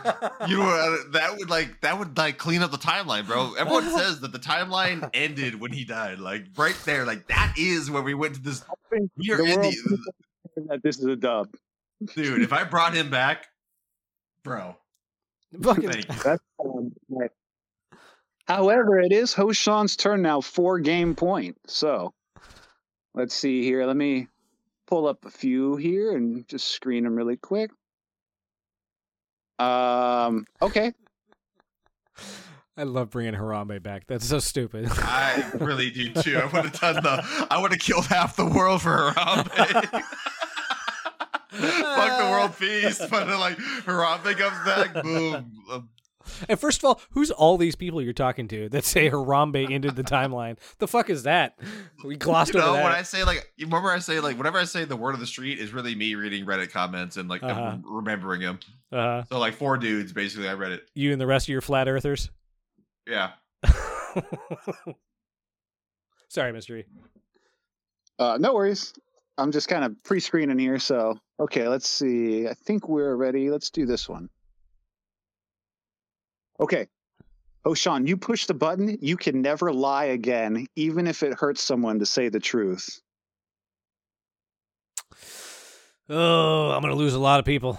You 0.48 0.58
know 0.58 0.64
what, 0.64 1.12
that 1.12 1.36
would 1.38 1.48
like 1.48 1.80
that 1.82 1.96
would 1.98 2.18
like 2.18 2.38
clean 2.38 2.62
up 2.62 2.72
the 2.72 2.76
timeline, 2.76 3.24
bro. 3.26 3.54
Everyone 3.54 3.88
says 3.96 4.20
that 4.20 4.32
the 4.32 4.38
timeline 4.40 5.08
ended 5.14 5.60
when 5.60 5.72
he 5.72 5.84
died. 5.84 6.18
Like 6.18 6.46
right 6.56 6.74
there, 6.84 7.04
like 7.06 7.28
that 7.28 7.54
is 7.56 7.88
where 7.88 8.02
we 8.02 8.14
went 8.14 8.34
to 8.34 8.40
this. 8.42 8.64
We 9.16 9.30
are 9.30 9.36
The 9.36 9.44
in 9.44 9.60
the 9.60 9.98
that 10.68 10.82
this 10.82 10.98
is 10.98 11.04
a 11.04 11.14
dub. 11.14 11.48
dude. 12.16 12.42
If 12.42 12.52
I 12.52 12.64
brought 12.64 12.94
him 12.94 13.10
back, 13.10 13.46
bro, 14.42 14.74
Fucking- 15.62 15.88
thank 15.90 16.08
you. 16.08 16.14
That's 16.24 16.42
um, 16.64 16.92
right. 17.10 17.30
However, 18.48 18.98
it 18.98 19.12
is 19.12 19.32
host 19.32 19.60
Sean's 19.60 19.94
turn 19.94 20.22
now, 20.22 20.40
four 20.40 20.80
game 20.80 21.14
point. 21.14 21.56
So 21.68 22.12
let's 23.14 23.34
see 23.34 23.62
here. 23.62 23.86
Let 23.86 23.96
me 23.96 24.28
pull 24.86 25.06
up 25.06 25.24
a 25.24 25.30
few 25.30 25.76
here 25.76 26.16
and 26.16 26.46
just 26.48 26.68
screen 26.68 27.04
them 27.04 27.14
really 27.14 27.36
quick. 27.36 27.70
Um. 29.58 30.46
Okay. 30.62 30.92
I 32.76 32.84
love 32.84 33.10
bringing 33.10 33.34
Harambe 33.34 33.82
back. 33.82 34.06
That's 34.06 34.24
so 34.26 34.38
stupid. 34.38 34.88
I 34.90 35.44
really 35.60 35.90
do 35.90 36.12
too. 36.14 36.38
I 36.38 36.44
would 36.46 36.64
have 36.64 36.80
done 36.80 36.94
the. 36.96 37.46
I 37.50 37.60
would 37.60 37.72
have 37.72 37.80
killed 37.80 38.06
half 38.06 38.36
the 38.36 38.46
world 38.46 38.82
for 38.82 39.10
Harambe. 39.10 40.02
Fuck 41.50 42.18
the 42.18 42.28
world 42.30 42.58
peace, 42.58 43.04
but 43.10 43.28
like 43.28 43.58
Harambe 43.58 44.34
comes 44.36 44.64
back, 44.64 45.02
boom. 45.02 45.90
And 46.48 46.58
first 46.58 46.80
of 46.80 46.84
all, 46.84 47.00
who's 47.10 47.30
all 47.30 47.56
these 47.56 47.74
people 47.76 48.00
you're 48.02 48.12
talking 48.12 48.46
to 48.48 48.68
that 48.70 48.84
say 48.84 49.08
Harambe 49.10 49.70
ended 49.70 49.96
the 49.96 50.02
timeline? 50.04 50.58
The 50.78 50.86
fuck 50.88 51.08
is 51.10 51.22
that? 51.24 51.58
We 52.04 52.16
glossed 52.16 52.54
you 52.54 52.60
know, 52.60 52.66
over 52.68 52.76
that. 52.76 52.84
when 52.84 52.92
I 52.92 53.02
say 53.02 53.24
like, 53.24 53.52
you 53.56 53.66
remember 53.66 53.90
I 53.90 53.98
say 54.00 54.20
like, 54.20 54.36
whenever 54.36 54.58
I 54.58 54.64
say 54.64 54.84
the 54.84 54.96
word 54.96 55.14
of 55.14 55.20
the 55.20 55.26
street 55.26 55.58
is 55.58 55.72
really 55.72 55.94
me 55.94 56.14
reading 56.14 56.44
Reddit 56.46 56.70
comments 56.70 57.16
and 57.16 57.28
like 57.28 57.42
Uh-huh. 57.42 57.76
remembering 57.84 58.40
them. 58.42 58.58
Uh-huh. 58.92 59.24
So 59.30 59.38
like 59.38 59.54
four 59.54 59.76
dudes, 59.76 60.12
basically, 60.12 60.48
I 60.48 60.54
read 60.54 60.72
it. 60.72 60.88
you 60.94 61.12
and 61.12 61.20
the 61.20 61.26
rest 61.26 61.46
of 61.46 61.50
your 61.50 61.60
flat 61.60 61.88
earthers. 61.88 62.30
Yeah. 63.06 63.30
Sorry, 66.28 66.52
mystery. 66.52 66.86
Uh, 68.18 68.36
no 68.40 68.54
worries. 68.54 68.92
I'm 69.38 69.52
just 69.52 69.68
kind 69.68 69.84
of 69.84 70.02
pre-screening 70.04 70.58
here. 70.58 70.78
So 70.78 71.18
okay, 71.40 71.66
let's 71.68 71.88
see. 71.88 72.46
I 72.46 72.54
think 72.54 72.88
we're 72.88 73.16
ready. 73.16 73.50
Let's 73.50 73.70
do 73.70 73.86
this 73.86 74.08
one. 74.08 74.28
Okay. 76.60 76.86
Oh, 77.64 77.74
Sean, 77.74 78.06
you 78.06 78.16
push 78.16 78.46
the 78.46 78.54
button. 78.54 78.96
You 79.00 79.16
can 79.16 79.42
never 79.42 79.72
lie 79.72 80.06
again, 80.06 80.66
even 80.76 81.06
if 81.06 81.22
it 81.22 81.34
hurts 81.38 81.62
someone 81.62 81.98
to 81.98 82.06
say 82.06 82.28
the 82.28 82.40
truth. 82.40 83.00
Oh, 86.08 86.70
I'm 86.70 86.80
gonna 86.82 86.94
lose 86.94 87.14
a 87.14 87.18
lot 87.20 87.38
of 87.38 87.44
people. 87.46 87.78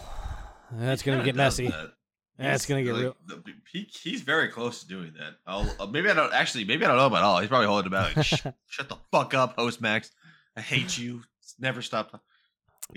That's 0.72 1.02
gonna 1.04 1.24
get 1.24 1.36
messy. 1.36 1.68
that. 1.68 1.92
That's 2.38 2.64
He's, 2.64 2.70
gonna 2.70 2.84
get 2.84 2.94
like, 2.94 3.02
real. 3.04 3.16
the- 3.28 3.44
He, 3.72 3.88
he's 4.04 4.22
very 4.22 4.48
close 4.48 4.82
to 4.82 4.88
doing 4.88 5.14
that. 5.20 5.36
I'll, 5.46 5.70
uh, 5.80 5.86
maybe 5.88 6.10
I 6.10 6.14
don't 6.14 6.34
actually. 6.34 6.64
Maybe 6.66 6.86
I 6.86 6.88
don't 6.88 6.98
know 6.98 7.06
about 7.08 7.24
all. 7.24 7.40
He's 7.40 7.50
probably 7.50 7.68
holding 7.68 7.88
it 7.88 7.92
back. 7.92 8.16
Like, 8.16 8.26
"Shh, 8.26 8.46
shut 8.68 8.90
the 8.90 8.98
fuck 9.12 9.34
up, 9.34 9.56
host 9.58 9.82
Max. 9.82 10.12
I 10.56 10.62
hate 10.62 10.98
you. 10.98 11.24
Never 11.60 11.82
stop. 11.82 12.22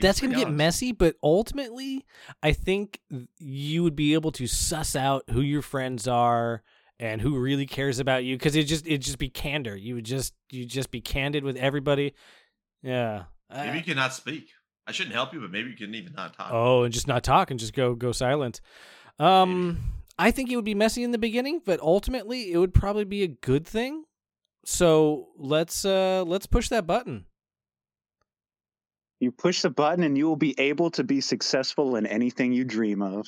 That's 0.00 0.20
gonna 0.20 0.34
get 0.34 0.50
messy, 0.50 0.92
but 0.92 1.16
ultimately, 1.22 2.04
I 2.42 2.52
think 2.52 3.00
you 3.38 3.82
would 3.82 3.96
be 3.96 4.14
able 4.14 4.32
to 4.32 4.46
suss 4.46 4.96
out 4.96 5.24
who 5.30 5.40
your 5.40 5.62
friends 5.62 6.08
are 6.08 6.62
and 6.98 7.20
who 7.20 7.38
really 7.38 7.66
cares 7.66 7.98
about 7.98 8.24
you 8.24 8.36
because 8.36 8.56
it 8.56 8.64
just 8.64 8.86
it 8.86 8.98
just 8.98 9.18
be 9.18 9.28
candor. 9.28 9.76
You 9.76 9.94
would 9.96 10.04
just 10.04 10.34
you 10.50 10.64
just 10.64 10.90
be 10.90 11.00
candid 11.00 11.44
with 11.44 11.56
everybody. 11.56 12.14
Yeah. 12.82 13.24
Maybe 13.52 13.78
you 13.78 13.84
cannot 13.84 14.12
speak. 14.14 14.48
I 14.86 14.92
shouldn't 14.92 15.14
help 15.14 15.32
you, 15.32 15.40
but 15.40 15.50
maybe 15.50 15.70
you 15.70 15.76
can 15.76 15.94
even 15.94 16.12
not 16.12 16.36
talk. 16.36 16.50
oh, 16.52 16.82
and 16.82 16.92
just 16.92 17.06
not 17.06 17.22
talk 17.24 17.50
and 17.50 17.58
just 17.60 17.72
go 17.72 17.94
go 17.94 18.12
silent. 18.12 18.60
Um, 19.18 19.78
I 20.18 20.30
think 20.30 20.50
it 20.50 20.56
would 20.56 20.64
be 20.64 20.74
messy 20.74 21.02
in 21.02 21.10
the 21.12 21.18
beginning, 21.18 21.60
but 21.64 21.80
ultimately, 21.80 22.52
it 22.52 22.58
would 22.58 22.74
probably 22.74 23.04
be 23.04 23.22
a 23.22 23.28
good 23.28 23.66
thing. 23.66 24.04
So 24.64 25.28
let's 25.36 25.84
uh 25.84 26.24
let's 26.26 26.46
push 26.46 26.68
that 26.70 26.86
button. 26.86 27.26
You 29.24 29.32
push 29.32 29.62
the 29.62 29.70
button, 29.70 30.04
and 30.04 30.16
you 30.18 30.26
will 30.26 30.36
be 30.36 30.54
able 30.60 30.90
to 30.92 31.02
be 31.02 31.20
successful 31.22 31.96
in 31.96 32.06
anything 32.06 32.52
you 32.52 32.62
dream 32.64 33.00
of. 33.02 33.26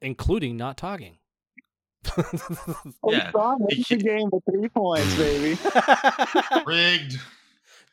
including 0.00 0.56
not 0.56 0.76
talking. 0.76 1.18
Oh, 3.04 3.10
yeah. 3.12 3.30
Sean, 3.32 3.58
what's 3.60 3.88
the 3.88 3.96
game 3.96 4.28
with 4.32 4.42
three 4.50 4.68
points, 4.68 5.14
baby? 5.16 5.58
Rigged. 6.66 7.18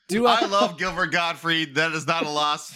Do 0.07 0.25
I 0.27 0.39
I? 0.41 0.45
love 0.45 0.77
Gilbert 0.77 1.11
Gottfried. 1.11 1.75
That 1.75 1.91
is 1.93 2.05
not 2.07 2.25
a 2.25 2.29
loss. 2.29 2.73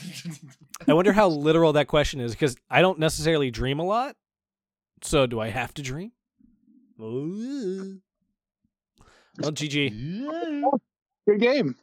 I 0.87 0.93
wonder 0.93 1.11
how 1.13 1.27
literal 1.29 1.73
that 1.73 1.87
question 1.87 2.19
is 2.19 2.31
because 2.31 2.55
I 2.69 2.81
don't 2.81 2.99
necessarily 2.99 3.49
dream 3.51 3.79
a 3.79 3.83
lot. 3.83 4.15
So 5.03 5.25
do 5.27 5.39
I 5.39 5.49
have 5.49 5.73
to 5.75 5.81
dream? 5.81 6.11
Ooh. 6.99 7.99
Well, 9.39 9.51
GG. 9.51 10.63
Good 11.27 11.39
game. 11.39 11.75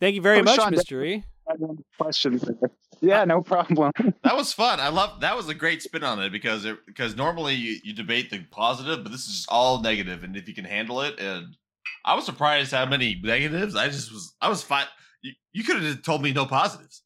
Thank 0.00 0.14
you 0.16 0.20
very 0.22 0.40
Oh, 0.40 0.42
much, 0.42 0.56
Sean, 0.56 0.70
Mystery. 0.72 1.24
I 1.48 1.54
have. 1.60 2.70
Yeah, 3.00 3.24
no 3.26 3.42
problem. 3.42 3.92
that 4.24 4.36
was 4.36 4.52
fun. 4.52 4.80
I 4.80 4.88
love 4.88 5.20
that 5.20 5.36
was 5.36 5.48
a 5.48 5.54
great 5.54 5.82
spin 5.82 6.02
on 6.02 6.20
it 6.20 6.30
because 6.32 6.64
it, 6.64 6.84
because 6.86 7.14
normally 7.16 7.54
you, 7.54 7.78
you 7.84 7.92
debate 7.92 8.30
the 8.30 8.40
positive, 8.50 9.04
but 9.04 9.12
this 9.12 9.28
is 9.28 9.46
all 9.48 9.80
negative, 9.80 10.24
and 10.24 10.36
if 10.36 10.48
you 10.48 10.54
can 10.54 10.64
handle 10.64 11.02
it, 11.02 11.18
and 11.20 11.56
I 12.04 12.14
was 12.14 12.24
surprised 12.24 12.72
how 12.72 12.86
many 12.86 13.20
negatives. 13.22 13.76
I 13.76 13.86
just 13.86 14.12
was. 14.12 14.34
I 14.40 14.48
was 14.48 14.62
fine. 14.62 14.86
You, 15.22 15.32
you 15.52 15.64
could 15.64 15.82
have 15.82 16.02
told 16.02 16.22
me 16.22 16.32
no 16.32 16.46
positives. 16.46 17.02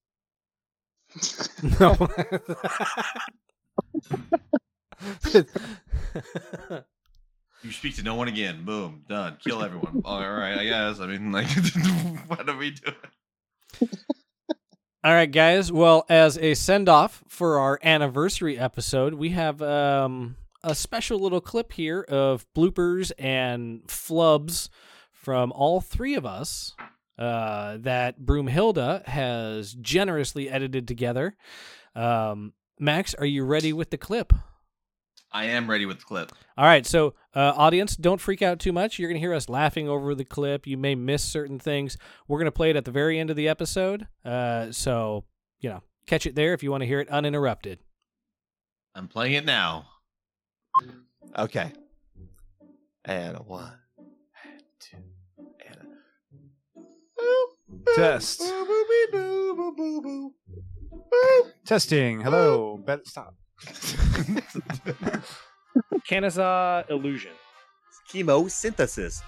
No. 1.78 1.94
You 7.64 7.70
speak 7.70 7.94
to 7.96 8.02
no 8.02 8.16
one 8.16 8.26
again. 8.26 8.64
Boom. 8.64 9.04
Done. 9.08 9.36
Kill 9.44 9.62
everyone. 9.62 10.02
All 10.04 10.20
right. 10.20 10.58
I 10.58 10.64
guess. 10.64 10.98
I 10.98 11.06
mean, 11.06 11.30
like, 11.30 11.46
what 12.26 12.48
are 12.48 12.56
we 12.56 12.72
doing? 12.72 12.96
All 15.04 15.12
right, 15.12 15.30
guys. 15.30 15.72
Well, 15.72 16.06
as 16.08 16.38
a 16.38 16.54
send 16.54 16.88
off 16.88 17.24
for 17.26 17.58
our 17.58 17.80
anniversary 17.82 18.56
episode, 18.56 19.14
we 19.14 19.30
have 19.30 19.60
um, 19.60 20.36
a 20.62 20.76
special 20.76 21.18
little 21.18 21.40
clip 21.40 21.72
here 21.72 22.02
of 22.02 22.46
bloopers 22.54 23.10
and 23.18 23.82
flubs 23.88 24.68
from 25.10 25.50
all 25.50 25.80
three 25.80 26.14
of 26.14 26.24
us 26.24 26.76
uh, 27.18 27.78
that 27.80 28.20
Broomhilda 28.20 29.04
has 29.08 29.74
generously 29.74 30.48
edited 30.48 30.86
together. 30.86 31.36
Um, 31.96 32.52
Max, 32.78 33.12
are 33.14 33.26
you 33.26 33.44
ready 33.44 33.72
with 33.72 33.90
the 33.90 33.98
clip? 33.98 34.32
I 35.32 35.46
am 35.46 35.68
ready 35.68 35.86
with 35.86 36.00
the 36.00 36.04
clip. 36.04 36.32
All 36.58 36.66
right, 36.66 36.84
so 36.84 37.14
uh, 37.34 37.54
audience, 37.56 37.96
don't 37.96 38.20
freak 38.20 38.42
out 38.42 38.58
too 38.58 38.72
much. 38.72 38.98
You're 38.98 39.08
going 39.08 39.16
to 39.16 39.20
hear 39.20 39.32
us 39.32 39.48
laughing 39.48 39.88
over 39.88 40.14
the 40.14 40.24
clip. 40.24 40.66
You 40.66 40.76
may 40.76 40.94
miss 40.94 41.24
certain 41.24 41.58
things. 41.58 41.96
We're 42.28 42.38
going 42.38 42.46
to 42.46 42.52
play 42.52 42.70
it 42.70 42.76
at 42.76 42.84
the 42.84 42.90
very 42.90 43.18
end 43.18 43.30
of 43.30 43.36
the 43.36 43.48
episode. 43.48 44.06
Uh, 44.24 44.70
so, 44.72 45.24
you 45.60 45.70
know, 45.70 45.82
catch 46.06 46.26
it 46.26 46.34
there 46.34 46.52
if 46.52 46.62
you 46.62 46.70
want 46.70 46.82
to 46.82 46.86
hear 46.86 47.00
it 47.00 47.08
uninterrupted. 47.08 47.78
I'm 48.94 49.08
playing 49.08 49.32
it 49.32 49.46
now. 49.46 49.86
Okay. 51.38 51.72
And 53.04 53.36
a 53.36 53.40
one, 53.40 53.72
and 54.44 54.62
two, 54.78 54.98
and 55.66 55.76
a 55.76 55.86
Test. 57.94 58.42
Testing. 61.64 62.20
Hello. 62.20 62.76
Bet 62.76 63.06
stop. 63.06 63.34
Kanaza 66.08 66.88
illusion. 66.90 67.32
chemosynthesis. 68.10 69.22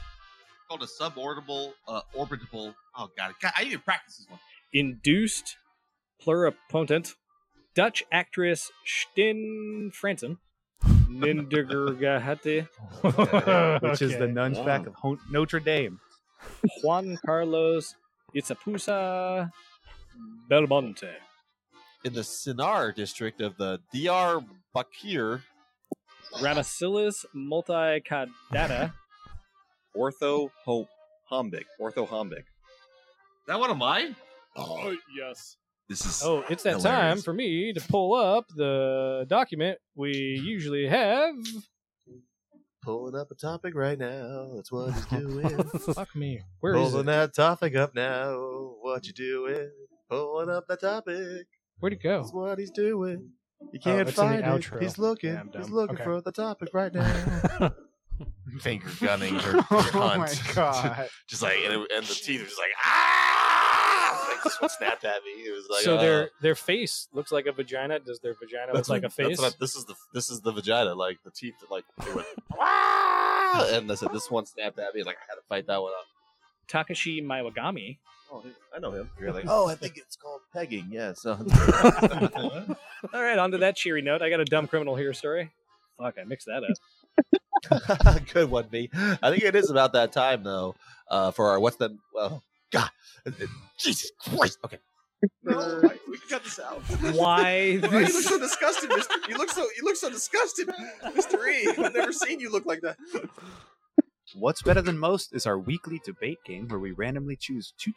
called 0.68 0.82
a 0.82 0.86
suborbital, 0.86 1.72
uh, 1.88 2.00
orbitable. 2.16 2.74
Oh 2.96 3.10
god, 3.16 3.34
God, 3.40 3.52
I 3.56 3.62
even 3.62 3.78
to 3.78 3.84
practice 3.84 4.18
this 4.18 4.26
one. 4.28 4.40
Induced 4.72 5.56
pluripotent 6.24 7.14
Dutch 7.74 8.04
actress 8.12 8.70
Stin 8.84 9.90
Fransen. 9.92 10.38
Nindergahate. 11.08 12.68
Which 13.82 14.02
is 14.02 14.16
the 14.18 14.28
nuns' 14.28 14.58
back 14.60 14.86
of 14.86 14.94
Ho- 14.94 15.18
Notre 15.30 15.60
Dame. 15.60 16.00
Juan 16.82 17.18
Carlos 17.24 17.94
Itzapusa 18.34 19.50
Belmonte. 20.48 21.10
In 22.04 22.12
the 22.12 22.20
Sinar 22.20 22.94
district 22.94 23.40
of 23.40 23.56
the 23.56 23.80
DR 23.92 24.44
Bakir 24.76 25.40
Ramacillus 26.40 27.24
multicadata. 27.34 28.92
Ortho 29.96 30.50
hombic. 31.30 31.64
Ortho 31.80 32.06
hombic. 32.06 32.44
That 33.46 33.58
one 33.58 33.70
of 33.70 33.78
mine? 33.78 34.16
Oh, 34.56 34.94
yes. 35.16 35.56
This 35.88 36.04
is. 36.04 36.22
Oh, 36.22 36.44
it's 36.48 36.62
that 36.64 36.80
time 36.80 36.82
Hilarious. 36.82 37.24
for 37.24 37.32
me 37.32 37.72
to 37.72 37.80
pull 37.80 38.14
up 38.14 38.46
the 38.54 39.26
document 39.28 39.78
we 39.94 40.12
usually 40.44 40.86
have. 40.86 41.34
pulling 42.82 43.14
up 43.14 43.30
a 43.30 43.34
topic 43.34 43.74
right 43.74 43.98
now. 43.98 44.52
That's 44.54 44.70
what 44.72 44.92
he's 44.92 45.06
doing. 45.06 45.62
Fuck 45.94 46.14
me. 46.16 46.40
Where 46.60 46.74
is 46.74 46.90
pulling 46.90 47.00
it? 47.08 47.12
that 47.12 47.34
topic 47.34 47.76
up 47.76 47.94
now. 47.94 48.34
What 48.80 49.06
you 49.06 49.12
doing? 49.12 49.70
Pulling 50.10 50.50
up 50.50 50.66
that 50.68 50.80
topic. 50.80 51.46
Where'd 51.80 51.92
it 51.92 52.02
go? 52.02 52.20
That's 52.22 52.32
what 52.32 52.58
he's 52.58 52.70
doing. 52.70 53.30
You 53.72 53.78
Oh, 53.80 53.84
can't 53.84 54.08
it's 54.08 54.18
in 54.18 54.24
find 54.24 54.40
it. 54.40 54.44
outro. 54.44 54.80
He's 54.82 54.98
looking. 54.98 55.32
Yeah, 55.34 55.40
I'm 55.40 55.50
he's 55.54 55.66
dumb. 55.66 55.74
looking 55.74 55.94
Okay. 55.96 56.04
for 56.04 56.20
the 56.20 56.32
topic 56.32 56.68
right 56.74 56.92
now. 56.92 57.72
Finger 58.60 58.86
gunning 59.00 59.34
her, 59.34 59.60
her 59.62 59.64
oh 59.70 59.90
my 59.94 60.16
hunt. 60.28 60.42
god. 60.54 61.08
just 61.26 61.42
like 61.42 61.56
and, 61.64 61.72
it, 61.82 61.90
and 61.92 62.04
the 62.06 62.14
teeth 62.14 62.40
were 62.40 62.46
just 62.46 62.58
like 62.58 62.70
ah. 62.84 64.28
Like 64.30 64.44
this 64.44 64.60
one 64.60 64.70
snapped 64.70 65.04
at 65.04 65.16
me. 65.24 65.30
It 65.42 65.52
was 65.52 65.66
like 65.68 65.82
so 65.82 65.96
uh, 65.96 66.00
their 66.00 66.30
their 66.40 66.54
face 66.54 67.08
looks 67.12 67.32
like 67.32 67.46
a 67.46 67.52
vagina. 67.52 67.98
Does 67.98 68.20
their 68.20 68.34
vagina 68.34 68.66
look 68.66 68.74
That's 68.76 68.88
like 68.88 69.02
what- 69.02 69.10
a 69.12 69.14
face? 69.14 69.26
That's 69.28 69.40
what 69.40 69.52
I- 69.54 69.56
this 69.58 69.74
is 69.74 69.84
the 69.86 69.94
this 70.12 70.30
is 70.30 70.40
the 70.42 70.52
vagina. 70.52 70.94
Like 70.94 71.18
the 71.24 71.30
teeth, 71.32 71.54
like 71.70 71.84
they 72.04 72.12
went, 72.14 72.28
"Ah!" 72.60 73.66
and 73.72 73.90
I 73.90 73.94
said 73.96 74.10
this 74.12 74.30
one 74.30 74.46
snapped 74.46 74.78
at 74.78 74.94
me. 74.94 75.02
Like 75.02 75.16
I 75.16 75.24
had 75.30 75.34
to 75.36 75.42
fight 75.48 75.66
that 75.66 75.82
one 75.82 75.92
up. 75.92 76.06
Takashi 76.68 77.24
Maiwagami. 77.24 77.98
Oh, 78.34 78.42
I 78.74 78.80
know 78.80 78.90
him. 78.90 79.08
You're 79.20 79.32
like, 79.32 79.44
oh, 79.48 79.68
I 79.68 79.76
think 79.76 79.96
it's 79.96 80.16
called 80.16 80.40
pegging. 80.52 80.88
Yes. 80.90 81.24
All 81.26 81.38
right, 83.12 83.38
on 83.38 83.52
to 83.52 83.58
that 83.58 83.76
cheery 83.76 84.02
note. 84.02 84.22
I 84.22 84.30
got 84.30 84.40
a 84.40 84.44
dumb 84.44 84.66
criminal 84.66 84.96
here 84.96 85.12
story. 85.12 85.52
Fuck, 85.98 86.16
I 86.20 86.24
mixed 86.24 86.48
that 86.48 86.64
up. 86.64 88.26
Good 88.32 88.50
one, 88.50 88.66
B. 88.68 88.90
I 88.92 89.30
think 89.30 89.44
it 89.44 89.54
is 89.54 89.70
about 89.70 89.92
that 89.92 90.10
time 90.12 90.42
though. 90.42 90.74
Uh, 91.08 91.30
for 91.30 91.50
our 91.50 91.60
what's 91.60 91.76
the 91.76 91.96
well, 92.12 92.42
God, 92.72 92.90
Jesus 93.78 94.10
Christ. 94.18 94.58
Okay. 94.64 94.78
No, 95.44 95.80
we 96.10 96.18
can 96.18 96.28
cut 96.28 96.42
this 96.42 96.58
out. 96.58 96.82
Why 97.14 97.76
Why 97.76 98.00
you 98.00 98.06
look 98.06 98.08
so 98.08 98.38
disgusted, 98.40 98.90
Mister? 98.90 99.14
You 99.28 99.36
look 99.38 99.50
so 99.50 99.62
you 99.62 99.84
look 99.84 99.96
so 99.96 100.10
disgusted, 100.10 100.68
Mister 101.14 101.46
E. 101.46 101.68
I've 101.78 101.94
never 101.94 102.12
seen 102.12 102.40
you 102.40 102.50
look 102.50 102.66
like 102.66 102.80
that. 102.80 102.96
What's 104.34 104.62
better 104.62 104.82
than 104.82 104.98
most 104.98 105.34
is 105.34 105.46
our 105.46 105.58
weekly 105.58 106.00
debate 106.04 106.38
game 106.44 106.68
where 106.68 106.78
we 106.78 106.92
randomly 106.92 107.36
choose 107.36 107.72
two. 107.78 107.92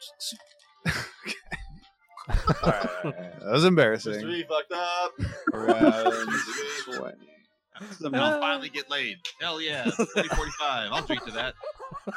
Alright, 2.29 3.03
that 3.03 3.51
was 3.51 3.63
embarrassing. 3.63 4.13
Mr. 4.13 4.33
E 4.33 4.43
fucked 4.47 4.73
up. 4.73 5.13
Round 5.53 6.29
20. 6.93 7.15
I'll 8.15 8.39
finally 8.39 8.69
get 8.69 8.89
laid. 8.89 9.17
Hell 9.39 9.61
yeah. 9.61 9.83
2045. 9.85 10.91
I'll 10.91 11.03
drink 11.03 11.23
to 11.25 11.31
that. 11.31 11.53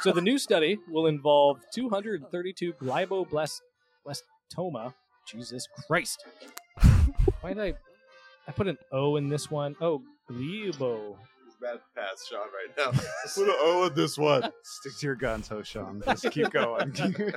So 0.01 0.11
the 0.11 0.21
new 0.21 0.37
study 0.37 0.79
will 0.89 1.07
involve 1.07 1.59
232 1.73 2.73
glioblastoma. 2.73 4.93
Jesus 5.27 5.67
Christ! 5.87 6.25
Why 7.41 7.53
did 7.53 7.59
I? 7.59 7.73
I 8.47 8.51
put 8.51 8.67
an 8.67 8.77
O 8.91 9.17
in 9.17 9.29
this 9.29 9.51
one. 9.51 9.75
Oh, 9.79 10.01
gliobo. 10.29 11.15
Bad 11.61 11.79
pass, 11.95 12.25
Sean, 12.27 12.39
right 12.39 12.75
now. 12.77 12.91
Put 13.35 13.47
an 13.47 13.55
O 13.59 13.85
in 13.87 13.93
this 13.93 14.17
one. 14.17 14.51
Stick 14.63 14.93
to 14.99 15.05
your 15.05 15.15
guns, 15.15 15.47
host 15.47 15.71
Sean. 15.71 16.01
Just 16.05 16.31
keep 16.31 16.49
going. 16.49 16.93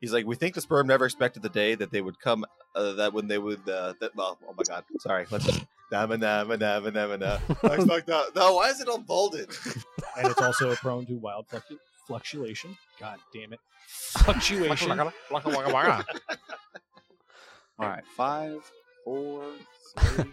He's 0.00 0.12
like, 0.12 0.26
we 0.26 0.34
think 0.34 0.54
the 0.54 0.60
sperm 0.60 0.86
never 0.86 1.04
expected 1.04 1.42
the 1.42 1.50
day 1.50 1.74
that 1.74 1.90
they 1.92 2.00
would 2.00 2.18
come. 2.18 2.44
Uh, 2.74 2.92
that 2.94 3.12
when 3.12 3.28
they 3.28 3.38
would. 3.38 3.68
Uh, 3.68 3.94
that, 4.00 4.16
well, 4.16 4.38
oh 4.48 4.54
my 4.56 4.62
God. 4.66 4.84
Sorry. 4.98 5.26
Let's. 5.30 5.48
Up. 5.48 5.66
No, 8.36 8.54
why 8.54 8.70
is 8.70 8.80
it 8.80 8.88
all 8.88 8.98
bolded? 8.98 9.50
and 10.16 10.28
it's 10.28 10.40
also 10.40 10.74
prone 10.76 11.04
to 11.06 11.14
wild 11.14 11.48
fluctu- 11.48 11.78
fluctuation. 12.06 12.76
God 12.98 13.18
damn 13.34 13.52
it, 13.52 13.60
fluctuation. 13.88 14.90
All 17.78 17.88
right, 17.88 18.04
five, 18.16 18.60
four, 19.04 19.42
three. 19.98 20.24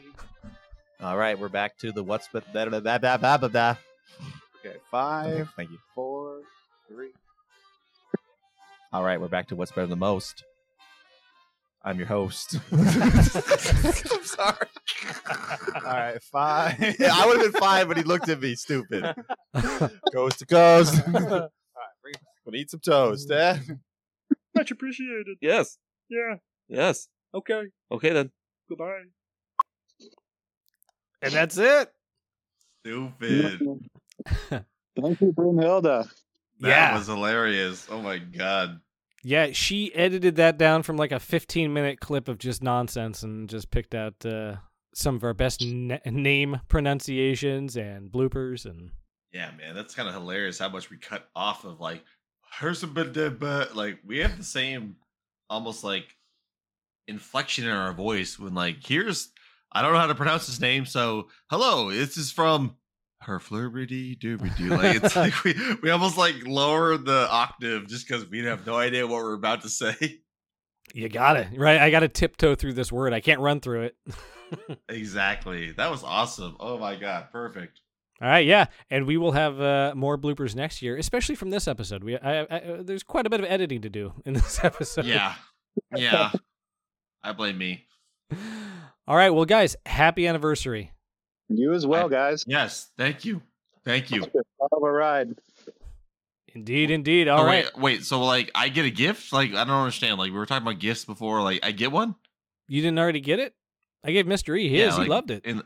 All 1.01 1.15
right, 1.17 1.37
we're 1.37 1.49
back 1.49 1.77
to 1.79 1.91
the 1.91 2.03
what's 2.03 2.27
but 2.31 2.51
da 2.53 2.65
da 2.65 2.79
da 2.79 2.97
da 2.97 3.37
da. 3.47 3.75
Okay, 4.65 4.77
five, 4.89 5.49
Thank 5.55 5.69
you. 5.71 5.77
four, 5.93 6.41
three. 6.87 7.11
All 8.91 9.03
right, 9.03 9.21
we're 9.21 9.27
back 9.27 9.47
to 9.49 9.55
what's 9.55 9.71
better 9.71 9.87
than 9.87 9.99
most. 9.99 10.43
I'm 11.83 11.99
your 11.99 12.07
host. 12.07 12.57
I'm 12.71 12.83
sorry. 14.23 14.67
All 15.75 15.81
right, 15.83 16.21
five. 16.23 16.95
Yeah, 16.99 17.11
I 17.13 17.27
would 17.27 17.41
have 17.41 17.51
been 17.53 17.61
fine, 17.61 17.87
but 17.87 17.97
he 17.97 18.03
looked 18.03 18.27
at 18.27 18.41
me 18.41 18.55
stupid. 18.55 19.13
Coast 20.13 20.39
to 20.39 20.45
coast. 20.47 20.99
Gonna 21.05 21.49
eat 22.55 22.71
some 22.71 22.79
toast, 22.79 23.29
eh? 23.31 23.59
Much 24.55 24.71
appreciated. 24.71 25.37
Yes. 25.41 25.77
Yeah. 26.09 26.35
Yes. 26.67 27.07
Okay. 27.33 27.63
Okay 27.91 28.09
then. 28.13 28.31
Goodbye. 28.67 29.03
And 31.21 31.33
that's 31.33 31.57
it. 31.57 31.91
Stupid. 32.85 33.59
Thank 34.49 35.21
you, 35.21 35.33
Broomhilda. 35.37 36.09
That 36.59 36.67
Yeah. 36.69 36.97
was 36.97 37.07
hilarious. 37.07 37.87
Oh 37.89 38.01
my 38.01 38.17
god. 38.17 38.81
Yeah, 39.23 39.51
she 39.51 39.93
edited 39.93 40.37
that 40.37 40.57
down 40.57 40.83
from 40.83 40.95
like 40.97 41.11
a 41.11 41.19
15 41.19 41.73
minute 41.73 41.99
clip 41.99 42.27
of 42.27 42.37
just 42.37 42.63
nonsense 42.63 43.23
and 43.23 43.49
just 43.49 43.71
picked 43.71 43.93
out 43.93 44.25
uh, 44.25 44.55
some 44.93 45.15
of 45.15 45.23
our 45.23 45.33
best 45.33 45.61
na- 45.63 45.97
name 46.05 46.61
pronunciations 46.69 47.75
and 47.75 48.11
bloopers 48.11 48.65
and 48.65 48.91
Yeah, 49.33 49.51
man, 49.57 49.75
that's 49.75 49.93
kind 49.95 50.07
of 50.07 50.13
hilarious 50.15 50.59
how 50.59 50.69
much 50.69 50.89
we 50.89 50.97
cut 50.97 51.27
off 51.35 51.65
of 51.65 51.79
like 51.79 52.03
here's 52.59 52.83
a 52.83 52.87
bit 52.87 53.39
but 53.39 53.75
like 53.75 53.99
we 54.05 54.19
have 54.19 54.37
the 54.37 54.43
same 54.43 54.95
almost 55.49 55.83
like 55.83 56.15
inflection 57.07 57.65
in 57.65 57.71
our 57.71 57.93
voice 57.93 58.39
when 58.39 58.53
like 58.53 58.77
here's 58.85 59.29
I 59.71 59.81
don't 59.81 59.93
know 59.93 59.99
how 59.99 60.07
to 60.07 60.15
pronounce 60.15 60.47
his 60.47 60.59
name, 60.61 60.85
so 60.85 61.27
hello, 61.49 61.91
this 61.91 62.17
is 62.17 62.31
from 62.31 62.75
her 63.21 63.39
flurby 63.39 64.17
dooby 64.17 64.55
doo. 64.57 64.69
Like 64.69 65.03
it's 65.03 65.15
like 65.17 65.43
we, 65.43 65.55
we 65.81 65.89
almost 65.89 66.17
like 66.17 66.35
lower 66.45 66.97
the 66.97 67.27
octave 67.29 67.87
just 67.87 68.07
because 68.07 68.27
we 68.29 68.43
have 68.45 68.65
no 68.65 68.75
idea 68.75 69.05
what 69.05 69.23
we're 69.23 69.33
about 69.33 69.61
to 69.63 69.69
say. 69.69 70.21
You 70.93 71.09
got 71.09 71.35
it 71.35 71.49
right. 71.57 71.81
I 71.81 71.89
got 71.89 71.99
to 71.99 72.07
tiptoe 72.07 72.55
through 72.55 72.73
this 72.73 72.91
word. 72.91 73.11
I 73.11 73.19
can't 73.19 73.41
run 73.41 73.59
through 73.59 73.83
it. 73.83 73.97
Exactly. 74.87 75.71
That 75.73 75.91
was 75.91 76.05
awesome. 76.05 76.55
Oh 76.61 76.77
my 76.77 76.95
god, 76.95 77.33
perfect. 77.33 77.81
All 78.21 78.29
right, 78.29 78.45
yeah, 78.45 78.67
and 78.89 79.05
we 79.05 79.17
will 79.17 79.33
have 79.33 79.59
uh, 79.59 79.93
more 79.93 80.17
bloopers 80.17 80.55
next 80.55 80.81
year, 80.81 80.97
especially 80.97 81.35
from 81.35 81.49
this 81.49 81.67
episode. 81.67 82.01
We 82.03 82.17
I, 82.17 82.43
I, 82.43 82.43
uh, 82.43 82.83
there's 82.83 83.03
quite 83.03 83.27
a 83.27 83.29
bit 83.29 83.41
of 83.41 83.45
editing 83.45 83.81
to 83.81 83.89
do 83.89 84.13
in 84.25 84.33
this 84.33 84.59
episode. 84.63 85.05
Yeah. 85.05 85.35
Yeah. 85.93 86.31
I 87.21 87.33
blame 87.33 87.57
me. 87.57 87.85
All 89.07 89.15
right, 89.15 89.29
well, 89.29 89.45
guys, 89.45 89.75
happy 89.85 90.27
anniversary. 90.27 90.91
You 91.49 91.73
as 91.73 91.85
well, 91.87 92.09
guys. 92.09 92.43
Yes, 92.47 92.89
thank 92.97 93.23
you. 93.23 93.41
Thank 93.85 94.11
you. 94.11 94.21
Hell 94.21 94.69
of 94.73 94.83
a 94.83 94.91
ride. 94.91 95.29
Indeed, 96.53 96.91
indeed. 96.91 97.27
All 97.27 97.41
Oh, 97.41 97.45
right, 97.45 97.65
wait, 97.75 97.81
wait, 97.81 98.03
so 98.03 98.21
like 98.23 98.51
I 98.55 98.69
get 98.69 98.85
a 98.85 98.89
gift? 98.89 99.31
Like 99.31 99.51
I 99.53 99.63
don't 99.63 99.69
understand. 99.75 100.17
Like 100.17 100.31
we 100.31 100.37
were 100.37 100.45
talking 100.45 100.67
about 100.67 100.79
gifts 100.79 101.05
before. 101.05 101.41
Like 101.41 101.59
I 101.63 101.71
get 101.71 101.91
one? 101.91 102.15
you 102.67 102.81
didn't 102.81 102.99
already 102.99 103.21
get 103.21 103.39
it? 103.39 103.53
I 104.03 104.11
gave 104.11 104.27
Mister 104.27 104.55
E 104.55 104.67
his. 104.67 104.97
Yeah, 104.97 105.03
he 105.03 105.09
loved 105.09 105.31
it. 105.31 105.45
In, 105.45 105.61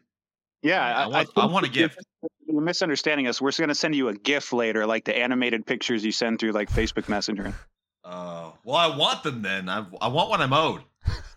Yeah, 0.61 0.83
I 0.85 1.03
I, 1.03 1.07
want- 1.07 1.27
think 1.27 1.37
I 1.37 1.45
want 1.47 1.65
a 1.65 1.69
gift. 1.69 1.97
You're 2.45 2.61
misunderstanding 2.61 3.27
us. 3.27 3.41
We're 3.41 3.51
going 3.51 3.69
to 3.69 3.75
send 3.75 3.95
you 3.95 4.09
a 4.09 4.13
gift 4.13 4.51
later, 4.53 4.85
like 4.85 5.05
the 5.05 5.17
animated 5.17 5.65
pictures 5.65 6.03
you 6.05 6.11
send 6.11 6.39
through 6.39 6.51
like 6.51 6.69
Facebook 6.69 7.07
Messenger. 7.07 7.53
uh, 8.03 8.51
well, 8.65 8.75
I 8.75 8.95
want 8.95 9.23
them 9.23 9.41
then. 9.41 9.69
I, 9.69 9.85
I 10.01 10.09
want 10.09 10.29
what 10.29 10.41
I'm 10.41 10.51
owed. 10.53 10.81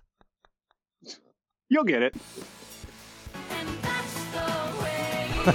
You'll 1.68 1.84
get 1.84 2.02
it. 2.02 2.14
All 5.46 5.54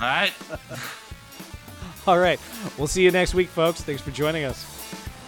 right. 0.00 0.32
All 2.06 2.18
right, 2.18 2.40
we'll 2.78 2.86
see 2.86 3.02
you 3.02 3.10
next 3.10 3.34
week, 3.34 3.48
folks. 3.48 3.82
Thanks 3.82 4.00
for 4.00 4.10
joining 4.10 4.44
us. 4.44 4.64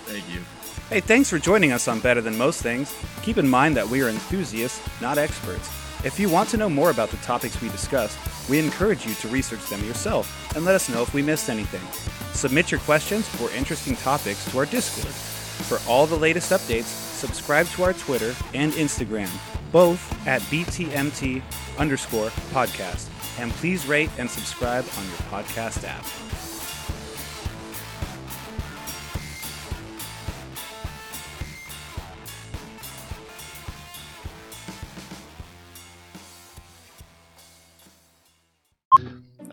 Thank 0.06 0.26
you. 0.32 0.40
Hey, 0.88 1.00
thanks 1.00 1.28
for 1.28 1.38
joining 1.38 1.72
us 1.72 1.88
on 1.88 2.00
Better 2.00 2.22
Than 2.22 2.38
Most 2.38 2.62
Things. 2.62 2.96
Keep 3.22 3.36
in 3.36 3.46
mind 3.46 3.76
that 3.76 3.86
we 3.86 4.00
are 4.02 4.08
enthusiasts, 4.08 4.80
not 5.00 5.18
experts. 5.18 5.68
If 6.04 6.18
you 6.18 6.30
want 6.30 6.48
to 6.50 6.56
know 6.56 6.70
more 6.70 6.90
about 6.90 7.10
the 7.10 7.18
topics 7.18 7.60
we 7.60 7.68
discussed, 7.68 8.18
we 8.48 8.58
encourage 8.58 9.04
you 9.04 9.12
to 9.14 9.28
research 9.28 9.68
them 9.68 9.84
yourself 9.84 10.56
and 10.56 10.64
let 10.64 10.74
us 10.74 10.88
know 10.88 11.02
if 11.02 11.12
we 11.12 11.20
missed 11.20 11.50
anything. 11.50 11.82
Submit 12.32 12.70
your 12.70 12.80
questions 12.80 13.28
or 13.42 13.50
interesting 13.50 13.94
topics 13.96 14.50
to 14.50 14.58
our 14.58 14.66
Discord. 14.66 15.12
For 15.66 15.78
all 15.86 16.06
the 16.06 16.16
latest 16.16 16.50
updates, 16.50 17.09
subscribe 17.20 17.66
to 17.68 17.84
our 17.84 17.92
Twitter 17.92 18.34
and 18.54 18.72
Instagram, 18.72 19.30
both 19.70 20.00
at 20.26 20.40
BTMT 20.42 21.42
underscore 21.78 22.30
podcast. 22.52 23.08
And 23.38 23.52
please 23.52 23.86
rate 23.86 24.10
and 24.18 24.28
subscribe 24.28 24.84
on 24.98 25.04
your 25.04 25.16
podcast 25.30 25.84
app. 25.84 26.04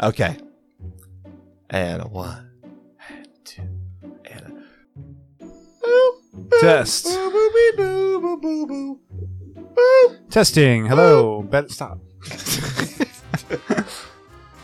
Okay. 0.02 0.38
And 1.70 2.04
one, 2.12 2.47
Boo. 6.38 6.60
Testing. 10.30 10.86
Hello. 10.86 11.42
Bet 11.42 11.72
stop. 11.72 12.00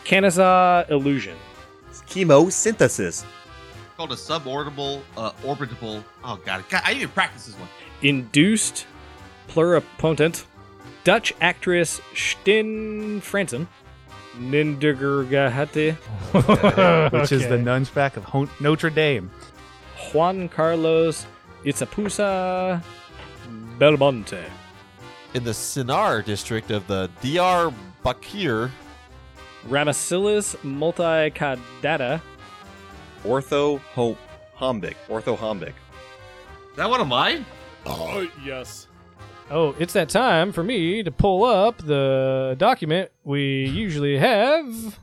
Kanaza 0.06 0.90
illusion. 0.90 1.36
Chemosynthesis. 2.08 3.26
Called 3.98 4.12
a 4.12 4.16
suborbital, 4.16 5.02
uh, 5.18 5.32
orbitable. 5.44 6.04
Oh 6.24 6.40
god, 6.46 6.64
god, 6.70 6.82
I 6.86 6.94
need 6.94 7.02
to 7.02 7.08
practice 7.08 7.48
this 7.48 7.56
one. 7.56 7.70
Induced 8.02 8.86
pluripotent. 9.48 10.46
Dutch 11.04 11.34
actress 11.42 12.02
Stin 12.16 13.22
Fransen. 13.22 13.68
Nindergergahate. 14.38 15.94
Which 17.12 17.32
is 17.32 17.48
the 17.48 17.58
nunchback 17.58 18.18
of 18.18 18.24
Hon- 18.26 18.50
Notre 18.60 18.90
Dame. 18.90 19.30
Juan 20.12 20.50
Carlos 20.50 21.26
Itzapusa 21.66 22.82
Belmonte. 23.80 24.44
in 25.34 25.44
the 25.44 25.52
Sinar 25.52 26.24
district 26.24 26.70
of 26.72 26.86
the 26.88 27.10
Diyar 27.22 27.74
Bakir. 28.04 28.70
Ramasilis 29.68 30.56
multicadata. 30.58 32.22
Orthohombic. 33.24 34.96
Orthohombic. 35.08 35.70
Is 36.72 36.78
that 36.78 36.90
one 36.90 37.02
of 37.02 37.08
mine? 37.08 37.46
Oh 37.86 38.28
yes. 38.46 38.88
Oh, 39.52 39.76
it's 39.80 39.94
that 39.94 40.10
time 40.10 40.52
for 40.52 40.64
me 40.64 41.04
to 41.04 41.12
pull 41.12 41.44
up 41.44 41.78
the 41.80 42.56
document 42.58 43.12
we 43.24 43.66
usually 43.68 44.18
have. 44.18 45.00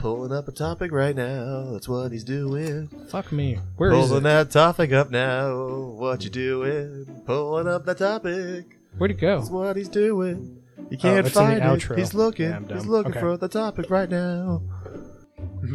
Pulling 0.00 0.32
up 0.32 0.48
a 0.48 0.52
topic 0.52 0.92
right 0.92 1.14
now. 1.14 1.72
That's 1.72 1.86
what 1.86 2.10
he's 2.10 2.24
doing. 2.24 2.88
Fuck 3.10 3.32
me. 3.32 3.58
Where 3.76 3.92
is 3.92 4.08
Pulling 4.08 4.20
it? 4.20 4.22
that 4.24 4.50
topic 4.50 4.92
up 4.92 5.10
now. 5.10 5.54
What 5.98 6.24
you 6.24 6.30
doing? 6.30 7.22
Pulling 7.26 7.68
up 7.68 7.84
that 7.84 7.98
topic. 7.98 8.78
Where'd 8.96 9.10
it 9.10 9.20
go? 9.20 9.38
That's 9.38 9.50
what 9.50 9.76
he's 9.76 9.90
doing. 9.90 10.62
You 10.90 10.96
can't 10.96 11.26
it's 11.26 11.36
in 11.36 11.44
the 11.44 11.50
find 11.50 11.58
it. 11.58 11.62
outro. 11.62 11.98
He's 11.98 12.14
looking. 12.14 12.48
Yeah, 12.48 12.56
I'm 12.56 12.68
he's 12.68 12.86
looking 12.86 13.12
Okay. 13.12 13.20
for 13.20 13.36
the 13.36 13.48
topic 13.48 13.90
right 13.90 14.08
now. 14.08 14.62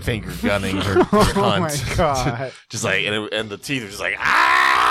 Finger 0.02 0.31
gunning 0.41 0.77
her, 0.81 1.03
her 1.03 1.22
Oh 1.35 1.60
my 1.60 1.69
cunt. 1.69 1.97
god. 1.97 2.52
just 2.69 2.84
like 2.84 3.06
and, 3.06 3.14
it, 3.26 3.34
and 3.34 3.49
the 3.49 3.57
teeth 3.57 3.84
are 3.84 3.88
just 3.88 3.99
like 3.99 4.15
ah. 4.18 4.84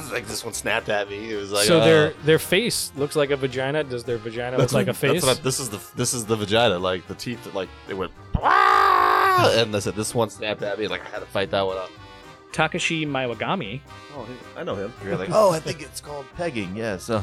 It's 0.00 0.12
Like 0.18 0.26
this 0.26 0.44
one 0.44 0.54
snapped 0.54 0.88
at 0.88 1.08
me. 1.08 1.32
It 1.32 1.36
was 1.36 1.52
like 1.52 1.66
so 1.66 1.80
uh, 1.80 1.84
their 1.84 2.10
their 2.24 2.38
face 2.38 2.92
looks 2.96 3.16
like 3.16 3.30
a 3.30 3.36
vagina. 3.36 3.84
Does 3.84 4.04
their 4.04 4.18
vagina 4.18 4.58
look 4.58 4.72
like 4.72 4.88
a 4.88 4.94
face? 4.94 5.22
That's 5.22 5.26
what 5.26 5.38
I, 5.38 5.42
this 5.42 5.60
is 5.60 5.70
the 5.70 5.80
this 5.96 6.14
is 6.14 6.26
the 6.26 6.36
vagina. 6.36 6.78
Like 6.78 7.06
the 7.06 7.14
teeth, 7.14 7.54
like 7.54 7.68
they 7.86 7.94
went. 7.94 8.12
"Ah!" 8.36 9.52
And 9.56 9.74
I 9.74 9.78
said 9.78 9.94
this 9.94 10.14
one 10.14 10.30
snapped 10.30 10.62
at 10.62 10.78
me. 10.78 10.88
Like 10.88 11.04
I 11.06 11.08
had 11.08 11.20
to 11.20 11.26
fight 11.26 11.50
that 11.50 11.66
one 11.66 11.76
up. 11.76 11.90
Takashi 12.52 13.06
Maiwagami. 13.06 13.80
Oh, 14.16 14.26
I 14.56 14.64
know 14.64 14.74
him. 14.74 14.92
You're 15.04 15.16
like, 15.16 15.28
oh, 15.32 15.50
I 15.50 15.60
think 15.60 15.82
it's 15.82 16.00
called 16.00 16.26
pegging. 16.34 16.74
Yes. 16.74 17.10
All 17.10 17.20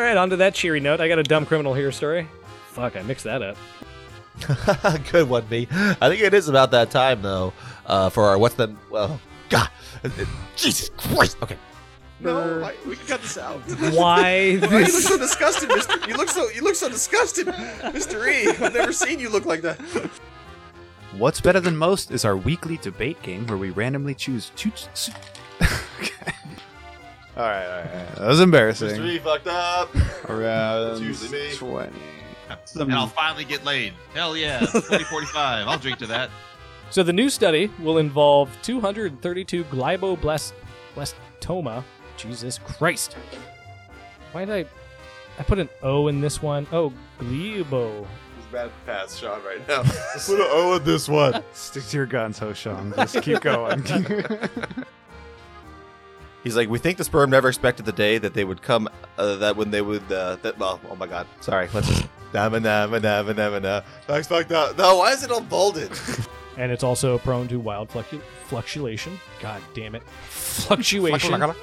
right, 0.00 0.16
on 0.16 0.30
to 0.30 0.36
that 0.36 0.54
cheery 0.54 0.80
note. 0.80 1.00
I 1.00 1.08
got 1.08 1.18
a 1.18 1.22
dumb 1.22 1.44
criminal 1.44 1.74
here 1.74 1.92
story. 1.92 2.28
Fuck, 2.68 2.96
I 2.96 3.02
mixed 3.02 3.24
that 3.24 3.42
up. 3.42 3.56
Good 5.10 5.28
one, 5.28 5.46
me. 5.48 5.68
I 5.70 6.08
think 6.08 6.22
it 6.22 6.32
is 6.32 6.48
about 6.48 6.70
that 6.70 6.90
time 6.90 7.20
though. 7.20 7.52
Uh, 7.84 8.08
for 8.08 8.24
our 8.24 8.38
what's 8.38 8.54
the 8.54 8.74
well, 8.90 9.20
God, 9.52 9.68
Jesus 10.56 10.88
Christ. 10.96 11.36
Okay. 11.42 11.56
No, 12.20 12.60
why- 12.60 12.74
we 12.86 12.96
can 12.96 13.06
cut 13.06 13.22
this 13.22 13.36
out. 13.36 13.60
Why 13.92 13.92
Why 13.94 14.56
you 14.58 14.60
look 14.60 14.88
so 14.88 15.18
disgusted, 15.18 15.68
Mister? 15.68 15.98
You 16.08 16.14
look 16.16 16.28
so 16.28 16.48
you 16.50 16.62
look 16.62 16.76
so 16.76 16.88
disgusted, 16.88 17.46
Mister 17.92 18.28
E. 18.28 18.46
I've 18.48 18.72
never 18.74 18.92
seen 18.92 19.18
you 19.18 19.28
look 19.28 19.44
like 19.44 19.60
that. 19.62 19.80
What's 21.18 21.40
Better 21.40 21.60
Than 21.60 21.76
Most 21.76 22.10
is 22.12 22.24
our 22.24 22.36
weekly 22.36 22.76
debate 22.78 23.20
game 23.22 23.46
where 23.46 23.58
we 23.58 23.70
randomly 23.70 24.14
choose 24.14 24.50
two. 24.56 24.70
two 24.70 25.12
okay. 26.00 26.32
All 27.36 27.42
right, 27.44 27.66
all 27.66 27.70
right, 27.82 27.90
all 27.90 27.96
right. 27.98 28.14
That 28.16 28.28
was 28.28 28.40
embarrassing. 28.40 28.88
Mystery 28.88 29.18
fucked 29.18 29.46
up. 29.48 29.94
Around 30.30 30.92
It's 30.92 31.00
usually 31.00 31.48
me. 31.48 31.54
20. 31.56 31.92
And 32.80 32.94
I'll 32.94 33.06
finally 33.08 33.44
get 33.44 33.64
laid. 33.64 33.94
Hell 34.14 34.36
yeah. 34.36 34.60
2045. 34.60 35.66
I'll 35.68 35.78
drink 35.78 35.98
to 35.98 36.06
that. 36.06 36.30
So 36.92 37.02
the 37.02 37.12
new 37.12 37.30
study 37.30 37.70
will 37.80 37.96
involve 37.96 38.50
232 38.60 39.64
glioblastoma. 39.64 41.82
Jesus 42.18 42.58
Christ! 42.58 43.16
Why 44.32 44.44
did 44.44 44.66
I? 44.66 44.68
I 45.38 45.42
put 45.42 45.58
an 45.58 45.70
O 45.82 46.08
in 46.08 46.20
this 46.20 46.42
one. 46.42 46.66
Oh, 46.70 46.92
gliobo. 47.18 48.06
It's 48.36 48.46
bad 48.52 48.70
pass, 48.84 49.16
Sean, 49.16 49.42
right 49.42 49.66
now. 49.66 49.82
Put 50.26 50.38
an 50.38 50.46
O 50.50 50.76
in 50.76 50.84
this 50.84 51.08
one. 51.08 51.42
Stick 51.54 51.86
to 51.86 51.96
your 51.96 52.04
guns, 52.04 52.38
host 52.38 52.60
Sean. 52.60 52.92
Just 52.94 53.22
keep 53.22 53.40
going. 53.40 53.82
He's 56.44 56.56
like, 56.56 56.68
we 56.68 56.78
think 56.78 56.98
the 56.98 57.04
sperm 57.04 57.30
never 57.30 57.48
expected 57.48 57.86
the 57.86 57.92
day 57.92 58.18
that 58.18 58.34
they 58.34 58.44
would 58.44 58.60
come. 58.60 58.86
Uh, 59.16 59.36
that 59.36 59.56
when 59.56 59.70
they 59.70 59.80
would. 59.80 60.12
Uh, 60.12 60.36
that 60.42 60.58
well, 60.58 60.78
oh 60.90 60.96
my 60.96 61.06
God. 61.06 61.26
Sorry. 61.40 61.70
Let's 61.72 61.88
just. 61.88 62.04
Nama 62.34 62.60
nama 62.60 63.00
nama 63.00 63.32
nama 63.32 63.60
nama. 63.60 63.84
That's 64.06 64.28
fucked 64.28 64.52
up. 64.52 64.76
No, 64.76 64.98
why 64.98 65.12
is 65.12 65.24
it 65.24 65.30
all 65.30 65.40
bolded? 65.40 65.90
And 66.58 66.70
it's 66.70 66.84
also 66.84 67.18
prone 67.18 67.48
to 67.48 67.58
wild 67.58 67.88
fluctu- 67.88 68.20
fluctuation. 68.46 69.18
God 69.40 69.62
damn 69.74 69.94
it, 69.94 70.02
fluctuation. 70.28 71.32
all 71.42 71.54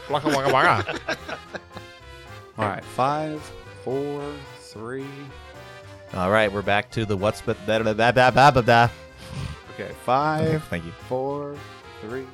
right, 2.57 2.83
five, 2.83 3.41
four, 3.83 4.23
three. 4.59 5.05
All 6.15 6.31
right, 6.31 6.51
we're 6.51 6.63
back 6.63 6.89
to 6.91 7.05
the 7.05 7.15
what's 7.15 7.41
but 7.41 7.63
better 7.67 7.83
than 7.83 7.97
that. 7.97 8.15
Blah, 8.15 8.31
blah, 8.31 8.49
blah, 8.51 8.61
blah. 8.63 8.89
Okay, 9.75 9.93
five, 10.05 10.63
Thank 10.69 10.85
you. 10.85 10.91
four, 11.07 11.55
three. 12.01 12.25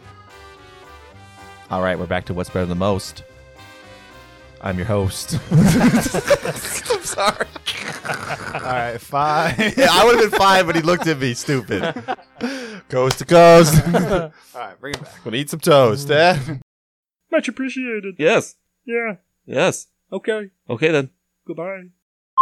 All 1.69 1.82
right, 1.82 1.99
we're 1.99 2.06
back 2.06 2.26
to 2.26 2.34
what's 2.34 2.49
better 2.49 2.65
than 2.65 2.77
most. 2.77 3.23
I'm 4.66 4.78
your 4.78 4.88
host. 4.88 5.38
I'm 5.52 7.04
sorry. 7.04 7.48
All 8.56 8.62
right, 8.62 8.98
fine. 9.00 9.54
Yeah, 9.78 9.90
I 9.92 10.04
would 10.06 10.20
have 10.20 10.32
been 10.32 10.40
fine, 10.40 10.66
but 10.66 10.76
he 10.76 10.82
looked 10.82 11.06
at 11.06 11.20
me 11.20 11.36
stupid. 11.36 11.94
Coast 12.90 13.20
to 13.20 13.26
coast. 13.26 13.76
All 13.96 14.32
right, 14.56 14.80
bring 14.80 14.96
it 14.96 15.04
back. 15.04 15.24
Gonna 15.24 15.38
eat 15.38 15.52
some 15.52 15.60
toast, 15.60 16.10
eh? 16.10 16.58
Much 17.32 17.48
appreciated. 17.48 18.16
Yes. 18.18 18.56
Yeah. 18.86 19.18
Yes. 19.46 19.86
Okay. 20.12 20.50
Okay 20.68 20.92
then. 20.92 21.12
Goodbye. 21.46 21.90